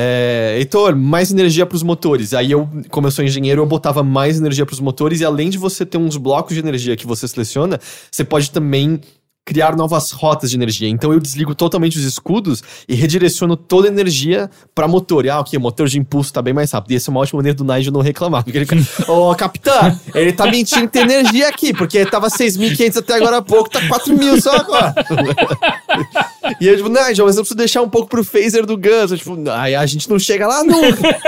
é, 0.00 0.54
Heitor, 0.58 0.94
mais 0.94 1.32
energia 1.32 1.66
para 1.66 1.74
os 1.74 1.82
motores. 1.82 2.32
Aí 2.32 2.52
eu, 2.52 2.68
como 2.88 3.08
eu 3.08 3.10
sou 3.10 3.24
engenheiro, 3.24 3.62
eu 3.62 3.66
botava 3.66 4.04
mais 4.04 4.38
energia 4.38 4.64
para 4.64 4.72
os 4.72 4.78
motores 4.78 5.20
e 5.20 5.24
além 5.24 5.50
de 5.50 5.58
você 5.58 5.84
ter 5.84 5.98
uns 5.98 6.16
blocos 6.16 6.54
de 6.54 6.60
energia 6.60 6.96
que 6.96 7.04
você 7.04 7.26
seleciona, 7.26 7.80
você 8.08 8.22
pode 8.22 8.52
também 8.52 9.00
criar 9.44 9.74
novas 9.74 10.12
rotas 10.12 10.50
de 10.50 10.56
energia. 10.56 10.88
Então 10.88 11.12
eu 11.12 11.18
desligo 11.18 11.52
totalmente 11.52 11.98
os 11.98 12.04
escudos 12.04 12.62
e 12.88 12.94
redireciono 12.94 13.56
toda 13.56 13.88
a 13.88 13.90
energia 13.90 14.48
para 14.72 14.86
motor. 14.86 15.24
E, 15.24 15.30
ah, 15.30 15.40
ok, 15.40 15.58
o 15.58 15.62
motor 15.62 15.88
de 15.88 15.98
impulso 15.98 16.32
tá 16.32 16.40
bem 16.40 16.54
mais 16.54 16.70
rápido. 16.70 16.92
E 16.92 16.96
essa 16.96 17.10
é 17.10 17.10
uma 17.10 17.20
ótima 17.20 17.38
maneira 17.38 17.56
do 17.56 17.64
Nigel 17.64 17.92
não 17.92 18.00
reclamar. 18.00 18.44
Porque 18.44 18.56
ele 18.56 18.66
fica, 18.66 18.76
ô, 19.10 19.32
oh, 19.32 19.34
capitã, 19.34 19.98
ele 20.14 20.32
tá 20.32 20.46
mentindo 20.48 20.86
tem 20.86 21.02
energia 21.02 21.48
aqui, 21.48 21.72
porque 21.72 22.06
tava 22.06 22.28
6.500 22.28 22.98
até 22.98 23.14
agora 23.14 23.38
há 23.38 23.42
pouco, 23.42 23.68
tá 23.68 23.80
4.000 23.80 24.40
só 24.40 24.54
agora. 24.54 24.94
e 26.60 26.66
eu, 26.66 26.76
tipo, 26.76 26.88
Nigel, 26.88 27.26
mas 27.26 27.36
eu 27.36 27.42
preciso 27.42 27.56
deixar 27.56 27.82
um 27.82 27.88
pouco 27.88 28.08
pro 28.08 28.24
phaser 28.24 28.64
do 28.64 28.76
Gus. 28.76 29.10
Eu, 29.10 29.18
tipo, 29.18 29.50
aí 29.50 29.74
a 29.74 29.84
gente 29.86 30.08
não 30.08 30.18
chega 30.18 30.46
lá 30.46 30.62
nunca. 30.62 31.18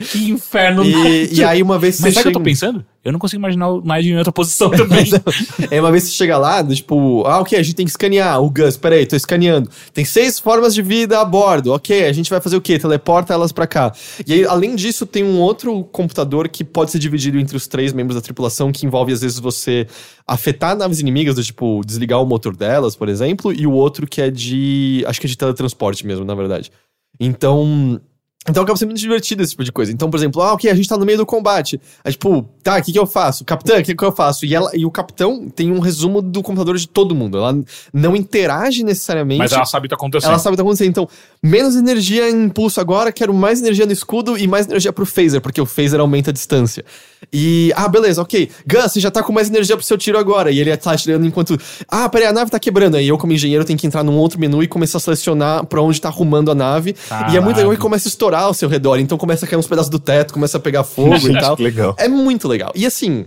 que 0.10 0.30
inferno. 0.30 0.84
E, 0.84 1.34
e 1.34 1.44
aí 1.44 1.62
uma 1.62 1.78
vez 1.78 2.00
Mas 2.00 2.14
sabe 2.14 2.20
o 2.20 2.30
que 2.30 2.36
eu 2.36 2.40
tô 2.40 2.44
pensando? 2.44 2.84
Eu 3.06 3.12
não 3.12 3.20
consigo 3.20 3.40
imaginar 3.40 3.68
o 3.68 3.80
Nigel 3.80 4.14
em 4.14 4.18
outra 4.18 4.32
posição 4.32 4.68
também. 4.68 5.04
é 5.70 5.80
uma 5.80 5.92
vez 5.92 6.02
que 6.02 6.10
você 6.10 6.16
chega 6.16 6.36
lá, 6.36 6.64
tipo, 6.64 7.24
ah, 7.24 7.38
ok, 7.38 7.56
a 7.56 7.62
gente 7.62 7.76
tem 7.76 7.86
que 7.86 7.92
escanear. 7.92 8.42
O 8.42 8.50
Gus, 8.50 8.76
peraí, 8.76 9.06
tô 9.06 9.14
escaneando. 9.14 9.70
Tem 9.94 10.04
seis 10.04 10.40
formas 10.40 10.74
de 10.74 10.82
vida 10.82 11.20
a 11.20 11.24
bordo. 11.24 11.72
Ok, 11.72 12.04
a 12.04 12.12
gente 12.12 12.28
vai 12.28 12.40
fazer 12.40 12.56
o 12.56 12.60
quê? 12.60 12.80
Teleporta 12.80 13.32
elas 13.32 13.52
para 13.52 13.64
cá. 13.64 13.92
E 14.26 14.32
aí, 14.32 14.44
além 14.44 14.74
disso, 14.74 15.06
tem 15.06 15.22
um 15.22 15.38
outro 15.38 15.84
computador 15.84 16.48
que 16.48 16.64
pode 16.64 16.90
ser 16.90 16.98
dividido 16.98 17.38
entre 17.38 17.56
os 17.56 17.68
três 17.68 17.92
membros 17.92 18.16
da 18.16 18.20
tripulação, 18.20 18.72
que 18.72 18.84
envolve, 18.84 19.12
às 19.12 19.20
vezes, 19.20 19.38
você 19.38 19.86
afetar 20.26 20.76
naves 20.76 20.98
inimigas, 20.98 21.36
do 21.36 21.44
tipo, 21.44 21.82
desligar 21.86 22.20
o 22.20 22.26
motor 22.26 22.56
delas, 22.56 22.96
por 22.96 23.08
exemplo, 23.08 23.52
e 23.56 23.66
o 23.66 23.72
outro 23.72 24.06
que 24.06 24.20
é 24.20 24.30
de. 24.30 25.04
Acho 25.06 25.20
que 25.20 25.26
é 25.26 25.30
de 25.30 25.36
teletransporte 25.36 26.06
mesmo, 26.06 26.24
na 26.24 26.34
verdade. 26.34 26.70
Então. 27.18 28.00
Então 28.48 28.62
acaba 28.62 28.76
sendo 28.76 28.88
muito 28.88 29.00
divertido 29.00 29.42
esse 29.42 29.50
tipo 29.50 29.64
de 29.64 29.72
coisa. 29.72 29.92
Então, 29.92 30.08
por 30.08 30.16
exemplo, 30.16 30.40
ah, 30.42 30.52
ok, 30.52 30.70
a 30.70 30.74
gente 30.74 30.88
tá 30.88 30.96
no 30.96 31.04
meio 31.04 31.18
do 31.18 31.26
combate. 31.26 31.80
Aí, 32.04 32.12
tipo, 32.12 32.48
tá, 32.62 32.78
o 32.78 32.82
que, 32.82 32.92
que 32.92 32.98
eu 32.98 33.06
faço? 33.06 33.44
Capitão, 33.44 33.78
o 33.78 33.82
que, 33.82 33.94
que 33.94 34.04
eu 34.04 34.12
faço? 34.12 34.46
E, 34.46 34.54
ela, 34.54 34.70
e 34.74 34.84
o 34.86 34.90
capitão 34.90 35.48
tem 35.48 35.72
um 35.72 35.80
resumo 35.80 36.22
do 36.22 36.42
computador 36.42 36.76
de 36.76 36.88
todo 36.88 37.14
mundo. 37.14 37.38
Ela 37.38 37.58
não 37.92 38.14
interage 38.14 38.84
necessariamente. 38.84 39.38
Mas 39.38 39.52
ela 39.52 39.64
sabe 39.64 39.86
o 39.86 39.88
que 39.88 39.90
tá 39.90 39.96
acontecendo. 39.96 40.30
Ela 40.30 40.38
sabe 40.38 40.54
o 40.54 40.56
que 40.56 40.56
tá 40.58 40.62
acontecendo. 40.62 40.88
Então, 40.88 41.08
menos 41.42 41.76
energia 41.76 42.30
em 42.30 42.44
impulso 42.44 42.80
agora, 42.80 43.10
quero 43.10 43.34
mais 43.34 43.60
energia 43.60 43.84
no 43.84 43.92
escudo 43.92 44.38
e 44.38 44.46
mais 44.46 44.66
energia 44.66 44.92
pro 44.92 45.04
phaser, 45.04 45.40
porque 45.40 45.60
o 45.60 45.66
phaser 45.66 46.00
aumenta 46.00 46.30
a 46.30 46.32
distância. 46.32 46.84
E, 47.32 47.72
ah, 47.74 47.88
beleza, 47.88 48.22
ok. 48.22 48.48
Gus, 48.66 48.92
você 48.92 49.00
já 49.00 49.10
tá 49.10 49.22
com 49.22 49.32
mais 49.32 49.48
energia 49.48 49.76
pro 49.76 49.84
seu 49.84 49.98
tiro 49.98 50.18
agora. 50.18 50.50
E 50.50 50.60
ele 50.60 50.76
tá 50.76 50.92
atirando 50.92 51.26
enquanto. 51.26 51.58
Ah, 51.88 52.08
peraí, 52.08 52.28
a 52.28 52.32
nave 52.32 52.50
tá 52.50 52.58
quebrando. 52.58 52.96
Aí 52.96 53.08
eu, 53.08 53.18
como 53.18 53.32
engenheiro, 53.32 53.64
tenho 53.64 53.78
que 53.78 53.86
entrar 53.86 54.04
num 54.04 54.16
outro 54.16 54.38
menu 54.38 54.62
e 54.62 54.68
começar 54.68 54.98
a 54.98 55.00
selecionar 55.00 55.66
pra 55.66 55.82
onde 55.82 56.00
tá 56.00 56.08
arrumando 56.08 56.50
a 56.50 56.54
nave. 56.54 56.94
Caralho. 57.08 57.34
E 57.34 57.36
é 57.36 57.40
muito 57.40 57.56
legal 57.56 57.72
que 57.72 57.78
começa 57.78 58.08
a 58.08 58.10
estourar 58.10 58.35
ao 58.42 58.54
seu 58.54 58.68
redor. 58.68 58.98
Então 58.98 59.18
começa 59.18 59.44
a 59.44 59.48
cair 59.48 59.58
uns 59.58 59.66
pedaços 59.66 59.90
do 59.90 59.98
teto, 59.98 60.32
começa 60.32 60.56
a 60.56 60.60
pegar 60.60 60.84
fogo 60.84 61.16
e 61.28 61.38
tal. 61.38 61.56
legal. 61.58 61.94
É 61.98 62.08
muito 62.08 62.48
legal. 62.48 62.72
E 62.74 62.86
assim, 62.86 63.26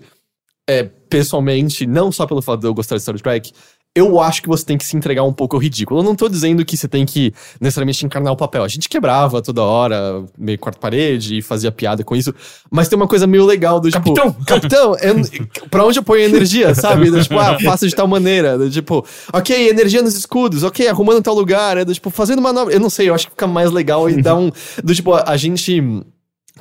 é, 0.69 0.83
pessoalmente, 0.83 1.87
não 1.87 2.11
só 2.11 2.27
pelo 2.27 2.41
fato 2.41 2.61
de 2.61 2.67
eu 2.67 2.73
gostar 2.73 2.95
de 2.95 3.01
Star 3.01 3.19
Trek, 3.19 3.51
eu 3.95 4.19
acho 4.19 4.41
que 4.41 4.47
você 4.47 4.63
tem 4.63 4.77
que 4.77 4.85
se 4.85 4.95
entregar 4.95 5.23
um 5.23 5.33
pouco 5.33 5.55
ao 5.55 5.61
ridículo. 5.61 5.99
Eu 5.99 6.03
não 6.03 6.15
tô 6.15 6.29
dizendo 6.29 6.63
que 6.63 6.77
você 6.77 6.87
tem 6.87 7.05
que 7.05 7.33
necessariamente 7.59 8.05
encarnar 8.05 8.31
o 8.31 8.37
papel. 8.37 8.63
A 8.63 8.67
gente 8.67 8.87
quebrava 8.87 9.41
toda 9.41 9.63
hora, 9.63 10.23
meio 10.37 10.59
quarto-parede, 10.59 11.39
e 11.39 11.41
fazia 11.41 11.71
piada 11.71 12.03
com 12.03 12.15
isso. 12.15 12.33
Mas 12.69 12.87
tem 12.87 12.95
uma 12.95 13.07
coisa 13.07 13.25
meio 13.25 13.45
legal 13.45 13.79
do 13.79 13.89
tipo. 13.89 14.13
Capitão! 14.13 14.33
Capitão, 14.45 14.95
eu, 15.01 15.15
pra 15.69 15.85
onde 15.85 15.97
eu 15.97 16.03
ponho 16.03 16.23
a 16.23 16.25
energia, 16.25 16.73
sabe? 16.75 17.09
Do, 17.09 17.21
tipo, 17.21 17.37
ah, 17.39 17.57
faça 17.63 17.87
de 17.87 17.95
tal 17.95 18.07
maneira. 18.07 18.57
Do, 18.57 18.69
tipo, 18.69 19.03
ok, 19.33 19.69
energia 19.69 20.01
nos 20.01 20.15
escudos, 20.15 20.63
ok, 20.63 20.87
arrumando 20.87 21.21
tal 21.23 21.33
lugar. 21.33 21.77
É, 21.77 21.83
do, 21.83 21.93
tipo, 21.93 22.09
fazendo 22.11 22.41
manobra. 22.41 22.73
Eu 22.73 22.79
não 22.79 22.89
sei, 22.89 23.09
eu 23.09 23.15
acho 23.15 23.25
que 23.25 23.31
fica 23.31 23.47
mais 23.47 23.71
legal 23.71 24.09
e 24.09 24.21
dá 24.21 24.35
um. 24.35 24.51
Do 24.83 24.93
tipo, 24.93 25.13
a 25.15 25.35
gente 25.35 26.03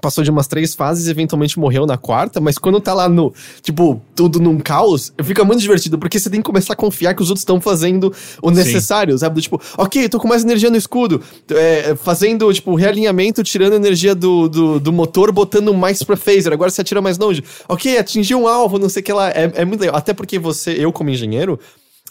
passou 0.00 0.24
de 0.24 0.30
umas 0.30 0.46
três 0.46 0.74
fases 0.74 1.06
e 1.06 1.10
eventualmente 1.10 1.58
morreu 1.58 1.86
na 1.86 1.96
quarta, 1.96 2.40
mas 2.40 2.58
quando 2.58 2.80
tá 2.80 2.94
lá 2.94 3.08
no, 3.08 3.32
tipo, 3.62 4.00
tudo 4.14 4.40
num 4.40 4.58
caos, 4.58 5.12
fica 5.22 5.44
muito 5.44 5.60
divertido, 5.60 5.98
porque 5.98 6.18
você 6.18 6.30
tem 6.30 6.40
que 6.40 6.46
começar 6.46 6.72
a 6.72 6.76
confiar 6.76 7.14
que 7.14 7.22
os 7.22 7.30
outros 7.30 7.42
estão 7.42 7.60
fazendo 7.60 8.12
o 8.42 8.50
necessário, 8.50 9.14
Sim. 9.14 9.18
sabe? 9.18 9.34
Do, 9.36 9.42
tipo, 9.42 9.60
ok, 9.76 10.08
tô 10.08 10.18
com 10.18 10.28
mais 10.28 10.42
energia 10.44 10.70
no 10.70 10.76
escudo, 10.76 11.22
é, 11.50 11.94
fazendo, 11.96 12.52
tipo, 12.52 12.74
realinhamento, 12.74 13.42
tirando 13.42 13.74
energia 13.74 14.14
do, 14.14 14.48
do, 14.48 14.80
do, 14.80 14.92
motor, 14.92 15.32
botando 15.32 15.72
mais 15.74 16.02
pra 16.02 16.16
phaser, 16.16 16.52
agora 16.52 16.70
você 16.70 16.80
atira 16.80 17.00
mais 17.00 17.18
longe. 17.18 17.42
Ok, 17.68 17.98
atingiu 17.98 18.40
um 18.40 18.48
alvo, 18.48 18.78
não 18.78 18.88
sei 18.88 19.02
o 19.02 19.04
que 19.04 19.12
lá, 19.12 19.30
é, 19.30 19.52
é 19.54 19.64
muito 19.64 19.80
legal. 19.80 19.96
Até 19.96 20.12
porque 20.12 20.38
você, 20.38 20.72
eu 20.72 20.92
como 20.92 21.10
engenheiro, 21.10 21.58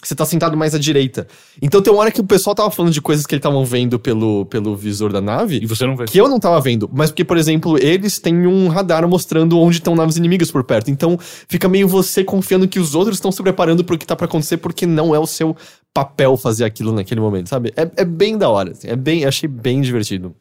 você 0.06 0.14
tá 0.14 0.24
sentado 0.24 0.56
mais 0.56 0.74
à 0.74 0.78
direita. 0.78 1.26
Então 1.60 1.82
tem 1.82 1.92
uma 1.92 2.00
hora 2.00 2.10
que 2.10 2.20
o 2.20 2.24
pessoal 2.24 2.54
tava 2.54 2.70
falando 2.70 2.92
de 2.92 3.00
coisas 3.00 3.26
que 3.26 3.34
eles 3.34 3.40
estavam 3.40 3.64
vendo 3.64 3.98
pelo, 3.98 4.46
pelo 4.46 4.76
visor 4.76 5.12
da 5.12 5.20
nave. 5.20 5.58
E 5.62 5.66
você 5.66 5.84
não 5.86 5.96
vê. 5.96 6.04
Que 6.04 6.20
eu 6.20 6.28
não 6.28 6.38
tava 6.38 6.60
vendo, 6.60 6.88
mas 6.92 7.10
porque, 7.10 7.24
por 7.24 7.36
exemplo, 7.36 7.76
eles 7.82 8.18
têm 8.18 8.46
um 8.46 8.68
radar 8.68 9.06
mostrando 9.08 9.58
onde 9.58 9.78
estão 9.78 9.96
naves 9.96 10.16
inimigas 10.16 10.50
por 10.50 10.62
perto. 10.62 10.90
Então 10.90 11.18
fica 11.20 11.68
meio 11.68 11.88
você 11.88 12.22
confiando 12.22 12.68
que 12.68 12.78
os 12.78 12.94
outros 12.94 13.16
estão 13.16 13.32
se 13.32 13.42
preparando 13.42 13.82
pro 13.82 13.98
que 13.98 14.06
tá 14.06 14.14
pra 14.14 14.26
acontecer, 14.26 14.58
porque 14.58 14.86
não 14.86 15.14
é 15.14 15.18
o 15.18 15.26
seu 15.26 15.56
papel 15.92 16.36
fazer 16.36 16.64
aquilo 16.64 16.92
naquele 16.92 17.20
momento, 17.20 17.48
sabe? 17.48 17.72
É, 17.76 17.90
é 17.96 18.04
bem 18.04 18.38
da 18.38 18.48
hora. 18.48 18.70
assim, 18.70 18.88
é 18.88 18.96
bem, 18.96 19.24
achei 19.24 19.48
bem 19.48 19.80
divertido. 19.80 20.34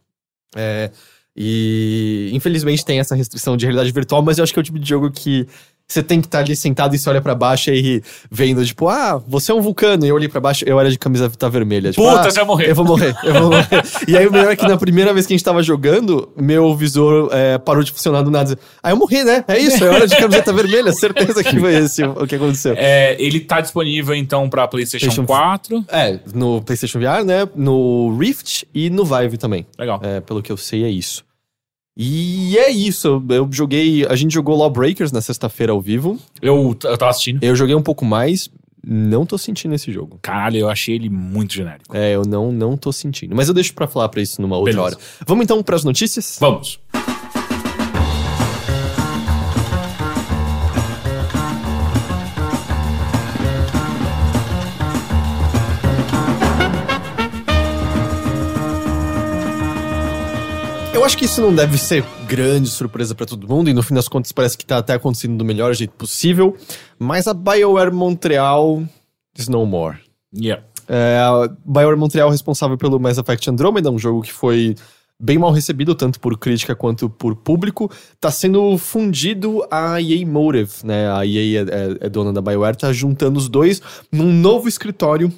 É, 0.56 0.92
e 1.36 2.30
infelizmente 2.34 2.86
tem 2.86 3.00
essa 3.00 3.16
restrição 3.16 3.56
de 3.56 3.66
realidade 3.66 3.92
virtual, 3.92 4.22
mas 4.22 4.38
eu 4.38 4.44
acho 4.44 4.54
que 4.54 4.60
é 4.60 4.62
o 4.62 4.64
tipo 4.64 4.80
de 4.80 4.90
jogo 4.90 5.12
que 5.12 5.48
você 5.88 6.04
tem 6.04 6.20
que 6.20 6.28
estar 6.28 6.40
ali 6.40 6.56
sentado 6.56 6.94
e 6.96 7.00
você 7.00 7.10
olha 7.10 7.22
pra 7.22 7.34
baixo 7.34 7.72
e 7.72 8.04
vendo, 8.30 8.64
tipo, 8.66 8.90
ah, 8.90 9.22
você 9.26 9.52
é 9.52 9.56
um 9.56 9.62
vulcano. 9.62 10.06
E 10.06 10.10
eu 10.10 10.16
olhei 10.16 10.28
pra 10.28 10.42
baixo, 10.42 10.66
eu 10.68 10.80
era 10.80 10.90
de 10.90 11.00
camisa 11.00 11.30
tá 11.30 11.48
vermelha. 11.48 11.92
Tipo, 11.92 12.04
Puta, 12.04 12.20
ah, 12.28 12.32
você 12.32 12.40
vai 12.40 12.46
morrer. 12.46 12.70
Eu 12.70 12.76
vou 12.76 12.86
morrer, 12.86 13.16
eu 13.24 13.34
vou 13.34 13.44
morrer. 13.52 13.68
e 14.08 14.18
aí 14.18 14.28
o 14.28 14.32
melhor 14.32 14.52
é 14.52 14.56
que 14.56 14.68
na 14.68 14.78
primeira 14.78 15.14
vez 15.14 15.26
que 15.26 15.34
a 15.34 15.38
gente 15.38 15.46
tava 15.46 15.64
jogando, 15.64 16.30
meu 16.36 16.76
visor 16.76 17.30
é, 17.32 17.58
parou 17.58 17.84
de 17.84 17.92
funcionar 17.92 18.22
do 18.22 18.30
nada. 18.30 18.58
Aí 18.84 18.92
eu 18.92 18.98
morri, 18.98 19.24
né? 19.24 19.46
É 19.48 19.58
isso, 19.58 19.84
é 19.84 19.90
hora 19.90 20.08
de 20.08 20.16
camiseta 20.18 20.52
vermelha. 20.52 20.92
Certeza 20.92 21.44
que 21.44 21.58
foi 21.58 21.76
esse 21.76 22.04
o 22.04 22.18
o 22.24 22.28
que 22.28 22.36
aconteceu. 22.36 22.74
É, 22.78 23.16
ele 23.22 23.40
tá 23.40 23.62
disponível 23.62 24.14
então 24.16 24.50
pra 24.50 24.68
PlayStation 24.68 25.06
PlayStation 25.06 25.26
4. 25.26 25.86
É, 25.90 26.20
no 26.34 26.62
PlayStation 26.62 27.00
VR, 27.00 27.24
né? 27.24 27.48
No 27.56 28.18
Rift 28.18 28.68
e 28.74 28.90
no 28.90 29.06
Vive 29.06 29.38
também. 29.38 29.66
Legal. 29.78 30.00
É, 30.04 30.20
pelo 30.20 30.42
que 30.42 30.52
eu 30.52 30.58
sei, 30.58 30.84
é 30.84 30.90
isso. 30.90 31.27
E 31.98 32.56
é 32.60 32.70
isso. 32.70 33.24
Eu 33.30 33.50
joguei. 33.52 34.06
A 34.06 34.16
gente 34.16 34.32
jogou 34.34 34.56
Lawbreakers 34.56 35.12
na 35.12 35.20
sexta-feira 35.20 35.74
ao 35.74 35.82
vivo. 35.82 36.20
Eu, 36.40 36.78
eu 36.84 36.98
tava 36.98 37.10
assistindo. 37.10 37.44
Eu 37.44 37.56
joguei 37.56 37.74
um 37.74 37.82
pouco 37.82 38.06
mais. 38.06 38.50
Não 38.90 39.26
tô 39.26 39.38
sentindo 39.38 39.74
esse 39.76 39.92
jogo. 39.92 40.20
Caralho, 40.22 40.58
eu 40.58 40.70
achei 40.70 40.96
ele 40.96 41.10
muito 41.10 41.54
genérico. 41.54 41.98
É, 41.98 42.16
eu 42.16 42.24
não, 42.24 42.52
não 42.52 42.78
tô 42.78 42.94
sentindo. 42.94 43.36
Mas 43.36 43.48
eu 43.50 43.54
deixo 43.54 43.74
pra 43.74 43.88
falar 43.88 44.08
pra 44.10 44.22
isso 44.22 44.42
numa 44.42 44.56
outra 44.56 44.74
Beleza. 44.74 44.96
hora. 44.96 45.06
Vamos 45.26 45.44
então 45.44 45.62
pras 45.62 45.84
notícias? 45.84 46.38
Vamos. 46.40 46.80
Acho 61.08 61.18
que 61.18 61.24
isso 61.24 61.40
não 61.40 61.56
deve 61.56 61.78
ser 61.78 62.04
grande 62.28 62.70
surpresa 62.70 63.16
pra 63.16 63.26
todo 63.26 63.48
mundo, 63.48 63.70
e 63.70 63.74
no 63.74 63.82
fim 63.82 63.94
das 63.94 64.10
contas 64.10 64.34
parece 64.34 64.58
que 64.58 64.66
tá 64.66 64.80
até 64.80 64.94
acontecendo 64.94 65.38
do 65.38 65.46
melhor 65.46 65.74
jeito 65.74 65.94
possível. 65.94 66.58
Mas 67.00 67.28
a 67.28 67.34
BioWare 67.34 67.94
Montreal 67.94 68.84
is 69.38 69.48
no 69.48 69.66
more. 69.66 70.00
Yeah. 70.38 70.64
É, 70.86 71.18
a 71.20 71.48
BioWare 71.66 71.96
Montreal 71.98 72.30
responsável 72.30 72.78
pelo 72.78 73.00
Mass 73.00 73.18
Effect 73.18 73.50
Andromeda, 73.50 73.90
um 73.90 73.98
jogo 73.98 74.22
que 74.22 74.34
foi 74.34 74.76
bem 75.18 75.38
mal 75.38 75.52
recebido, 75.52 75.96
tanto 75.96 76.20
por 76.20 76.38
crítica 76.38 76.76
quanto 76.76 77.10
por 77.10 77.38
público. 77.38 77.90
Tá 78.20 78.30
sendo 78.30 78.78
fundido 78.78 79.66
a 79.72 80.02
EA 80.02 80.28
Motive, 80.28 80.74
né? 80.84 81.10
A 81.10 81.26
EA 81.26 81.62
é, 81.62 81.64
é- 81.64 81.98
é 82.02 82.10
dona 82.10 82.34
da 82.34 82.42
BioWare, 82.42 82.76
tá 82.76 82.92
juntando 82.92 83.40
os 83.40 83.48
dois 83.48 83.82
num 84.12 84.34
novo 84.34 84.68
escritório 84.68 85.32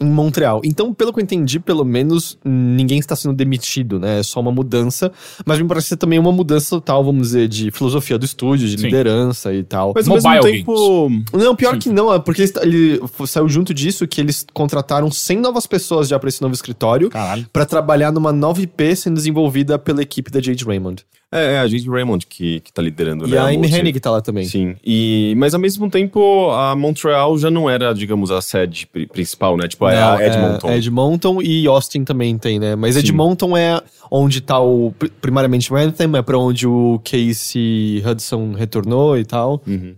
em 0.00 0.06
Montreal. 0.06 0.60
Então, 0.64 0.92
pelo 0.92 1.12
que 1.12 1.20
eu 1.20 1.22
entendi, 1.22 1.58
pelo 1.58 1.84
menos 1.84 2.38
ninguém 2.44 2.98
está 2.98 3.16
sendo 3.16 3.34
demitido, 3.34 3.98
né? 3.98 4.20
É 4.20 4.22
só 4.22 4.40
uma 4.40 4.52
mudança, 4.52 5.10
mas 5.44 5.58
me 5.58 5.66
parece 5.66 5.88
ser 5.88 5.96
também 5.96 6.18
uma 6.18 6.32
mudança 6.32 6.70
total, 6.70 7.04
vamos 7.04 7.28
dizer, 7.28 7.48
de 7.48 7.70
filosofia 7.70 8.18
do 8.18 8.24
estúdio, 8.24 8.68
de 8.68 8.76
Sim. 8.76 8.84
liderança 8.84 9.54
e 9.54 9.62
tal. 9.62 9.92
Mas 9.94 10.08
ao 10.08 10.16
Mobile 10.16 10.34
mesmo 10.34 10.58
tempo. 10.58 11.10
Não, 11.32 11.56
pior 11.56 11.78
que 11.78 11.88
não, 11.88 12.12
é 12.12 12.18
porque 12.18 12.44
ele 12.60 13.00
saiu 13.26 13.48
junto 13.48 13.72
disso 13.72 14.06
que 14.06 14.20
eles 14.20 14.44
contrataram 14.52 15.10
100 15.10 15.38
novas 15.38 15.66
pessoas 15.66 16.08
já 16.08 16.18
pra 16.18 16.28
esse 16.28 16.42
novo 16.42 16.54
escritório 16.54 17.10
pra 17.52 17.64
trabalhar 17.64 18.12
numa 18.12 18.32
nova 18.32 18.60
IP 18.60 18.96
sendo 18.96 19.14
desenvolvida 19.14 19.78
pela 19.78 20.02
equipe 20.02 20.30
da 20.30 20.40
Jade 20.40 20.64
Raymond. 20.64 21.04
É, 21.38 21.54
é 21.54 21.58
a 21.58 21.66
gente 21.66 21.88
Raymond 21.88 22.26
que, 22.26 22.60
que 22.60 22.72
tá 22.72 22.80
liderando, 22.82 23.26
E 23.26 23.30
né? 23.30 23.38
a 23.38 23.46
Amy 23.46 23.68
Hennig 23.72 23.98
tá 24.00 24.10
lá 24.10 24.20
também. 24.20 24.44
Sim. 24.44 24.76
E, 24.84 25.34
mas 25.36 25.54
ao 25.54 25.60
mesmo 25.60 25.88
tempo, 25.90 26.50
a 26.50 26.74
Montreal 26.76 27.36
já 27.38 27.50
não 27.50 27.68
era, 27.68 27.92
digamos, 27.92 28.30
a 28.30 28.40
sede 28.40 28.86
pri- 28.86 29.06
principal, 29.06 29.56
né? 29.56 29.68
Tipo, 29.68 29.88
é 29.88 30.00
Não, 30.00 30.12
a 30.14 30.24
Edmonton. 30.26 30.68
É, 30.70 30.76
Edmonton 30.78 31.42
e 31.42 31.66
Austin 31.66 32.04
também 32.04 32.36
tem, 32.38 32.58
né? 32.58 32.74
Mas 32.76 32.94
Sim. 32.94 33.00
Edmonton 33.00 33.56
é 33.56 33.80
onde 34.10 34.40
tá 34.40 34.58
o. 34.60 34.92
pri- 34.98 35.10
Primariamente 35.20 35.72
o 35.72 35.76
Anthem, 35.76 36.10
é 36.16 36.22
pra 36.22 36.38
onde 36.38 36.66
o 36.66 37.00
Casey 37.04 38.02
Hudson 38.06 38.52
retornou 38.52 39.18
e 39.18 39.24
tal. 39.24 39.60
Uhum. 39.66 39.94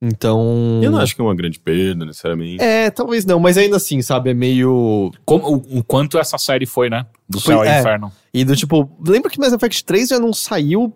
Então. 0.00 0.80
Eu 0.82 0.90
não 0.90 0.98
acho 0.98 1.14
que 1.14 1.20
é 1.20 1.24
uma 1.24 1.34
grande 1.34 1.58
perda, 1.58 2.04
necessariamente. 2.04 2.62
É, 2.62 2.90
talvez 2.90 3.24
não, 3.24 3.40
mas 3.40 3.56
ainda 3.56 3.76
assim, 3.76 4.02
sabe? 4.02 4.30
É 4.30 4.34
meio. 4.34 5.10
Como, 5.24 5.46
o, 5.48 5.78
o 5.78 5.84
quanto 5.84 6.18
essa 6.18 6.36
série 6.38 6.66
foi, 6.66 6.90
né? 6.90 7.06
Do 7.28 7.40
Foi- 7.40 7.54
céu 7.54 7.58
ao 7.60 7.64
é. 7.64 7.80
inferno. 7.80 8.12
E 8.32 8.44
do 8.44 8.54
tipo, 8.54 8.90
lembra 9.06 9.30
que 9.30 9.38
Mass 9.40 9.52
Effect 9.52 9.84
3 9.84 10.08
já 10.10 10.18
não 10.18 10.32
saiu 10.32 10.94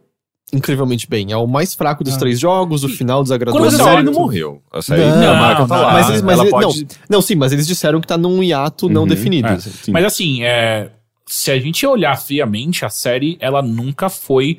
incrivelmente 0.52 1.08
bem. 1.08 1.30
É 1.32 1.36
o 1.36 1.46
mais 1.46 1.74
fraco 1.74 2.02
dos 2.04 2.14
Ah. 2.14 2.18
três 2.18 2.38
jogos, 2.38 2.82
o 2.84 2.88
final 2.88 3.22
desagradou 3.22 3.60
Mas 3.60 3.78
a 3.80 3.84
série 3.84 4.02
não 4.02 4.12
morreu. 4.12 4.60
A 4.72 4.82
série, 4.82 5.00
Não, 5.02 5.30
a 5.32 5.34
marca 5.36 5.66
tá 5.66 5.76
não, 5.76 5.82
lá. 5.82 5.92
mas 5.92 6.08
eles, 6.08 6.22
mas 6.22 6.34
ela 6.34 6.42
eles- 6.42 6.50
pode... 6.50 6.80
não, 6.82 6.88
não, 7.08 7.22
sim, 7.22 7.36
mas 7.36 7.52
eles 7.52 7.66
disseram 7.66 8.00
que 8.00 8.06
tá 8.06 8.18
num 8.18 8.42
hiato 8.42 8.88
não 8.88 9.02
Uhum, 9.02 9.08
definido. 9.08 9.46
é. 9.48 9.52
assim. 9.52 9.70
Sim. 9.70 9.92
Mas 9.92 10.04
assim, 10.04 10.42
é, 10.42 10.90
se 11.26 11.52
a 11.52 11.58
gente 11.60 11.86
olhar 11.86 12.20
friamente, 12.20 12.84
a 12.84 12.90
série, 12.90 13.38
ela 13.40 13.62
nunca 13.62 14.08
foi 14.08 14.58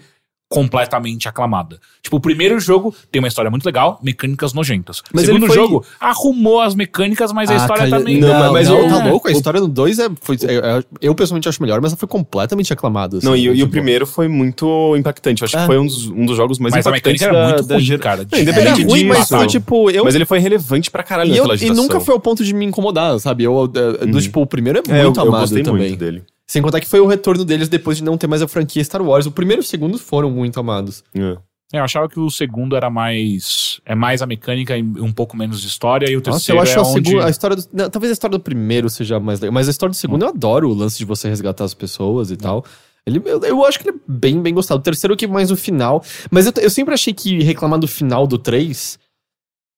completamente 0.51 1.29
aclamada. 1.29 1.79
Tipo, 2.03 2.17
o 2.17 2.19
primeiro 2.19 2.59
jogo 2.59 2.93
tem 3.09 3.21
uma 3.21 3.27
história 3.29 3.49
muito 3.49 3.65
legal, 3.65 3.97
mecânicas 4.03 4.53
nojentas. 4.53 5.01
Mas 5.13 5.23
o 5.23 5.25
segundo 5.27 5.45
ele 5.45 5.53
foi- 5.53 5.55
jogo 5.55 5.85
arrumou 5.99 6.59
as 6.59 6.75
mecânicas, 6.75 7.31
mas 7.31 7.49
a 7.49 7.53
Ah, 7.53 7.57
história 7.57 7.83
cara, 7.89 7.97
também... 7.99 8.19
Não, 8.19 8.27
Não, 8.27 8.39
mas 8.51 8.51
mas 8.51 8.69
não, 8.69 8.85
o- 8.85 8.89
tá 8.89 9.05
louco? 9.09 9.27
A 9.29 9.31
história 9.31 9.59
no 9.61 9.67
2 9.67 9.97
é, 9.97 10.09
foi. 10.21 10.35
é- 10.43 10.55
é- 10.79 10.83
eu 11.01 11.15
pessoalmente 11.15 11.47
acho 11.47 11.61
melhor, 11.63 11.79
mas 11.81 11.91
ela 11.93 11.97
foi 11.97 12.07
completamente 12.07 12.73
aclamada. 12.73 13.17
assim, 13.17 13.25
Não, 13.25 13.35
e, 13.35 13.43
e 13.45 13.63
o 13.63 13.69
primeiro 13.69 14.05
foi 14.05 14.27
muito 14.27 14.93
impactante. 14.97 15.41
Eu 15.41 15.45
acho 15.45 15.57
É. 15.57 15.61
que 15.61 15.65
foi 15.65 15.77
um 15.79 15.85
dos, 15.85 16.07
um 16.07 16.25
dos 16.25 16.35
jogos 16.35 16.59
mais 16.59 16.75
Mas 16.75 16.85
a 16.85 16.89
impactantes 16.89 17.21
mecânica 17.21 17.37
era 17.37 17.47
da, 17.47 17.53
muito 17.55 17.67
da 17.69 17.75
ruim, 17.75 17.83
gera- 17.85 17.99
cara. 18.03 18.17
Não, 18.19 18.25
de- 18.25 18.35
Era 18.35 18.41
independente 18.43 18.83
ruim, 18.83 19.03
mas 19.05 19.19
disso. 19.19 19.37
foi 19.37 19.47
tipo. 19.47 19.89
Eu, 19.89 20.03
Mas 20.03 20.15
ele 20.15 20.25
foi 20.25 20.39
relevante 20.39 20.91
pra 20.91 21.01
caralho 21.03 21.29
e, 21.29 21.37
eu- 21.37 21.43
naquela 21.43 21.55
e 21.55 21.57
geração. 21.59 21.83
nunca 21.83 21.99
foi 21.99 22.13
ao 22.13 22.19
ponto 22.19 22.43
de 22.43 22.53
me 22.53 22.65
incomodar, 22.65 23.17
sabe? 23.19 23.43
Eu, 23.45 23.63
é, 23.63 24.05
do 24.05 24.15
Uhum. 24.15 24.21
tipo, 24.21 24.41
o 24.41 24.45
primeiro 24.45 24.79
é 24.79 24.81
muito 24.81 24.91
É, 24.91 24.99
eu, 25.05 25.13
eu 25.15 25.21
amado 25.29 25.41
gostei 25.41 25.63
também. 25.63 25.87
muito 25.87 25.99
dele. 25.99 26.23
Sem 26.51 26.61
contar 26.61 26.81
que 26.81 26.87
foi 26.87 26.99
o 26.99 27.07
retorno 27.07 27.45
deles 27.45 27.69
depois 27.69 27.95
de 27.95 28.03
não 28.03 28.17
ter 28.17 28.27
mais 28.27 28.41
a 28.41 28.47
franquia 28.47 28.83
Star 28.83 29.01
Wars. 29.01 29.25
O 29.25 29.31
primeiro 29.31 29.61
e 29.61 29.63
o 29.63 29.65
segundo 29.65 29.97
foram 29.97 30.29
muito 30.29 30.59
amados. 30.59 31.01
É. 31.15 31.37
É, 31.71 31.79
eu 31.79 31.83
achava 31.85 32.09
que 32.09 32.19
o 32.19 32.29
segundo 32.29 32.75
era 32.75 32.89
mais... 32.89 33.79
É 33.85 33.95
mais 33.95 34.21
a 34.21 34.27
mecânica 34.27 34.77
e 34.77 34.81
um 34.83 35.13
pouco 35.13 35.37
menos 35.37 35.61
de 35.61 35.67
história, 35.67 36.11
e 36.11 36.17
o 36.17 36.19
Nossa, 36.19 36.31
terceiro 36.31 36.59
eu 36.59 36.61
acho 36.61 36.73
é 36.73 36.75
a, 36.75 36.81
onde... 36.81 37.07
segunda, 37.07 37.25
a 37.25 37.29
história 37.29 37.55
do, 37.55 37.63
não, 37.71 37.89
Talvez 37.89 38.11
a 38.11 38.13
história 38.13 38.37
do 38.37 38.43
primeiro 38.43 38.89
seja 38.89 39.17
mais 39.17 39.39
legal. 39.39 39.53
Mas 39.53 39.69
a 39.69 39.71
história 39.71 39.91
do 39.91 39.95
segundo 39.95 40.25
eu 40.25 40.27
adoro 40.27 40.69
o 40.69 40.73
lance 40.73 40.97
de 40.97 41.05
você 41.05 41.29
resgatar 41.29 41.63
as 41.63 41.73
pessoas 41.73 42.31
e 42.31 42.35
tal. 42.35 42.65
Ele, 43.05 43.21
eu, 43.23 43.39
eu 43.45 43.65
acho 43.65 43.79
que 43.79 43.87
ele 43.87 43.95
é 43.95 44.01
bem, 44.05 44.41
bem 44.41 44.53
gostado. 44.53 44.81
O 44.81 44.83
terceiro 44.83 45.15
que 45.15 45.27
mais 45.27 45.51
o 45.51 45.55
final. 45.55 46.03
Mas 46.29 46.47
eu, 46.47 46.53
eu 46.57 46.69
sempre 46.69 46.93
achei 46.93 47.13
que 47.13 47.41
reclamar 47.43 47.79
do 47.79 47.87
final 47.87 48.27
do 48.27 48.37
3 48.37 48.99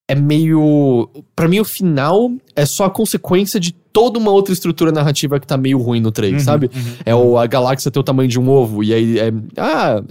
é 0.09 0.15
meio. 0.15 1.07
Pra 1.35 1.47
mim, 1.47 1.59
o 1.59 1.65
final 1.65 2.31
é 2.55 2.65
só 2.65 2.85
a 2.85 2.89
consequência 2.89 3.59
de 3.59 3.75
toda 3.93 4.17
uma 4.19 4.31
outra 4.31 4.51
estrutura 4.53 4.91
narrativa 4.91 5.39
que 5.39 5.45
tá 5.47 5.55
meio 5.55 5.77
ruim 5.77 5.99
no 6.01 6.11
3, 6.11 6.33
Uhum, 6.33 6.39
sabe? 6.39 6.69
uhum. 6.75 6.93
É 7.05 7.13
o, 7.15 7.37
a 7.37 7.45
galáxia 7.47 7.89
ter 7.91 7.99
o 7.99 8.03
tamanho 8.03 8.27
de 8.27 8.39
um 8.39 8.49
ovo. 8.49 8.83
E 8.83 8.93
aí 8.93 9.19
é. 9.19 9.31
Ah, 9.55 10.03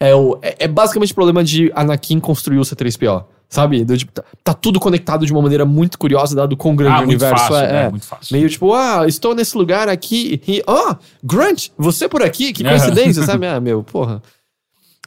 é, 0.00 0.10
é, 0.10 0.14
o, 0.14 0.38
é, 0.40 0.56
é 0.60 0.68
basicamente 0.68 1.10
o 1.12 1.14
problema 1.14 1.42
de 1.42 1.70
Anakin 1.74 2.20
construir 2.20 2.58
o 2.58 2.62
C3PO. 2.62 3.24
Sabe? 3.46 3.84
Do 3.84 3.96
tipo, 3.96 4.10
tá, 4.10 4.24
tá 4.42 4.54
tudo 4.54 4.80
conectado 4.80 5.24
de 5.24 5.30
uma 5.32 5.40
maneira 5.42 5.64
muito 5.64 5.96
curiosa, 5.96 6.34
dado 6.34 6.56
quão 6.56 6.74
grande 6.74 6.96
Ah, 6.96 7.00
o 7.00 7.04
universo 7.04 7.44
fácil, 7.46 7.56
é. 7.56 7.72
né? 7.72 7.84
é. 7.84 7.90
Muito 7.90 8.06
fácil. 8.06 8.36
Meio 8.36 8.48
tipo, 8.48 8.72
ah, 8.74 9.04
estou 9.06 9.32
nesse 9.34 9.56
lugar 9.56 9.88
aqui 9.88 10.40
e. 10.48 10.62
Oh, 10.66 10.94
Grunt, 11.22 11.68
você 11.78 12.08
por 12.08 12.22
aqui? 12.22 12.52
Que 12.52 12.64
Aham. 12.66 12.76
coincidência, 12.78 13.22
sabe? 13.26 13.46
Ah, 13.46 13.60
meu, 13.60 13.84
porra. 13.84 14.20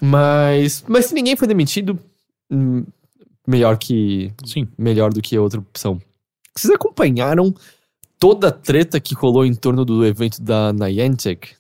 Mas. 0.01 0.83
Mas 0.87 1.07
se 1.07 1.13
ninguém 1.13 1.35
foi 1.35 1.47
demitido, 1.47 1.99
hum, 2.51 2.85
melhor 3.45 3.77
que. 3.77 4.31
Sim. 4.45 4.67
Melhor 4.77 5.11
do 5.11 5.21
que 5.21 5.35
a 5.35 5.41
outra 5.41 5.59
opção. 5.59 5.99
Vocês 6.55 6.73
acompanharam 6.73 7.53
toda 8.19 8.49
a 8.49 8.51
treta 8.51 8.99
que 8.99 9.13
rolou 9.15 9.45
em 9.45 9.53
torno 9.53 9.83
do 9.85 10.05
evento 10.05 10.41
da 10.41 10.71
Niantic? 10.73 11.55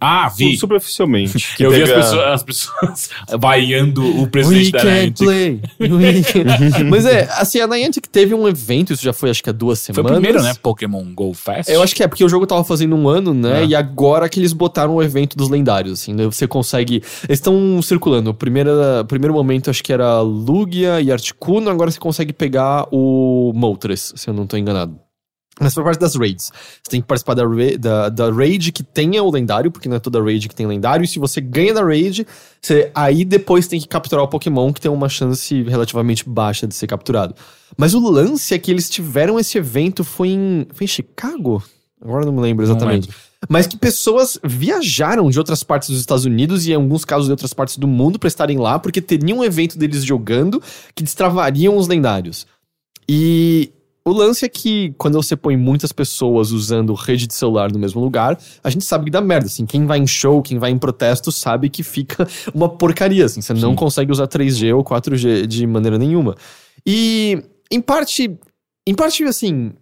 Ah, 0.00 0.28
vi. 0.28 0.56
Superficialmente. 0.56 1.56
que 1.56 1.64
Eu 1.66 1.72
vi 1.72 1.82
as 1.82 1.90
pessoas, 1.90 2.26
as 2.26 2.42
pessoas 2.44 3.10
vaiando 3.40 4.22
o 4.22 4.28
presidente 4.28 4.66
We 4.66 4.70
da 4.70 4.78
can't 4.78 5.24
Niantic. 5.24 5.24
play. 5.24 5.60
We 5.80 6.84
Mas 6.88 7.04
é, 7.04 7.28
assim, 7.32 7.60
a 7.60 7.66
Niantic 7.66 8.08
teve 8.08 8.34
um 8.34 8.46
evento, 8.46 8.92
isso 8.92 9.02
já 9.02 9.12
foi 9.12 9.30
acho 9.30 9.42
que 9.42 9.50
há 9.50 9.52
duas 9.52 9.84
Foi 9.84 9.94
semanas. 9.94 10.18
o 10.18 10.20
primeiro, 10.20 10.42
né? 10.44 10.54
Pokémon 10.62 11.04
Go 11.12 11.34
Fest. 11.34 11.68
Eu 11.68 11.82
acho 11.82 11.92
que 11.92 12.04
é, 12.04 12.06
porque 12.06 12.24
o 12.24 12.28
jogo 12.28 12.46
tava 12.46 12.62
fazendo 12.62 12.94
um 12.94 13.08
ano, 13.08 13.34
né? 13.34 13.62
É. 13.62 13.66
E 13.66 13.74
agora 13.74 14.28
que 14.28 14.38
eles 14.38 14.52
botaram 14.52 14.94
o 14.94 15.02
evento 15.02 15.36
dos 15.36 15.48
lendários, 15.48 16.00
assim, 16.00 16.12
né? 16.14 16.24
Você 16.24 16.46
consegue. 16.46 17.02
Eles 17.28 17.40
estão 17.40 17.82
circulando. 17.82 18.30
O 18.30 18.34
primeiro, 18.34 18.70
primeiro 19.08 19.34
momento 19.34 19.70
acho 19.70 19.82
que 19.82 19.92
era 19.92 20.20
Lugia 20.20 21.00
e 21.00 21.10
Articuno, 21.10 21.68
agora 21.68 21.90
você 21.90 21.98
consegue 21.98 22.32
pegar 22.32 22.86
o 22.92 23.50
Moltres, 23.56 24.12
se 24.14 24.30
eu 24.30 24.34
não 24.34 24.46
tô 24.46 24.56
enganado. 24.56 25.00
Mas 25.60 25.72
foi 25.72 25.84
parte 25.84 26.00
das 26.00 26.16
raids. 26.16 26.50
Você 26.82 26.90
tem 26.90 27.00
que 27.00 27.06
participar 27.06 27.34
da, 27.34 27.44
da, 27.78 28.08
da 28.08 28.30
raid 28.30 28.72
que 28.72 28.82
tenha 28.82 29.22
o 29.22 29.30
lendário, 29.30 29.70
porque 29.70 29.88
não 29.88 29.96
é 29.96 30.00
toda 30.00 30.22
raid 30.22 30.48
que 30.48 30.54
tem 30.54 30.66
lendário. 30.66 31.04
E 31.04 31.08
se 31.08 31.18
você 31.18 31.40
ganha 31.40 31.72
da 31.72 31.82
raid, 31.82 32.26
você 32.60 32.90
aí 32.94 33.24
depois 33.24 33.68
tem 33.68 33.80
que 33.80 33.86
capturar 33.86 34.24
o 34.24 34.28
Pokémon, 34.28 34.72
que 34.72 34.80
tem 34.80 34.90
uma 34.90 35.08
chance 35.08 35.62
relativamente 35.62 36.28
baixa 36.28 36.66
de 36.66 36.74
ser 36.74 36.86
capturado. 36.86 37.34
Mas 37.76 37.94
o 37.94 38.00
lance 38.00 38.52
é 38.52 38.58
que 38.58 38.70
eles 38.70 38.90
tiveram 38.90 39.38
esse 39.38 39.56
evento, 39.56 40.02
foi 40.02 40.30
em, 40.30 40.66
foi 40.72 40.84
em 40.84 40.88
Chicago? 40.88 41.62
Agora 42.02 42.22
eu 42.22 42.26
não 42.26 42.34
me 42.34 42.40
lembro 42.40 42.64
exatamente. 42.64 43.06
lembro. 43.06 43.16
Mas 43.48 43.66
que 43.66 43.76
pessoas 43.76 44.38
viajaram 44.42 45.30
de 45.30 45.38
outras 45.38 45.62
partes 45.62 45.90
dos 45.90 46.00
Estados 46.00 46.24
Unidos 46.24 46.66
e 46.66 46.72
em 46.72 46.74
alguns 46.74 47.04
casos 47.04 47.26
de 47.26 47.30
outras 47.30 47.52
partes 47.52 47.76
do 47.76 47.86
mundo 47.86 48.18
pra 48.18 48.28
estarem 48.28 48.58
lá, 48.58 48.78
porque 48.78 49.00
teriam 49.00 49.38
um 49.38 49.44
evento 49.44 49.78
deles 49.78 50.04
jogando 50.04 50.62
que 50.94 51.02
destravariam 51.02 51.76
os 51.76 51.86
lendários. 51.86 52.46
E 53.08 53.70
o 54.06 54.12
lance 54.12 54.44
é 54.44 54.48
que 54.48 54.94
quando 54.98 55.14
você 55.14 55.34
põe 55.34 55.56
muitas 55.56 55.90
pessoas 55.90 56.50
usando 56.50 56.92
rede 56.92 57.26
de 57.26 57.32
celular 57.32 57.72
no 57.72 57.78
mesmo 57.78 58.02
lugar, 58.02 58.38
a 58.62 58.68
gente 58.68 58.84
sabe 58.84 59.06
que 59.06 59.10
dá 59.10 59.20
merda, 59.20 59.46
assim. 59.46 59.64
Quem 59.64 59.86
vai 59.86 59.98
em 59.98 60.06
show, 60.06 60.42
quem 60.42 60.58
vai 60.58 60.70
em 60.70 60.78
protesto, 60.78 61.32
sabe 61.32 61.70
que 61.70 61.82
fica 61.82 62.28
uma 62.54 62.68
porcaria, 62.68 63.24
assim. 63.24 63.40
Você 63.40 63.54
não 63.54 63.70
Sim. 63.70 63.76
consegue 63.76 64.12
usar 64.12 64.28
3G 64.28 64.76
ou 64.76 64.84
4G 64.84 65.46
de 65.46 65.66
maneira 65.66 65.96
nenhuma. 65.96 66.34
E, 66.86 67.42
em 67.70 67.80
parte, 67.80 68.38
em 68.86 68.94
parte, 68.94 69.24
assim, 69.24 69.72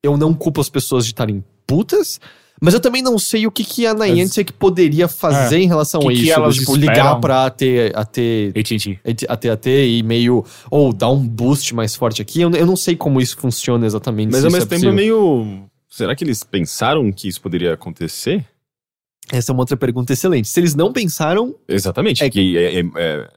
eu 0.00 0.16
não 0.16 0.32
culpo 0.32 0.60
as 0.60 0.70
pessoas 0.70 1.04
de 1.04 1.10
estarem 1.10 1.44
putas, 1.66 2.20
mas 2.62 2.72
eu 2.74 2.80
também 2.80 3.02
não 3.02 3.18
sei 3.18 3.46
o 3.46 3.50
que, 3.50 3.64
que 3.64 3.84
a 3.86 3.92
Niantic 3.92 4.52
poderia 4.52 5.08
fazer 5.08 5.58
em 5.58 5.66
relação 5.66 6.00
É. 6.00 6.04
que 6.04 6.10
a 6.10 6.14
que 6.16 6.22
isso. 6.22 6.32
elas 6.32 6.54
tipo, 6.54 6.72
esperam? 6.76 6.94
ligar 6.94 7.20
pra 7.20 7.46
AT, 7.46 7.62
AT, 7.94 8.18
AT&T. 8.56 9.00
AT, 9.28 9.48
AT 9.50 9.66
e 9.68 10.02
meio, 10.02 10.44
ou 10.70 10.92
dar 10.92 11.10
um 11.10 11.26
boost 11.26 11.74
mais 11.74 11.96
forte 11.96 12.22
aqui. 12.22 12.40
Eu, 12.40 12.50
eu 12.52 12.64
não 12.64 12.76
sei 12.76 12.94
como 12.94 13.20
isso 13.20 13.36
funciona 13.36 13.84
exatamente. 13.84 14.30
Mas 14.30 14.44
ao 14.44 14.50
mesmo 14.50 14.66
é 14.72 14.78
tempo 14.78 14.86
é 14.88 14.92
meio. 14.92 15.64
Será 15.90 16.14
que 16.14 16.22
eles 16.24 16.42
pensaram 16.44 17.10
que 17.12 17.28
isso 17.28 17.40
poderia 17.40 17.74
acontecer? 17.74 18.44
Essa 19.30 19.50
é 19.50 19.52
uma 19.52 19.62
outra 19.62 19.76
pergunta 19.76 20.12
excelente. 20.12 20.48
Se 20.48 20.58
eles 20.60 20.74
não 20.74 20.92
pensaram, 20.92 21.54
Exatamente. 21.68 22.22
É 22.22 22.26
É 22.26 22.30
que 22.30 22.56
é, 22.56 22.74
é, 22.74 22.80
é- 22.80 22.90
é 22.96 23.28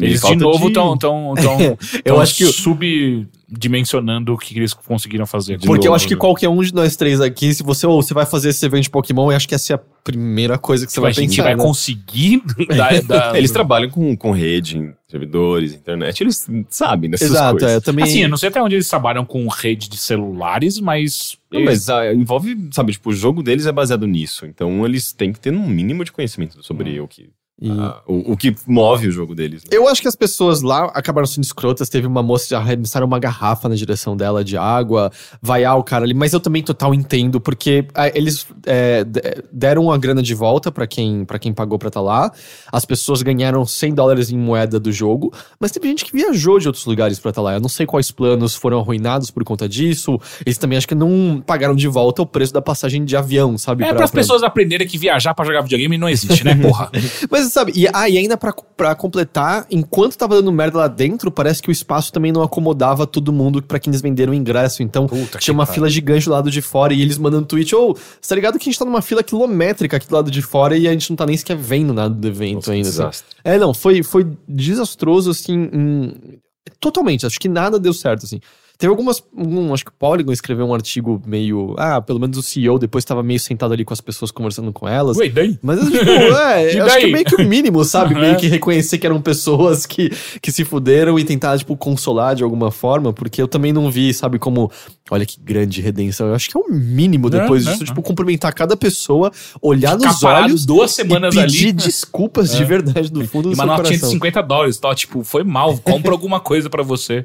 Eles 0.00 0.20
de 0.20 0.36
novo 0.36 0.68
estão 0.68 0.96
tão, 0.96 1.34
tão, 1.34 1.58
eu 2.04 2.20
acho 2.20 2.36
que 2.36 2.44
subdimensionando 2.46 4.32
o 4.34 4.38
que 4.38 4.56
eles 4.56 4.72
conseguiram 4.72 5.26
fazer. 5.26 5.56
De 5.58 5.66
Porque 5.66 5.86
eu 5.86 5.90
novo, 5.90 5.96
acho 5.96 6.06
que 6.06 6.14
né? 6.14 6.20
qualquer 6.20 6.48
um 6.48 6.62
de 6.62 6.72
nós 6.74 6.94
três 6.96 7.20
aqui, 7.20 7.52
se 7.52 7.62
você 7.62 7.86
ou 7.86 8.00
você 8.00 8.14
vai 8.14 8.24
fazer 8.26 8.50
esse 8.50 8.64
evento 8.64 8.84
de 8.84 8.90
Pokémon, 8.90 9.30
eu 9.30 9.36
acho 9.36 9.48
que 9.48 9.54
essa 9.54 9.72
é 9.72 9.76
a 9.76 9.80
primeira 10.04 10.56
coisa 10.56 10.86
que 10.86 10.92
você 10.92 11.00
a 11.00 11.02
vai 11.02 11.12
gente 11.12 11.30
pensar. 11.30 11.42
vai 11.42 11.56
né? 11.56 11.62
conseguir 11.62 12.42
dar, 12.76 13.02
dar- 13.02 13.36
Eles 13.36 13.50
trabalham 13.50 13.90
com, 13.90 14.16
com 14.16 14.30
rede, 14.30 14.94
servidores, 15.08 15.74
internet, 15.74 16.20
eles 16.20 16.46
sabem 16.68 17.10
dessas 17.10 17.30
Exato, 17.30 17.56
é, 17.56 17.60
coisas. 17.60 17.72
eu 17.74 17.82
também. 17.82 18.04
Assim, 18.04 18.22
eu 18.22 18.28
não 18.28 18.36
sei 18.36 18.48
até 18.48 18.62
onde 18.62 18.76
eles 18.76 18.88
trabalham 18.88 19.24
com 19.24 19.46
rede 19.48 19.88
de 19.88 19.96
celulares, 19.96 20.78
mas. 20.78 21.36
Não, 21.50 21.64
mas 21.64 21.88
ah, 21.88 22.12
envolve, 22.14 22.56
sabe, 22.72 22.92
tipo, 22.92 23.10
o 23.10 23.12
jogo 23.14 23.42
deles 23.42 23.66
é 23.66 23.72
baseado 23.72 24.06
nisso. 24.06 24.46
Então 24.46 24.84
eles 24.84 25.12
têm 25.12 25.32
que 25.32 25.40
ter 25.40 25.52
um 25.52 25.66
mínimo 25.68 26.04
de 26.04 26.12
conhecimento 26.12 26.62
sobre 26.62 27.00
o 27.00 27.08
que. 27.08 27.30
E- 27.60 27.70
ah, 27.70 28.02
o, 28.06 28.32
o 28.32 28.36
que 28.36 28.54
move 28.66 29.08
o 29.08 29.10
jogo 29.10 29.34
deles. 29.34 29.62
né? 29.62 29.68
Eu 29.72 29.88
acho 29.88 30.02
que 30.02 30.08
as 30.08 30.14
pessoas 30.14 30.60
lá 30.60 30.84
acabaram 30.94 31.26
sendo 31.26 31.44
escrotas. 31.44 31.88
Teve 31.88 32.06
uma 32.06 32.22
moça 32.22 32.48
que 32.48 32.54
arremessaram 32.54 33.06
uma 33.06 33.18
garrafa 33.18 33.66
na 33.68 33.74
direção 33.74 34.14
dela 34.14 34.44
de 34.44 34.58
água, 34.58 35.10
vaiar 35.40 35.78
o 35.78 35.82
cara 35.82 36.04
ali. 36.04 36.12
Mas 36.12 36.34
eu 36.34 36.40
também 36.40 36.62
total 36.62 36.92
entendo, 36.94 37.40
porque 37.40 37.86
ah, 37.94 38.08
eles 38.14 38.46
é, 38.66 39.06
deram 39.50 39.90
a 39.90 39.96
grana 39.96 40.22
de 40.22 40.34
volta 40.34 40.70
pra 40.70 40.86
quem, 40.86 41.24
pra 41.24 41.38
quem 41.38 41.54
pagou 41.54 41.78
pra 41.78 41.88
estar 41.88 42.02
lá. 42.02 42.30
As 42.70 42.84
pessoas 42.84 43.22
ganharam 43.22 43.64
100 43.64 43.94
dólares 43.94 44.30
em 44.30 44.36
moeda 44.36 44.78
do 44.78 44.92
jogo. 44.92 45.32
Mas 45.58 45.70
teve 45.72 45.88
gente 45.88 46.04
que 46.04 46.12
viajou 46.12 46.58
de 46.58 46.66
outros 46.66 46.84
lugares 46.84 47.18
pra 47.18 47.30
estar 47.30 47.40
lá. 47.40 47.54
Eu 47.54 47.60
não 47.60 47.70
sei 47.70 47.86
quais 47.86 48.10
planos 48.10 48.54
foram 48.54 48.80
arruinados 48.80 49.30
por 49.30 49.42
conta 49.44 49.66
disso. 49.66 50.18
Eles 50.44 50.58
também 50.58 50.76
acho 50.76 50.86
que 50.88 50.94
não 50.94 51.42
pagaram 51.46 51.74
de 51.74 51.88
volta 51.88 52.20
o 52.20 52.26
preço 52.26 52.52
da 52.52 52.60
passagem 52.60 53.02
de 53.04 53.16
avião, 53.16 53.56
sabe? 53.56 53.82
É 53.82 53.86
Pra- 53.86 53.94
para 53.96 54.04
as 54.04 54.10
pra- 54.10 54.20
pessoas 54.20 54.42
aprenderem 54.42 54.86
que 54.86 54.98
viajar 54.98 55.32
pra 55.32 55.44
jogar 55.46 55.62
videogame 55.62 55.96
não 55.96 56.08
existe, 56.08 56.44
né, 56.44 56.54
porra? 56.54 56.90
Mas 57.30 57.45
sabe, 57.52 57.72
e, 57.74 57.86
ah, 57.92 58.08
e 58.08 58.16
ainda 58.18 58.36
pra, 58.36 58.52
pra 58.52 58.94
completar, 58.94 59.66
enquanto 59.70 60.16
tava 60.16 60.36
dando 60.36 60.50
merda 60.52 60.78
lá 60.78 60.88
dentro, 60.88 61.30
parece 61.30 61.62
que 61.62 61.68
o 61.68 61.72
espaço 61.72 62.12
também 62.12 62.32
não 62.32 62.42
acomodava 62.42 63.06
todo 63.06 63.32
mundo 63.32 63.62
pra 63.62 63.78
quem 63.78 63.90
eles 63.90 64.00
venderam 64.00 64.32
o 64.32 64.36
ingresso. 64.36 64.82
Então 64.82 65.06
Puta 65.06 65.38
tinha 65.38 65.54
uma 65.54 65.64
pariu. 65.66 65.74
fila 65.74 65.90
gigante 65.90 66.26
do 66.26 66.32
lado 66.32 66.50
de 66.50 66.60
fora 66.62 66.92
e 66.94 67.00
eles 67.02 67.18
mandando 67.18 67.46
tweet: 67.46 67.74
Ô, 67.74 67.94
você 67.94 68.28
tá 68.28 68.34
ligado 68.34 68.58
que 68.58 68.68
a 68.68 68.70
gente 68.70 68.78
tá 68.78 68.84
numa 68.84 69.02
fila 69.02 69.22
quilométrica 69.22 69.96
aqui 69.96 70.08
do 70.08 70.14
lado 70.14 70.30
de 70.30 70.42
fora 70.42 70.76
e 70.76 70.86
a 70.88 70.92
gente 70.92 71.10
não 71.10 71.16
tá 71.16 71.26
nem 71.26 71.36
sequer 71.36 71.56
vendo 71.56 71.92
nada 71.92 72.14
do 72.14 72.26
evento 72.28 72.56
Nossa, 72.56 72.72
ainda. 72.72 72.90
sabe? 72.90 73.08
desastre. 73.10 73.36
É, 73.44 73.58
não, 73.58 73.72
foi, 73.74 74.02
foi 74.02 74.26
desastroso, 74.48 75.30
assim, 75.30 75.68
em- 75.72 76.38
totalmente. 76.80 77.24
Acho 77.26 77.38
que 77.38 77.48
nada 77.48 77.78
deu 77.78 77.92
certo, 77.94 78.24
assim. 78.26 78.40
Teve 78.78 78.90
algumas. 78.90 79.22
Um, 79.34 79.72
acho 79.72 79.84
que 79.84 79.90
o 79.90 79.94
Polygon 79.94 80.32
escreveu 80.32 80.66
um 80.66 80.74
artigo 80.74 81.22
meio. 81.26 81.74
Ah, 81.78 82.00
pelo 82.00 82.20
menos 82.20 82.36
o 82.36 82.42
CEO 82.42 82.78
depois 82.78 83.02
estava 83.04 83.22
meio 83.22 83.40
sentado 83.40 83.72
ali 83.72 83.84
com 83.86 83.94
as 83.94 84.02
pessoas 84.02 84.30
conversando 84.30 84.70
com 84.72 84.86
elas. 84.86 85.16
Ué, 85.16 85.30
daí? 85.30 85.58
Mas, 85.62 85.80
tipo, 85.80 85.96
é, 86.10 86.74
E 86.76 86.80
acho 86.80 86.98
que 86.98 87.04
é 87.06 87.10
meio 87.10 87.24
que 87.24 87.34
o 87.36 87.44
mínimo, 87.48 87.82
sabe? 87.84 88.12
Aham. 88.14 88.20
Meio 88.20 88.36
que 88.36 88.46
reconhecer 88.48 88.98
que 88.98 89.06
eram 89.06 89.20
pessoas 89.22 89.86
que, 89.86 90.10
que 90.42 90.52
se 90.52 90.62
fuderam 90.64 91.18
e 91.18 91.24
tentar, 91.24 91.56
tipo, 91.58 91.74
consolar 91.76 92.34
de 92.34 92.42
alguma 92.44 92.70
forma, 92.70 93.12
porque 93.14 93.40
eu 93.40 93.48
também 93.48 93.72
não 93.72 93.90
vi, 93.90 94.12
sabe, 94.12 94.38
como. 94.38 94.70
Olha 95.10 95.24
que 95.24 95.40
grande 95.40 95.80
redenção. 95.80 96.26
Eu 96.26 96.34
acho 96.34 96.50
que 96.50 96.56
é 96.56 96.60
o 96.60 96.68
mínimo 96.70 97.30
depois 97.30 97.64
Não, 97.64 97.72
disso, 97.72 97.84
não, 97.84 97.86
tipo, 97.86 98.02
cumprimentar 98.02 98.52
cada 98.52 98.76
pessoa, 98.76 99.30
olhar 99.62 99.92
Ficar 99.96 100.08
nos 100.08 100.22
olhos 100.22 100.66
duas 100.66 100.90
e 100.90 100.94
semanas 100.96 101.34
pedir 101.34 101.64
ali. 101.68 101.72
desculpas 101.72 102.50
de 102.54 102.62
É. 102.62 102.66
verdade 102.66 103.10
do 103.10 103.26
fundo 103.26 103.48
E 103.50 103.54
do 103.54 103.54
uma 103.54 103.64
seu 103.64 103.66
notinha 103.66 103.84
de 103.92 103.98
coração. 104.00 104.10
50 104.10 104.42
dólares, 104.42 104.76
tá? 104.78 104.94
Tipo, 104.94 105.22
foi 105.24 105.44
mal, 105.44 105.78
compra 105.78 106.10
alguma 106.10 106.40
coisa 106.40 106.68
pra 106.68 106.82
você. 106.82 107.24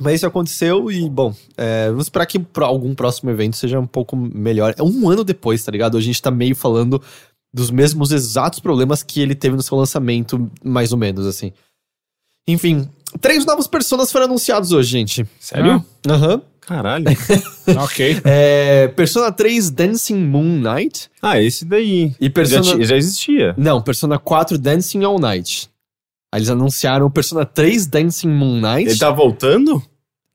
Mas 0.00 0.16
isso 0.16 0.26
aconteceu 0.26 0.90
e, 0.90 1.08
bom, 1.08 1.34
é, 1.56 1.88
vamos 1.90 2.06
esperar 2.06 2.24
que 2.26 2.38
pra 2.38 2.66
algum 2.66 2.94
próximo 2.94 3.30
evento 3.30 3.56
seja 3.56 3.78
um 3.78 3.86
pouco 3.86 4.16
melhor. 4.16 4.74
É 4.78 4.82
um 4.82 5.08
ano 5.08 5.22
depois, 5.22 5.62
tá 5.62 5.70
ligado? 5.70 5.98
A 5.98 6.00
gente 6.00 6.20
tá 6.20 6.30
meio 6.30 6.56
falando 6.56 7.02
dos 7.52 7.70
mesmos 7.70 8.10
exatos 8.10 8.58
problemas 8.58 9.02
que 9.02 9.20
ele 9.20 9.34
teve 9.34 9.54
no 9.54 9.62
seu 9.62 9.76
lançamento, 9.76 10.50
mais 10.64 10.92
ou 10.92 10.98
menos, 10.98 11.26
assim. 11.26 11.52
Enfim, 12.48 12.88
três 13.20 13.44
novos 13.44 13.66
personas 13.66 14.10
foram 14.10 14.24
anunciados 14.24 14.72
hoje, 14.72 14.90
gente. 14.90 15.26
Sério? 15.38 15.84
Aham. 16.08 16.40
Caralho. 16.60 17.06
ok. 17.82 18.20
É, 18.24 18.88
Persona 18.88 19.32
3 19.32 19.68
Dancing 19.70 20.16
Moon 20.24 20.60
Night 20.60 21.10
ah, 21.20 21.40
esse 21.40 21.64
daí. 21.64 22.14
e 22.20 22.26
Já, 22.26 22.30
Persona... 22.30 22.62
ti- 22.78 22.84
já 22.84 22.96
existia. 22.96 23.54
Não, 23.58 23.82
Persona 23.82 24.18
4 24.18 24.56
Dancing 24.56 25.02
All 25.04 25.18
Night. 25.18 25.68
Aí 26.32 26.38
eles 26.38 26.48
anunciaram 26.50 27.04
o 27.06 27.10
Persona 27.10 27.44
3 27.44 27.86
Dancing 27.86 28.30
Moon 28.30 28.58
Night. 28.58 28.88
Ele 28.90 28.98
tá 28.98 29.10
voltando? 29.10 29.82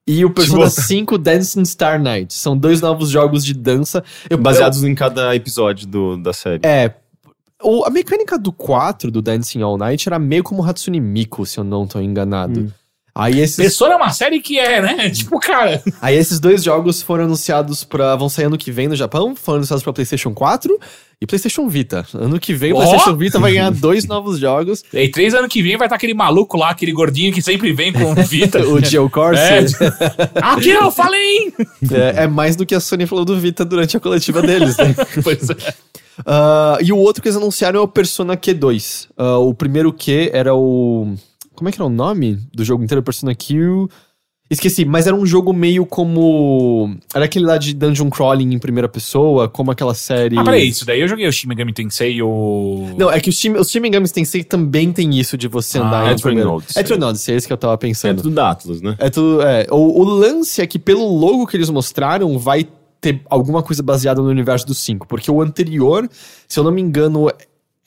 E 0.07 0.23
o 0.23 0.29
Persona 0.29 0.69
Tipo- 0.69 0.81
5 0.81 1.17
Dancing 1.17 1.65
Star 1.65 2.01
Night. 2.01 2.33
São 2.33 2.55
dois 2.57 2.79
novos 2.79 3.09
jogos 3.09 3.43
de 3.43 3.53
dança. 3.53 4.03
Eu- 4.29 4.37
Baseados 4.37 4.83
em 4.83 4.93
cada 4.95 5.35
episódio 5.35 5.87
do, 5.87 6.15
da 6.15 6.31
série. 6.31 6.61
eu- 6.63 6.69
é. 6.69 6.95
O, 7.63 7.83
a 7.83 7.89
mecânica 7.89 8.37
do 8.37 8.51
4 8.53 9.09
do 9.09 9.19
Dancing 9.21 9.61
All 9.63 9.77
Night 9.77 10.07
era 10.07 10.19
meio 10.19 10.43
como 10.43 10.63
Hatsune 10.63 11.01
Miku, 11.01 11.43
se 11.45 11.59
eu 11.59 11.63
não 11.63 11.87
tô 11.87 11.99
enganado. 11.99 12.59
Hum. 12.61 12.69
Aí, 13.17 13.39
esses, 13.39 13.55
Persona 13.55 13.93
é 13.93 13.97
uma 13.97 14.11
série 14.11 14.39
que 14.39 14.59
é, 14.59 14.79
né? 14.81 15.09
Tipo, 15.17 15.39
cara. 15.39 15.81
aí 16.01 16.15
esses 16.15 16.39
dois 16.39 16.63
jogos 16.63 17.01
foram 17.01 17.23
anunciados 17.23 17.83
para 17.83 18.15
vão 18.15 18.29
sair 18.29 18.45
ano 18.45 18.57
que 18.57 18.71
vem 18.71 18.87
no 18.87 18.95
Japão, 18.95 19.35
foram 19.35 19.57
anunciados 19.57 19.83
pra 19.83 19.91
PlayStation 19.91 20.33
4 20.33 20.79
e 21.19 21.25
PlayStation 21.25 21.67
Vita. 21.67 22.05
Ano 22.13 22.39
que 22.39 22.53
vem 22.53 22.73
o 22.73 22.75
Ó! 22.75 22.79
PlayStation 22.79 23.17
Vita 23.17 23.39
vai 23.39 23.53
ganhar 23.53 23.71
dois 23.71 24.05
novos 24.05 24.37
jogos. 24.39 24.83
E 24.93 25.09
três 25.09 25.33
anos 25.33 25.49
que 25.49 25.63
vem 25.63 25.77
vai 25.77 25.87
estar 25.87 25.95
aquele 25.95 26.13
maluco 26.13 26.57
lá, 26.57 26.69
aquele 26.69 26.91
gordinho 26.91 27.33
que 27.33 27.41
sempre 27.41 27.73
vem 27.73 27.91
com 27.91 28.13
Vita. 28.23 28.59
o 28.65 28.83
Geo 28.83 29.09
Corsi. 29.09 29.41
É. 29.41 29.65
Aqui 30.41 30.69
eu 30.69 30.91
falei! 30.91 31.53
É, 31.91 32.23
é 32.23 32.27
mais 32.27 32.55
do 32.55 32.65
que 32.65 32.75
a 32.75 32.79
Sony 32.79 33.07
falou 33.07 33.25
do 33.25 33.39
Vita 33.39 33.65
durante 33.65 33.97
a 33.97 33.99
coletiva 33.99 34.41
deles, 34.41 34.77
né? 34.77 34.95
Pois 35.23 35.49
é. 35.49 35.55
Ah, 36.25 36.77
e 36.81 36.91
o 36.91 36.97
outro 36.97 37.21
que 37.21 37.27
eles 37.27 37.37
anunciaram 37.37 37.79
é 37.79 37.83
o 37.83 37.87
Persona 37.87 38.35
Q2. 38.35 39.07
Ah, 39.17 39.37
o 39.37 39.53
primeiro 39.53 39.91
Q 39.93 40.29
era 40.33 40.53
o. 40.55 41.15
Como 41.57 41.67
é 41.67 41.71
que 41.71 41.77
era 41.81 41.85
o 41.85 41.89
nome 41.89 42.37
do 42.53 42.63
jogo 42.63 42.83
inteiro? 42.83 43.01
Persona 43.01 43.33
Q. 43.33 43.87
Esqueci, 44.49 44.85
mas 44.85 45.05
era 45.07 45.15
um 45.15 45.25
jogo 45.25 45.51
meio 45.51 45.85
como. 45.85 46.95
Era 47.13 47.25
aquele 47.25 47.45
lá 47.45 47.57
de 47.57 47.73
dungeon 47.73 48.09
crawling 48.09 48.53
em 48.53 48.59
primeira 48.59 48.87
pessoa, 48.87 49.49
como 49.49 49.71
aquela 49.71 49.93
série. 49.93 50.37
Ah, 50.37 50.43
peraí, 50.43 50.69
isso 50.69 50.85
daí 50.85 51.01
eu 51.01 51.07
joguei 51.09 51.27
o 51.27 51.31
Shin 51.33 51.47
Megami 51.49 51.73
Tensei 51.73 52.21
o... 52.21 52.95
Não, 52.97 53.11
é 53.11 53.19
que 53.19 53.29
os 53.29 53.35
Shin, 53.37 53.51
os 53.57 53.69
Shin 53.69 53.81
Megami 53.81 54.07
Tensei 54.07 54.45
também 54.45 54.93
tem 54.93 55.19
isso 55.19 55.37
de 55.37 55.49
você 55.49 55.79
Ah, 55.79 55.85
andar 55.87 56.11
é 56.11 56.13
em 56.13 56.17
primeira. 56.19 56.49
Odyssey. 56.49 56.81
É 56.81 57.05
Odyssey, 57.05 57.33
é 57.33 57.37
esse 57.37 57.45
que 57.47 57.51
eu 57.51 57.57
tava 57.57 57.73
É 57.73 57.77
pensando. 57.77 58.21
tudo 58.21 58.35
da 58.35 58.51
Atlas, 58.51 58.81
né? 58.81 58.95
É 58.99 59.09
tudo. 59.09 59.41
É. 59.41 59.67
O, 59.69 59.99
o 60.01 60.03
lance 60.05 60.61
é 60.61 60.65
que, 60.67 60.79
pelo 60.79 61.05
logo 61.13 61.45
que 61.45 61.57
eles 61.57 61.69
mostraram, 61.69 62.39
vai 62.39 62.65
ter 63.01 63.21
alguma 63.29 63.61
coisa 63.61 63.83
baseada 63.83 64.21
no 64.21 64.29
universo 64.29 64.65
do 64.65 64.73
5. 64.73 65.07
Porque 65.07 65.29
o 65.29 65.41
anterior, 65.41 66.09
se 66.47 66.57
eu 66.57 66.63
não 66.63 66.71
me 66.71 66.81
engano, 66.81 67.29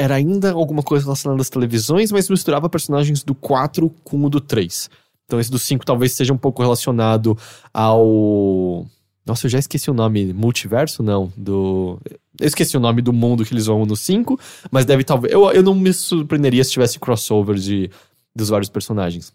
era 0.01 0.15
ainda 0.15 0.53
alguma 0.53 0.83
coisa 0.83 1.05
relacionada 1.05 1.43
às 1.43 1.51
televisões, 1.51 2.11
mas 2.11 2.31
misturava 2.31 2.71
personagens 2.71 3.23
do 3.23 3.35
4 3.35 3.91
com 4.03 4.25
o 4.25 4.31
do 4.31 4.41
3. 4.41 4.89
Então 5.27 5.39
esse 5.39 5.51
do 5.51 5.59
5 5.59 5.85
talvez 5.85 6.13
seja 6.13 6.33
um 6.33 6.39
pouco 6.39 6.63
relacionado 6.63 7.37
ao. 7.73 8.87
Nossa, 9.27 9.45
eu 9.45 9.51
já 9.51 9.59
esqueci 9.59 9.91
o 9.91 9.95
nome. 9.95 10.33
Multiverso? 10.33 11.03
Não. 11.03 11.31
Do. 11.37 12.01
Eu 12.41 12.47
esqueci 12.47 12.79
o 12.79 12.81
nome 12.81 13.03
do 13.03 13.13
mundo 13.13 13.45
que 13.45 13.53
eles 13.53 13.67
vão 13.67 13.85
no 13.85 13.95
5, 13.95 14.41
mas 14.71 14.87
deve 14.87 15.05
talvez. 15.05 15.35
Eu, 15.35 15.51
eu 15.53 15.63
não 15.63 15.75
me 15.75 15.93
surpreenderia 15.93 16.65
se 16.65 16.71
tivesse 16.71 16.99
crossover 16.99 17.57
de, 17.57 17.91
dos 18.35 18.49
vários 18.49 18.71
personagens. 18.71 19.35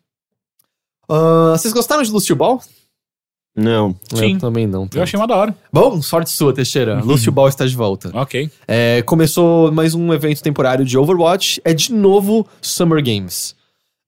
Ah, 1.07 1.53
vocês 1.55 1.71
gostaram 1.75 2.01
de 2.01 2.09
Lucio 2.09 2.35
Ball? 2.35 2.59
Não. 3.55 3.95
Sim. 4.13 4.33
Eu 4.33 4.39
também 4.39 4.67
não. 4.67 4.83
Eu 4.83 4.89
tanto. 4.89 5.03
achei 5.03 5.17
uma 5.17 5.27
da 5.27 5.35
hora. 5.35 5.55
Bom, 5.71 6.01
sorte 6.01 6.29
sua, 6.31 6.53
Teixeira. 6.53 6.99
Lúcio 7.01 7.31
Ball 7.31 7.47
está 7.47 7.65
de 7.65 7.75
volta. 7.75 8.11
Ok. 8.13 8.49
É, 8.67 9.01
começou 9.03 9.71
mais 9.71 9.93
um 9.95 10.13
evento 10.13 10.41
temporário 10.43 10.83
de 10.83 10.97
Overwatch. 10.97 11.61
É 11.63 11.73
de 11.73 11.93
novo 11.93 12.45
Summer 12.61 13.03
Games. 13.03 13.55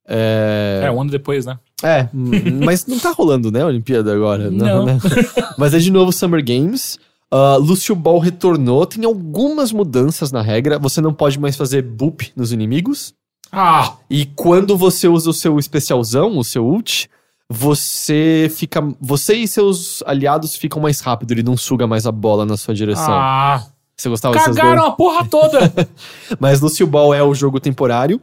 É, 0.07 0.82
É, 0.86 0.91
um 0.91 1.02
ano 1.02 1.11
depois, 1.11 1.45
né? 1.45 1.57
é, 1.84 2.07
mas 2.64 2.86
não 2.86 2.98
tá 2.98 3.11
rolando, 3.11 3.52
né, 3.52 3.61
a 3.61 3.68
Olimpíada 3.68 4.14
agora? 4.14 4.49
Não. 4.49 4.86
né? 4.86 4.98
mas 5.57 5.74
é 5.74 5.80
de 5.80 5.91
novo 5.91 6.11
Summer 6.11 6.44
Games. 6.44 6.98
Uh, 7.34 7.60
Lúcio 7.60 7.94
Ball 7.94 8.19
retornou. 8.19 8.86
Tem 8.86 9.03
algumas 9.03 9.72
mudanças 9.74 10.32
na 10.32 10.41
regra. 10.41 10.80
Você 10.80 11.02
não 11.02 11.14
pode 11.14 11.38
mais 11.40 11.56
fazer 11.57 11.82
boop 11.82 12.32
nos 12.36 12.53
inimigos. 12.53 13.14
Ah! 13.52 13.95
E 14.10 14.26
quando 14.26 14.78
você 14.78 15.07
usa 15.07 15.30
o 15.30 15.34
seu 15.34 15.60
especialzão, 15.60 16.38
o 16.38 16.44
seu 16.44 16.65
ult, 16.65 17.10
você 17.49 18.52
fica. 18.53 18.82
Você 18.99 19.36
e 19.36 19.48
seus 19.48 20.03
aliados 20.06 20.56
ficam 20.56 20.82
mais 20.82 20.99
rápido, 20.99 21.32
ele 21.32 21.44
não 21.44 21.56
suga 21.56 21.88
mais 21.88 22.06
a 22.06 22.11
bola 22.11 22.45
na 22.45 22.57
sua 22.57 22.74
direção. 22.74 23.14
Ah! 23.14 23.65
Você 23.95 24.10
gostava 24.10 24.36
Cagaram 24.36 24.86
a 24.86 24.91
porra 24.91 25.26
toda! 25.26 25.74
Mas 26.40 26.61
Lucio 26.61 26.86
Ball 26.86 27.14
é 27.14 27.24
o 27.24 27.34
jogo 27.34 27.60
temporário. 27.60 28.22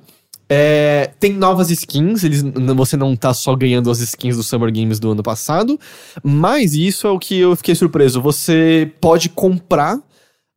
É, 0.48 1.10
tem 1.18 1.32
novas 1.32 1.70
skins, 1.70 2.22
eles, 2.22 2.42
você 2.76 2.96
não 2.96 3.16
tá 3.16 3.32
só 3.32 3.56
ganhando 3.56 3.90
as 3.90 3.98
skins 4.00 4.36
do 4.36 4.42
Summer 4.42 4.70
Games 4.70 5.00
do 5.00 5.10
ano 5.10 5.22
passado, 5.22 5.80
mas 6.22 6.74
isso 6.74 7.06
é 7.06 7.10
o 7.10 7.18
que 7.18 7.38
eu 7.38 7.56
fiquei 7.56 7.74
surpreso. 7.74 8.20
Você 8.20 8.92
pode 9.00 9.30
comprar 9.30 9.98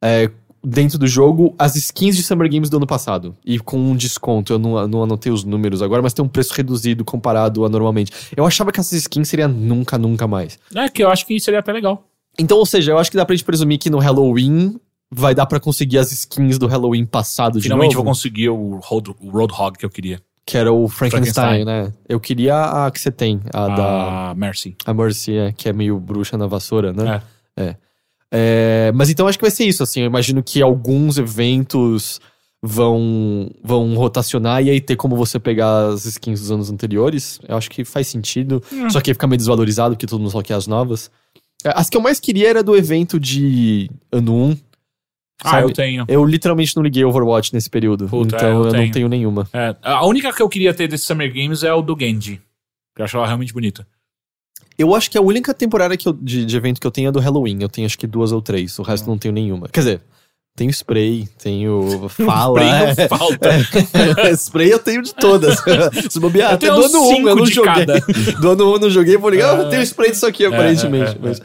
é, 0.04 0.30
dentro 0.70 0.98
do 0.98 1.08
jogo 1.08 1.56
as 1.58 1.76
skins 1.76 2.18
de 2.18 2.24
Summer 2.24 2.50
Games 2.52 2.70
do 2.70 2.76
ano 2.78 2.86
passado. 2.86 3.36
E 3.46 3.58
com 3.58 3.78
um 3.78 3.96
desconto. 3.96 4.52
Eu 4.52 4.60
não, 4.60 4.86
não 4.88 5.04
anotei 5.04 5.32
os 5.32 5.44
números 5.46 5.82
agora, 5.82 6.02
mas 6.02 6.14
tem 6.14 6.24
um 6.24 6.28
preço 6.28 6.54
reduzido 6.54 7.06
comparado 7.06 7.64
a 7.66 7.70
normalmente. 7.70 8.12
Eu 8.36 8.46
achava 8.46 8.72
que 8.72 8.80
essas 8.80 8.94
skins 9.00 9.30
seriam 9.30 9.48
nunca, 9.50 9.98
nunca 9.98 10.28
mais. 10.28 10.60
é 10.76 10.90
que 10.90 11.04
eu 11.04 11.10
acho 11.10 11.26
que 11.26 11.40
seria 11.40 11.60
até 11.62 11.72
legal. 11.72 12.04
Então, 12.38 12.58
ou 12.58 12.66
seja, 12.66 12.92
eu 12.92 12.98
acho 12.98 13.10
que 13.10 13.18
dá 13.18 13.26
pra 13.26 13.34
gente 13.36 13.46
presumir 13.46 13.80
que 13.80 13.90
no 13.90 13.98
Halloween 13.98 14.80
vai 15.10 15.34
dar 15.34 15.46
pra 15.46 15.60
conseguir 15.60 15.98
as 16.00 16.12
skins 16.12 16.58
do 16.60 16.68
Halloween 16.68 17.06
passado 17.06 17.62
Finalmente 17.62 17.92
de 17.92 17.96
vou 17.96 18.04
novo. 18.04 18.16
conseguir 18.16 18.50
o, 18.50 18.80
Road, 18.84 19.16
o 19.22 19.30
Roadhog 19.30 19.78
que 19.78 19.86
eu 19.86 19.90
queria. 19.90 20.22
Que 20.46 20.58
era 20.58 20.72
o 20.72 20.88
Frankenstein, 20.88 21.64
Frankenstein. 21.64 21.66
né? 21.66 21.94
Eu 22.08 22.20
queria 22.20 22.86
a 22.86 22.92
que 22.92 23.00
você 23.02 23.12
tem, 23.12 23.40
a 23.54 23.68
da 23.70 24.30
A 24.32 24.36
Mercy. 24.36 24.76
a 24.86 24.94
Mercy, 24.94 25.36
é, 25.36 25.52
que 25.52 25.68
é 25.68 25.74
meio 25.74 26.00
bruxa 26.00 26.38
na 26.38 26.46
vassoura, 26.48 26.94
né? 26.94 27.22
É. 27.58 27.64
É, 27.70 27.76
mas 28.94 29.10
então 29.10 29.28
acho 29.28 29.38
que 29.38 29.44
vai 29.44 29.52
ser 29.52 29.66
isso, 29.66 29.84
assim. 29.84 30.02
Eu 30.02 30.08
imagino 30.08 30.44
que 30.44 30.62
alguns 30.62 31.18
eventos 31.18 32.20
vão, 32.62 33.50
vão 33.64 33.96
rotacionar 33.96 34.64
e 34.64 34.70
aí 34.70 34.82
ter 34.82 34.96
como 34.96 35.16
você 35.16 35.40
pegar 35.40 35.88
as 35.88 36.06
skins 36.06 36.40
dos 36.42 36.52
anos 36.52 36.70
anteriores. 36.70 37.40
Eu 37.48 37.58
acho 37.58 37.70
que 37.70 37.86
faz 37.86 38.08
sentido. 38.08 38.62
Hum. 38.72 38.90
Só 38.90 39.00
que 39.02 39.10
ia 39.10 39.16
ficar 39.16 39.28
meio 39.28 39.38
desvalorizado, 39.38 39.96
porque 39.96 40.08
todo 40.08 40.20
mundo 40.20 40.32
só 40.32 40.42
quer 40.42 40.56
as 40.56 40.68
novas. 40.68 41.12
É, 41.64 41.72
As 41.76 41.90
que 41.90 41.98
eu 41.98 42.02
mais 42.02 42.20
queria 42.20 42.50
era 42.50 42.64
do 42.64 42.76
evento 42.76 43.20
de 43.20 43.90
ano 44.12 44.36
1. 44.36 44.58
Ah, 45.44 45.52
sabe? 45.52 45.64
eu 45.64 45.74
tenho. 45.74 46.06
Eu 46.08 46.26
literalmente 46.26 46.76
não 46.76 46.84
liguei 46.84 47.04
Overwatch 47.04 47.54
nesse 47.54 47.70
período. 47.70 48.08
Puta, 48.08 48.36
então 48.36 48.48
é, 48.48 48.52
eu 48.52 48.58
eu, 48.58 48.64
não 48.64 48.72
tenho. 48.72 48.92
tenho 48.92 49.08
nenhuma. 49.10 49.48
É, 49.54 49.76
a 49.84 50.06
única 50.06 50.34
que 50.34 50.42
eu 50.42 50.50
queria 50.50 50.74
ter 50.74 50.88
desse 50.88 51.06
Summer 51.06 51.32
Games 51.32 51.64
é 51.64 51.74
o 51.74 51.82
do 51.82 51.96
Genji. 52.00 52.42
Que 52.96 53.02
eu 53.02 53.06
acho 53.06 53.18
ela 53.18 53.28
realmente 53.28 53.54
bonita. 53.54 53.88
Eu 54.78 54.94
acho 54.94 55.10
que 55.10 55.18
a 55.18 55.22
única 55.22 55.54
temporada 55.54 55.98
que 55.98 56.08
eu- 56.08 56.14
de, 56.14 56.46
de 56.46 56.56
evento 56.58 56.80
que 56.80 56.86
eu 56.88 56.92
tenho 56.92 57.10
é 57.10 57.12
do 57.12 57.20
Halloween. 57.20 57.58
Eu 57.62 57.70
tenho 57.70 57.86
acho 57.88 57.98
que 57.98 58.06
duas 58.08 58.32
ou 58.32 58.42
três. 58.42 58.78
O 58.80 58.84
resto 58.84 59.06
Hum. 59.06 59.12
não 59.12 59.18
tenho 59.18 59.34
nenhuma. 59.34 59.68
Quer 59.70 59.80
dizer, 59.80 60.02
tenho 60.56 60.70
spray, 60.72 61.28
tenho 61.42 62.08
fala. 62.10 62.60
Spray 62.62 62.70
não 62.70 62.88
é. 63.04 63.08
falta. 63.08 63.50
spray 64.38 64.70
eu 64.72 64.80
tenho 64.80 65.02
de 65.02 65.14
todas. 65.16 65.58
Se 66.10 66.20
bobear, 66.20 66.54
até 66.54 66.68
tenho 66.68 66.80
do 66.80 66.86
ano 66.86 67.02
1 67.04 67.16
cinco 67.16 67.30
eu 67.30 67.36
não 67.36 67.46
joguei. 67.46 67.86
Do 68.40 68.52
ano 68.52 68.70
1 68.70 68.74
eu 68.74 68.80
não 68.80 68.90
joguei, 68.90 69.18
vou 69.18 69.30
ligar, 69.30 69.58
É. 69.58 69.64
eu 69.64 69.70
tenho 69.70 69.82
spray 69.84 70.12
disso 70.12 70.26
aqui, 70.26 70.46
aparentemente. 70.46 71.12
é, 71.12 71.16
é. 71.16 71.18
mas- 71.22 71.42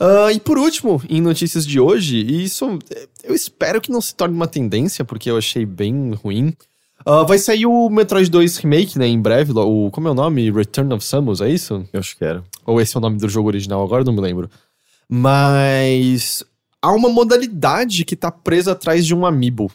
Ah, 0.00 0.32
e 0.32 0.38
por 0.38 0.56
último, 0.58 1.02
em 1.08 1.20
notícias 1.20 1.66
de 1.66 1.80
hoje, 1.80 2.18
e 2.18 2.44
isso 2.44 2.78
eu 3.24 3.34
espero 3.34 3.80
que 3.80 3.90
não 3.90 4.00
se 4.00 4.14
torne 4.14 4.34
uma 4.34 4.46
tendência, 4.46 5.04
porque 5.04 5.28
eu 5.30 5.36
achei 5.36 5.66
bem 5.66 6.12
ruim. 6.12 6.54
Ah, 7.10 7.22
vai 7.22 7.38
sair 7.38 7.64
o 7.64 7.88
Metroid 7.88 8.30
2 8.30 8.58
Remake, 8.58 8.98
né, 8.98 9.06
em 9.06 9.18
breve. 9.18 9.52
O, 9.54 9.90
como 9.90 10.08
é 10.08 10.10
o 10.10 10.14
nome? 10.14 10.50
Return 10.50 10.92
of 10.92 11.02
Samus, 11.02 11.40
é 11.40 11.48
isso? 11.48 11.82
Eu 11.90 12.00
acho 12.00 12.14
que 12.14 12.22
era. 12.22 12.44
Ou 12.66 12.78
esse 12.82 12.94
é 12.94 12.98
o 12.98 13.00
nome 13.00 13.16
do 13.16 13.26
jogo 13.30 13.48
original, 13.48 13.82
agora 13.82 14.04
não 14.04 14.12
me 14.12 14.20
lembro. 14.20 14.50
Mas 15.08 16.44
há 16.82 16.92
uma 16.92 17.08
modalidade 17.08 18.04
que 18.04 18.14
tá 18.14 18.30
presa 18.30 18.72
atrás 18.72 19.06
de 19.06 19.14
um 19.14 19.24
amiibo. 19.24 19.72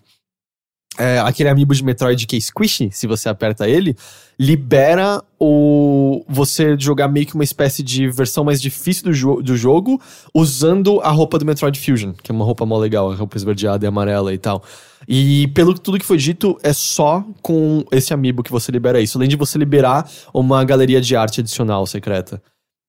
É, 0.95 1.21
aquele 1.21 1.49
amiibo 1.49 1.73
de 1.73 1.83
Metroid 1.83 2.27
que 2.27 2.35
é 2.35 2.39
squishy, 2.39 2.91
se 2.91 3.07
você 3.07 3.27
aperta 3.27 3.67
ele, 3.67 3.97
libera 4.39 5.19
o 5.39 6.23
você 6.29 6.77
jogar 6.77 7.07
meio 7.07 7.25
que 7.25 7.33
uma 7.33 7.43
espécie 7.43 7.81
de 7.81 8.07
versão 8.11 8.43
mais 8.43 8.61
difícil 8.61 9.05
do, 9.05 9.13
jo 9.13 9.41
do 9.41 9.57
jogo 9.57 9.99
usando 10.35 11.01
a 11.01 11.09
roupa 11.09 11.39
do 11.39 11.45
Metroid 11.45 11.79
Fusion, 11.79 12.13
que 12.13 12.31
é 12.31 12.35
uma 12.35 12.45
roupa 12.45 12.63
mó 12.63 12.77
legal, 12.77 13.11
a 13.11 13.15
roupa 13.15 13.35
esverdeada 13.37 13.83
e 13.83 13.87
amarela 13.87 14.31
e 14.31 14.37
tal. 14.37 14.63
E 15.07 15.47
pelo 15.49 15.73
tudo 15.73 15.99
que 15.99 16.05
foi 16.05 16.17
dito, 16.17 16.57
é 16.63 16.73
só 16.73 17.25
com 17.41 17.83
esse 17.91 18.13
amiibo 18.13 18.43
que 18.43 18.51
você 18.51 18.71
libera 18.71 19.01
isso, 19.01 19.17
além 19.17 19.29
de 19.29 19.35
você 19.35 19.57
liberar 19.57 20.09
uma 20.33 20.63
galeria 20.63 21.01
de 21.01 21.15
arte 21.15 21.41
adicional 21.41 21.85
secreta. 21.85 22.41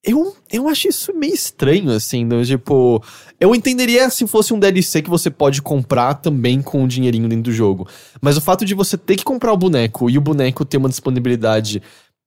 Eu, 0.07 0.37
eu 0.53 0.69
acho 0.69 0.87
isso 0.89 1.15
meio 1.15 1.33
estranho, 1.33 1.91
assim, 1.91 2.29
do, 2.29 2.45
tipo... 2.45 3.03
Eu 3.41 3.55
entenderia 3.55 4.11
se 4.11 4.27
fosse 4.27 4.53
um 4.53 4.59
DLC 4.59 5.01
que 5.01 5.09
você 5.09 5.31
pode 5.31 5.63
comprar 5.63 6.15
também 6.15 6.61
com 6.61 6.83
um 6.83 6.87
dinheirinho 6.87 7.27
dentro 7.27 7.45
do 7.45 7.53
jogo. 7.53 7.89
Mas 8.21 8.37
o 8.37 8.41
fato 8.43 8.67
de 8.67 8.75
você 8.75 8.99
ter 8.99 9.17
que 9.17 9.25
comprar 9.25 9.51
o 9.55 9.57
boneco 9.57 10.11
e 10.11 10.19
o 10.19 10.21
boneco 10.21 10.63
ter 10.63 10.77
uma 10.77 10.91
disponibilidade 10.91 11.83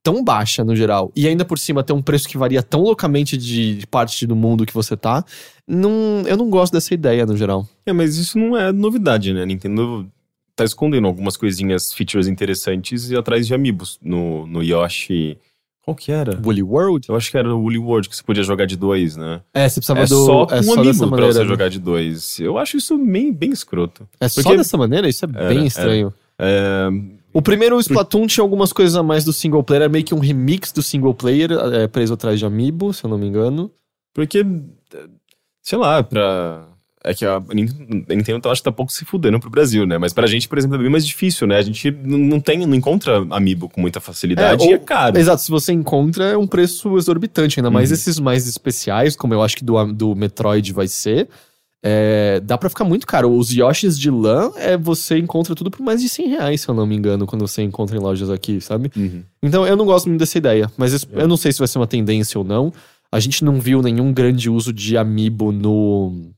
tão 0.07 0.23
baixa 0.23 0.63
no 0.63 0.73
geral, 0.73 1.11
e 1.13 1.27
ainda 1.27 1.43
por 1.43 1.59
cima 1.59 1.83
ter 1.83 1.91
um 1.91 2.01
preço 2.01 2.29
que 2.29 2.37
varia 2.37 2.63
tão 2.63 2.81
loucamente 2.81 3.35
de, 3.35 3.85
parte 3.91 4.25
do 4.25 4.37
mundo 4.37 4.65
que 4.65 4.73
você 4.73 4.95
tá, 4.95 5.25
não, 5.67 6.23
eu 6.25 6.37
não 6.37 6.49
gosto 6.49 6.71
dessa 6.71 6.93
ideia 6.93 7.25
no 7.25 7.35
geral. 7.35 7.67
É, 7.85 7.91
mas 7.91 8.15
isso 8.15 8.39
não 8.39 8.55
é 8.55 8.71
novidade, 8.71 9.33
né? 9.33 9.45
Nintendo 9.45 10.07
tá 10.55 10.63
escondendo 10.63 11.07
algumas 11.07 11.35
coisinhas, 11.35 11.91
features 11.91 12.25
interessantes 12.27 13.11
e 13.11 13.17
atrás 13.17 13.45
de 13.45 13.53
amiibos. 13.53 13.99
No, 14.01 14.47
no 14.47 14.63
Yoshi. 14.63 15.37
Qual 15.83 15.93
que 15.93 16.09
era? 16.09 16.39
Woolly 16.41 16.63
World? 16.63 17.09
Eu 17.09 17.15
acho 17.17 17.29
que 17.29 17.37
era 17.37 17.53
o 17.53 17.59
Woolly 17.59 17.77
World 17.77 18.07
que 18.07 18.15
você 18.15 18.23
podia 18.23 18.43
jogar 18.43 18.65
de 18.65 18.77
dois, 18.77 19.17
né? 19.17 19.41
É, 19.53 19.67
você 19.67 19.81
precisava 19.81 20.01
É 20.01 20.07
do... 20.07 20.25
só 20.25 20.47
é 20.51 20.59
um 20.61 20.63
só 20.63 20.83
dessa 20.83 20.99
pra 20.99 21.07
maneira. 21.11 21.33
você 21.33 21.39
né? 21.39 21.45
jogar 21.45 21.69
de 21.69 21.79
dois. 21.79 22.39
Eu 22.39 22.57
acho 22.57 22.77
isso 22.77 22.97
bem, 22.97 23.33
bem 23.33 23.51
escroto. 23.51 24.07
É 24.21 24.29
só 24.29 24.41
Porque- 24.41 24.57
dessa 24.57 24.77
maneira? 24.77 25.07
Isso 25.09 25.25
é 25.25 25.29
Era, 25.33 25.47
bem 25.49 25.57
era. 25.59 25.67
estranho. 25.67 26.13
É, 26.39 26.87
O 27.37 27.41
primeiro 27.41 27.79
Splatoon 27.79 28.25
tinha 28.25 28.43
algumas 28.43 28.73
coisas 28.73 28.95
a 28.95 29.03
mais 29.03 29.23
do 29.23 29.31
single 29.31 29.63
player, 29.63 29.83
era 29.83 29.91
meio 29.91 30.03
que 30.03 30.15
um 30.15 30.19
remix 30.19 30.71
do 30.71 30.81
single 30.81 31.13
player, 31.13 31.51
é, 31.51 31.87
preso 31.87 32.13
atrás 32.15 32.39
de 32.39 32.45
Amiibo, 32.45 32.91
se 32.93 33.03
eu 33.03 33.09
não 33.09 33.17
me 33.17 33.27
engano. 33.27 33.69
porque, 34.13 34.43
sei 35.61 35.77
lá, 35.77 36.01
pra. 36.03 36.65
É 37.03 37.13
que 37.13 37.23
a 37.25 37.39
Nintendo, 37.53 38.41
eu 38.45 38.51
acho 38.51 38.59
que 38.61 38.65
tá 38.65 38.71
pouco 38.71 38.91
se 38.91 39.05
fudendo 39.05 39.39
pro 39.39 39.49
Brasil, 39.49 39.85
né? 39.85 39.97
Mas 39.97 40.11
pra 40.11 40.27
gente, 40.27 40.45
por 40.49 40.57
exemplo, 40.57 40.75
é 40.75 40.79
bem 40.79 40.89
mais 40.89 41.05
difícil, 41.07 41.47
né? 41.47 41.55
A 41.57 41.61
gente 41.61 41.89
não 41.91 42.37
tem, 42.39 42.65
não 42.65 42.75
encontra 42.75 43.25
amiibo 43.29 43.69
com 43.69 43.79
muita 43.79 44.01
facilidade 44.01 44.63
É, 44.65 44.67
e 44.67 44.71
é 44.73 44.75
ou- 44.75 44.81
caro. 44.81 45.17
Exato, 45.17 45.41
se 45.41 45.49
você 45.51 45.71
encontra, 45.71 46.25
é 46.25 46.37
um 46.37 46.47
preço 46.47 46.97
exorbitante, 46.97 47.59
ainda 47.59 47.69
mais 47.71 47.91
Uhum. 47.91 47.93
esses 47.95 48.19
mais 48.19 48.45
especiais, 48.47 49.15
como 49.15 49.33
eu 49.33 49.41
acho 49.41 49.55
que 49.55 49.63
do, 49.63 49.85
do 49.93 50.15
Metroid 50.15 50.73
vai 50.73 50.87
ser. 50.87 51.29
É, 51.83 52.39
dá 52.41 52.57
pra 52.57 52.69
ficar 52.69 52.83
muito 52.83 53.05
caro. 53.07 53.31
Os 53.31 53.51
Yoshis 53.51 53.97
de 53.97 54.09
lã, 54.09 54.51
é, 54.57 54.75
você 54.77 55.17
encontra 55.17 55.53
tudo 55.55 55.69
por 55.71 55.81
mais 55.83 56.01
de 56.01 56.09
100 56.09 56.27
reais, 56.29 56.61
se 56.61 56.69
eu 56.69 56.75
não 56.75 56.85
me 56.85 56.95
engano, 56.95 57.25
quando 57.25 57.47
você 57.47 57.61
encontra 57.61 57.95
em 57.95 57.99
lojas 57.99 58.29
aqui, 58.29 58.59
sabe? 58.59 58.91
Uhum. 58.95 59.23
Então 59.41 59.65
eu 59.65 59.75
não 59.75 59.85
gosto 59.85 60.07
muito 60.09 60.19
dessa 60.19 60.37
ideia, 60.37 60.71
mas 60.77 60.93
isso- 60.93 61.07
É. 61.13 61.21
eu 61.21 61.27
não 61.27 61.37
sei 61.37 61.51
se 61.51 61.59
vai 61.59 61.67
ser 61.67 61.77
uma 61.79 61.87
tendência 61.87 62.37
ou 62.37 62.43
não. 62.43 62.73
A 63.11 63.19
gente 63.19 63.43
não 63.45 63.59
viu 63.61 63.81
nenhum 63.81 64.11
grande 64.11 64.49
uso 64.49 64.73
de 64.73 64.97
amiibo 64.97 65.51
no 65.51 66.31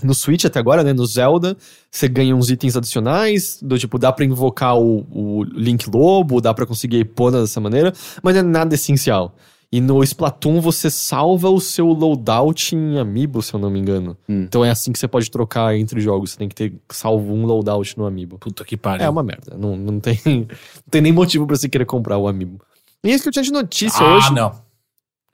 no 0.00 0.14
Switch 0.14 0.44
até 0.44 0.60
agora, 0.60 0.84
né? 0.84 0.92
No 0.92 1.04
Zelda, 1.04 1.56
você 1.90 2.06
ganha 2.06 2.34
uns 2.36 2.50
itens 2.50 2.76
adicionais, 2.76 3.58
do 3.60 3.76
tipo, 3.76 3.98
dá 3.98 4.12
pra 4.12 4.24
invocar 4.24 4.78
o, 4.78 5.04
o 5.10 5.42
Link 5.42 5.90
Lobo, 5.90 6.40
dá 6.40 6.54
pra 6.54 6.64
conseguir 6.64 6.98
Epona 7.00 7.40
dessa 7.40 7.60
maneira, 7.60 7.92
mas 8.22 8.32
não 8.36 8.40
é 8.42 8.44
nada 8.44 8.76
essencial. 8.76 9.34
E 9.70 9.82
no 9.82 10.02
Splatoon 10.02 10.60
você 10.62 10.90
salva 10.90 11.50
o 11.50 11.60
seu 11.60 11.88
loadout 11.88 12.74
em 12.74 12.98
amiibo, 12.98 13.42
se 13.42 13.52
eu 13.52 13.60
não 13.60 13.68
me 13.68 13.78
engano. 13.78 14.16
Hum. 14.26 14.44
Então 14.44 14.64
é 14.64 14.70
assim 14.70 14.92
que 14.92 14.98
você 14.98 15.06
pode 15.06 15.30
trocar 15.30 15.76
entre 15.76 16.00
jogos, 16.00 16.30
você 16.30 16.38
tem 16.38 16.48
que 16.48 16.54
ter 16.54 16.72
salvo 16.90 17.34
um 17.34 17.44
loadout 17.44 17.98
no 17.98 18.06
amiibo. 18.06 18.38
Puta 18.38 18.64
que 18.64 18.78
pariu. 18.78 19.04
É 19.04 19.10
uma 19.10 19.22
merda. 19.22 19.56
Não, 19.58 19.76
não, 19.76 20.00
tem, 20.00 20.18
não 20.24 20.46
tem 20.90 21.02
nem 21.02 21.12
motivo 21.12 21.46
pra 21.46 21.54
você 21.54 21.68
querer 21.68 21.84
comprar 21.84 22.16
o 22.16 22.26
Amiibo. 22.26 22.60
E 23.04 23.10
isso 23.10 23.22
que 23.22 23.28
eu 23.28 23.32
tinha 23.32 23.42
de 23.42 23.52
notícia 23.52 24.04
ah, 24.04 24.16
hoje. 24.16 24.32
não. 24.32 24.68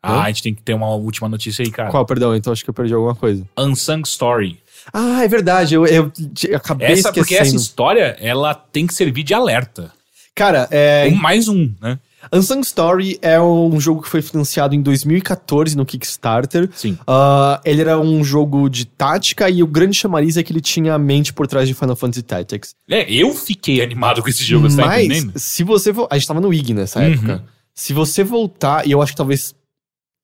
Ah, 0.02 0.24
a 0.24 0.26
gente 0.26 0.42
tem 0.42 0.54
que 0.54 0.62
ter 0.62 0.74
uma 0.74 0.88
última 0.94 1.28
notícia 1.28 1.64
aí, 1.64 1.70
cara. 1.70 1.90
Qual, 1.90 2.04
perdão? 2.04 2.34
Então 2.36 2.52
acho 2.52 2.62
que 2.62 2.68
eu 2.68 2.74
perdi 2.74 2.92
alguma 2.92 3.14
coisa. 3.14 3.48
Unsung 3.56 4.02
Story. 4.04 4.58
Ah, 4.92 5.24
é 5.24 5.28
verdade. 5.28 5.74
Eu, 5.74 5.86
eu, 5.86 6.12
eu 6.46 6.56
acabei 6.56 6.88
Essa, 6.88 7.10
porque 7.10 7.20
essa 7.20 7.44
esquecendo. 7.44 7.56
história, 7.56 8.16
ela 8.20 8.52
tem 8.52 8.86
que 8.86 8.92
servir 8.92 9.22
de 9.22 9.32
alerta. 9.32 9.90
Cara, 10.34 10.68
é, 10.70 11.08
Um 11.10 11.14
mais 11.14 11.48
um, 11.48 11.72
né? 11.80 11.98
Unsung 12.32 12.60
Story 12.60 13.18
é 13.22 13.40
um 13.40 13.78
jogo 13.80 14.02
que 14.02 14.08
foi 14.08 14.22
financiado 14.22 14.74
em 14.74 14.82
2014 14.82 15.76
no 15.76 15.84
Kickstarter. 15.86 16.68
Sim. 16.74 16.98
Ah, 17.06 17.60
ele 17.64 17.80
era 17.80 17.98
um 18.00 18.22
jogo 18.24 18.68
de 18.68 18.84
tática 18.86 19.48
e 19.48 19.62
o 19.62 19.66
grande 19.66 19.96
chamariz 19.96 20.36
é 20.36 20.42
que 20.42 20.52
ele 20.52 20.60
tinha 20.60 20.94
a 20.94 20.98
mente 20.98 21.32
por 21.32 21.46
trás 21.46 21.68
de 21.68 21.74
Final 21.74 21.96
Fantasy 21.96 22.22
Tactics. 22.22 22.74
É, 22.88 23.10
eu 23.12 23.32
fiquei 23.34 23.82
animado 23.82 24.22
com 24.22 24.28
esse 24.28 24.42
jogo, 24.44 24.68
você 24.70 24.76
tá 24.76 24.86
Mas, 24.86 25.04
entendendo? 25.06 25.32
se 25.36 25.62
você... 25.64 25.92
vo- 25.92 26.08
A 26.10 26.18
gente 26.18 26.28
tava 26.28 26.40
no 26.40 26.52
IG 26.52 26.74
nessa 26.74 27.00
Uhum. 27.00 27.12
época. 27.12 27.44
Se 27.74 27.92
você 27.92 28.22
voltar, 28.22 28.86
e 28.86 28.92
eu 28.92 29.02
acho 29.02 29.12
que 29.12 29.16
talvez 29.16 29.54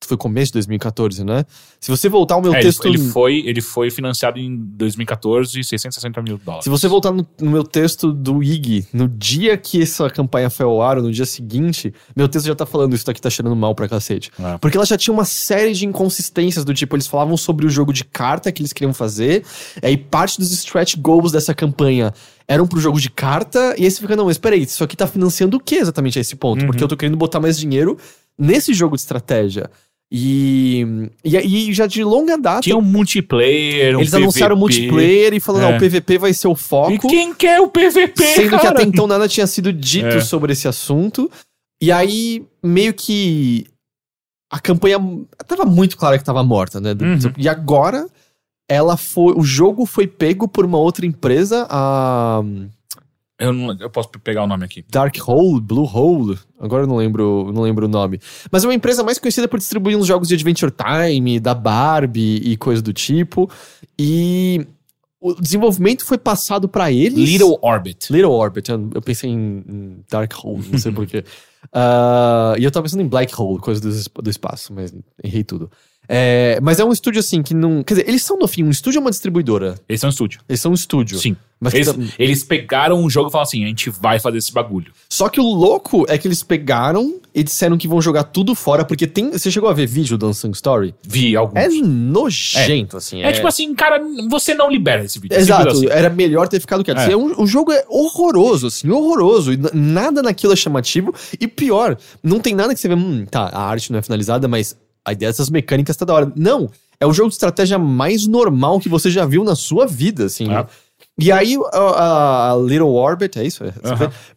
Foi 0.02 0.16
começo 0.16 0.46
de 0.46 0.54
2014, 0.54 1.22
né? 1.24 1.44
Se 1.78 1.90
você 1.90 2.08
voltar 2.08 2.34
ao 2.34 2.42
meu 2.42 2.54
É, 2.54 2.56
ele- 2.56 2.64
texto. 2.64 2.86
ele, 2.86 2.98
foi, 2.98 3.42
ele 3.46 3.60
foi 3.60 3.90
financiado 3.90 4.38
em 4.38 4.56
2014, 4.56 5.62
660 5.62 6.22
mil 6.22 6.38
dólares. 6.38 6.64
Se 6.64 6.70
você 6.70 6.88
voltar 6.88 7.12
no, 7.12 7.26
no 7.40 7.50
meu 7.50 7.62
texto 7.62 8.10
do 8.12 8.42
IG, 8.42 8.86
no 8.94 9.06
dia 9.06 9.56
que 9.58 9.82
essa 9.82 10.08
campanha 10.08 10.48
foi 10.48 10.64
ao 10.64 10.80
ar, 10.82 10.96
no 11.02 11.12
dia 11.12 11.26
seguinte, 11.26 11.92
meu 12.16 12.28
texto 12.28 12.46
já 12.46 12.54
tá 12.54 12.64
falando 12.64 12.94
isso 12.94 13.04
daqui 13.04 13.20
tá 13.20 13.28
cheirando 13.30 13.54
mal 13.54 13.74
pra 13.74 13.88
cacete. 13.88 14.30
É. 14.40 14.56
Porque 14.58 14.76
ela 14.76 14.86
já 14.86 14.96
tinha 14.96 15.12
uma 15.12 15.26
série 15.26 15.74
de 15.74 15.84
inconsistências 15.86 16.64
do 16.64 16.72
tipo, 16.72 16.96
eles 16.96 17.06
falavam 17.06 17.36
sobre 17.36 17.66
o 17.66 17.70
jogo 17.70 17.92
de 17.92 18.04
carta 18.04 18.50
que 18.50 18.62
eles 18.62 18.72
queriam 18.72 18.94
fazer, 18.94 19.44
aí 19.82 19.96
parte 19.98 20.38
dos 20.40 20.50
stretch 20.50 20.96
goals 20.96 21.30
dessa 21.30 21.54
campanha 21.54 22.12
eram 22.48 22.66
pro 22.66 22.80
jogo 22.80 22.98
de 22.98 23.10
carta, 23.10 23.74
e 23.78 23.84
aí 23.84 23.90
você 23.90 24.00
fica, 24.00 24.16
não, 24.16 24.24
mas 24.24 24.38
peraí, 24.38 24.62
isso 24.62 24.82
aqui 24.82 24.96
tá 24.96 25.06
financiando 25.06 25.56
o 25.56 25.60
que 25.60 25.76
exatamente 25.76 26.18
a 26.18 26.20
esse 26.22 26.34
ponto? 26.34 26.62
Uhum. 26.62 26.66
Porque 26.68 26.82
eu 26.82 26.88
tô 26.88 26.96
querendo 26.96 27.16
botar 27.16 27.38
mais 27.38 27.56
dinheiro 27.58 27.96
nesse 28.36 28.72
jogo 28.74 28.96
de 28.96 29.02
estratégia. 29.02 29.70
E, 30.12 30.84
e, 31.24 31.36
e 31.70 31.72
já 31.72 31.86
de 31.86 32.02
longa 32.02 32.36
data, 32.36 32.62
Tinha 32.62 32.76
um 32.76 32.82
multiplayer, 32.82 33.96
um 33.96 34.00
eles 34.00 34.12
anunciaram 34.12 34.56
o 34.56 34.58
PVP. 34.58 34.80
multiplayer 34.80 35.34
e 35.34 35.38
falaram, 35.40 35.70
É. 35.72 35.76
o 35.76 35.78
PVP 35.78 36.18
vai 36.18 36.34
ser 36.34 36.48
o 36.48 36.52
E 36.52 36.56
foco. 36.56 37.08
quem 37.08 37.32
quer 37.32 37.60
o 37.60 37.68
PVP, 37.68 38.24
Sendo 38.24 38.50
que 38.50 38.56
cara? 38.58 38.70
até 38.70 38.82
então 38.82 39.06
nada 39.06 39.28
tinha 39.28 39.46
sido 39.46 39.72
dito 39.72 40.06
É. 40.16 40.20
sobre 40.20 40.52
esse 40.52 40.66
assunto. 40.66 41.30
E 41.80 41.90
aí, 41.92 42.44
meio 42.62 42.92
que. 42.92 43.66
A 44.52 44.58
campanha 44.58 44.98
tava 45.46 45.64
muito 45.64 45.96
clara 45.96 46.18
que 46.18 46.24
tava 46.24 46.42
morta, 46.42 46.80
né? 46.80 46.90
Uhum. 46.90 47.32
E 47.38 47.48
agora, 47.48 48.06
ela 48.68 48.96
foi. 48.96 49.32
O 49.36 49.42
jogo 49.44 49.86
foi 49.86 50.08
pego 50.08 50.48
por 50.48 50.64
uma 50.66 50.76
outra 50.76 51.06
empresa, 51.06 51.66
a 51.70 52.42
Eu, 53.40 53.54
não, 53.54 53.74
eu 53.80 53.88
posso 53.88 54.10
pegar 54.22 54.44
o 54.44 54.46
nome 54.46 54.66
aqui. 54.66 54.84
Dark 54.90 55.16
Hole, 55.26 55.60
Blue 55.62 55.88
Hole. 55.90 56.38
Agora 56.58 56.82
eu 56.82 56.86
não 56.86 56.96
lembro, 56.96 57.50
não 57.54 57.62
lembro 57.62 57.86
o 57.86 57.88
nome. 57.88 58.20
Mas 58.52 58.62
é 58.62 58.66
uma 58.66 58.74
empresa 58.74 59.02
mais 59.02 59.18
conhecida 59.18 59.48
por 59.48 59.58
distribuir 59.58 59.96
uns 59.96 60.06
jogos 60.06 60.28
de 60.28 60.34
Adventure 60.34 60.70
Time, 60.70 61.40
da 61.40 61.54
Barbie 61.54 62.36
e 62.36 62.56
coisa 62.58 62.82
do 62.82 62.92
tipo. 62.92 63.50
E 63.98 64.66
o 65.18 65.34
desenvolvimento 65.34 66.04
foi 66.04 66.18
passado 66.18 66.68
pra 66.68 66.92
eles. 66.92 67.18
Little 67.18 67.58
Orbit. 67.62 68.12
Little 68.12 68.32
Orbit, 68.32 68.70
eu 68.70 69.02
pensei 69.02 69.30
em, 69.30 70.04
Dark 70.10 70.32
Hole, 70.44 70.68
não 70.70 70.78
sei 70.78 70.92
porquê. 70.92 71.24
Ah, 71.72 72.54
e 72.58 72.64
eu 72.64 72.70
tava 72.70 72.84
pensando 72.84 73.02
em 73.02 73.08
Black 73.08 73.34
Hole, 73.40 73.58
coisa 73.58 73.80
do, 73.80 74.22
do 74.22 74.30
espaço, 74.30 74.72
mas 74.74 74.94
errei 75.22 75.44
tudo. 75.44 75.70
É, 76.12 76.58
mas 76.60 76.80
é 76.80 76.84
um 76.84 76.90
estúdio 76.90 77.20
assim 77.20 77.40
que 77.40 77.54
não. 77.54 77.84
Quer 77.84 77.94
dizer, 77.94 78.08
eles 78.08 78.24
são 78.24 78.36
no 78.36 78.48
fim, 78.48 78.64
um 78.64 78.70
estúdio 78.70 78.98
ou 78.98 79.04
uma 79.04 79.12
distribuidora? 79.12 79.76
Eles 79.88 80.00
são 80.00 80.08
um 80.08 80.10
estúdio. 80.10 80.40
Eles 80.48 80.60
são 80.60 80.72
um 80.72 80.74
estúdio. 80.74 81.16
Sim. 81.20 81.36
Mas 81.60 81.74
Eles, 81.74 81.86
tá- 81.92 81.94
eles 82.18 82.42
pegaram 82.42 83.04
o 83.04 83.08
jogo 83.10 83.28
e 83.28 83.32
falaram 83.32 83.46
assim: 83.46 83.62
a 83.64 83.68
gente 83.68 83.90
vai 83.90 84.18
fazer 84.18 84.38
esse 84.38 84.52
bagulho. 84.52 84.92
Só 85.08 85.28
que 85.28 85.38
o 85.38 85.44
louco 85.44 86.04
é 86.08 86.18
que 86.18 86.26
eles 86.26 86.42
pegaram 86.42 87.20
e 87.32 87.44
disseram 87.44 87.78
que 87.78 87.86
vão 87.86 88.00
jogar 88.00 88.24
tudo 88.24 88.54
fora, 88.56 88.84
porque 88.84 89.06
tem. 89.06 89.30
Você 89.30 89.50
chegou 89.52 89.68
a 89.68 89.72
ver 89.72 89.86
vídeo 89.86 90.18
do 90.18 90.26
Unsung 90.28 90.50
Story? 90.52 90.94
Vi 91.06 91.36
alguns. 91.36 91.60
É 91.62 91.68
nojento, 91.68 92.96
assim. 92.96 93.22
É, 93.22 93.30
tipo 93.32 93.46
assim, 93.46 93.72
cara, 93.74 94.00
você 94.28 94.52
não 94.54 94.70
libera 94.70 95.04
esse 95.04 95.18
vídeo. 95.20 95.36
Exato, 95.38 95.70
Simples 95.74 95.90
assim. 95.90 95.98
era 95.98 96.10
melhor 96.10 96.48
ter 96.48 96.60
ficado 96.60 96.82
quieto. 96.82 96.98
É. 96.98 97.12
É. 97.12 97.16
um- 97.16 97.40
o 97.40 97.46
jogo 97.46 97.72
é 97.72 97.84
horroroso, 97.88 98.66
assim, 98.66 98.88
horroroso. 98.90 99.52
E 99.52 99.58
nada 99.72 100.22
naquilo 100.22 100.52
é 100.52 100.56
chamativo. 100.56 101.14
E 101.38 101.46
pior, 101.46 101.96
não 102.22 102.40
tem 102.40 102.54
nada 102.54 102.74
que 102.74 102.80
você 102.80 102.88
vê, 102.88 102.94
hum, 102.94 103.24
tá, 103.30 103.42
a 103.52 103.62
arte 103.62 103.92
não 103.92 103.98
é 103.98 104.02
finalizada, 104.02 104.48
mas 104.48 104.76
a 105.04 105.12
ideia 105.12 105.30
dessas 105.30 105.50
mecânicas 105.50 105.96
tá 105.96 106.04
da 106.04 106.14
hora. 106.14 106.32
Não, 106.36 106.70
é 106.98 107.06
o 107.06 107.12
jogo 107.12 107.28
de 107.28 107.34
estratégia 107.34 107.78
mais 107.78 108.26
normal 108.26 108.78
que 108.80 108.88
você 108.88 109.10
já 109.10 109.24
viu 109.24 109.44
na 109.44 109.56
sua 109.56 109.86
vida, 109.86 110.24
assim. 110.24 110.52
É. 110.52 110.66
E 111.18 111.30
aí 111.30 111.56
a, 111.72 112.52
a 112.52 112.56
Little 112.56 112.94
Orbit, 112.94 113.38
é 113.38 113.44
isso? 113.44 113.64
Vê? 113.64 113.72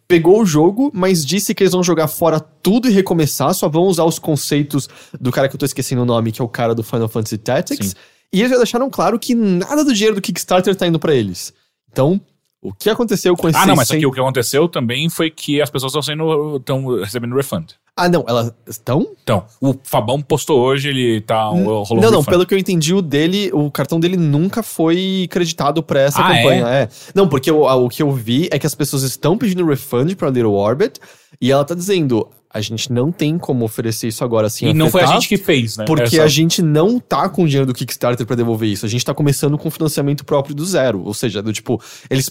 Pegou 0.06 0.40
o 0.40 0.46
jogo, 0.46 0.90
mas 0.92 1.24
disse 1.24 1.54
que 1.54 1.62
eles 1.62 1.72
vão 1.72 1.82
jogar 1.82 2.08
fora 2.08 2.40
tudo 2.40 2.88
e 2.88 2.92
recomeçar, 2.92 3.54
só 3.54 3.68
vão 3.68 3.84
usar 3.84 4.04
os 4.04 4.18
conceitos 4.18 4.88
do 5.18 5.30
cara 5.30 5.48
que 5.48 5.54
eu 5.54 5.58
tô 5.58 5.64
esquecendo 5.66 6.02
o 6.02 6.06
nome, 6.06 6.32
que 6.32 6.42
é 6.42 6.44
o 6.44 6.48
cara 6.48 6.74
do 6.74 6.82
Final 6.82 7.08
Fantasy 7.08 7.38
Tactics. 7.38 7.88
Sim. 7.88 7.94
E 8.32 8.40
eles 8.40 8.50
já 8.50 8.56
deixaram 8.56 8.90
claro 8.90 9.18
que 9.18 9.34
nada 9.34 9.84
do 9.84 9.92
dinheiro 9.94 10.16
do 10.16 10.20
Kickstarter 10.20 10.74
tá 10.74 10.86
indo 10.86 10.98
pra 10.98 11.14
eles. 11.14 11.54
Então, 11.90 12.20
o 12.60 12.72
que 12.72 12.90
aconteceu 12.90 13.36
com 13.36 13.48
esse 13.48 13.58
Ah, 13.58 13.66
não, 13.66 13.76
mas 13.76 13.88
600 13.88 13.96
aqui 13.96 14.06
o 14.06 14.12
que 14.12 14.20
aconteceu 14.20 14.68
também 14.68 15.08
foi 15.08 15.30
que 15.30 15.62
as 15.62 15.70
pessoas 15.70 15.90
estão 15.90 16.02
sendo. 16.02 16.56
estão 16.56 17.00
recebendo 17.00 17.36
refund. 17.36 17.72
Ah, 17.96 18.08
não, 18.08 18.24
elas 18.26 18.52
estão? 18.66 19.06
Então, 19.22 19.44
o 19.60 19.72
Fabão 19.84 20.20
postou 20.20 20.60
hoje, 20.60 20.88
ele 20.88 21.20
tá. 21.20 21.44
rolou 21.44 21.84
um 21.92 21.94
não, 21.94 22.02
não, 22.02 22.08
refund. 22.18 22.24
pelo 22.26 22.46
que 22.46 22.52
eu 22.52 22.58
entendi, 22.58 22.92
o 22.92 23.00
dele, 23.00 23.50
o 23.52 23.70
cartão 23.70 24.00
dele 24.00 24.16
nunca 24.16 24.64
foi 24.64 25.28
creditado 25.30 25.80
pra 25.80 26.00
essa 26.00 26.20
Ah, 26.20 26.34
campanha. 26.34 26.66
É? 26.66 26.88
Não, 27.14 27.28
porque 27.28 27.50
o, 27.52 27.62
o 27.62 27.88
que 27.88 28.02
eu 28.02 28.10
vi 28.10 28.48
é 28.50 28.58
que 28.58 28.66
as 28.66 28.74
pessoas 28.74 29.04
estão 29.04 29.38
pedindo 29.38 29.64
refund 29.64 30.12
pra 30.16 30.28
Little 30.28 30.54
Orbit 30.54 30.98
e 31.40 31.52
ela 31.52 31.64
tá 31.64 31.72
dizendo: 31.72 32.28
a 32.52 32.60
gente 32.60 32.92
não 32.92 33.12
tem 33.12 33.38
como 33.38 33.64
oferecer 33.64 34.08
isso 34.08 34.24
agora 34.24 34.48
assim. 34.48 34.66
E 34.66 34.74
não 34.74 34.90
foi 34.90 35.02
a 35.02 35.04
afetar, 35.04 35.20
gente 35.20 35.28
que 35.28 35.36
fez, 35.38 35.76
né? 35.76 35.84
Porque 35.84 36.16
Essa- 36.16 36.24
a 36.24 36.28
gente 36.28 36.62
não 36.62 36.98
tá 36.98 37.28
com 37.28 37.44
o 37.44 37.46
dinheiro 37.46 37.66
do 37.66 37.72
Kickstarter 37.74 38.26
pra 38.26 38.34
devolver 38.34 38.68
isso. 38.68 38.84
A 38.84 38.88
gente 38.88 39.04
tá 39.04 39.14
começando 39.14 39.56
com 39.56 39.70
financiamento 39.70 40.24
próprio 40.24 40.52
do 40.52 40.64
zero. 40.66 41.00
Ou 41.04 41.14
seja, 41.14 41.40
do 41.40 41.52
tipo, 41.52 41.80
eles 42.10 42.28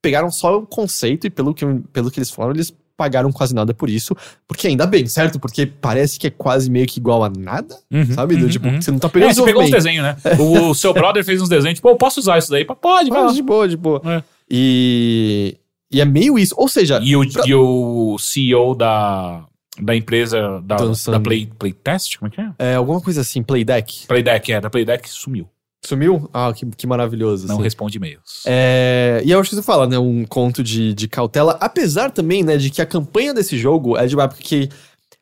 pegaram 0.00 0.30
só 0.30 0.56
o 0.58 0.66
conceito 0.66 1.26
e 1.26 1.30
pelo 1.30 1.52
que, 1.52 1.66
pelo 1.92 2.10
que 2.12 2.20
eles 2.20 2.30
falaram, 2.30 2.54
eles 2.54 2.72
pagaram 3.00 3.32
quase 3.32 3.54
nada 3.54 3.72
por 3.72 3.88
isso. 3.88 4.14
Porque 4.46 4.66
ainda 4.68 4.86
bem, 4.86 5.06
certo? 5.06 5.40
Porque 5.40 5.64
parece 5.64 6.18
que 6.18 6.26
é 6.26 6.30
quase 6.30 6.70
meio 6.70 6.86
que 6.86 7.00
igual 7.00 7.24
a 7.24 7.30
nada, 7.30 7.74
Uhum, 7.90 8.04
sabe? 8.12 8.34
Uhum, 8.34 8.46
tipo, 8.48 8.68
uhum. 8.68 8.82
você 8.82 8.90
não 8.90 8.98
tá 8.98 9.08
É, 9.08 9.10
pegando 9.10 9.32
você 9.32 9.42
pegou 9.42 9.62
uns 9.62 9.70
desenvolvimento. 9.70 10.22
desenhos, 10.22 10.36
né? 10.36 10.66
O, 10.66 10.68
o 10.70 10.74
seu 10.74 10.92
brother 10.92 11.24
fez 11.24 11.40
uns 11.40 11.48
desenhos, 11.48 11.76
tipo, 11.76 11.88
eu 11.88 11.96
posso 11.96 12.20
usar 12.20 12.36
isso 12.38 12.50
daí? 12.50 12.66
Pode, 12.66 13.10
Ah, 13.10 13.22
vai. 13.24 13.32
de 13.32 13.40
boa, 13.42 13.66
de 13.66 13.76
boa. 13.78 14.02
É. 14.04 14.22
E, 14.50 15.56
e 15.90 16.00
é 16.00 16.04
meio 16.04 16.38
isso. 16.38 16.54
Ou 16.58 16.68
seja, 16.68 17.00
E 17.02 17.16
o, 17.16 17.26
pra- 17.32 17.42
e 17.46 17.54
o 17.54 18.18
CEO 18.18 18.74
da, 18.74 19.44
da 19.80 19.96
empresa 19.96 20.60
da, 20.62 20.76
Dançando. 20.76 21.16
da 21.18 21.20
Play, 21.24 21.50
Playtest, 21.58 22.18
como 22.18 22.30
é 22.30 22.34
que 22.34 22.40
é? 22.42 22.72
é 22.72 22.74
alguma 22.74 23.00
coisa 23.00 23.22
assim, 23.22 23.42
Playdeck. 23.42 24.06
Playdeck, 24.06 24.52
é, 24.52 24.60
da 24.60 24.68
Playdeck 24.68 25.08
sumiu. 25.08 25.48
Sumiu? 25.82 26.28
Ah, 26.32 26.52
que, 26.52 26.66
que 26.66 26.86
maravilhoso. 26.86 27.46
Não 27.46 27.54
assim. 27.56 27.64
responde 27.64 27.96
e-mails. 27.96 28.42
É, 28.46 29.22
e 29.24 29.30
eu 29.30 29.40
acho 29.40 29.50
que 29.50 29.56
você 29.56 29.62
fala, 29.62 29.86
né? 29.86 29.98
Um 29.98 30.24
conto 30.26 30.62
de, 30.62 30.92
de 30.94 31.08
cautela. 31.08 31.56
Apesar 31.60 32.10
também, 32.10 32.42
né, 32.42 32.56
de 32.58 32.68
que 32.70 32.82
a 32.82 32.86
campanha 32.86 33.32
desse 33.32 33.56
jogo 33.58 33.96
é 33.96 34.06
de 34.06 34.14
uma 34.14 34.24
época 34.24 34.40
que 34.42 34.68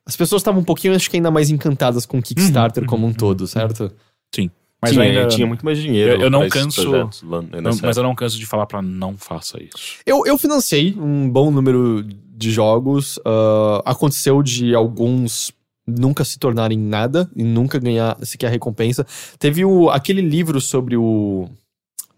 as 0.05 0.17
pessoas 0.17 0.41
estavam 0.41 0.61
um 0.61 0.65
pouquinho, 0.65 0.93
acho 0.95 1.09
que 1.09 1.15
ainda 1.15 1.31
mais 1.31 1.49
encantadas 1.49 2.05
com 2.05 2.17
o 2.19 2.21
Kickstarter 2.21 2.83
Uhum, 2.83 2.89
como 2.89 3.05
um 3.05 3.09
uhum, 3.09 3.13
todo, 3.15 3.47
certo? 3.47 3.91
Mas 4.81 4.91
tinha, 4.93 5.03
ainda. 5.03 5.27
tinha 5.27 5.45
muito 5.45 5.63
mais 5.65 5.77
dinheiro. 5.77 6.13
Eu- 6.13 6.21
eu 6.21 6.29
não 6.29 6.47
canso- 6.47 6.81
projetos 6.83 7.21
não- 7.21 7.43
mas 7.83 7.97
eu 7.97 8.03
não 8.03 8.15
canso 8.15 8.37
de 8.39 8.45
falar 8.45 8.65
pra 8.65 8.81
não 8.81 9.17
faça 9.17 9.61
isso. 9.61 9.97
Eu, 10.05 10.25
eu 10.25 10.37
financiei 10.37 10.95
um 10.97 11.29
bom 11.29 11.51
número 11.51 12.01
de 12.03 12.49
jogos. 12.49 13.19
ah, 13.25 13.81
aconteceu 13.85 14.41
de 14.41 14.73
alguns 14.73 15.51
nunca 15.89 16.23
se 16.23 16.37
tornarem 16.39 16.77
nada 16.77 17.29
e 17.35 17.43
nunca 17.43 17.79
ganhar 17.79 18.17
sequer 18.23 18.51
recompensa. 18.51 19.05
Teve 19.37 19.65
o, 19.65 19.89
aquele 19.89 20.21
livro 20.21 20.59
sobre 20.61 20.95
o. 20.95 21.47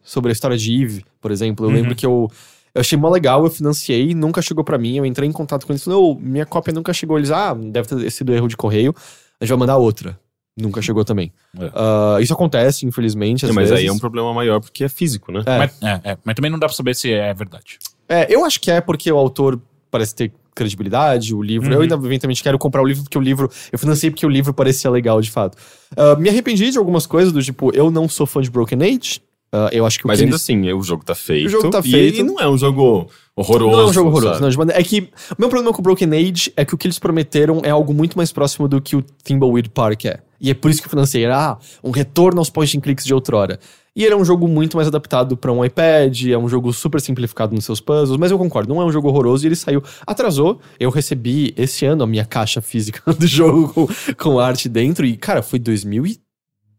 sobre 0.03 0.30
a 0.30 0.34
história 0.34 0.57
de 0.57 0.81
Eve, 0.84 1.06
por 1.19 1.31
exemplo. 1.31 1.65
Eu 1.65 1.69
Uhum. 1.69 1.76
lembro 1.76 1.95
que 1.95 2.06
eu. 2.06 2.30
Eu 2.73 2.80
achei 2.81 2.98
mó 2.98 3.10
legal, 3.10 3.43
eu 3.43 3.52
financiei, 3.52 4.14
nunca 4.15 4.41
chegou 4.41 4.64
pra 4.64 4.77
mim. 4.77 4.95
Eu 4.95 5.06
entrei 5.06 5.27
em 5.27 5.31
contato 5.31 5.65
com 5.68 5.73
eles, 5.73 5.84
falei, 5.84 5.99
"Ô, 5.99 6.15
minha 6.15 6.45
cópia 6.45 6.73
nunca 6.73 6.93
chegou. 6.93 7.18
Eles, 7.18 7.30
ah, 7.30 7.53
deve 7.53 7.88
ter 7.89 8.10
sido 8.11 8.34
erro 8.34 8.48
de 8.48 8.56
correio. 8.56 8.95
A 9.39 9.43
gente 9.45 9.49
vai 9.49 9.57
mandar 9.60 9.76
outra. 9.77 10.18
Nunca 10.57 10.81
chegou 10.81 11.03
também. 11.03 11.31
É. 11.60 11.69
Ah, 11.73 12.18
isso 12.22 12.34
acontece, 12.34 12.85
infelizmente. 12.85 13.43
Às 13.45 13.52
É, 13.52 13.53
mas 13.53 13.69
vezes. 13.69 13.84
aí 13.84 13.88
é 13.88 13.91
um 13.91 13.99
problema 13.99 14.34
maior 14.34 14.60
porque 14.61 14.84
é 14.85 14.89
físico, 14.89 15.31
né? 15.34 15.41
É. 15.45 15.57
Mas, 15.57 15.81
é, 15.84 16.11
é, 16.11 16.18
mas 16.23 16.35
também 16.35 16.49
não 16.52 16.60
dá 16.60 16.68
pra 16.68 16.76
saber 16.76 16.95
se 16.95 17.11
é 17.11 17.34
verdade. 17.34 17.77
É, 18.07 18.34
eu 18.34 18.45
acho 18.45 18.60
que 18.61 18.72
é 18.72 18.80
porque 18.80 19.11
o 19.11 19.18
autor 19.18 19.61
parece 19.89 20.15
ter 20.15 20.31
credibilidade, 20.61 21.33
o 21.35 21.41
livro. 21.41 21.67
Uhum. 21.69 21.73
Eu 21.75 21.81
ainda, 21.81 21.95
eventualmente, 21.95 22.41
quero 22.43 22.57
comprar 22.57 22.81
o 22.81 22.85
livro 22.85 23.03
porque 23.03 23.17
o 23.17 23.21
livro. 23.21 23.49
Eu 23.71 23.79
financei 23.79 24.09
porque 24.09 24.25
o 24.25 24.29
livro 24.29 24.53
parecia 24.53 24.89
legal, 24.89 25.19
de 25.21 25.29
fato. 25.31 25.57
Ah, 25.97 26.15
me 26.15 26.29
arrependi 26.29 26.69
de 26.71 26.77
algumas 26.77 27.05
coisas, 27.05 27.33
do 27.33 27.41
tipo, 27.41 27.71
eu 27.75 27.89
não 27.91 28.07
sou 28.07 28.25
fã 28.25 28.41
de 28.41 28.49
Broken 28.49 28.79
Age. 28.83 29.21
Ah, 29.53 29.69
eu 29.73 29.85
acho 29.85 29.99
que 29.99 30.05
o 30.05 30.07
Mas 30.07 30.19
ainda 30.19 30.31
eles- 30.31 30.41
assim, 30.41 30.71
o 30.71 30.81
jogo 30.81 31.03
tá 31.03 31.13
feito. 31.13 31.45
O 31.47 31.49
jogo 31.49 31.69
tá 31.69 31.79
e 31.83 31.91
feito. 31.91 32.15
ele 32.19 32.23
não 32.23 32.39
é 32.39 32.47
um 32.47 32.57
jogo 32.57 33.09
horroroso. 33.35 33.71
Não 33.75 33.79
é 33.81 33.85
um 33.89 33.93
jogo 33.93 34.07
horroroso. 34.09 34.29
sabe? 34.35 34.41
Não, 34.43 34.49
de 34.49 34.57
maneira- 34.57 34.79
é 34.79 34.83
que 34.83 35.01
o 35.01 35.35
meu 35.38 35.49
problema 35.49 35.73
com 35.73 35.79
o 35.79 35.83
Broken 35.83 36.09
Age 36.13 36.53
é 36.55 36.63
que 36.63 36.73
o 36.73 36.77
que 36.77 36.88
eles 36.88 36.97
prometeram 36.97 37.59
é 37.63 37.69
algo 37.69 37.93
muito 37.93 38.15
mais 38.15 38.31
próximo 38.31 38.67
do 38.67 38.79
que 38.81 38.95
o 38.95 39.01
Thimbleweed 39.23 39.69
Park 39.69 40.05
é. 40.05 40.19
E 40.39 40.49
é 40.49 40.53
por 40.53 40.71
isso 40.71 40.81
que 40.81 40.88
eu 40.88 40.89
financei. 40.89 41.25
Ah, 41.25 41.57
um 41.83 41.91
retorno 41.91 42.39
aos 42.39 42.49
point 42.49 42.77
and 42.77 42.81
clicks 42.81 43.05
de 43.05 43.13
outrora. 43.13 43.59
E 43.95 44.05
ele 44.05 44.13
é 44.13 44.18
um 44.18 44.23
jogo 44.23 44.47
muito 44.47 44.77
mais 44.77 44.88
adaptado 44.88 45.35
pra 45.35 45.51
um 45.51 45.65
iPad, 45.65 46.27
é 46.27 46.38
um 46.38 46.47
jogo 46.47 46.72
super 46.72 47.01
simplificado 47.01 47.53
nos 47.53 47.65
seus 47.65 47.81
puzzles, 47.81 48.18
mas 48.18 48.31
eu 48.31 48.38
concordo, 48.38 48.73
não 48.73 48.81
é 48.81 48.85
um 48.85 48.91
jogo 48.91 49.09
horroroso 49.09 49.45
e 49.45 49.47
ele 49.49 49.55
saiu. 49.55 49.84
Atrasou, 50.07 50.61
eu 50.80 50.89
recebi 50.89 51.53
esse 51.57 51.85
ano 51.85 52.03
a 52.03 52.07
minha 52.07 52.23
caixa 52.23 52.61
física 52.61 53.01
do 53.13 53.27
jogo 53.27 53.68
com, 53.73 53.88
com 54.18 54.39
arte 54.39 54.69
dentro 54.69 55.05
e, 55.05 55.18
cara, 55.18 55.41
foi 55.41 55.59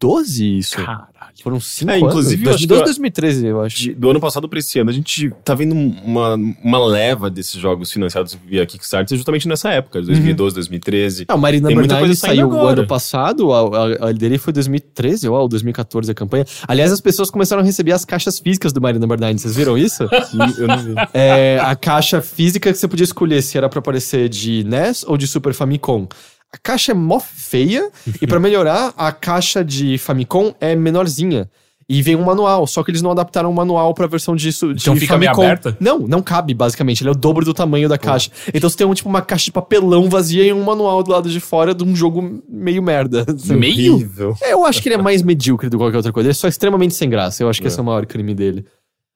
2012 0.07 0.59
isso. 0.59 0.77
Caralho. 0.77 1.13
Foram 1.43 1.59
cinco 1.61 1.91
É, 1.91 1.95
anos. 1.97 2.09
inclusive, 2.09 2.45
eu 2.45 2.51
acho 2.55 2.67
2012, 2.67 2.81
que- 2.83 2.87
2013, 2.87 3.47
eu 3.47 3.61
acho. 3.63 3.77
De- 3.79 3.95
do 3.95 4.11
ano 4.11 4.21
passado 4.21 4.49
pra 4.49 4.59
esse 4.59 4.79
ano, 4.79 4.91
a 4.91 4.93
gente 4.93 5.31
tá 5.45 5.55
vendo 5.55 5.73
uma, 5.75 6.35
uma 6.63 6.85
leva 6.87 7.31
desses 7.31 7.55
jogos 7.61 7.91
financiados 7.91 8.39
via 8.47 8.65
Kickstarter 8.67 9.17
justamente 9.17 9.49
nessa 9.49 9.71
época, 9.71 9.99
Uhum. 10.01 10.05
2012, 10.07 10.55
2013. 10.55 11.25
Ah, 11.29 11.35
o 11.35 11.39
Marina 11.39 11.69
Tem 11.69 11.77
muita 11.77 11.99
coisa 11.99 12.15
saiu 12.15 12.49
o 12.49 12.53
agora. 12.53 12.81
ano 12.81 12.87
passado, 12.89 13.53
a, 13.53 13.61
a- 13.61 14.09
a 14.09 14.13
dele 14.13 14.37
foi 14.39 14.53
2013 14.53 15.27
ou 15.29 15.49
2014 15.49 16.11
a 16.11 16.15
campanha. 16.15 16.45
Aliás, 16.69 16.93
as 16.93 17.01
pessoas 17.01 17.31
começaram 17.31 17.63
a 17.63 17.65
receber 17.65 17.93
as 17.93 18.05
caixas 18.05 18.39
físicas 18.39 18.73
do 18.73 18.81
Marina 18.81 19.07
Bernardi, 19.07 19.41
vocês 19.41 19.57
viram 19.57 19.77
isso? 19.79 20.03
eu 20.59 20.69
não 20.69 20.79
vi. 20.79 20.95
é, 21.15 21.59
a 21.63 21.75
caixa 21.75 22.21
física 22.21 22.71
que 22.71 22.79
você 22.79 22.87
podia 22.87 23.05
escolher 23.05 23.43
se 23.43 23.57
era 23.57 23.69
pra 23.69 23.79
aparecer 23.79 24.29
de 24.29 24.65
NES 24.65 25.03
ou 25.07 25.17
de 25.17 25.27
Super 25.27 25.55
Famicom. 25.55 26.07
A 26.53 26.59
caixa 26.63 26.93
é 26.93 26.95
mó 26.95 27.19
feia 27.19 27.91
e 28.21 28.27
pra 28.27 28.39
melhorar, 28.39 28.93
a 28.97 29.11
caixa 29.11 29.65
de 29.65 29.97
Famicom 29.99 30.55
é 30.61 30.75
menorzinha. 30.77 31.49
E 31.89 32.01
vem 32.01 32.15
um 32.17 32.25
manual, 32.25 32.67
só 32.67 32.83
que 32.83 32.91
eles 32.91 33.03
não 33.03 33.11
adaptaram 33.11 33.51
o 33.51 33.55
manual 33.55 33.93
pra 33.93 34.07
versão 34.07 34.35
disso 34.37 34.73
de 34.73 34.81
Então 34.81 34.97
fica 34.97 35.19
meio 35.19 35.33
aberta? 35.33 35.77
Não, 35.81 35.99
não 35.99 36.23
cabe, 36.23 36.55
basicamente. 36.55 37.03
Ele 37.03 37.09
é 37.09 37.13
o 37.13 37.15
dobro 37.15 37.45
do 37.45 37.53
tamanho 37.53 37.89
da 37.89 37.99
caixa. 37.99 38.31
Então 38.55 38.71
você 38.71 38.77
tem 38.77 38.87
um, 38.87 38.95
tipo, 38.95 39.09
uma 39.11 39.21
caixa 39.21 39.47
de 39.47 39.53
papelão 39.53 40.09
vazia 40.09 40.45
e 40.45 40.53
um 40.53 40.63
manual 40.63 41.03
do 41.03 41.11
lado 41.11 41.29
de 41.29 41.41
fora 41.41 41.75
de 41.75 41.85
um 41.85 41.95
jogo 41.95 42.43
meio 42.49 42.83
merda. 42.83 43.27
Meio? 43.47 44.09
É, 44.41 44.53
Eu 44.53 44.65
acho 44.65 44.81
que 44.81 44.89
ele 44.89 44.95
é 44.95 45.03
mais 45.03 45.23
medíocre 45.23 45.69
do 45.69 45.77
que 45.77 45.83
qualquer 45.83 45.97
outra 45.99 46.13
coisa. 46.13 46.29
Ele 46.29 46.31
é 46.31 46.35
só 46.35 46.49
extremamente 46.49 46.95
sem 46.95 47.11
graça. 47.11 47.43
Eu 47.43 47.49
acho 47.51 47.61
que 47.61 47.67
É. 47.67 47.69
esse 47.69 47.79
é 47.79 47.83
o 47.83 47.85
maior 47.85 48.07
crime 48.07 48.35
dele. 48.35 48.65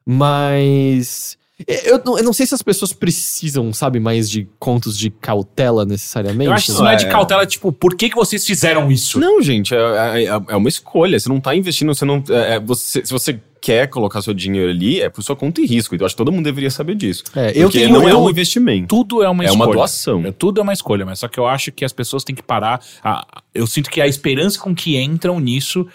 Mas. 0.05 1.39
Eu 1.67 2.03
não, 2.05 2.19
eu 2.19 2.25
não 2.25 2.33
sei 2.35 2.45
se 2.45 2.55
as 2.55 2.61
pessoas 2.61 2.93
precisam, 2.93 3.73
sabe, 3.73 3.99
mais 3.99 4.29
de 4.31 4.47
contos 4.59 4.99
de 4.99 5.09
cautela 5.09 5.87
necessariamente. 5.87 6.47
Eu 6.47 6.53
acho 6.53 6.67
que 6.67 6.73
isso 6.73 6.83
não 6.83 6.91
é 6.91 6.97
de 6.97 7.07
É. 7.07 7.09
cautela, 7.09 7.47
tipo, 7.47 7.73
por 7.73 7.95
que, 7.97 8.11
que 8.11 8.15
vocês 8.17 8.45
fizeram 8.47 8.91
isso? 8.93 9.19
Não, 9.19 9.41
gente, 9.41 9.75
é, 9.75 10.25
é- 10.25 10.27
é 10.27 10.57
uma 10.57 10.69
escolha. 10.69 11.19
Você 11.19 11.29
não 11.31 11.41
tá 11.41 11.55
investindo, 11.57 11.95
você 11.95 12.05
não. 12.05 12.23
é- 12.29 12.57
é- 12.57 12.61
você, 12.61 13.05
se 13.07 13.11
você 13.13 13.41
quer 13.59 13.89
colocar 13.89 14.21
seu 14.23 14.35
dinheiro 14.35 14.71
ali, 14.71 15.01
é 15.01 15.09
por 15.09 15.23
sua 15.23 15.35
conta 15.35 15.61
e 15.63 15.67
risco. 15.67 15.95
Então, 15.95 16.05
eu 16.05 16.07
acho 16.07 16.15
que 16.15 16.19
todo 16.19 16.31
mundo 16.31 16.45
deveria 16.45 16.71
saber 16.71 16.95
disso. 16.95 17.25
É, 17.35 17.51
eu 17.51 17.69
Porque 17.69 17.81
tenho- 17.81 17.99
não 17.99 18.07
é 18.09 18.13
eu- 18.13 18.21
um 18.23 18.31
investimento. 18.31 18.87
Tudo 18.89 19.23
é 19.25 19.29
uma 19.29 19.43
É 19.43 19.47
escolha. 19.47 19.65
uma 19.67 19.73
doação. 19.75 20.27
É, 20.27 20.31
Tudo 20.33 20.61
é 20.61 20.63
uma 20.63 20.73
escolha, 20.75 21.05
mas 21.07 21.19
só 21.21 21.27
que 21.27 21.41
eu 21.41 21.47
acho 21.49 21.73
que 21.73 21.85
as 21.85 21.93
pessoas 21.93 22.23
têm 22.23 22.35
que 22.37 22.43
parar. 22.43 22.81
a- 23.03 23.27
eu 23.55 23.67
sinto 23.67 23.91
que 23.91 24.01
a 24.01 24.07
esperança 24.07 24.59
com 24.61 24.75
que 24.75 24.97
entram 25.01 25.41
nisso 25.41 25.87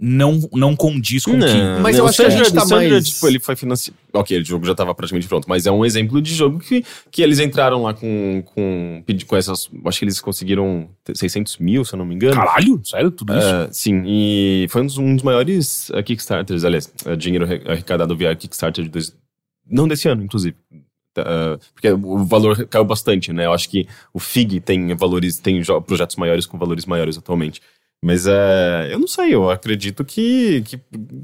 não, 0.00 0.38
não 0.52 0.76
condiz 0.76 1.24
com 1.24 1.32
que. 1.32 1.80
Mas 1.82 1.96
não, 1.96 2.02
eu 2.02 2.04
o 2.04 2.08
acho 2.08 2.18
que 2.18 2.26
a 2.26 2.30
gente 2.30 2.52
tá 2.52 2.62
o 2.62 2.66
Sandra, 2.66 2.88
mais- 2.90 3.08
tipo, 3.08 3.26
ele 3.26 3.40
foi 3.40 3.56
financiado. 3.56 3.98
Ok, 4.12 4.38
o 4.40 4.44
jogo 4.44 4.64
já 4.64 4.74
tava 4.74 4.94
praticamente 4.94 5.26
pronto, 5.28 5.48
mas 5.48 5.66
é 5.66 5.72
um 5.72 5.84
exemplo 5.84 6.22
de 6.22 6.34
jogo 6.34 6.60
que, 6.60 6.84
que 7.10 7.20
eles 7.22 7.40
entraram 7.40 7.82
lá 7.82 7.92
com, 7.94 8.42
com, 8.46 9.02
com 9.26 9.36
essas. 9.36 9.68
Acho 9.84 9.98
que 9.98 10.04
eles 10.04 10.20
conseguiram 10.20 10.88
600 11.12 11.58
mil, 11.58 11.84
se 11.84 11.94
eu 11.94 11.98
não 11.98 12.04
me 12.06 12.14
engano. 12.14 12.34
Caralho, 12.36 12.80
sério, 12.84 13.10
tudo 13.10 13.36
isso? 13.36 13.46
É, 13.46 13.68
sim, 13.72 14.02
e 14.06 14.66
foi 14.70 14.82
um 14.82 14.86
dos, 14.86 14.98
um 14.98 15.14
dos 15.16 15.24
maiores 15.24 15.90
uh, 15.90 16.02
Kickstarters, 16.02 16.64
aliás, 16.64 16.92
uh, 17.04 17.16
dinheiro 17.16 17.44
arre- 17.44 17.62
arrecadado 17.66 18.16
via 18.16 18.34
Kickstarter 18.36 18.84
de 18.84 18.90
dois, 18.90 19.14
não 19.68 19.88
desse 19.88 20.08
ano, 20.08 20.22
inclusive. 20.22 20.56
Uh, 21.18 21.58
porque 21.74 21.90
o 21.90 22.24
valor 22.24 22.64
caiu 22.68 22.84
bastante, 22.84 23.32
né? 23.32 23.46
Eu 23.46 23.52
acho 23.52 23.68
que 23.68 23.88
o 24.14 24.20
FIG 24.20 24.60
tem 24.60 24.94
valores, 24.94 25.38
tem 25.40 25.60
projetos 25.84 26.14
maiores 26.14 26.46
com 26.46 26.56
valores 26.56 26.86
maiores 26.86 27.18
atualmente. 27.18 27.60
Mas 28.04 28.26
é, 28.26 28.88
eu 28.92 28.98
não 28.98 29.08
sei, 29.08 29.34
eu 29.34 29.50
acredito 29.50 30.04
que, 30.04 30.62
que 30.62 30.80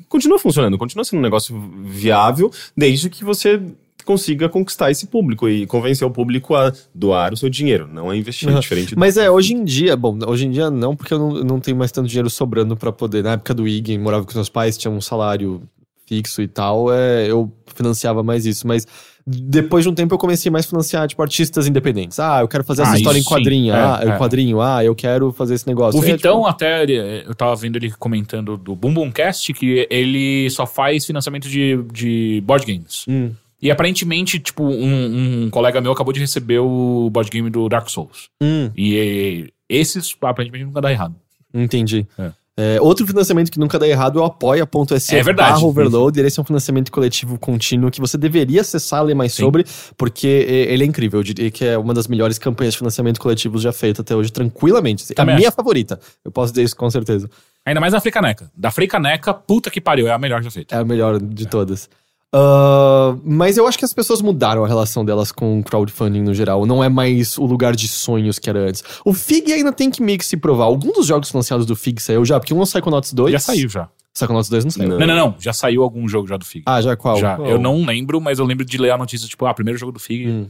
continua 0.08 0.38
funcionando, 0.38 0.76
continua 0.76 1.04
sendo 1.04 1.20
um 1.20 1.22
negócio 1.22 1.56
viável, 1.84 2.50
desde 2.76 3.08
que 3.08 3.22
você 3.24 3.60
consiga 4.04 4.48
conquistar 4.48 4.90
esse 4.90 5.06
público 5.06 5.48
e 5.48 5.66
convencer 5.66 6.06
o 6.06 6.10
público 6.10 6.54
a 6.54 6.72
doar 6.94 7.32
o 7.32 7.36
seu 7.36 7.48
dinheiro, 7.48 7.88
não 7.90 8.10
a 8.10 8.16
investir, 8.16 8.48
Uhum. 8.50 8.58
diferente 8.60 8.94
do 8.94 8.98
Mas 9.00 9.16
é, 9.16 9.30
hoje 9.30 9.54
em 9.54 9.64
dia, 9.64 9.96
bom, 9.96 10.18
hoje 10.26 10.46
em 10.46 10.50
dia 10.50 10.70
não, 10.70 10.94
porque 10.96 11.14
eu 11.14 11.18
não, 11.18 11.30
não 11.44 11.60
tenho 11.60 11.76
mais 11.76 11.90
tanto 11.92 12.08
dinheiro 12.08 12.28
sobrando 12.28 12.76
pra 12.76 12.92
poder. 12.92 13.22
Na 13.22 13.32
época 13.32 13.54
do 13.54 13.66
IG, 13.66 13.96
morava 13.96 14.24
com 14.24 14.30
os 14.30 14.34
meus 14.34 14.48
pais, 14.50 14.76
tinha 14.76 14.90
um 14.90 15.00
salário 15.00 15.62
fixo 16.06 16.42
e 16.42 16.48
tal, 16.48 16.92
é, 16.92 17.30
eu 17.30 17.50
financiava 17.74 18.22
mais 18.22 18.44
isso. 18.44 18.66
Mas 18.66 18.86
depois 19.26 19.84
de 19.84 19.88
um 19.90 19.94
tempo 19.94 20.14
eu 20.14 20.18
comecei 20.18 20.50
mais 20.50 20.66
a 20.66 20.68
financiar, 20.68 21.08
tipo, 21.08 21.22
artistas 21.22 21.66
independentes. 21.66 22.18
Ah, 22.20 22.40
eu 22.40 22.48
quero 22.48 22.62
fazer 22.64 22.82
essa 22.82 22.92
Ah, 22.92 22.96
história 22.96 23.18
em 23.18 23.24
quadrinho. 23.24 23.74
É, 23.74 23.78
ah, 23.78 24.00
é. 24.02 24.18
quadrinho. 24.18 24.60
Ah, 24.60 24.84
eu 24.84 24.94
quero 24.94 25.32
fazer 25.32 25.54
esse 25.54 25.66
negócio. 25.66 25.98
O 25.98 26.04
É, 26.04 26.06
Vitão, 26.12 26.36
tipo, 26.36 26.46
até, 26.46 26.82
ele- 26.82 27.24
eu 27.26 27.34
tava 27.34 27.56
vendo 27.56 27.76
ele 27.76 27.90
comentando 27.92 28.56
do 28.56 28.74
Boom 28.76 28.92
Boom 28.92 29.10
Cast, 29.10 29.52
que 29.54 29.86
ele 29.90 30.48
só 30.50 30.66
faz 30.66 31.06
financiamento 31.06 31.48
de, 31.48 31.82
de 31.92 32.42
board 32.44 32.66
games. 32.66 33.04
hum, 33.08 33.30
E 33.62 33.70
aparentemente, 33.70 34.38
tipo, 34.38 34.62
um, 34.62 35.44
um 35.44 35.50
colega 35.50 35.80
meu 35.80 35.90
acabou 35.92 36.12
de 36.12 36.20
receber 36.20 36.58
o 36.58 37.08
board 37.10 37.30
game 37.30 37.48
do 37.48 37.66
Dark 37.66 37.88
Souls. 37.88 38.28
hum, 38.42 38.70
E 38.76 39.46
eh, 39.48 39.50
esses, 39.70 40.14
aparentemente, 40.20 40.66
nunca 40.66 40.82
dá 40.82 40.92
errado. 40.92 41.14
entendi. 41.54 42.06
É. 42.18 42.30
É, 42.56 42.80
outro 42.80 43.04
financiamento 43.04 43.50
que 43.50 43.58
nunca 43.58 43.78
dá 43.80 43.88
errado 43.88 44.18
é 44.18 44.22
o 44.22 44.24
apoia.se 44.24 45.16
É 45.16 45.22
verdade. 45.22 45.52
barra 45.54 45.64
overload. 45.66 46.20
Esse 46.20 46.38
é 46.38 46.42
um 46.42 46.44
financiamento 46.44 46.92
coletivo 46.92 47.36
contínuo 47.38 47.90
que 47.90 48.00
você 48.00 48.16
deveria 48.16 48.60
acessar, 48.60 49.02
ler 49.02 49.14
mais 49.14 49.32
Sim. 49.34 49.42
sobre, 49.42 49.64
porque 49.96 50.46
é, 50.48 50.72
ele 50.72 50.84
é 50.84 50.86
incrível. 50.86 51.18
Eu 51.18 51.24
diria 51.24 51.50
que 51.50 51.64
é 51.64 51.76
uma 51.76 51.92
das 51.92 52.06
melhores 52.06 52.38
campanhas 52.38 52.74
de 52.74 52.78
financiamento 52.78 53.18
coletivo 53.18 53.58
já 53.58 53.72
feita 53.72 54.02
até 54.02 54.14
hoje, 54.14 54.30
tranquilamente. 54.30 55.04
A 55.10 55.14
Também 55.14 55.34
minha 55.34 55.48
acho. 55.48 55.56
favorita. 55.56 55.98
Eu 56.24 56.30
posso 56.30 56.52
dizer 56.52 56.62
isso 56.62 56.76
com 56.76 56.88
certeza. 56.88 57.28
Ainda 57.66 57.80
mais 57.80 57.92
na 57.92 58.00
Frecaneca. 58.00 58.50
Da 58.56 58.70
Frecaneca, 58.70 59.34
puta 59.34 59.68
que 59.70 59.80
pariu, 59.80 60.06
é 60.06 60.12
a 60.12 60.18
melhor 60.18 60.42
já 60.42 60.50
feita. 60.50 60.76
É 60.76 60.78
a 60.78 60.84
melhor 60.84 61.18
de 61.20 61.46
todas. 61.46 61.88
Ah, 62.36 63.16
mas 63.22 63.56
eu 63.56 63.64
acho 63.66 63.78
que 63.78 63.84
as 63.84 63.94
pessoas 63.94 64.20
mudaram 64.20 64.64
a 64.64 64.68
relação 64.68 65.04
delas 65.04 65.30
com 65.30 65.62
crowdfunding 65.62 66.20
no 66.20 66.34
geral. 66.34 66.66
Não 66.66 66.82
é 66.82 66.88
mais 66.88 67.38
o 67.38 67.44
lugar 67.46 67.76
de 67.76 67.86
sonhos 67.86 68.40
que 68.40 68.50
era 68.50 68.58
antes. 68.58 68.82
O 69.04 69.14
FIG 69.14 69.52
ainda 69.52 69.72
tem 69.72 69.88
que 69.88 70.02
meio 70.02 70.18
que 70.18 70.26
se 70.26 70.36
provar. 70.36 70.64
Algum 70.64 70.92
dos 70.92 71.06
jogos 71.06 71.30
financiados 71.30 71.64
do 71.64 71.76
FIG 71.76 72.02
saiu 72.02 72.24
já? 72.24 72.40
Porque 72.40 72.52
um 72.52 72.58
é 72.58 72.62
o 72.62 72.66
Psychonauts 72.66 73.12
2. 73.12 73.32
Já 73.32 73.38
saiu, 73.38 73.68
já. 73.68 73.88
Psychonauts 74.12 74.50
2 74.50 74.64
não 74.64 74.70
saiu. 74.72 74.88
Não. 74.88 74.98
Não, 74.98 75.06
não, 75.06 75.14
não. 75.14 75.34
Já 75.38 75.52
saiu 75.52 75.84
algum 75.84 76.08
jogo 76.08 76.26
já 76.26 76.36
do 76.36 76.44
FIG. 76.44 76.64
Ah, 76.66 76.82
já 76.82 76.96
qual? 76.96 77.16
já. 77.18 77.36
Qual? 77.36 77.48
Eu 77.48 77.58
não 77.58 77.84
lembro, 77.84 78.20
mas 78.20 78.40
eu 78.40 78.44
lembro 78.44 78.64
de 78.64 78.78
ler 78.78 78.90
a 78.90 78.98
notícia, 78.98 79.28
tipo, 79.28 79.46
ah, 79.46 79.54
primeiro 79.54 79.78
jogo 79.78 79.92
do 79.92 80.00
FIG. 80.00 80.28
Hum. 80.28 80.46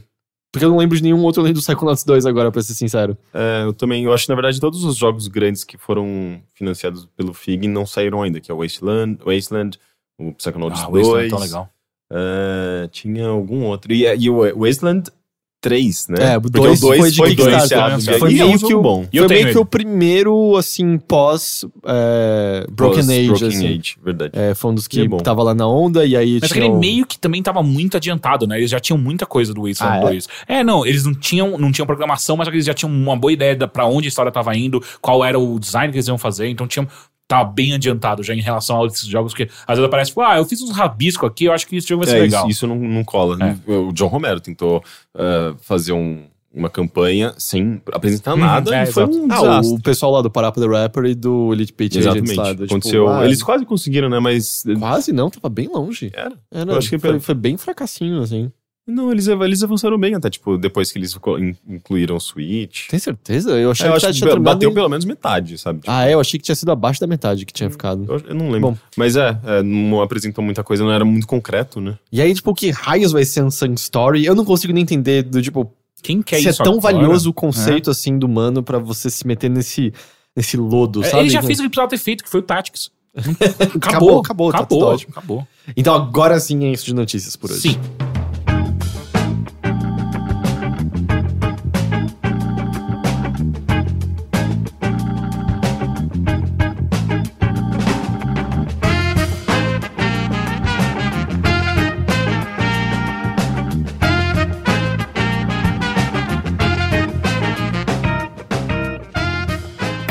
Porque 0.51 0.65
eu 0.65 0.69
não 0.69 0.77
lembro 0.77 0.95
de 0.95 1.03
nenhum 1.03 1.21
outro 1.21 1.41
além 1.41 1.53
do 1.53 1.59
Psychonauts 1.59 2.03
2 2.03 2.25
agora, 2.25 2.51
pra 2.51 2.63
ser 2.63 2.73
sincero. 2.73 3.17
É, 3.33 3.63
eu 3.65 3.73
também, 3.73 4.05
eu 4.05 4.13
acho 4.13 4.23
que 4.23 4.29
na 4.29 4.35
verdade 4.35 4.59
todos 4.59 4.83
os 4.85 4.95
jogos 4.95 5.27
grandes 5.27 5.63
que 5.65 5.77
foram 5.77 6.41
financiados 6.53 7.07
pelo 7.17 7.33
FIG 7.33 7.67
não 7.67 7.85
saíram 7.85 8.23
ainda, 8.23 8.39
que 8.39 8.49
é 8.49 8.53
o 8.53 8.59
Wasteland, 8.59 9.19
Wasteland 9.25 9.77
o 10.17 10.31
Psychonauts 10.33 10.81
Ah, 10.81 10.87
o 10.87 10.91
2. 10.91 11.07
Wasteland 11.07 11.25
é 11.25 11.29
tão 11.29 11.39
legal. 11.39 11.69
É, 12.11 12.87
tinha 12.91 13.27
algum 13.27 13.63
outro. 13.63 13.91
E, 13.93 14.05
e 14.15 14.29
o 14.29 14.41
Wasteland 14.59 15.09
3, 15.61 16.07
né? 16.09 16.33
É, 16.33 16.37
o 16.37 16.41
Porque 16.41 16.59
dois 16.59 16.77
o 16.83 16.87
2 16.89 16.99
foi 16.99 17.09
de 17.09 17.17
foi 17.17 17.29
Kickstarter, 17.29 17.67
financiado. 17.69 18.03
né? 18.11 18.19
Foi 18.19 18.31
e 18.33 18.39
é 18.39 18.43
um 18.45 18.47
meio 18.49 18.59
que 18.59 18.73
o- 18.75 18.81
bom. 18.83 19.07
E 19.11 19.17
Foi 19.17 19.27
meio 19.27 19.49
que 19.51 19.57
o 19.57 19.65
primeiro, 19.65 20.55
assim, 20.57 20.95
pós 20.99 21.65
é, 21.83 22.67
Broken 22.71 22.99
Pós 22.99 23.09
Age, 23.09 23.27
Broken 23.27 23.47
assim. 23.47 23.67
Age, 23.79 23.95
verdade. 24.03 24.31
É, 24.37 24.53
foi 24.53 24.71
um 24.71 24.75
dos 24.75 24.87
Que 24.87 25.09
que 25.09 25.23
tava 25.23 25.41
lá 25.41 25.55
na 25.55 25.67
onda, 25.67 26.05
e 26.05 26.15
aí 26.15 26.37
Mas 26.39 26.51
tinha 26.51 26.61
aquele 26.63 26.75
o- 26.75 26.79
meio 26.79 27.03
que 27.07 27.17
também 27.17 27.41
tava 27.41 27.63
muito 27.63 27.97
adiantado, 27.97 28.45
né? 28.45 28.59
Eles 28.59 28.69
já 28.69 28.79
tinham 28.79 28.97
muita 28.99 29.25
coisa 29.25 29.55
do 29.55 29.63
Wasteland 29.63 29.95
Ah, 29.97 30.01
é? 30.01 30.11
2. 30.11 30.27
É, 30.47 30.63
não, 30.63 30.85
eles 30.85 31.03
não 31.03 31.15
tinham, 31.15 31.57
não 31.57 31.71
tinham 31.71 31.87
programação, 31.87 32.37
mas 32.37 32.45
só 32.45 32.51
que 32.51 32.57
eles 32.57 32.65
já 32.67 32.73
tinham 32.75 32.93
uma 32.93 33.15
boa 33.17 33.33
ideia 33.33 33.55
da, 33.55 33.67
pra 33.67 33.87
onde 33.87 34.07
a 34.07 34.09
história 34.09 34.31
tava 34.31 34.55
indo, 34.55 34.83
qual 35.01 35.25
era 35.25 35.39
o 35.39 35.59
design 35.59 35.91
que 35.91 35.97
eles 35.97 36.07
iam 36.07 36.17
fazer, 36.19 36.47
então 36.47 36.67
tinham. 36.67 36.87
Tava 37.27 37.49
bem 37.49 37.73
adiantado 37.73 38.21
já 38.21 38.35
em 38.35 38.41
relação 38.41 38.83
a 38.83 38.85
esses 38.85 39.07
jogos 39.07 39.33
que 39.33 39.43
às 39.67 39.77
vezes 39.77 39.83
aparece, 39.85 40.11
tipo, 40.11 40.21
ah, 40.21 40.37
eu 40.37 40.45
fiz 40.45 40.61
uns 40.61 40.71
rabisco 40.71 41.25
aqui, 41.25 41.45
eu 41.45 41.53
acho 41.53 41.65
que 41.65 41.75
esse 41.77 41.87
jogo 41.87 42.03
vai 42.03 42.11
ser 42.13 42.19
É, 42.19 42.21
legal. 42.21 42.41
isso, 42.43 42.51
isso 42.51 42.67
não, 42.67 42.75
não 42.75 43.03
cola. 43.03 43.35
É. 43.43 43.71
O 43.71 43.91
John 43.91 44.07
Romero 44.07 44.39
tentou 44.39 44.83
uh, 45.15 45.57
fazer 45.61 45.91
um- 45.93 46.23
uma 46.53 46.69
campanha 46.69 47.33
sem 47.37 47.81
apresentar 47.91 48.33
Uhum, 48.33 48.39
nada 48.39 48.73
é, 48.73 48.83
e 48.83 48.85
foi 48.85 49.03
exato. 49.03 49.17
um 49.17 49.27
Ah, 49.29 49.59
o 49.61 49.81
pessoal 49.81 50.11
lá 50.13 50.21
do 50.21 50.29
Parapa 50.29 50.61
the 50.61 50.67
Rapper 50.67 51.03
e 51.05 51.13
do 51.15 51.51
Elite 51.51 51.73
Page 51.73 51.97
Agents 51.99 52.15
Exatamente. 52.31 52.37
lá. 52.37 52.43
do, 52.53 52.61
tipo, 52.63 52.73
Aconteceu. 52.75 53.09
ah, 53.09 53.25
Eles 53.25 53.43
quase 53.43 53.65
conseguiram, 53.65 54.07
né? 54.07 54.19
Mas. 54.19 54.63
Quase 54.79 55.11
não, 55.11 55.29
tava 55.29 55.49
bem 55.49 55.67
longe. 55.67 56.11
Era. 56.13 56.31
Era, 56.49 56.71
Eu 56.71 56.77
acho 56.77 56.89
que 56.89 56.97
foi- 56.99 57.19
foi 57.19 57.35
bem 57.35 57.57
fracassinho, 57.57 58.21
assim. 58.21 58.49
Não, 58.87 59.11
eles, 59.11 59.27
eles 59.27 59.63
avançaram 59.63 59.97
bem 59.97 60.13
até, 60.13 60.29
tipo, 60.29 60.57
depois 60.59 60.91
que 60.91 60.99
eles 60.99 61.17
incluíram 61.67 62.15
o 62.17 62.19
Switch. 62.19 62.87
Tem 62.87 62.99
certeza? 62.99 63.51
Eu 63.59 63.71
achei 63.71 63.85
É, 63.85 63.89
eu 63.89 63.93
que 63.99 64.05
acho 64.05 64.19
já 64.19 64.27
que 64.27 64.39
bateu 64.39 64.69
em- 64.69 64.73
pelo 64.75 64.87
menos 64.87 65.05
metade, 65.05 65.57
sabe? 65.57 65.79
Tipo, 65.79 65.91
Ah, 65.91 66.07
é? 66.07 66.13
Eu 66.13 66.19
achei 66.19 66.39
que 66.39 66.45
tinha 66.45 66.55
sido 66.55 66.71
abaixo 66.71 66.99
da 66.99 67.07
metade 67.07 67.45
que 67.47 67.53
tinha 67.53 67.69
ficado. 67.69 68.05
eu, 68.07 68.19
eu 68.29 68.35
não 68.35 68.51
lembro. 68.51 68.71
Bom. 68.71 68.77
Mas 68.95 69.15
é, 69.15 69.35
é, 69.43 69.63
não 69.63 70.01
apresentou 70.01 70.43
muita 70.43 70.63
coisa, 70.63 70.83
não 70.83 70.91
era 70.91 71.03
muito 71.03 71.25
concreto, 71.25 71.81
né? 71.81 71.97
E 72.11 72.21
aí, 72.21 72.31
tipo, 72.33 72.53
que 72.53 72.69
raios 72.69 73.11
vai 73.11 73.25
ser 73.25 73.43
Unsung 73.43 73.73
Story? 73.73 74.23
Eu 74.23 74.35
não 74.35 74.45
consigo 74.45 74.71
nem 74.71 74.83
entender 74.83 75.23
do, 75.23 75.41
tipo, 75.41 75.73
Quem 76.03 76.21
quer 76.21 76.39
se 76.39 76.47
é 76.47 76.51
isso 76.51 76.63
tão 76.63 76.77
agora? 76.77 76.93
valioso 76.95 77.31
o 77.31 77.33
conceito, 77.33 77.89
assim, 77.89 78.19
do 78.19 78.29
mano 78.29 78.61
pra 78.61 78.77
você 78.77 79.09
se 79.09 79.25
meter 79.25 79.49
nesse, 79.49 79.91
nesse 80.35 80.57
lodo, 80.57 81.03
É, 81.03 81.09
sabe? 81.09 81.23
Ele 81.23 81.29
já 81.31 81.41
fez 81.41 81.57
o 81.59 81.63
que 81.63 81.69
precisava 81.69 81.89
ter 81.89 81.97
feito, 81.97 82.23
que 82.23 82.29
foi 82.29 82.39
o 82.41 82.43
Tactics. 82.43 82.91
Acabou, 83.81 84.19
acabou, 84.19 84.51
tá 84.51 84.59
tudo 84.59 84.75
acabou, 84.75 84.93
ótimo. 84.93 85.11
acabou. 85.11 85.47
Então 85.75 85.95
agora 85.95 86.39
sim 86.39 86.65
é 86.65 86.71
isso 86.71 86.85
de 86.85 86.93
notícias 86.93 87.35
por 87.35 87.49
hoje. 87.49 87.61
Sim. 87.61 87.79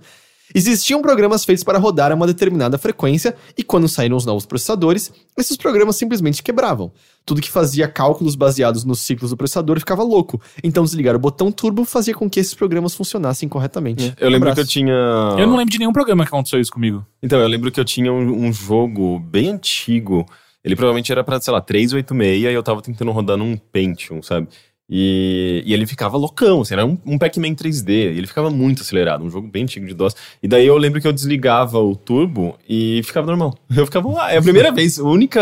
Existiam 0.53 1.01
programas 1.01 1.43
feitos 1.43 1.63
para 1.63 1.79
rodar 1.79 2.11
a 2.11 2.15
uma 2.15 2.27
determinada 2.27 2.77
frequência, 2.77 3.35
e 3.57 3.63
quando 3.63 3.87
saíram 3.87 4.15
os 4.15 4.23
novos 4.23 4.45
processadores, 4.45 5.11
esses 5.35 5.57
programas 5.57 5.95
simplesmente 5.95 6.43
quebravam. 6.43 6.91
Tudo 7.25 7.41
que 7.41 7.49
fazia 7.49 7.87
cálculos 7.87 8.35
baseados 8.35 8.85
nos 8.85 8.99
ciclos 8.99 9.31
do 9.31 9.37
processador 9.37 9.79
ficava 9.79 10.03
louco. 10.03 10.39
Então, 10.63 10.83
desligar 10.83 11.15
o 11.15 11.19
botão 11.19 11.51
turbo 11.51 11.83
fazia 11.83 12.13
com 12.13 12.29
que 12.29 12.39
esses 12.39 12.53
programas 12.53 12.93
funcionassem 12.93 13.49
corretamente. 13.49 14.13
Eu 14.19 14.29
lembro 14.29 14.45
que 14.45 14.59
eu 14.59 14.61
Abraço. 14.61 14.69
tinha. 14.69 14.93
Eu 15.39 15.47
não 15.47 15.57
lembro 15.57 15.71
de 15.71 15.79
nenhum 15.79 15.91
programa 15.91 16.23
que 16.23 16.29
aconteceu 16.29 16.61
isso 16.61 16.71
comigo. 16.71 17.03
Então, 17.21 17.39
eu 17.39 17.47
lembro 17.47 17.71
que 17.71 17.79
eu 17.79 17.85
tinha 17.85 18.13
um, 18.13 18.45
um 18.45 18.53
jogo 18.53 19.17
bem 19.19 19.49
antigo. 19.49 20.23
Ele 20.63 20.75
provavelmente 20.75 21.11
era 21.11 21.23
pra, 21.23 21.39
sei 21.39 21.53
lá, 21.53 21.61
386 21.61 22.43
e 22.43 22.45
eu 22.45 22.61
tava 22.61 22.81
tentando 22.81 23.11
rodar 23.11 23.37
num 23.37 23.55
Pentium, 23.55 24.21
sabe? 24.21 24.49
E, 24.89 25.63
e 25.65 25.73
ele 25.73 25.85
ficava 25.85 26.15
loucão, 26.15 26.61
assim, 26.61 26.73
era 26.73 26.85
um, 26.85 26.97
um 27.05 27.17
Pac-Man 27.17 27.53
3D, 27.55 27.89
e 27.89 28.17
ele 28.17 28.25
ficava 28.27 28.49
muito 28.49 28.83
acelerado, 28.83 29.23
um 29.23 29.29
jogo 29.29 29.47
bem 29.47 29.63
antigo 29.63 29.85
de 29.85 29.93
DOS. 29.93 30.15
E 30.41 30.47
daí 30.47 30.65
eu 30.65 30.77
lembro 30.77 31.01
que 31.01 31.07
eu 31.07 31.11
desligava 31.11 31.77
o 31.79 31.95
turbo 31.95 32.55
e 32.69 33.01
ficava 33.03 33.27
normal. 33.27 33.53
Eu 33.75 33.85
ficava, 33.85 34.07
ah, 34.21 34.31
é 34.31 34.37
a 34.37 34.41
primeira 34.41 34.71
vez, 34.71 34.97
o 34.99 35.09
único 35.09 35.37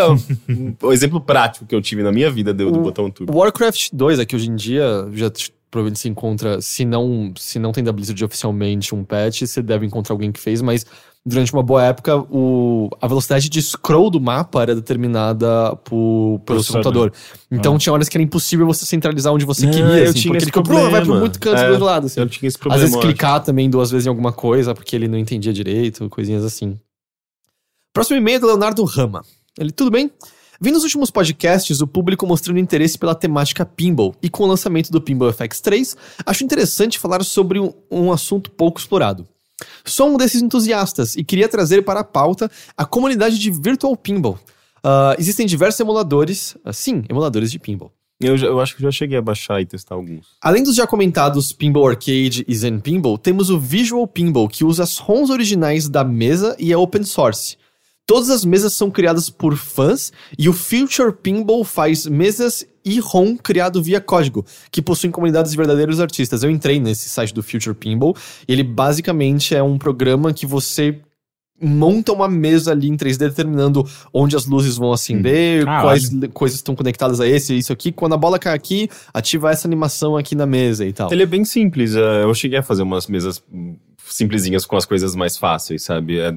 exemplo 0.91 1.22
prático 1.22 1.65
que 1.65 1.76
eu 1.76 1.81
tive 1.81 2.01
na 2.01 2.11
minha 2.11 2.30
vida 2.31 2.53
do, 2.53 2.72
do 2.72 2.80
O- 2.80 2.84
botão 2.84 3.09
turbo. 3.11 3.38
Warcraft 3.38 3.89
2, 3.93 4.19
aqui 4.19 4.35
hoje 4.35 4.49
em 4.49 4.55
dia, 4.55 5.07
já 5.13 5.30
provavelmente 5.76 5.99
se 5.99 6.07
encontra, 6.07 6.61
se 6.61 6.85
não, 6.85 7.34
se 7.38 7.60
não 7.60 7.73
tem 7.73 7.84
da 7.84 7.91
Blizzard 7.91 8.23
oficialmente 8.23 8.95
um 8.95 9.03
patch, 9.03 9.41
você 9.41 9.61
deve 9.61 9.85
encontrar 9.85 10.14
alguém 10.14 10.31
que 10.31 10.39
fez, 10.39 10.61
mas 10.61 10.85
durante 11.26 11.52
uma 11.52 11.61
boa 11.61 11.84
época, 11.84 12.15
o, 12.18 12.89
a 13.02 13.07
velocidade 13.07 13.49
de 13.49 13.61
scroll 13.61 14.10
do 14.10 14.22
mapa 14.22 14.61
era 14.61 14.73
determinada 14.73 15.76
por, 15.84 16.39
pelo 16.45 16.64
seu 16.64 16.76
computador. 16.76 17.11
Então 17.52 17.77
tinha 17.77 17.91
horas 17.91 18.07
que 18.07 18.15
era 18.15 18.23
impossível 18.23 18.65
você 18.65 18.85
centralizar 18.85 19.34
onde 19.34 19.43
você 19.43 19.68
Ah, 19.68 19.69
queria, 19.69 19.85
eu 19.85 20.03
assim, 20.11 20.14
tinha 20.14 20.31
porque 20.31 20.38
esse 20.38 20.45
ele 20.45 20.52
comprou, 20.52 20.80
vai 20.80 20.89
pro 20.91 20.99
problema. 20.99 21.19
muito 21.19 21.39
canto 21.39 21.57
É, 21.60 21.65
do 21.65 21.72
outro 21.72 21.85
lado. 21.85 22.06
Assim. 22.06 22.22
Eu 22.22 22.30
tinha 22.30 22.47
esse 22.47 22.56
Às 22.56 22.61
problema. 22.61 22.80
vezes 22.80 22.93
eu 22.93 22.99
acho. 22.99 23.07
clicar 23.10 23.43
também 23.43 23.69
duas 23.69 23.91
vezes 23.91 24.06
em 24.06 24.10
alguma 24.10 24.31
coisa, 24.31 24.73
porque 24.73 24.95
ele 24.95 25.10
não 25.10 25.18
entendia 25.18 25.52
direito, 25.52 26.07
coisinhas 26.10 26.45
assim. 26.45 26.80
Próximo 27.93 28.18
e-mail 28.18 28.38
é 28.38 28.39
do 28.39 28.47
Leonardo 28.47 28.84
Rama. 28.85 29.22
Ele, 29.60 29.72
tudo 29.72 29.91
bem? 29.91 30.10
Vi 30.66 30.72
nos 30.72 30.82
últimos 30.82 31.12
podcasts 31.12 31.80
o 31.80 31.86
público 31.86 32.26
mostrando 32.26 32.58
interesse 32.58 32.98
pela 32.98 33.14
temática 33.14 33.64
pinball, 33.64 34.16
e 34.20 34.32
com 34.32 34.46
o 34.46 34.48
lançamento 34.48 34.90
do 34.92 35.00
Pinball 35.00 35.32
FX 35.32 35.62
3, 35.62 35.96
acho 36.26 36.44
interessante 36.44 36.98
falar 36.98 37.24
sobre 37.24 37.60
um, 37.60 37.72
um 37.92 38.12
assunto 38.12 38.50
pouco 38.50 38.80
explorado. 38.80 39.28
Sou 39.86 40.10
um 40.10 40.18
desses 40.18 40.42
entusiastas 40.42 41.16
e 41.16 41.24
queria 41.24 41.48
trazer 41.48 41.84
para 41.84 42.00
a 42.00 42.04
pauta 42.04 42.50
a 42.76 42.84
comunidade 42.84 43.38
de 43.38 43.52
Virtual 43.52 43.96
Pinball. 43.96 44.40
Ah, 44.84 45.16
existem 45.20 45.46
diversos 45.46 45.80
emuladores, 45.82 46.58
ah, 46.66 46.74
sim, 46.74 47.04
emuladores 47.08 47.52
de 47.52 47.60
pinball. 47.60 47.92
Eu, 48.20 48.36
já- 48.36 48.48
eu 48.48 48.60
acho 48.60 48.76
que 48.76 48.82
já 48.82 48.90
cheguei 48.90 49.20
a 49.20 49.22
baixar 49.22 49.62
e 49.62 49.68
testar 49.68 49.94
alguns. 49.94 50.26
Além 50.42 50.64
dos 50.64 50.74
já 50.76 50.88
comentados 50.88 51.52
Pinball 51.54 51.90
Arcade 51.90 52.44
e 52.48 52.56
Zen 52.56 52.80
Pinball, 52.80 53.20
temos 53.20 53.52
o 53.52 53.60
Visual 53.60 54.08
Pinball, 54.08 54.48
que 54.48 54.64
usa 54.66 54.82
as 54.82 54.98
ROMs 54.98 55.30
originais 55.32 55.88
da 55.88 56.04
mesa 56.04 56.56
e 56.58 56.74
é 56.74 56.78
open 56.78 57.04
source. 57.04 57.56
Todas 58.07 58.30
as 58.30 58.45
mesas 58.45 58.73
são 58.73 58.91
criadas 58.91 59.30
por 59.30 59.56
fãs 59.57 60.14
e 60.38 60.48
o 60.48 60.53
Future 60.53 61.11
Pinball 61.11 61.64
faz 61.64 62.06
mesas 62.06 62.65
e 62.86 62.99
ROM 62.99 63.36
criado 63.36 63.82
via 63.82 63.99
código, 63.99 64.45
que 64.69 64.80
possuem 64.82 65.11
comunidades 65.11 65.52
de 65.52 65.57
verdadeiros 65.57 65.99
artistas. 65.99 66.44
Eu 66.44 66.52
entrei 66.52 66.80
nesse 66.80 67.10
site 67.10 67.34
do 67.34 67.41
Future 67.41 67.73
Pinball, 67.73 68.15
e 68.48 68.53
ele 68.53 68.61
basicamente 68.61 69.56
é 69.56 69.64
um 69.64 69.80
programa 69.80 70.32
que 70.32 70.45
você 70.45 70.99
monta 71.60 72.11
uma 72.11 72.27
mesa 72.27 72.72
ali 72.72 72.88
em 72.90 72.98
3D 72.98 73.18
determinando 73.18 73.84
onde 74.14 74.36
as 74.36 74.45
luzes 74.45 74.76
vão 74.76 74.91
acender, 74.91 75.64
Caralho. 75.64 75.84
quais 75.84 76.10
coisas 76.34 76.57
estão 76.57 76.76
conectadas 76.76 77.19
a 77.19 77.27
esse 77.27 77.53
e 77.53 77.57
isso 77.57 77.72
aqui. 77.73 77.91
Quando 77.91 78.14
a 78.14 78.18
bola 78.18 78.38
cai 78.38 78.53
aqui, 78.53 78.90
ativa 79.14 79.49
essa 79.49 79.68
animação 79.68 80.18
aqui 80.18 80.36
na 80.36 80.45
mesa 80.45 80.86
e 80.86 80.94
tal. 80.94 81.11
Ele 81.11 81.23
é 81.23 81.26
bem 81.26 81.45
simples. 81.45 81.95
é, 81.95 82.23
Eu 82.23 82.34
cheguei 82.34 82.60
a 82.60 82.64
fazer 82.64 82.84
umas 82.84 83.07
mesas 83.07 83.41
hum, 83.52 83.76
simplesinhas 84.10 84.65
com 84.65 84.77
as 84.77 84.86
coisas 84.86 85.15
mais 85.15 85.38
fáceis, 85.38 85.84
sabe? 85.84 86.19
É, 86.19 86.27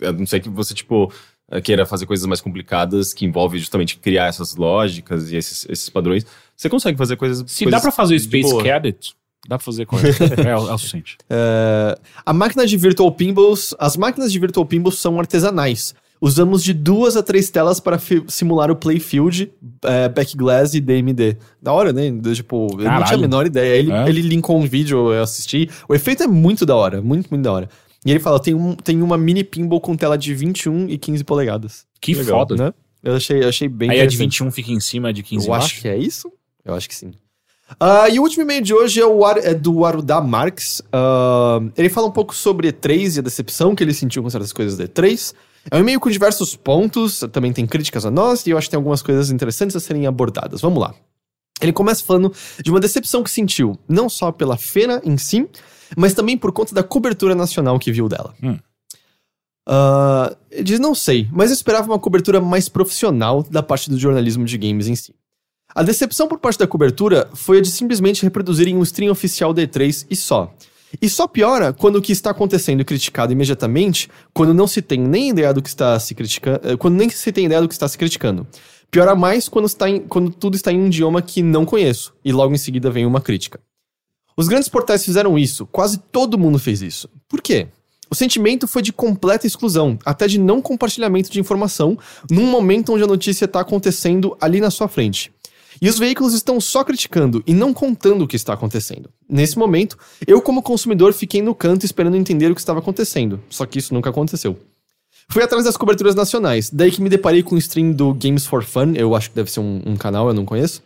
é, 0.00 0.08
A 0.08 0.12
não 0.12 0.26
ser 0.26 0.40
que 0.40 0.48
você, 0.48 0.74
tipo, 0.74 1.12
é, 1.50 1.60
queira 1.60 1.86
fazer 1.86 2.06
coisas 2.06 2.26
mais 2.26 2.40
complicadas 2.40 3.14
que 3.14 3.24
envolve 3.24 3.58
justamente 3.58 3.98
criar 3.98 4.26
essas 4.26 4.56
lógicas 4.56 5.30
e 5.30 5.36
esses, 5.36 5.66
esses 5.68 5.88
padrões. 5.88 6.26
Você 6.56 6.68
consegue 6.68 6.98
fazer 6.98 7.16
coisas. 7.16 7.38
Se 7.50 7.64
coisas 7.64 7.78
dá 7.78 7.80
pra 7.80 7.92
fazer 7.92 8.14
o 8.14 8.20
Space 8.20 8.50
boa. 8.50 8.64
Cadet, 8.64 9.14
dá 9.46 9.56
pra 9.56 9.64
fazer 9.64 9.86
com 9.86 9.96
é, 10.00 10.50
é 10.50 10.56
o 10.56 10.78
suficiente. 10.78 11.18
É, 11.28 11.98
a 12.24 12.32
máquina 12.32 12.66
de 12.66 12.76
Virtual 12.76 13.10
Pinballs, 13.12 13.74
as 13.78 13.96
máquinas 13.96 14.32
de 14.32 14.38
Virtual 14.38 14.66
Pinballs 14.66 14.98
são 14.98 15.18
artesanais. 15.18 15.94
Usamos 16.20 16.62
de 16.64 16.72
duas 16.72 17.16
a 17.16 17.22
três 17.22 17.50
telas 17.50 17.78
para 17.78 17.98
fi- 17.98 18.24
simular 18.28 18.70
o 18.70 18.76
Playfield, 18.76 19.52
é, 19.84 20.08
Backglass 20.08 20.74
e 20.74 20.80
DMD. 20.80 21.36
Da 21.60 21.72
hora, 21.72 21.92
né? 21.92 22.10
Tipo, 22.34 22.68
eu 22.80 22.90
não 22.90 23.04
tinha 23.04 23.16
a 23.18 23.20
menor 23.20 23.46
ideia. 23.46 23.76
Ele, 23.78 23.92
É? 23.92 24.08
ele 24.08 24.22
linkou 24.22 24.58
um 24.58 24.66
vídeo, 24.66 25.12
eu 25.12 25.22
assisti. 25.22 25.68
O 25.88 25.94
efeito 25.94 26.22
é 26.22 26.26
muito 26.26 26.64
da 26.64 26.74
hora, 26.74 27.02
muito, 27.02 27.28
muito 27.30 27.42
da 27.42 27.52
hora. 27.52 27.68
E 28.04 28.10
ele 28.10 28.20
fala, 28.20 28.40
tem, 28.40 28.54
um, 28.54 28.74
tem 28.74 29.02
uma 29.02 29.18
mini 29.18 29.44
pinball 29.44 29.80
com 29.80 29.94
tela 29.96 30.16
de 30.16 30.32
21 30.34 30.88
e 30.88 30.96
15 30.96 31.22
polegadas. 31.24 31.84
Que 32.00 32.14
Legal, 32.14 32.40
foda. 32.40 32.56
Né? 32.66 32.74
Eu 33.02 33.16
achei, 33.16 33.42
eu 33.44 33.48
achei 33.48 33.68
bem 33.68 33.90
Aí 33.90 33.96
a 34.00 34.06
de 34.06 34.14
interessante. 34.14 34.38
21 34.44 34.50
fica 34.52 34.70
em 34.72 34.80
cima, 34.80 35.08
a 35.08 35.12
de 35.12 35.22
15 35.22 35.46
Eu 35.46 35.48
embaixo. 35.52 35.66
acho 35.72 35.80
que 35.82 35.88
é 35.88 35.96
isso. 35.98 36.32
Eu 36.64 36.74
acho 36.74 36.88
que 36.88 36.94
sim. 36.94 37.12
Ah, 37.80 38.08
e 38.08 38.18
o 38.18 38.22
último 38.22 38.42
e-mail 38.42 38.62
de 38.62 38.72
hoje 38.72 39.00
é, 39.00 39.04
o 39.06 39.24
Ar- 39.24 39.38
é 39.44 39.52
do 39.52 39.84
Arudá 39.84 40.20
Marx. 40.20 40.80
Ah, 40.92 41.60
ele 41.76 41.88
fala 41.88 42.06
um 42.06 42.12
pouco 42.12 42.34
sobre 42.34 42.72
E3 42.72 43.16
e 43.16 43.18
a 43.18 43.22
decepção 43.22 43.74
que 43.74 43.82
ele 43.82 43.92
sentiu 43.92 44.22
com 44.22 44.30
certas 44.30 44.52
coisas 44.52 44.78
da 44.78 44.84
E3. 44.86 45.34
É 45.70 45.76
um 45.76 45.80
e-mail 45.80 46.00
com 46.00 46.10
diversos 46.10 46.54
pontos, 46.54 47.20
também 47.32 47.52
tem 47.52 47.66
críticas 47.66 48.06
a 48.06 48.10
nós, 48.10 48.46
e 48.46 48.50
eu 48.50 48.58
acho 48.58 48.68
que 48.68 48.72
tem 48.72 48.78
algumas 48.78 49.02
coisas 49.02 49.30
interessantes 49.30 49.74
a 49.74 49.80
serem 49.80 50.06
abordadas. 50.06 50.60
Vamos 50.60 50.80
lá. 50.80 50.94
Ele 51.60 51.72
começa 51.72 52.04
falando 52.04 52.32
de 52.62 52.70
uma 52.70 52.80
decepção 52.80 53.22
que 53.22 53.30
sentiu, 53.30 53.78
não 53.88 54.08
só 54.08 54.30
pela 54.30 54.56
feira 54.56 55.00
em 55.04 55.16
si, 55.16 55.48
mas 55.96 56.14
também 56.14 56.36
por 56.36 56.52
conta 56.52 56.74
da 56.74 56.82
cobertura 56.82 57.34
nacional 57.34 57.78
que 57.78 57.90
viu 57.90 58.08
dela. 58.08 58.34
Hum. 58.42 58.58
Ah, 59.66 60.36
ele 60.50 60.62
diz, 60.62 60.78
não 60.78 60.94
sei, 60.94 61.28
mas 61.32 61.50
eu 61.50 61.54
esperava 61.54 61.90
uma 61.90 61.98
cobertura 61.98 62.40
mais 62.40 62.68
profissional 62.68 63.42
da 63.42 63.62
parte 63.62 63.90
do 63.90 63.98
jornalismo 63.98 64.44
de 64.44 64.56
games 64.56 64.86
em 64.86 64.94
si. 64.94 65.14
A 65.74 65.82
decepção 65.82 66.28
por 66.28 66.38
parte 66.38 66.58
da 66.58 66.66
cobertura 66.66 67.28
foi 67.34 67.58
a 67.58 67.60
de 67.60 67.70
simplesmente 67.70 68.22
reproduzirem 68.22 68.76
um 68.76 68.82
stream 68.82 69.10
oficial 69.10 69.52
da 69.52 69.62
E3 69.62 70.06
e 70.08 70.16
só. 70.16 70.54
E 71.00 71.08
só 71.08 71.26
piora 71.26 71.72
quando 71.72 71.96
o 71.96 72.02
que 72.02 72.12
está 72.12 72.30
acontecendo 72.30 72.80
é 72.80 72.84
criticado 72.84 73.32
imediatamente, 73.32 74.08
quando 74.32 74.54
não 74.54 74.66
se 74.66 74.80
tem 74.80 74.98
nem 75.00 75.30
ideia 75.30 75.52
do 75.52 75.62
que 75.62 75.68
está 75.68 75.98
se 75.98 76.14
criticando, 76.14 76.60
eh, 76.62 76.76
quando 76.76 76.96
nem 76.96 77.08
se 77.10 77.32
tem 77.32 77.46
ideia 77.46 77.60
do 77.60 77.68
que 77.68 77.74
está 77.74 77.88
se 77.88 77.98
criticando. 77.98 78.46
Piora 78.90 79.14
mais 79.14 79.48
quando, 79.48 79.66
está 79.66 79.88
em- 79.90 80.00
quando 80.00 80.30
tudo 80.30 80.54
está 80.56 80.72
em 80.72 80.80
um 80.80 80.86
idioma 80.86 81.20
que 81.20 81.42
não 81.42 81.64
conheço, 81.64 82.14
e 82.24 82.32
logo 82.32 82.54
em 82.54 82.58
seguida 82.58 82.90
vem 82.90 83.04
uma 83.04 83.20
crítica. 83.20 83.60
Os 84.36 84.48
grandes 84.48 84.68
portais 84.68 85.04
fizeram 85.04 85.38
isso, 85.38 85.66
quase 85.66 85.98
todo 85.98 86.38
mundo 86.38 86.58
fez 86.58 86.82
isso. 86.82 87.08
Por 87.28 87.40
quê? 87.40 87.68
O 88.08 88.14
sentimento 88.14 88.68
foi 88.68 88.82
de 88.82 88.92
completa 88.92 89.46
exclusão, 89.46 89.98
até 90.04 90.28
de 90.28 90.38
não 90.38 90.62
compartilhamento 90.62 91.28
de 91.30 91.40
informação, 91.40 91.98
num 92.30 92.46
momento 92.46 92.92
onde 92.92 93.02
a 93.02 93.06
notícia 93.06 93.46
está 93.46 93.60
acontecendo 93.60 94.36
ali 94.40 94.60
na 94.60 94.70
sua 94.70 94.86
frente. 94.86 95.32
E 95.80 95.88
os 95.88 95.98
veículos 95.98 96.34
estão 96.34 96.60
só 96.60 96.84
criticando 96.84 97.42
e 97.46 97.54
não 97.54 97.72
contando 97.72 98.22
o 98.22 98.28
que 98.28 98.36
está 98.36 98.52
acontecendo. 98.52 99.10
Nesse 99.28 99.58
momento, 99.58 99.96
eu, 100.26 100.40
como 100.40 100.62
consumidor, 100.62 101.12
fiquei 101.12 101.42
no 101.42 101.54
canto 101.54 101.84
esperando 101.84 102.16
entender 102.16 102.50
o 102.50 102.54
que 102.54 102.60
estava 102.60 102.78
acontecendo. 102.78 103.40
Só 103.50 103.66
que 103.66 103.78
isso 103.78 103.92
nunca 103.92 104.10
aconteceu. 104.10 104.58
Fui 105.28 105.42
atrás 105.42 105.64
das 105.64 105.76
coberturas 105.76 106.14
nacionais, 106.14 106.70
daí 106.70 106.90
que 106.90 107.02
me 107.02 107.08
deparei 107.08 107.42
com 107.42 107.56
o 107.56 107.58
stream 107.58 107.90
do 107.90 108.14
Games 108.14 108.46
for 108.46 108.62
Fun, 108.64 108.92
eu 108.94 109.14
acho 109.14 109.30
que 109.30 109.36
deve 109.36 109.50
ser 109.50 109.58
um, 109.58 109.82
um 109.84 109.96
canal, 109.96 110.28
eu 110.28 110.34
não 110.34 110.44
conheço 110.44 110.82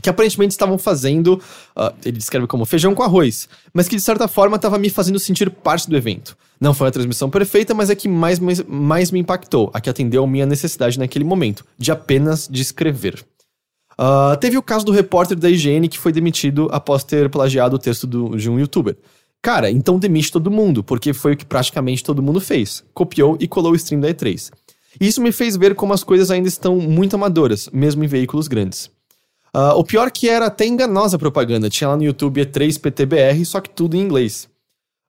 que 0.00 0.08
aparentemente 0.08 0.52
estavam 0.52 0.78
fazendo, 0.78 1.34
uh, 1.76 1.92
ele 2.04 2.16
descreve 2.16 2.46
como 2.46 2.64
feijão 2.64 2.94
com 2.94 3.02
arroz, 3.02 3.48
mas 3.72 3.88
que 3.88 3.96
de 3.96 4.02
certa 4.02 4.26
forma 4.26 4.56
estava 4.56 4.78
me 4.78 4.88
fazendo 4.88 5.18
sentir 5.18 5.50
parte 5.50 5.88
do 5.88 5.96
evento. 5.96 6.36
Não 6.60 6.74
foi 6.74 6.88
a 6.88 6.90
transmissão 6.90 7.30
perfeita, 7.30 7.74
mas 7.74 7.90
é 7.90 7.94
que 7.94 8.08
mais, 8.08 8.38
mais, 8.38 8.62
mais 8.64 9.10
me 9.10 9.18
impactou, 9.18 9.70
a 9.72 9.80
que 9.80 9.90
atendeu 9.90 10.24
a 10.24 10.26
minha 10.26 10.46
necessidade 10.46 10.98
naquele 10.98 11.24
momento, 11.24 11.64
de 11.78 11.90
apenas 11.90 12.48
descrever. 12.50 13.24
Uh, 13.98 14.36
teve 14.38 14.56
o 14.56 14.62
caso 14.62 14.84
do 14.84 14.92
repórter 14.92 15.38
da 15.38 15.50
IGN 15.50 15.88
que 15.88 15.98
foi 15.98 16.12
demitido 16.12 16.68
após 16.72 17.04
ter 17.04 17.28
plagiado 17.28 17.76
o 17.76 17.78
texto 17.78 18.06
do, 18.06 18.36
de 18.36 18.48
um 18.50 18.58
youtuber. 18.58 18.96
Cara, 19.42 19.70
então 19.70 19.98
demite 19.98 20.30
todo 20.30 20.50
mundo, 20.50 20.84
porque 20.84 21.12
foi 21.12 21.32
o 21.32 21.36
que 21.36 21.44
praticamente 21.44 22.04
todo 22.04 22.22
mundo 22.22 22.40
fez. 22.40 22.84
Copiou 22.92 23.36
e 23.40 23.48
colou 23.48 23.72
o 23.72 23.76
stream 23.76 24.00
da 24.00 24.08
E3. 24.08 24.50
E 25.00 25.06
isso 25.06 25.22
me 25.22 25.32
fez 25.32 25.56
ver 25.56 25.74
como 25.74 25.92
as 25.92 26.04
coisas 26.04 26.30
ainda 26.30 26.48
estão 26.48 26.76
muito 26.76 27.14
amadoras, 27.14 27.68
mesmo 27.72 28.04
em 28.04 28.06
veículos 28.06 28.48
grandes. 28.48 28.90
Uh, 29.54 29.74
o 29.76 29.84
pior 29.84 30.10
que 30.10 30.28
era 30.28 30.46
até 30.46 30.66
enganosa 30.66 31.16
a 31.16 31.18
propaganda. 31.18 31.70
Tinha 31.70 31.88
lá 31.88 31.96
no 31.96 32.04
YouTube 32.04 32.44
E3PTBR, 32.44 33.44
só 33.44 33.60
que 33.60 33.70
tudo 33.70 33.96
em 33.96 34.00
inglês. 34.00 34.48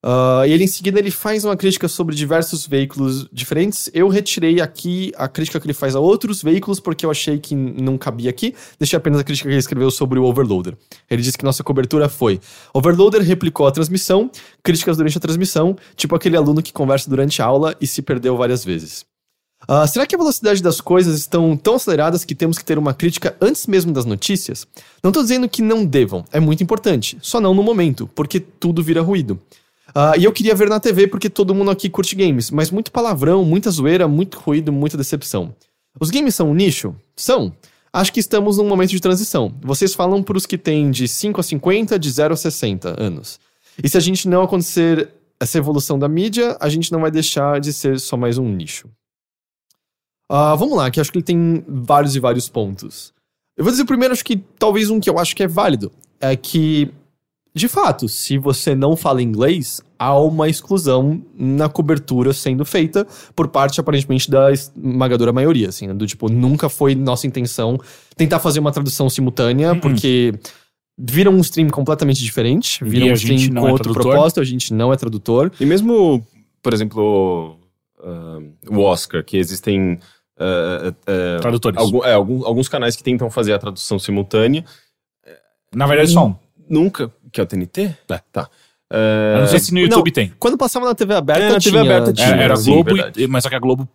Uh, 0.03 0.44
e 0.48 0.52
ele 0.52 0.64
em 0.64 0.68
seguida 0.68 0.98
ele 0.98 1.11
faz 1.11 1.45
uma 1.45 1.56
crítica 1.56 1.88
sobre 1.88 2.15
diversos 2.15 2.65
veículos 2.65 3.28
diferentes. 3.32 3.90
Eu 3.94 4.07
retirei 4.07 4.60
aqui 4.60 5.11
a 5.15 5.28
crítica 5.28 5.60
que 5.60 5.68
ele 5.68 5.76
faz 5.76 5.95
a 5.95 5.99
outros 5.99 6.41
veículos 6.41 6.80
porque 6.80 7.06
eu 7.06 7.11
achei 7.11 7.38
que 7.38 7.53
não 7.56 7.98
cabia 7.98 8.30
aqui. 8.30 8.56
Deixei 8.80 8.98
apenas 8.98 9.19
a 9.19 9.23
crítica 9.23 9.48
que 9.48 9.53
ele 9.53 9.60
escreveu 9.60 9.91
sobre 9.91 10.18
o 10.18 10.23
Overloader. 10.23 10.76
Ele 11.10 11.22
disse 11.22 11.38
que 11.38 11.45
nossa 11.45 11.64
cobertura 11.64 12.10
foi: 12.10 12.40
Overloader 12.73 13.22
replicou 13.22 13.68
a 13.68 13.72
transmissão, 13.72 14.32
críticas 14.64 14.98
durante 14.98 15.18
a 15.18 15.22
transmissão, 15.22 15.76
tipo 15.95 16.15
aquele 16.15 16.36
aluno 16.36 16.64
que 16.64 16.73
conversa 16.73 17.07
durante 17.07 17.40
a 17.41 17.45
aula 17.45 17.76
e 17.80 17.86
se 17.86 18.02
perdeu 18.02 18.36
várias 18.36 18.65
vezes. 18.65 19.06
Uh, 19.69 19.88
será 19.88 20.07
que 20.07 20.15
a 20.15 20.18
velocidade 20.18 20.64
das 20.64 20.82
coisas 20.82 21.19
estão 21.19 21.56
tão 21.56 21.76
aceleradas 21.76 22.26
que 22.26 22.34
temos 22.34 22.57
que 22.57 22.65
ter 22.65 22.80
uma 22.80 22.95
crítica 22.95 23.36
antes 23.40 23.68
mesmo 23.68 23.94
das 23.94 24.06
notícias? 24.06 24.65
Não 25.03 25.11
estou 25.11 25.22
dizendo 25.22 25.48
que 25.48 25.61
não 25.61 25.86
devam, 25.86 26.26
é 26.32 26.40
muito 26.40 26.64
importante, 26.64 27.19
só 27.22 27.40
não 27.40 27.53
no 27.53 27.61
momento, 27.61 28.10
porque 28.15 28.40
tudo 28.40 28.82
vira 28.82 29.03
ruído. 29.03 29.40
Uh, 29.95 30.18
e 30.19 30.23
eu 30.23 30.31
queria 30.31 30.55
ver 30.55 30.69
na 30.69 30.80
TV 30.80 31.07
porque 31.07 31.30
todo 31.30 31.53
mundo 31.53 31.72
aqui 31.72 31.89
curte 31.89 32.15
games, 32.15 32.49
mas 32.49 32.72
muito 32.72 32.91
palavrão, 32.91 33.43
muita 33.43 33.69
zoeira, 33.69 34.07
muito 34.07 34.39
ruído, 34.39 34.72
muita 34.72 34.97
decepção. 34.97 35.53
Os 35.99 36.09
games 36.09 36.35
são 36.35 36.49
um 36.49 36.53
nicho? 36.53 36.95
São. 37.15 37.53
Acho 37.93 38.13
que 38.13 38.22
estamos 38.22 38.57
num 38.57 38.68
momento 38.68 38.91
de 38.91 39.01
transição. 39.01 39.53
Vocês 39.61 39.93
falam 39.93 40.23
para 40.23 40.38
os 40.38 40.45
que 40.45 40.57
têm 40.57 40.89
de 40.91 41.07
5 41.07 41.41
a 41.41 41.43
50, 41.43 41.99
de 41.99 42.09
0 42.09 42.34
a 42.34 42.38
60 42.38 43.01
anos. 43.01 43.39
E 43.84 43.89
se 43.89 43.97
a 43.97 43.99
gente 43.99 44.30
não 44.30 44.43
acontecer 44.43 45.09
essa 45.39 45.57
evolução 45.57 45.99
da 45.99 46.07
mídia, 46.07 46.55
a 46.59 46.69
gente 46.69 46.91
não 46.91 47.01
vai 47.01 47.11
deixar 47.11 47.59
de 47.59 47.73
ser 47.73 47.99
só 47.99 48.15
mais 48.15 48.38
um 48.38 48.47
nicho. 48.47 48.88
Uh, 50.31 50.55
vamos 50.55 50.77
lá, 50.77 50.89
que 50.89 51.01
acho 51.01 51.11
que 51.11 51.18
ele 51.18 51.26
tem 51.26 51.65
vários 51.68 52.15
e 52.15 52.19
vários 52.19 52.47
pontos. 52.47 53.13
Eu 53.57 53.65
vou 53.65 53.72
dizer 53.72 53.84
primeiro, 53.84 54.13
acho 54.13 54.23
que 54.23 54.38
talvez 54.57 54.89
um 54.89 54.99
que 54.99 55.09
eu 55.09 55.19
acho 55.19 55.35
que 55.35 55.43
é 55.43 55.47
válido. 55.47 55.91
É 56.22 56.35
que, 56.38 56.89
de 57.53 57.68
fato, 57.68 58.07
se 58.07 58.38
você 58.38 58.73
não 58.73 58.95
fala 58.95 59.22
inglês, 59.22 59.82
há 59.99 60.18
uma 60.18 60.48
exclusão 60.48 61.22
na 61.38 61.68
cobertura 61.68 62.32
sendo 62.32 62.64
feita 62.64 63.06
por 63.36 63.49
parte, 63.49 63.80
aparentemente, 63.80 64.32
da 64.32 64.52
esmagadora 64.52 65.34
maioria, 65.34 65.68
assim, 65.68 65.88
né? 65.88 65.94
Do 65.94 66.07
tipo, 66.07 66.30
nunca 66.30 66.69
foi 66.69 66.95
nossa 66.95 67.28
intenção 67.28 67.78
tentar 68.15 68.40
fazer 68.40 68.60
uma 68.60 68.72
tradução 68.72 69.10
simultânea, 69.10 69.73
uhum. 69.73 69.80
porque 69.82 70.34
viram 70.98 71.34
um 71.34 71.41
stream 71.41 71.69
completamente 71.69 72.23
diferente, 72.23 72.82
viram 72.84 73.07
um 73.07 73.14
stream 73.14 73.53
com 73.53 73.68
é 73.68 73.72
outro 73.72 73.91
tradutor. 73.91 74.11
propósito, 74.14 74.40
a 74.40 74.45
gente 74.45 74.73
não 74.73 74.94
é 74.94 74.95
tradutor. 74.95 75.52
E 75.60 75.65
mesmo, 75.65 76.26
por 76.64 76.73
exemplo, 76.73 77.60
uh, 77.99 78.73
o 78.73 78.80
Oscar, 78.80 79.23
que 79.23 79.38
existem 79.38 79.99
Uh, 80.41 80.90
uh, 80.90 81.40
Tradutores. 81.40 81.78
Algum, 81.78 82.03
é, 82.03 82.14
algum, 82.14 82.44
alguns 82.44 82.68
canais 82.68 82.95
que 82.95 83.03
tentam 83.03 83.30
fazer 83.30 83.53
a 83.53 83.60
tradução 83.60 83.99
simultânea. 83.99 84.65
Na 85.72 85.86
verdade, 85.86 86.11
só 86.11 86.30
um. 86.30 86.36
Nunca. 86.68 87.11
Que 87.32 87.40
é 87.40 87.44
o 87.44 87.48
TNT? 87.48 87.95
É. 88.10 88.20
Tá. 88.32 88.49
Uh, 88.91 89.40
não 89.40 89.48
sei 89.48 89.60
se 89.60 89.74
no 89.74 89.80
YouTube 89.80 90.08
não, 90.08 90.14
tem. 90.14 90.34
Quando 90.38 90.58
passava 90.58 90.86
na 90.86 90.94
TV 90.94 91.14
aberta, 91.14 91.44
é, 91.44 91.49
na 91.53 91.60
TV 91.60 91.78
aberta 91.78 92.12
tinha. 92.12 92.28
Era, 92.28 92.44
era 92.44 92.56
sim, 92.58 92.74
Globo, 92.74 92.91
e, 93.16 93.26
mas 93.26 93.44
só 93.44 93.49
que 93.49 93.56
a 93.56 93.60
Globo 93.60 93.88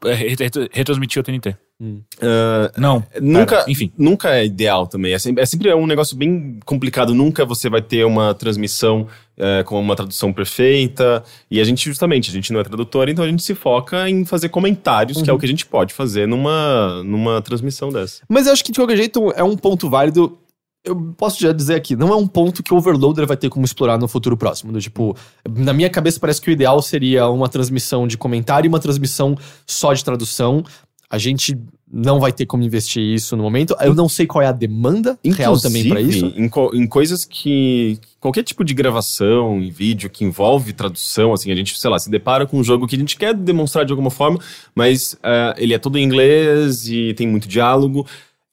retransmitia 0.73 1.21
o 1.21 1.23
TNT. 1.23 1.55
Hum. 1.79 2.01
Uh, 2.17 2.81
não. 2.81 3.05
Nunca, 3.21 3.57
era, 3.57 3.71
enfim. 3.71 3.93
Nunca 3.99 4.35
é 4.35 4.47
ideal 4.47 4.87
também. 4.87 5.13
É 5.13 5.19
sempre, 5.19 5.43
é 5.43 5.47
sempre 5.47 5.75
um 5.75 5.87
negócio 5.87 6.17
bem 6.17 6.59
complicado. 6.65 7.15
Nunca 7.15 7.45
você 7.45 7.69
vai 7.69 7.83
ter 7.83 8.07
uma 8.07 8.33
transmissão 8.33 9.07
é, 9.37 9.63
com 9.65 9.79
uma 9.79 9.95
tradução 9.95 10.33
perfeita. 10.33 11.23
E 11.51 11.61
a 11.61 11.65
gente, 11.65 11.85
justamente, 11.85 12.31
a 12.31 12.33
gente 12.33 12.51
não 12.51 12.61
é 12.61 12.65
tradutor, 12.65 13.11
então 13.11 13.23
a 13.23 13.29
gente 13.29 13.43
se 13.43 13.55
foca 13.55 14.09
em 14.09 14.25
fazer 14.25 14.49
comentários, 14.49 15.19
uhum. 15.19 15.25
que 15.25 15.29
é 15.29 15.33
o 15.33 15.37
uhum. 15.37 15.41
que 15.41 15.47
a 15.47 15.49
gente 15.49 15.67
pode 15.67 15.93
fazer 15.93 16.27
numa, 16.27 17.03
numa 17.03 17.43
transmissão 17.43 17.91
dessa. 17.91 18.23
Mas 18.29 18.47
eu 18.47 18.55
acho 18.55 18.65
que, 18.65 18.73
de 18.73 18.81
qualquer 18.81 18.97
jeito, 18.97 19.31
é 19.37 19.45
um 19.45 19.57
ponto 19.57 19.91
válido. 19.91 20.39
Eu 20.87 21.15
posso 21.17 21.41
já 21.41 21.53
dizer 21.53 21.75
aqui, 21.75 21.97
não 21.97 22.09
é 22.13 22.17
um 22.17 22.29
ponto 22.29 22.63
que 22.63 22.73
o 22.73 22.77
Overloader 22.77 23.27
vai 23.27 23.37
ter 23.37 23.51
como 23.51 23.65
explorar 23.65 23.99
no 23.99 24.07
futuro 24.07 24.37
próximo. 24.37 24.71
Do, 24.71 24.81
tipo, 24.81 25.17
na 25.49 25.73
minha 25.73 25.91
cabeça 25.91 26.21
parece 26.21 26.41
que 26.41 26.49
o 26.49 26.53
ideal 26.53 26.81
seria 26.81 27.29
uma 27.29 27.49
transmissão 27.49 28.07
de 28.07 28.17
comentário 28.17 28.69
e 28.69 28.71
uma 28.71 28.79
transmissão 28.79 29.37
só 29.67 29.93
de 29.93 30.05
tradução. 30.05 30.65
A 31.11 31.19
gente 31.19 31.59
não 31.91 32.19
vai 32.19 32.33
ter 32.33 32.47
como 32.47 32.63
investir 32.63 33.03
isso 33.03 33.37
no 33.37 33.43
momento. 33.43 33.77
Eu 33.81 33.95
não 33.95 34.09
sei 34.09 34.27
qual 34.27 34.43
é 34.43 34.47
a 34.47 34.53
demanda 34.53 35.19
Inclusive, 35.25 35.39
real 35.39 35.59
também 35.59 35.89
para 35.89 36.01
isso. 36.01 36.27
Em, 36.37 36.49
co 36.49 36.71
em 36.75 36.87
coisas 36.87 37.25
que. 37.25 37.99
Qualquer 38.19 38.43
tipo 38.43 38.65
de 38.65 38.75
gravação 38.75 39.63
em 39.63 39.71
vídeo 39.71 40.11
que 40.11 40.25
envolve 40.25 40.73
tradução, 40.73 41.33
assim, 41.33 41.53
a 41.53 41.55
gente, 41.55 41.79
sei 41.79 41.89
lá, 41.89 41.99
se 41.99 42.11
depara 42.11 42.45
com 42.45 42.59
um 42.59 42.65
jogo 42.65 42.87
que 42.87 42.97
a 42.97 42.99
gente 42.99 43.17
quer 43.17 43.33
demonstrar 43.33 43.85
de 43.85 43.93
alguma 43.93 44.11
forma, 44.11 44.41
mas 44.75 45.13
uh, 45.15 45.55
ele 45.57 45.75
é 45.75 45.79
todo 45.79 45.97
em 45.97 46.03
inglês 46.03 46.89
e 46.89 47.15
tem 47.15 47.27
muito 47.29 47.47
diálogo. 47.47 48.05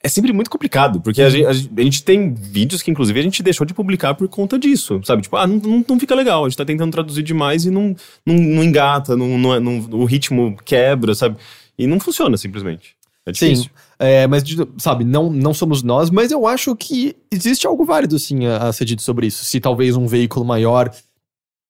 É 0.05 0.09
sempre 0.09 0.33
muito 0.33 0.51
complicado, 0.51 0.99
porque 0.99 1.21
a 1.21 1.29
gente, 1.29 1.45
a 1.45 1.53
gente, 1.53 2.03
tem 2.03 2.33
vídeos 2.33 2.81
que, 2.81 2.91
inclusive, 2.91 3.17
a 3.17 3.23
gente 3.23 3.41
deixou 3.41 3.65
de 3.65 3.73
publicar 3.73 4.13
por 4.13 4.27
conta 4.27 4.59
disso, 4.59 4.99
sabe? 5.05 5.21
Tipo, 5.21 5.37
ah, 5.37 5.47
não, 5.47 5.55
não, 5.55 5.85
não 5.87 5.99
fica 5.99 6.13
legal, 6.13 6.43
a 6.43 6.49
gente 6.49 6.57
tá 6.57 6.65
tentando 6.65 6.91
traduzir 6.91 7.23
demais 7.23 7.65
e 7.65 7.71
não, 7.71 7.95
não, 8.25 8.35
não 8.35 8.63
engata, 8.63 9.15
não, 9.15 9.37
não, 9.37 9.59
não, 9.61 9.79
o 9.91 10.03
ritmo 10.03 10.57
quebra, 10.65 11.15
sabe? 11.15 11.37
E 11.79 11.87
não 11.87 12.01
funciona, 12.01 12.35
simplesmente. 12.35 12.97
É 13.25 13.31
difícil. 13.31 13.63
Sim, 13.63 13.69
é, 13.97 14.27
mas, 14.27 14.43
sabe, 14.77 15.05
não, 15.05 15.29
não 15.29 15.53
somos 15.53 15.81
nós, 15.81 16.09
mas 16.09 16.31
eu 16.31 16.45
acho 16.45 16.75
que 16.75 17.15
existe 17.31 17.65
algo 17.65 17.85
válido, 17.85 18.19
sim, 18.19 18.45
a, 18.45 18.57
a 18.57 18.73
ser 18.73 18.83
dito 18.83 19.01
sobre 19.01 19.27
isso. 19.27 19.45
Se 19.45 19.61
talvez 19.61 19.95
um 19.95 20.05
veículo 20.05 20.43
maior 20.43 20.91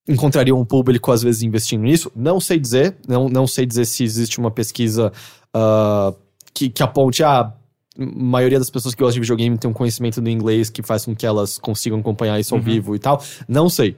encontraria 0.07 0.55
um 0.55 0.65
público, 0.65 1.11
às 1.11 1.21
vezes, 1.23 1.43
investindo 1.43 1.83
nisso, 1.83 2.11
não 2.15 2.39
sei 2.39 2.59
dizer. 2.59 2.95
Não, 3.07 3.29
não 3.29 3.47
sei 3.47 3.65
dizer 3.65 3.85
se 3.85 4.03
existe 4.03 4.39
uma 4.39 4.51
pesquisa 4.51 5.11
uh, 5.55 6.15
que, 6.53 6.69
que 6.69 6.83
aponte, 6.83 7.23
a 7.23 7.41
ah, 7.41 7.53
maioria 7.97 8.59
das 8.59 8.69
pessoas 8.69 8.95
que 8.95 9.01
gostam 9.01 9.15
de 9.15 9.21
videogame 9.21 9.57
tem 9.57 9.69
um 9.69 9.73
conhecimento 9.73 10.21
do 10.21 10.29
inglês 10.29 10.69
que 10.69 10.81
faz 10.81 11.05
com 11.05 11.15
que 11.15 11.25
elas 11.25 11.57
consigam 11.57 11.99
acompanhar 11.99 12.39
isso 12.39 12.53
ao 12.53 12.59
uhum. 12.59 12.65
vivo 12.65 12.95
e 12.95 12.99
tal. 12.99 13.23
Não 13.47 13.69
sei 13.69 13.95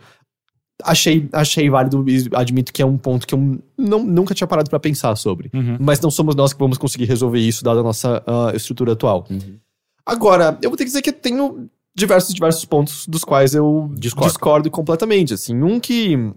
achei, 0.84 1.30
achei 1.32 1.70
válido 1.70 2.04
e 2.08 2.30
admito 2.34 2.74
que 2.74 2.82
é 2.82 2.86
um 2.86 2.98
ponto 2.98 3.26
que 3.26 3.34
eu 3.34 3.60
não, 3.78 4.04
nunca 4.04 4.34
tinha 4.34 4.48
parado 4.48 4.70
para 4.70 4.80
pensar 4.80 5.16
sobre. 5.16 5.50
Uhum. 5.54 5.78
Mas 5.80 6.00
não 6.00 6.12
somos 6.12 6.36
nós 6.36 6.54
que 6.54 6.60
vamos 6.60 6.78
conseguir 6.78 7.06
resolver 7.06 7.40
isso, 7.40 7.64
dada 7.64 7.80
a 7.80 7.84
nossa 7.84 8.24
uh, 8.28 8.56
estrutura 8.56 8.94
atual. 8.94 9.26
Uhum. 9.30 9.58
Agora, 10.06 10.58
eu 10.62 10.70
vou 10.70 10.78
ter 10.78 10.84
que 10.84 10.90
dizer 10.90 11.02
que 11.02 11.10
eu 11.10 11.14
tenho 11.14 11.70
diversos, 11.96 12.34
diversos 12.34 12.66
pontos 12.66 13.08
dos 13.08 13.24
quais 13.24 13.56
eu 13.56 13.92
discordo, 13.94 14.30
discordo 14.30 14.72
completamente. 14.72 15.34
Assim, 15.34 15.62
um 15.62 15.80
que 15.80 16.34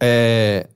é, 0.00 0.68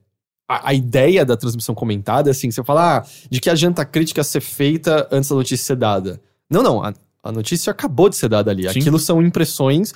a, 0.49 0.71
a, 0.71 0.75
ideia 0.75 1.25
da 1.25 1.37
transmissão 1.37 1.75
comentada, 1.75 2.31
assim, 2.31 2.51
você 2.51 2.65
fala, 2.65 2.99
ah, 2.99 3.07
de 3.31 3.41
que 3.41 3.51
adianta 3.51 3.83
a 3.83 3.85
crítica 3.85 4.25
ser 4.25 4.41
feita 4.41 5.07
antes 5.13 5.29
da 5.29 5.37
notícia 5.37 5.65
ser 5.65 5.77
dada. 5.77 6.21
Não, 6.51 6.63
não, 6.63 6.83
a, 6.83 6.95
a 7.23 7.31
notícia 7.31 7.71
acabou 7.71 8.09
de 8.09 8.17
ser 8.17 8.29
dada 8.29 8.51
ali. 8.51 8.63
Sim. 8.63 8.81
Aquilo 8.81 8.99
são 8.99 9.21
impressões 9.21 9.93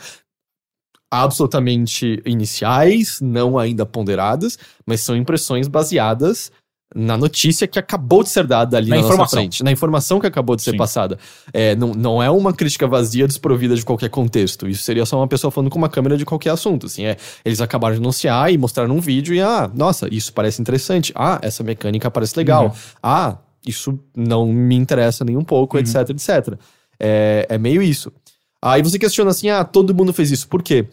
absolutamente 1.11 2.23
iniciais, 2.25 3.21
não 3.21 3.59
ainda 3.59 3.85
ponderadas, 3.85 4.59
mas 4.87 5.01
são 5.03 5.17
impressões 5.17 5.69
baseadas 5.69 6.51
na 6.95 7.17
notícia 7.17 7.67
que 7.67 7.79
acabou 7.79 8.23
de 8.23 8.29
ser 8.29 8.47
dada 8.47 8.77
ali 8.77 8.91
na, 8.91 8.97
na 8.97 9.17
nossa 9.17 9.37
frente, 9.37 9.63
na 9.63 9.73
informação 9.73 10.21
que 10.21 10.27
acabou 10.27 10.57
de 10.57 10.63
ser 10.63 10.73
Sim. 10.73 10.77
passada. 10.77 11.19
É, 11.53 11.75
não, 11.75 11.93
não 11.93 12.23
é 12.23 12.31
uma 12.31 12.53
crítica 12.53 12.87
vazia 12.87 13.27
desprovida 13.27 13.75
de 13.75 13.85
qualquer 13.85 14.11
contexto. 14.11 14.69
Isso 14.69 14.83
seria 14.83 15.07
só 15.07 15.19
uma 15.19 15.29
pessoa 15.29 15.51
falando 15.51 15.71
com 15.71 15.79
uma 15.79 15.89
câmera 15.89 16.17
de 16.17 16.25
qualquer 16.25 16.51
assunto. 16.51 16.87
Assim, 16.87 17.05
é, 17.05 17.17
eles 17.45 17.61
acabaram 17.61 17.95
de 17.95 18.01
anunciar 18.01 18.53
e 18.53 18.59
mostraram 18.59 18.95
um 18.95 19.01
vídeo 19.01 19.35
e, 19.35 19.41
ah, 19.41 19.71
nossa, 19.75 20.13
isso 20.13 20.33
parece 20.33 20.61
interessante. 20.61 21.13
Ah, 21.15 21.39
essa 21.43 21.63
mecânica 21.63 22.11
parece 22.11 22.37
legal. 22.37 22.67
Uhum. 22.67 22.73
Ah, 23.03 23.37
isso 23.67 23.99
não 24.17 24.47
me 24.47 24.75
interessa 24.75 25.25
nem 25.25 25.37
um 25.37 25.45
pouco, 25.45 25.77
uhum. 25.77 25.83
etc, 25.83 26.11
etc. 26.11 26.59
É, 26.99 27.47
é 27.49 27.59
meio 27.59 27.83
isso. 27.83 28.13
Aí 28.61 28.81
você 28.81 28.99
questiona 28.99 29.31
assim: 29.31 29.51
ah, 29.51 29.65
todo 29.65 29.95
mundo 29.95 30.13
fez 30.13 30.31
isso. 30.31 30.47
Por 30.49 30.63
quê? 30.63 30.87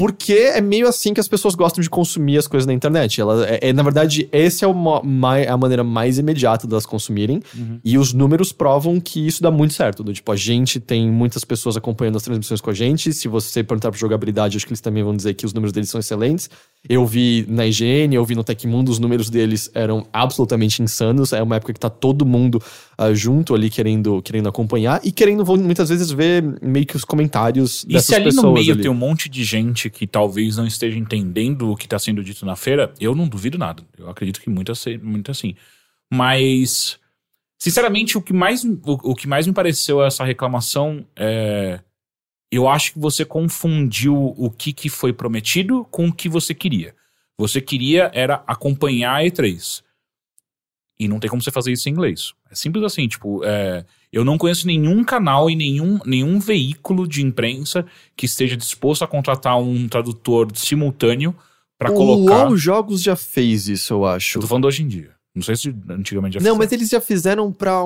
Porque 0.00 0.32
é 0.32 0.62
meio 0.62 0.88
assim 0.88 1.12
que 1.12 1.20
as 1.20 1.28
pessoas 1.28 1.54
gostam 1.54 1.82
de 1.82 1.90
consumir 1.90 2.38
as 2.38 2.46
coisas 2.46 2.66
na 2.66 2.72
internet. 2.72 3.20
Ela, 3.20 3.46
é, 3.46 3.68
é, 3.68 3.72
na 3.74 3.82
verdade, 3.82 4.26
essa 4.32 4.64
é 4.64 4.68
uma, 4.68 5.02
mai- 5.02 5.46
a 5.46 5.54
maneira 5.58 5.84
mais 5.84 6.18
imediata 6.18 6.66
delas 6.66 6.86
consumirem. 6.86 7.42
E 7.84 7.98
os 7.98 8.14
números 8.14 8.50
provam 8.50 8.98
que 8.98 9.26
isso 9.26 9.42
dá 9.42 9.50
muito 9.50 9.74
certo. 9.74 10.02
Do, 10.02 10.10
tipo, 10.10 10.32
a 10.32 10.36
gente 10.36 10.80
tem 10.80 11.10
muitas 11.10 11.44
pessoas 11.44 11.76
acompanhando 11.76 12.16
as 12.16 12.22
transmissões 12.22 12.62
com 12.62 12.70
a 12.70 12.72
gente. 12.72 13.12
Se 13.12 13.28
você 13.28 13.62
perguntar 13.62 13.90
pra 13.90 14.00
jogabilidade, 14.00 14.56
acho 14.56 14.64
que 14.64 14.72
eles 14.72 14.80
também 14.80 15.02
vão 15.02 15.14
dizer 15.14 15.34
que 15.34 15.44
os 15.44 15.52
números 15.52 15.70
deles 15.70 15.90
são 15.90 16.00
excelentes. 16.00 16.48
Eu 16.88 17.04
vi 17.04 17.44
na 17.46 17.66
IGN, 17.66 18.14
eu 18.14 18.24
vi 18.24 18.34
no 18.34 18.42
Tecmundo, 18.42 18.90
os 18.90 18.98
números 18.98 19.28
deles 19.28 19.70
eram 19.74 20.06
absolutamente 20.10 20.82
insanos. 20.82 21.34
É 21.34 21.42
uma 21.42 21.56
época 21.56 21.74
que 21.74 21.78
tá 21.80 21.90
todo 21.90 22.24
mundo 22.24 22.58
ah, 23.02 23.14
junto 23.14 23.54
ali 23.54 23.70
querendo, 23.70 24.20
querendo 24.20 24.48
acompanhar 24.48 25.00
e 25.02 25.10
querendo 25.10 25.42
muitas 25.56 25.88
vezes 25.88 26.10
ver 26.10 26.42
meio 26.60 26.84
que 26.84 26.96
os 26.96 27.04
comentários 27.04 27.82
E 27.84 27.94
dessas 27.94 28.06
se 28.08 28.14
ali 28.14 28.24
pessoas. 28.24 28.44
no 28.44 28.52
meio 28.52 28.72
ali. 28.74 28.82
tem 28.82 28.90
um 28.90 28.94
monte 28.94 29.28
de 29.28 29.42
gente 29.42 29.88
que 29.88 30.06
talvez 30.06 30.56
não 30.58 30.66
esteja 30.66 30.98
entendendo 30.98 31.70
o 31.70 31.76
que 31.76 31.86
está 31.86 31.98
sendo 31.98 32.22
dito 32.22 32.44
na 32.44 32.56
feira, 32.56 32.92
eu 33.00 33.14
não 33.14 33.26
duvido 33.26 33.56
nada. 33.56 33.82
Eu 33.96 34.10
acredito 34.10 34.40
que 34.40 34.50
muito, 34.50 34.70
assim- 34.70 34.98
muito 34.98 35.30
assim. 35.30 35.54
Mas, 36.12 36.98
sinceramente, 37.58 38.18
o 38.18 38.22
que 38.22 38.32
mais, 38.32 38.64
o, 38.64 38.78
o 38.84 39.14
que 39.14 39.26
mais 39.28 39.46
me 39.46 39.52
pareceu 39.52 40.02
essa 40.02 40.24
reclamação 40.24 41.06
é. 41.16 41.80
Eu 42.52 42.68
acho 42.68 42.92
que 42.94 42.98
você 42.98 43.24
confundiu 43.24 44.34
o 44.36 44.50
que, 44.50 44.72
que 44.72 44.88
foi 44.88 45.12
prometido 45.12 45.86
com 45.88 46.08
o 46.08 46.12
que 46.12 46.28
você 46.28 46.52
queria. 46.52 46.96
Você 47.38 47.60
queria 47.60 48.10
era 48.12 48.42
acompanhar 48.44 49.14
a 49.14 49.22
E3. 49.24 49.82
E 51.00 51.08
não 51.08 51.18
tem 51.18 51.30
como 51.30 51.42
você 51.42 51.50
fazer 51.50 51.72
isso 51.72 51.88
em 51.88 51.92
inglês. 51.92 52.34
É 52.50 52.54
simples 52.54 52.84
assim, 52.84 53.08
tipo, 53.08 53.42
é, 53.42 53.86
eu 54.12 54.22
não 54.22 54.36
conheço 54.36 54.66
nenhum 54.66 55.02
canal 55.02 55.48
e 55.48 55.56
nenhum, 55.56 55.98
nenhum 56.04 56.38
veículo 56.38 57.08
de 57.08 57.24
imprensa 57.24 57.86
que 58.14 58.26
esteja 58.26 58.54
disposto 58.54 59.02
a 59.02 59.06
contratar 59.08 59.58
um 59.58 59.88
tradutor 59.88 60.48
simultâneo 60.54 61.34
para 61.78 61.90
o 61.90 61.94
colocar. 61.94 62.44
LoL 62.44 62.56
Jogos 62.58 63.00
já 63.00 63.16
fez 63.16 63.66
isso, 63.66 63.94
eu 63.94 64.04
acho. 64.04 64.36
Eu 64.36 64.42
tô 64.42 64.46
falando 64.46 64.66
hoje 64.66 64.82
em 64.82 64.88
dia. 64.88 65.10
Não 65.34 65.42
sei 65.42 65.56
se 65.56 65.74
antigamente 65.88 66.34
já 66.34 66.40
Não, 66.40 66.44
fizeram. 66.44 66.56
mas 66.58 66.72
eles 66.72 66.88
já 66.90 67.00
fizeram 67.00 67.50
pra. 67.50 67.80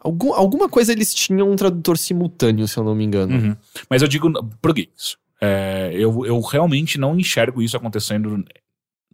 Algum, 0.00 0.32
alguma 0.34 0.68
coisa 0.68 0.90
eles 0.92 1.14
tinham 1.14 1.48
um 1.48 1.54
tradutor 1.54 1.96
simultâneo, 1.96 2.66
se 2.66 2.76
eu 2.76 2.82
não 2.82 2.96
me 2.96 3.04
engano. 3.04 3.32
Uhum. 3.32 3.56
Mas 3.88 4.02
eu 4.02 4.08
digo 4.08 4.28
pro 4.60 4.74
games. 4.74 5.16
É, 5.40 5.90
eu, 5.92 6.26
eu 6.26 6.40
realmente 6.40 6.98
não 6.98 7.16
enxergo 7.16 7.62
isso 7.62 7.76
acontecendo 7.76 8.44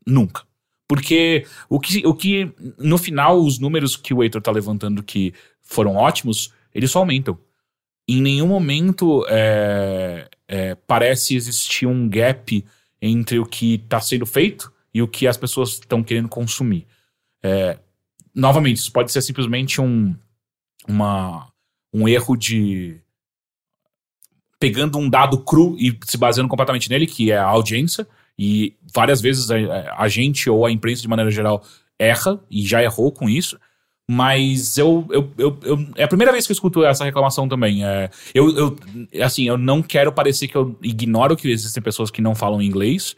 nunca. 0.06 0.42
Porque 0.88 1.46
o 1.68 1.80
que, 1.80 2.06
o 2.06 2.14
que, 2.14 2.52
no 2.78 2.98
final, 2.98 3.40
os 3.40 3.58
números 3.58 3.96
que 3.96 4.12
o 4.12 4.22
Heitor 4.22 4.42
tá 4.42 4.50
levantando 4.50 5.02
que 5.02 5.32
foram 5.62 5.96
ótimos, 5.96 6.52
eles 6.74 6.90
só 6.90 6.98
aumentam. 6.98 7.38
Em 8.06 8.20
nenhum 8.20 8.48
momento 8.48 9.24
é, 9.28 10.28
é, 10.46 10.74
parece 10.74 11.34
existir 11.34 11.86
um 11.86 12.08
gap 12.08 12.64
entre 13.00 13.38
o 13.38 13.46
que 13.46 13.74
está 13.74 14.00
sendo 14.00 14.26
feito 14.26 14.72
e 14.92 15.00
o 15.00 15.08
que 15.08 15.26
as 15.26 15.36
pessoas 15.36 15.74
estão 15.74 16.02
querendo 16.02 16.28
consumir. 16.28 16.86
É, 17.42 17.78
novamente, 18.34 18.78
isso 18.78 18.92
pode 18.92 19.10
ser 19.10 19.22
simplesmente 19.22 19.80
um, 19.80 20.14
uma, 20.86 21.48
um 21.92 22.08
erro 22.08 22.36
de 22.36 23.00
pegando 24.58 24.96
um 24.96 25.10
dado 25.10 25.38
cru 25.38 25.76
e 25.76 25.98
se 26.04 26.16
baseando 26.16 26.48
completamente 26.48 26.88
nele, 26.88 27.06
que 27.06 27.32
é 27.32 27.36
a 27.36 27.46
audiência, 27.46 28.06
e 28.38 28.74
várias 28.94 29.20
vezes 29.20 29.50
a, 29.50 29.56
a 29.96 30.08
gente 30.08 30.48
ou 30.50 30.64
a 30.66 30.70
imprensa 30.72 31.02
de 31.02 31.08
maneira 31.08 31.30
geral 31.30 31.62
erra 31.98 32.40
e 32.50 32.66
já 32.66 32.82
errou 32.82 33.12
com 33.12 33.28
isso. 33.28 33.58
Mas 34.10 34.76
eu, 34.76 35.06
eu, 35.10 35.32
eu, 35.38 35.58
eu- 35.62 35.86
É 35.96 36.02
a 36.04 36.08
primeira 36.08 36.32
vez 36.32 36.44
que 36.46 36.50
eu 36.52 36.54
escuto 36.54 36.84
essa 36.84 37.04
reclamação 37.04 37.48
também. 37.48 37.84
É, 37.84 38.10
eu, 38.34 38.50
eu, 38.56 38.76
assim, 39.22 39.44
eu 39.46 39.56
não 39.56 39.80
quero 39.82 40.12
parecer 40.12 40.48
que 40.48 40.56
eu 40.56 40.76
ignoro 40.82 41.36
que 41.36 41.48
existem 41.48 41.82
pessoas 41.82 42.10
que 42.10 42.20
não 42.20 42.34
falam 42.34 42.60
inglês. 42.60 43.14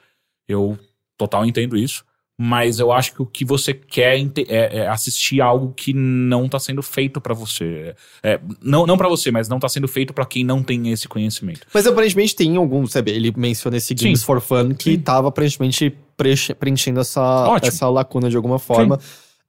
Eu 0.46 0.78
total 1.16 1.44
entendo 1.46 1.76
isso. 1.76 2.04
Mas 2.36 2.80
eu 2.80 2.90
acho 2.90 3.14
que 3.14 3.22
o 3.22 3.26
que 3.26 3.44
você 3.44 3.72
quer 3.72 4.18
é, 4.48 4.78
é 4.78 4.88
assistir 4.88 5.40
algo 5.40 5.72
que 5.72 5.92
não 5.94 6.48
tá 6.48 6.58
sendo 6.58 6.82
feito 6.82 7.20
pra 7.20 7.32
você. 7.32 7.94
É, 8.24 8.40
não 8.60 8.84
não 8.86 8.96
para 8.96 9.08
você, 9.08 9.30
mas 9.30 9.48
não 9.48 9.60
tá 9.60 9.68
sendo 9.68 9.86
feito 9.86 10.12
pra 10.12 10.26
quem 10.26 10.42
não 10.42 10.60
tem 10.60 10.90
esse 10.90 11.06
conhecimento. 11.06 11.60
Mas 11.72 11.86
aparentemente 11.86 12.34
tem 12.34 12.56
algum, 12.56 12.84
sabe? 12.88 13.12
Ele 13.12 13.32
menciona 13.36 13.76
esse 13.76 13.94
Games 13.94 14.18
Sim. 14.20 14.26
for 14.26 14.40
Fun 14.40 14.74
que 14.74 14.94
Sim. 14.94 14.98
tava 15.00 15.28
aparentemente 15.28 15.96
preenche- 16.16 16.54
preenchendo 16.54 16.98
essa, 17.00 17.20
Ótimo. 17.48 17.68
essa 17.68 17.88
lacuna 17.88 18.28
de 18.28 18.36
alguma 18.36 18.58
forma. 18.58 18.98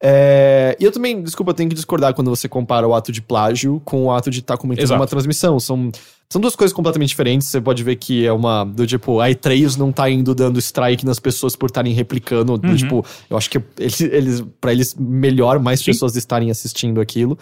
É, 0.04 0.76
e 0.80 0.84
eu 0.84 0.92
também, 0.92 1.22
desculpa, 1.24 1.52
eu 1.52 1.56
tenho 1.56 1.70
que 1.70 1.76
discordar 1.76 2.14
quando 2.14 2.30
você 2.30 2.48
compara 2.48 2.88
o 2.88 2.94
ato 2.94 3.12
de 3.12 3.22
plágio 3.22 3.82
com 3.86 4.06
o 4.06 4.12
ato 4.12 4.30
de 4.30 4.40
estar 4.40 4.58
comentando 4.58 4.84
Exato. 4.84 5.00
uma 5.02 5.08
transmissão. 5.08 5.60
São, 5.60 5.92
são 6.30 6.40
duas 6.42 6.56
coisas 6.56 6.74
completamente 6.74 7.10
diferentes. 7.10 7.48
Você 7.48 7.62
pode 7.62 7.84
ver 7.84 7.96
que 7.96 8.26
é 8.26 8.32
uma. 8.32 8.66
Do 8.66 8.86
tipo, 8.86 9.20
a 9.20 9.30
E3 9.30 9.78
não 9.78 9.92
tá 9.92 10.10
indo 10.10 10.36
dando 10.36 10.60
strike 10.60 11.06
nas 11.06 11.20
pessoas 11.20 11.56
por 11.56 11.68
estarem 11.68 11.94
replicando. 11.94 12.58
Do 12.58 12.68
Uhum. 12.68 12.76
tipo, 12.76 13.06
eu 13.30 13.38
acho 13.38 13.50
que 13.50 13.62
eles, 13.80 14.02
eles, 14.02 14.44
pra 14.60 14.72
eles, 14.74 14.96
melhor 14.96 15.60
mais 15.60 15.80
Sim. 15.80 15.86
pessoas 15.86 16.16
estarem 16.16 16.52
assistindo 16.52 17.00
aquilo. 17.00 17.38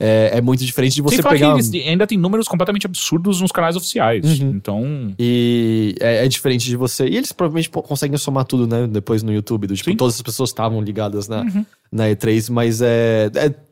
É, 0.00 0.38
é 0.38 0.40
muito 0.40 0.64
diferente 0.64 0.94
de 0.94 1.02
você 1.02 1.16
Sem 1.16 1.24
pegar. 1.24 1.56
que 1.60 1.82
ainda 1.82 2.06
tem 2.06 2.16
números 2.16 2.46
completamente 2.46 2.86
absurdos 2.86 3.40
nos 3.40 3.50
canais 3.50 3.74
oficiais. 3.74 4.40
Uhum. 4.40 4.50
Então. 4.50 5.14
E 5.18 5.96
é, 6.00 6.24
é 6.24 6.28
diferente 6.28 6.66
de 6.66 6.76
você. 6.76 7.08
E 7.08 7.16
eles 7.16 7.32
provavelmente 7.32 7.68
conseguem 7.68 8.16
somar 8.16 8.44
tudo, 8.44 8.66
né? 8.68 8.86
Depois 8.86 9.24
no 9.24 9.32
YouTube. 9.32 9.66
Do, 9.66 9.74
tipo, 9.74 9.90
Sim. 9.90 9.96
todas 9.96 10.14
as 10.14 10.22
pessoas 10.22 10.50
estavam 10.50 10.80
ligadas 10.80 11.26
na, 11.26 11.40
Uhum. 11.42 11.66
na 11.90 12.04
E3, 12.10 12.48
mas 12.48 12.80
é, 12.80 13.28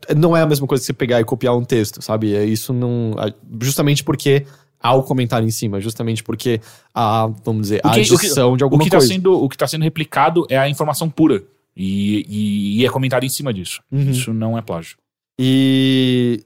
é- 0.09 0.15
não 0.16 0.36
é 0.36 0.43
a 0.43 0.47
mesma 0.47 0.66
coisa 0.66 0.82
que 0.82 0.86
você 0.86 0.93
pegar 0.93 1.20
e 1.20 1.24
copiar 1.24 1.57
um 1.57 1.62
texto, 1.65 2.03
sabe? 2.03 2.35
É, 2.35 2.44
isso 2.44 2.73
não. 2.73 3.15
a- 3.19 3.32
Justamente 3.62 4.03
porque 4.03 4.44
há 4.82 4.94
o 4.94 5.05
comentário 5.05 5.47
em 5.47 5.51
cima, 5.53 5.81
justamente 5.81 6.24
porque 6.24 6.61
há, 6.93 7.31
vamos 7.44 7.62
dizer, 7.62 7.81
O 7.85 7.86
a 7.86 7.90
o 7.90 7.94
que- 7.94 8.01
adição 8.01 8.57
de 8.57 8.65
O 8.65 8.66
alguma 8.66 8.82
que, 8.82 8.90
tá 8.90 8.97
coisa. 8.98 9.12
sendo, 9.12 9.32
o 9.32 9.48
que 9.48 9.57
tá 9.57 9.69
sendo 9.69 9.82
replicado 9.85 10.44
é 10.51 10.59
a 10.59 10.69
informação 10.69 11.09
pura. 11.09 11.40
E, 11.77 12.24
e, 12.28 12.81
e 12.81 12.86
é 12.86 12.89
comentário 12.90 13.24
em 13.27 13.28
cima 13.31 13.53
disso. 13.55 13.81
Uhum. 13.93 14.11
Isso 14.11 14.32
não 14.32 14.59
é 14.59 14.62
plágio. 14.62 14.97
E. 15.38 16.42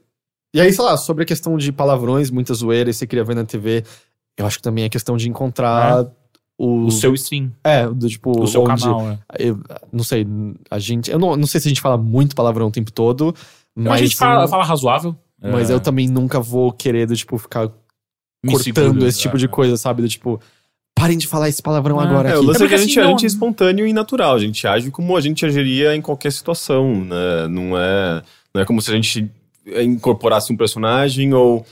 E 0.53 0.59
aí, 0.59 0.71
sei 0.73 0.83
lá, 0.83 0.97
sobre 0.97 1.23
a 1.23 1.25
questão 1.25 1.57
de 1.57 1.71
palavrões, 1.71 2.29
muita 2.29 2.53
zoeira, 2.53 2.89
e 2.89 2.93
você 2.93 3.07
queria 3.07 3.23
ver 3.23 3.35
na 3.35 3.45
TV, 3.45 3.85
eu 4.37 4.45
acho 4.45 4.57
que 4.57 4.63
também 4.63 4.83
é 4.83 4.89
questão 4.89 5.15
de 5.15 5.29
encontrar 5.29 6.05
o. 6.59 6.85
O 6.87 6.91
seu 6.91 7.13
stream, 7.13 7.51
É, 7.63 7.87
do 7.87 8.07
tipo. 8.09 8.37
o 8.37 8.47
seu 8.47 8.61
onde- 8.63 8.81
canal. 8.83 9.11
É. 9.11 9.17
Eu 9.39 9.59
não 9.93 10.03
sei, 10.03 10.27
a 10.69 10.77
gente. 10.77 11.09
Eu 11.09 11.17
não, 11.19 11.37
não 11.37 11.47
sei 11.47 11.61
se 11.61 11.67
a 11.67 11.69
gente 11.69 11.79
fala 11.81 11.97
muito 11.97 12.35
palavrão 12.35 12.67
o 12.67 12.71
tempo 12.71 12.91
todo, 12.91 13.33
mas. 13.75 13.93
a 13.93 14.03
gente 14.03 14.15
fala, 14.17 14.47
fala 14.47 14.65
razoável. 14.65 15.15
mas 15.41 15.69
é, 15.69 15.73
eu 15.73 15.79
também 15.79 16.07
nunca 16.09 16.39
vou 16.39 16.71
querer, 16.73 17.07
do 17.07 17.15
tipo, 17.15 17.37
ficar 17.37 17.67
me 18.45 18.51
cortando 18.51 18.87
seguro, 18.89 19.07
esse 19.07 19.19
tipo 19.21 19.35
é, 19.37 19.39
de 19.39 19.45
é. 19.45 19.47
coisa, 19.47 19.77
sabe? 19.77 20.01
Do 20.01 20.09
tipo, 20.09 20.39
parem 20.93 21.17
de 21.17 21.27
falar 21.27 21.47
esse 21.47 21.61
palavrão 21.61 21.99
É, 22.01 22.03
agora 22.05 22.29
É, 22.29 22.33
o 22.35 22.39
aqui. 22.39 22.45
lance 22.47 22.57
é, 22.57 22.59
que 22.59 22.63
porque 22.65 22.75
a 22.75 22.77
gente, 22.77 22.99
assim, 22.99 23.07
a 23.07 23.11
gente 23.11 23.21
não- 23.21 23.23
é 23.23 23.27
espontâneo 23.27 23.87
e 23.87 23.93
natural. 23.93 24.35
A 24.35 24.39
gente 24.39 24.67
age 24.67 24.91
como 24.91 25.15
a 25.15 25.21
gente 25.21 25.45
agiria 25.45 25.95
em 25.95 26.01
qualquer 26.01 26.31
situação, 26.33 27.05
né? 27.05 27.47
Não 27.49 27.77
é, 27.77 28.21
não 28.53 28.61
é 28.61 28.65
como 28.65 28.81
se 28.81 28.89
a 28.91 28.95
gente 28.95 29.29
incorporasse 29.65 30.51
um 30.51 30.57
personagem 30.57 31.33
ou, 31.33 31.65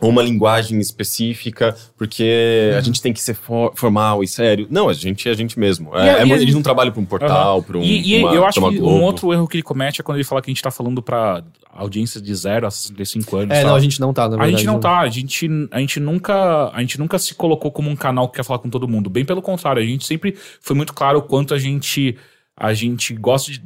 uma 0.00 0.22
linguagem 0.22 0.80
específica, 0.80 1.76
porque 1.96 2.72
a 2.76 2.80
gente 2.80 3.00
tem 3.00 3.12
que 3.12 3.20
ser 3.20 3.34
for- 3.34 3.72
formal 3.76 4.24
e 4.24 4.26
sério. 4.26 4.66
Não, 4.68 4.88
a 4.88 4.92
gente 4.92 5.28
é 5.28 5.30
a 5.30 5.34
gente 5.34 5.58
mesmo. 5.60 5.96
É, 5.96 6.06
E 6.06 6.08
a- 6.10 6.18
é 6.22 6.26
e 6.26 6.32
a- 6.32 6.34
a 6.34 6.38
gente 6.38 6.52
não 6.54 6.62
trabalha 6.62 6.90
para 6.90 7.00
um 7.00 7.04
portal, 7.04 7.62
para 7.62 7.78
um. 7.78 7.82
E, 7.82 8.14
e 8.16 8.24
uma- 8.24 8.34
eu 8.34 8.44
acho 8.44 8.60
que 8.60 8.78
Globo. 8.78 8.96
um 8.96 9.02
outro 9.02 9.32
erro 9.32 9.46
que 9.46 9.56
ele 9.58 9.62
comete 9.62 10.00
é 10.00 10.04
quando 10.04 10.16
ele 10.16 10.24
fala 10.24 10.42
que 10.42 10.50
a 10.50 10.52
gente 10.52 10.62
tá 10.62 10.72
falando 10.72 11.00
pra 11.02 11.44
audiência 11.72 12.20
de 12.20 12.34
0 12.34 12.66
a 12.66 12.70
65 12.70 13.36
anos. 13.36 13.54
É, 13.56 13.60
tal. 13.60 13.70
não, 13.70 13.76
a 13.76 13.80
gente 13.80 14.00
não 14.00 14.12
tá, 14.12 14.22
na 14.22 14.26
A 14.28 14.30
verdade. 14.38 14.52
gente 14.56 14.66
não 14.66 14.74
né? 14.74 14.80
tá, 14.80 14.98
a 15.00 15.08
gente, 15.08 15.48
a 15.70 15.78
gente 15.78 16.00
nunca 16.00 16.70
a 16.74 16.80
gente 16.80 16.98
nunca 16.98 17.18
se 17.18 17.34
colocou 17.34 17.70
como 17.70 17.88
um 17.88 17.94
canal 17.96 18.28
que 18.28 18.36
quer 18.36 18.44
falar 18.44 18.58
com 18.58 18.68
todo 18.70 18.88
mundo. 18.88 19.08
Bem 19.08 19.24
pelo 19.24 19.42
contrário, 19.42 19.80
a 19.80 19.86
gente 19.86 20.04
sempre 20.04 20.34
foi 20.60 20.74
muito 20.74 20.92
claro 20.94 21.18
o 21.20 21.22
quanto 21.22 21.54
a 21.54 21.58
gente 21.58 22.16
a 22.64 22.72
gente 22.74 23.12
gosta 23.14 23.50
de 23.50 23.60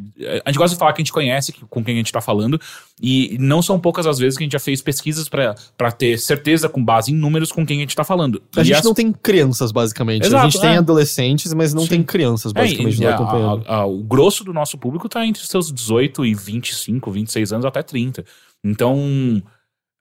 a 0.45 0.49
gente 0.51 0.57
gosta 0.57 0.75
de 0.75 0.79
falar 0.79 0.95
que 0.95 1.03
a 1.03 1.05
gente 1.05 1.13
conhece 1.13 1.53
com 1.53 1.85
quem 1.85 1.93
a 1.95 1.99
gente 1.99 2.11
tá 2.11 2.23
falando 2.23 2.59
e 2.99 3.37
não 3.39 3.61
são 3.61 3.79
poucas 3.79 4.07
as 4.07 4.19
vezes 4.19 4.39
que 4.39 4.43
a 4.43 4.47
gente 4.47 4.53
já 4.55 4.59
fez 4.59 4.81
pesquisas 4.81 5.29
pra 5.29 5.93
ter 5.93 6.19
certeza 6.19 6.67
com 6.67 6.83
base 6.83 7.13
em 7.13 7.15
números 7.15 7.53
com 7.53 7.67
quem 7.67 7.77
a 7.77 7.81
gente 7.81 7.95
tá 7.95 8.05
falando. 8.05 8.43
A 8.57 8.63
E 8.63 8.65
gente 8.65 8.77
as- 8.79 8.85
não 8.85 8.95
tem 8.95 9.13
crianças, 9.13 9.71
basicamente. 9.71 10.23
a 10.23 10.27
Exato, 10.27 10.51
gente 10.51 10.61
tem 10.63 10.71
é. 10.71 10.79
adolescentes, 10.79 11.53
mas 11.53 11.75
não 11.75 11.83
Sim. 11.83 11.89
tem 11.89 12.03
crianças, 12.03 12.53
É, 12.53 12.55
basicamente, 12.55 12.99
não 13.03 13.09
a- 13.11 13.63
a- 13.69 13.77
a- 13.81 13.87
o 13.87 14.03
grosso 14.03 14.43
do 14.43 14.55
nosso 14.55 14.79
público 14.79 15.09
tá 15.11 15.27
entre 15.27 15.43
os 15.43 15.49
seus 15.49 15.71
18 15.71 16.25
e 16.25 16.35
25, 16.35 17.11
26 17.11 17.53
anos 17.53 17.67
até 17.67 17.83
30. 17.83 18.25
Então, 18.65 19.43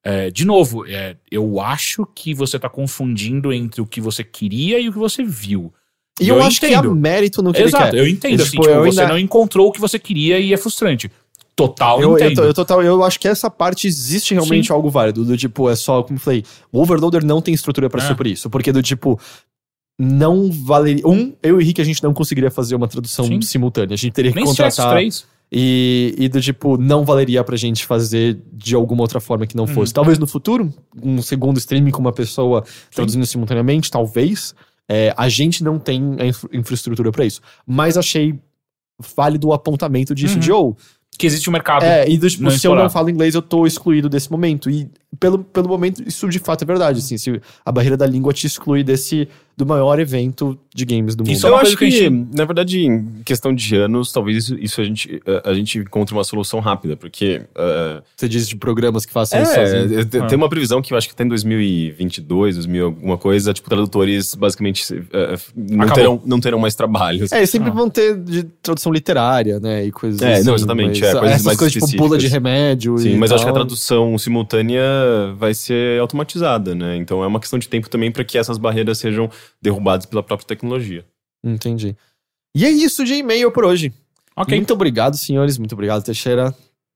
é, 0.04 0.32
de 0.32 0.46
novo, 0.46 0.86
é, 0.88 1.18
eu 1.30 1.60
acho 1.60 2.06
que 2.16 2.34
você 2.34 2.58
tá 2.58 2.70
confundindo 2.70 3.52
entre 3.52 3.82
o 3.82 3.86
que 3.86 4.00
você 4.00 4.24
queria 4.24 4.80
e 4.80 4.88
o 4.88 4.94
que 4.94 4.98
você 5.00 5.24
viu. 5.24 5.74
E 6.20 6.30
eu, 6.30 6.42
acho 6.42 6.60
que 6.62 6.74
há 6.74 6.82
mérito 6.82 7.42
no 7.44 7.52
que 7.52 7.62
Exato, 7.62 7.84
ele 7.86 7.92
quer. 7.92 7.98
eu 8.00 8.08
entendo. 8.08 8.42
Assim, 8.42 8.52
tipo, 8.52 8.64
tipo, 8.64 8.74
eu 8.74 8.84
você 8.86 9.02
ainda- 9.02 9.12
não 9.14 9.20
encontrou 9.20 9.68
o 9.68 9.72
que 9.72 9.82
você 9.82 10.00
queria 10.00 10.40
e 10.40 10.54
é 10.54 10.58
frustrante. 10.58 11.12
Total, 11.56 12.02
Eu, 12.02 12.12
eu, 12.12 12.16
entendo. 12.18 12.36
tô- 12.36 12.44
eu, 12.44 12.54
total, 12.54 12.84
eu 12.84 13.04
acho 13.04 13.20
que 13.20 13.28
essa 13.28 13.50
parte 13.50 13.88
existe 13.88 14.34
realmente 14.34 14.68
Sim. 14.68 14.74
algo 14.74 14.90
válido. 14.90 15.24
Do 15.26 15.38
tipo, 15.38 15.70
é 15.70 15.76
só, 15.76 16.04
como 16.04 16.18
eu 16.18 16.22
falei, 16.22 16.44
o 16.72 16.82
Overloader 16.82 17.24
não 17.26 17.42
tem 17.42 17.54
estrutura 17.54 17.90
pra 17.90 18.04
É. 18.04 18.08
suprir 18.08 18.34
isso. 18.34 18.50
Porque 18.50 18.72
do 18.72 18.82
tipo, 18.84 19.20
não 20.00 20.52
valeria. 20.52 21.08
Um, 21.08 21.34
eu 21.42 21.60
e 21.60 21.64
o 21.64 21.66
Rick, 21.66 21.82
a 21.82 21.86
gente 21.86 22.04
não 22.04 22.14
conseguiria 22.14 22.52
fazer 22.52 22.76
uma 22.76 22.88
tradução 22.88 23.26
Sim. 23.26 23.42
simultânea. 23.42 23.94
A 23.94 23.98
gente 23.98 24.12
teria 24.14 24.32
que 24.32 24.36
Nem 24.38 24.46
contratar. 24.46 25.02
E, 25.52 26.16
e 26.18 26.28
do 26.28 26.42
tipo, 26.42 26.76
não 26.78 27.06
valeria 27.06 27.44
pra 27.44 27.56
gente 27.56 27.86
fazer 27.86 28.38
de 28.52 28.74
alguma 28.76 29.02
outra 29.04 29.20
forma 29.22 29.46
que 29.46 29.56
não 29.56 29.66
Uhum. 29.66 29.74
fosse. 29.74 29.94
Talvez 29.94 30.18
no 30.20 30.26
futuro, 30.28 30.74
um 31.02 31.22
segundo 31.22 31.58
streaming 31.58 31.92
com 31.92 32.00
uma 32.02 32.12
pessoa 32.12 32.64
traduzindo 32.94 33.26
simultaneamente, 33.26 33.90
talvez. 33.92 34.56
É, 34.90 35.14
a 35.18 35.28
gente 35.30 35.64
não 35.64 35.80
tem 35.80 36.16
a 36.20 36.26
infra- 36.26 36.50
infraestrutura 36.54 37.12
pra 37.12 37.26
isso. 37.26 37.42
Mas 37.66 37.98
achei 37.98 38.40
válido 39.16 39.48
o 39.48 39.54
apontamento 39.54 40.14
disso 40.16 40.36
Uhum. 40.36 40.40
de, 40.40 40.52
ou, 40.52 40.78
Que 41.18 41.26
existe 41.26 41.50
um 41.50 41.54
mercado. 41.54 41.84
é, 41.84 42.08
e 42.10 42.18
do, 42.18 42.30
tipo, 42.30 42.50
se 42.52 42.68
eu 42.68 42.76
não 42.76 42.90
falo 42.90 43.10
inglês, 43.10 43.34
eu 43.36 43.42
tô 43.42 43.66
excluído 43.66 44.08
desse 44.10 44.32
momento. 44.32 44.70
E 44.70 44.90
pelo, 45.20 45.40
pelo 45.44 45.68
momento, 45.70 46.04
isso 46.08 46.28
de 46.30 46.40
fato 46.40 46.64
é 46.64 46.66
verdade. 46.66 47.00
Assim, 47.00 47.18
se 47.18 47.42
a 47.66 47.72
barreira 47.72 47.98
da 47.98 48.06
língua 48.06 48.34
te 48.34 48.46
exclui 48.48 48.84
desse 48.84 49.28
do 49.58 49.66
maior 49.66 49.98
evento 50.00 50.60
de 50.76 50.84
games 50.84 51.16
do 51.16 51.24
mundo. 51.24 51.32
Isso 51.34 51.46
é 51.48 51.50
eu 51.50 51.54
uma 51.54 51.62
acho 51.62 51.78
coisa 51.78 51.92
que, 51.94 51.98
que 52.00 52.06
a 52.06 52.10
gente- 52.10 52.38
na 52.38 52.44
verdade, 52.44 52.86
em 52.86 53.22
questão 53.24 53.56
de 53.56 53.74
anos, 53.78 54.12
talvez 54.12 54.44
isso, 54.44 54.58
isso 54.60 54.82
a, 54.82 54.84
gente, 54.84 55.22
a, 55.46 55.50
a 55.52 55.54
gente 55.54 55.78
encontre 55.80 56.14
uma 56.14 56.26
solução 56.26 56.60
rápida, 56.60 56.98
porque 56.98 57.42
uh, 57.56 58.04
Você 58.18 58.28
diz 58.28 58.50
de 58.50 58.58
programas 58.58 59.06
que 59.06 59.14
façam 59.14 59.42
isso 59.42 59.54
é, 59.54 59.66
sozinho. 59.66 60.00
é, 60.02 60.04
tem 60.04 60.20
Ah. 60.22 60.26
tem 60.28 60.38
uma 60.38 60.50
previsão 60.50 60.82
que 60.82 60.92
eu 60.94 60.98
acho 60.98 61.08
que 61.08 61.14
até 61.14 61.24
em 61.24 61.30
2022, 61.30 62.56
2000, 62.56 62.86
alguma 62.86 63.18
coisa, 63.18 63.54
tipo, 63.54 63.70
tradutores 63.70 64.36
basicamente 64.36 64.94
uh, 64.94 65.00
não, 65.56 65.86
Acabou. 65.86 65.94
terão, 65.96 66.22
não 66.26 66.40
terão 66.42 66.60
mais 66.60 66.76
trabalhos. 66.76 67.32
É, 67.32 67.42
e 67.44 67.48
sempre 67.48 67.70
Ah. 67.70 67.74
vão 67.74 67.90
ter 67.90 68.18
de 68.18 68.44
tradução 68.62 68.92
literária, 68.92 69.58
né? 69.60 69.86
E 69.86 69.92
coisas 69.92 70.22
É, 70.22 70.34
assim. 70.34 70.44
não, 70.48 70.56
exatamente, 70.56 71.00
mas 71.00 71.10
é, 71.10 71.14
coisas 71.14 71.32
essas 71.36 71.46
mais 71.46 71.58
coisas 71.58 71.82
tipo 71.90 71.98
bula 72.04 72.18
de 72.18 72.28
remédio. 72.28 72.98
Sim, 72.98 73.12
e 73.14 73.18
mas 73.18 73.32
eu 73.32 73.36
acho 73.36 73.46
que 73.46 73.50
a 73.50 73.54
tal. 73.54 73.62
tradução 73.66 74.18
simultânea 74.18 74.82
vai 75.38 75.54
ser 75.54 76.00
automatizada, 76.00 76.74
né? 76.76 76.96
Então 76.98 77.24
é 77.24 77.28
uma 77.28 77.40
questão 77.40 77.58
de 77.60 77.68
tempo 77.68 77.90
também 77.90 78.12
para 78.12 78.24
que 78.24 78.38
essas 78.38 78.58
barreiras 78.58 78.98
sejam 78.98 79.30
derrubadas 79.62 80.06
pela 80.06 80.22
própria 80.24 80.48
tecnologia. 80.48 81.06
Entendi. 81.44 81.96
E 82.56 82.66
é 82.66 82.70
isso 82.70 83.04
de 83.04 83.14
e-mail 83.16 83.52
por 83.52 83.66
hoje. 83.66 83.94
Ok. 84.36 84.58
Muito 84.58 84.74
obrigado, 84.74 85.18
senhores. 85.18 85.58
Muito 85.58 85.74
obrigado, 85.74 86.04
Teixeira. 86.04 86.54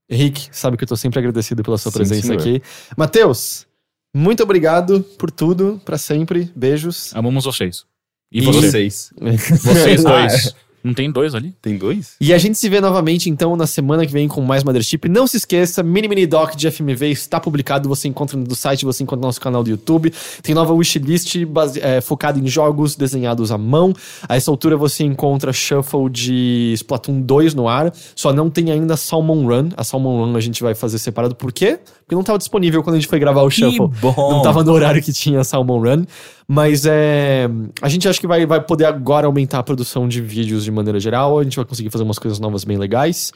Henrique, 0.09 0.47
sabe 0.51 0.75
que 0.77 0.83
eu 0.83 0.87
tô 0.87 0.95
sempre 0.95 1.19
agradecido 1.19 1.61
pela 1.63 1.77
sua 1.77 1.91
Sim, 1.91 1.97
presença 1.99 2.27
senhor. 2.27 2.39
aqui. 2.39 2.61
Matheus, 2.97 3.67
muito 4.15 4.41
obrigado 4.41 5.01
por 5.17 5.29
tudo, 5.29 5.79
pra 5.85 5.97
sempre. 5.97 6.51
Beijos. 6.55 7.15
Amamos 7.15 7.45
vocês. 7.45 7.85
E, 8.31 8.39
E 8.39 8.41
você? 8.41 8.61
vocês? 8.71 9.13
Vocês 9.63 10.05
Ah, 10.05 10.09
dois. 10.21 10.55
Não 10.83 10.93
tem 10.93 11.11
dois 11.11 11.35
ali? 11.35 11.53
Tem 11.61 11.77
dois? 11.77 12.13
E 12.21 12.33
a 12.33 12.37
gente 12.37 12.57
se 12.57 12.69
vê 12.69 12.79
novamente, 12.79 13.29
então, 13.29 13.55
na 13.55 13.67
semana 13.67 14.05
que 14.05 14.11
vem 14.13 14.27
com 14.27 14.41
mais 14.41 14.63
Mothership. 14.63 15.07
Não 15.09 15.27
se 15.27 15.37
esqueça, 15.37 15.83
Mini 15.83 16.07
Mini 16.07 16.25
Doc 16.25 16.55
de 16.55 16.69
FMV 16.71 17.07
está 17.11 17.39
publicado. 17.39 17.89
Você 17.89 18.07
encontra 18.07 18.37
no 18.37 18.55
site, 18.55 18.85
você 18.85 19.03
encontra 19.03 19.21
no 19.21 19.27
nosso 19.27 19.41
canal 19.41 19.63
do 19.63 19.69
YouTube. 19.69 20.13
Tem 20.41 20.55
nova 20.55 20.73
wishlist 20.73 21.43
base- 21.45 21.79
é, 21.81 21.99
focada 22.01 22.39
em 22.39 22.47
jogos 22.47 22.95
desenhados 22.95 23.51
à 23.51 23.57
mão. 23.57 23.93
A 24.27 24.35
essa 24.35 24.49
altura 24.49 24.77
você 24.77 25.03
encontra 25.03 25.51
Shuffle 25.51 26.09
de 26.09 26.71
Splatoon 26.75 27.21
2 27.21 27.53
no 27.53 27.67
ar. 27.67 27.93
Só 28.15 28.31
não 28.31 28.49
tem 28.49 28.71
ainda 28.71 28.95
Salmon 28.95 29.45
Run. 29.45 29.69
A 29.75 29.83
Salmon 29.83 30.23
Run 30.25 30.35
a 30.35 30.39
gente 30.39 30.61
vai 30.63 30.73
fazer 30.75 30.97
separado. 30.99 31.35
Por 31.35 31.51
quê? 31.51 31.79
Porque 32.01 32.15
não 32.15 32.21
estava 32.21 32.37
disponível 32.39 32.81
quando 32.81 32.95
a 32.95 32.99
gente 32.99 33.07
foi 33.09 33.19
gravar 33.19 33.41
o 33.43 33.49
Shuffle. 33.51 33.87
bom. 34.01 34.13
Não 34.17 34.41
tava 34.41 34.63
no 34.63 34.71
horário 34.71 35.01
que 35.03 35.13
tinha 35.13 35.43
Salmon 35.43 35.79
Run. 35.81 36.05
Mas 36.51 36.83
é. 36.87 37.47
A 37.79 37.87
gente 37.87 38.09
acha 38.09 38.19
que 38.19 38.25
vai, 38.25 38.43
vai 38.43 38.59
poder 38.59 38.85
agora 38.85 39.27
aumentar 39.27 39.59
a 39.59 39.63
produção 39.63 40.07
de 40.07 40.19
vídeos 40.19 40.63
de 40.63 40.71
maneira 40.71 40.99
geral. 40.99 41.37
A 41.37 41.43
gente 41.43 41.55
vai 41.55 41.63
conseguir 41.63 41.91
fazer 41.91 42.03
umas 42.03 42.17
coisas 42.17 42.39
novas 42.39 42.63
bem 42.63 42.75
legais. 42.75 43.31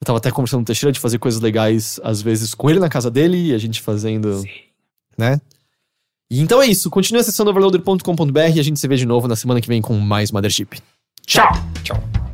Eu 0.00 0.06
tava 0.06 0.18
até 0.18 0.30
conversando 0.30 0.60
com 0.60 0.62
o 0.62 0.66
Teixeira 0.66 0.92
de 0.92 1.00
fazer 1.00 1.18
coisas 1.18 1.40
legais, 1.40 1.98
às 2.04 2.22
vezes, 2.22 2.54
com 2.54 2.70
ele 2.70 2.78
na 2.78 2.88
casa 2.88 3.10
dele 3.10 3.48
e 3.48 3.52
a 3.52 3.58
gente 3.58 3.82
fazendo. 3.82 4.44
Né? 5.18 5.40
E 6.30 6.40
então 6.40 6.62
é 6.62 6.66
isso. 6.66 6.88
Continue 6.88 7.20
acessando 7.20 7.50
overloader.com.br 7.50 8.38
e 8.54 8.60
a 8.60 8.62
gente 8.62 8.78
se 8.78 8.86
vê 8.86 8.94
de 8.94 9.06
novo 9.06 9.26
na 9.26 9.34
semana 9.34 9.60
que 9.60 9.66
vem 9.66 9.82
com 9.82 9.98
mais 9.98 10.30
Mothership. 10.30 10.80
Tchau! 11.26 11.50
Tchau! 11.82 12.31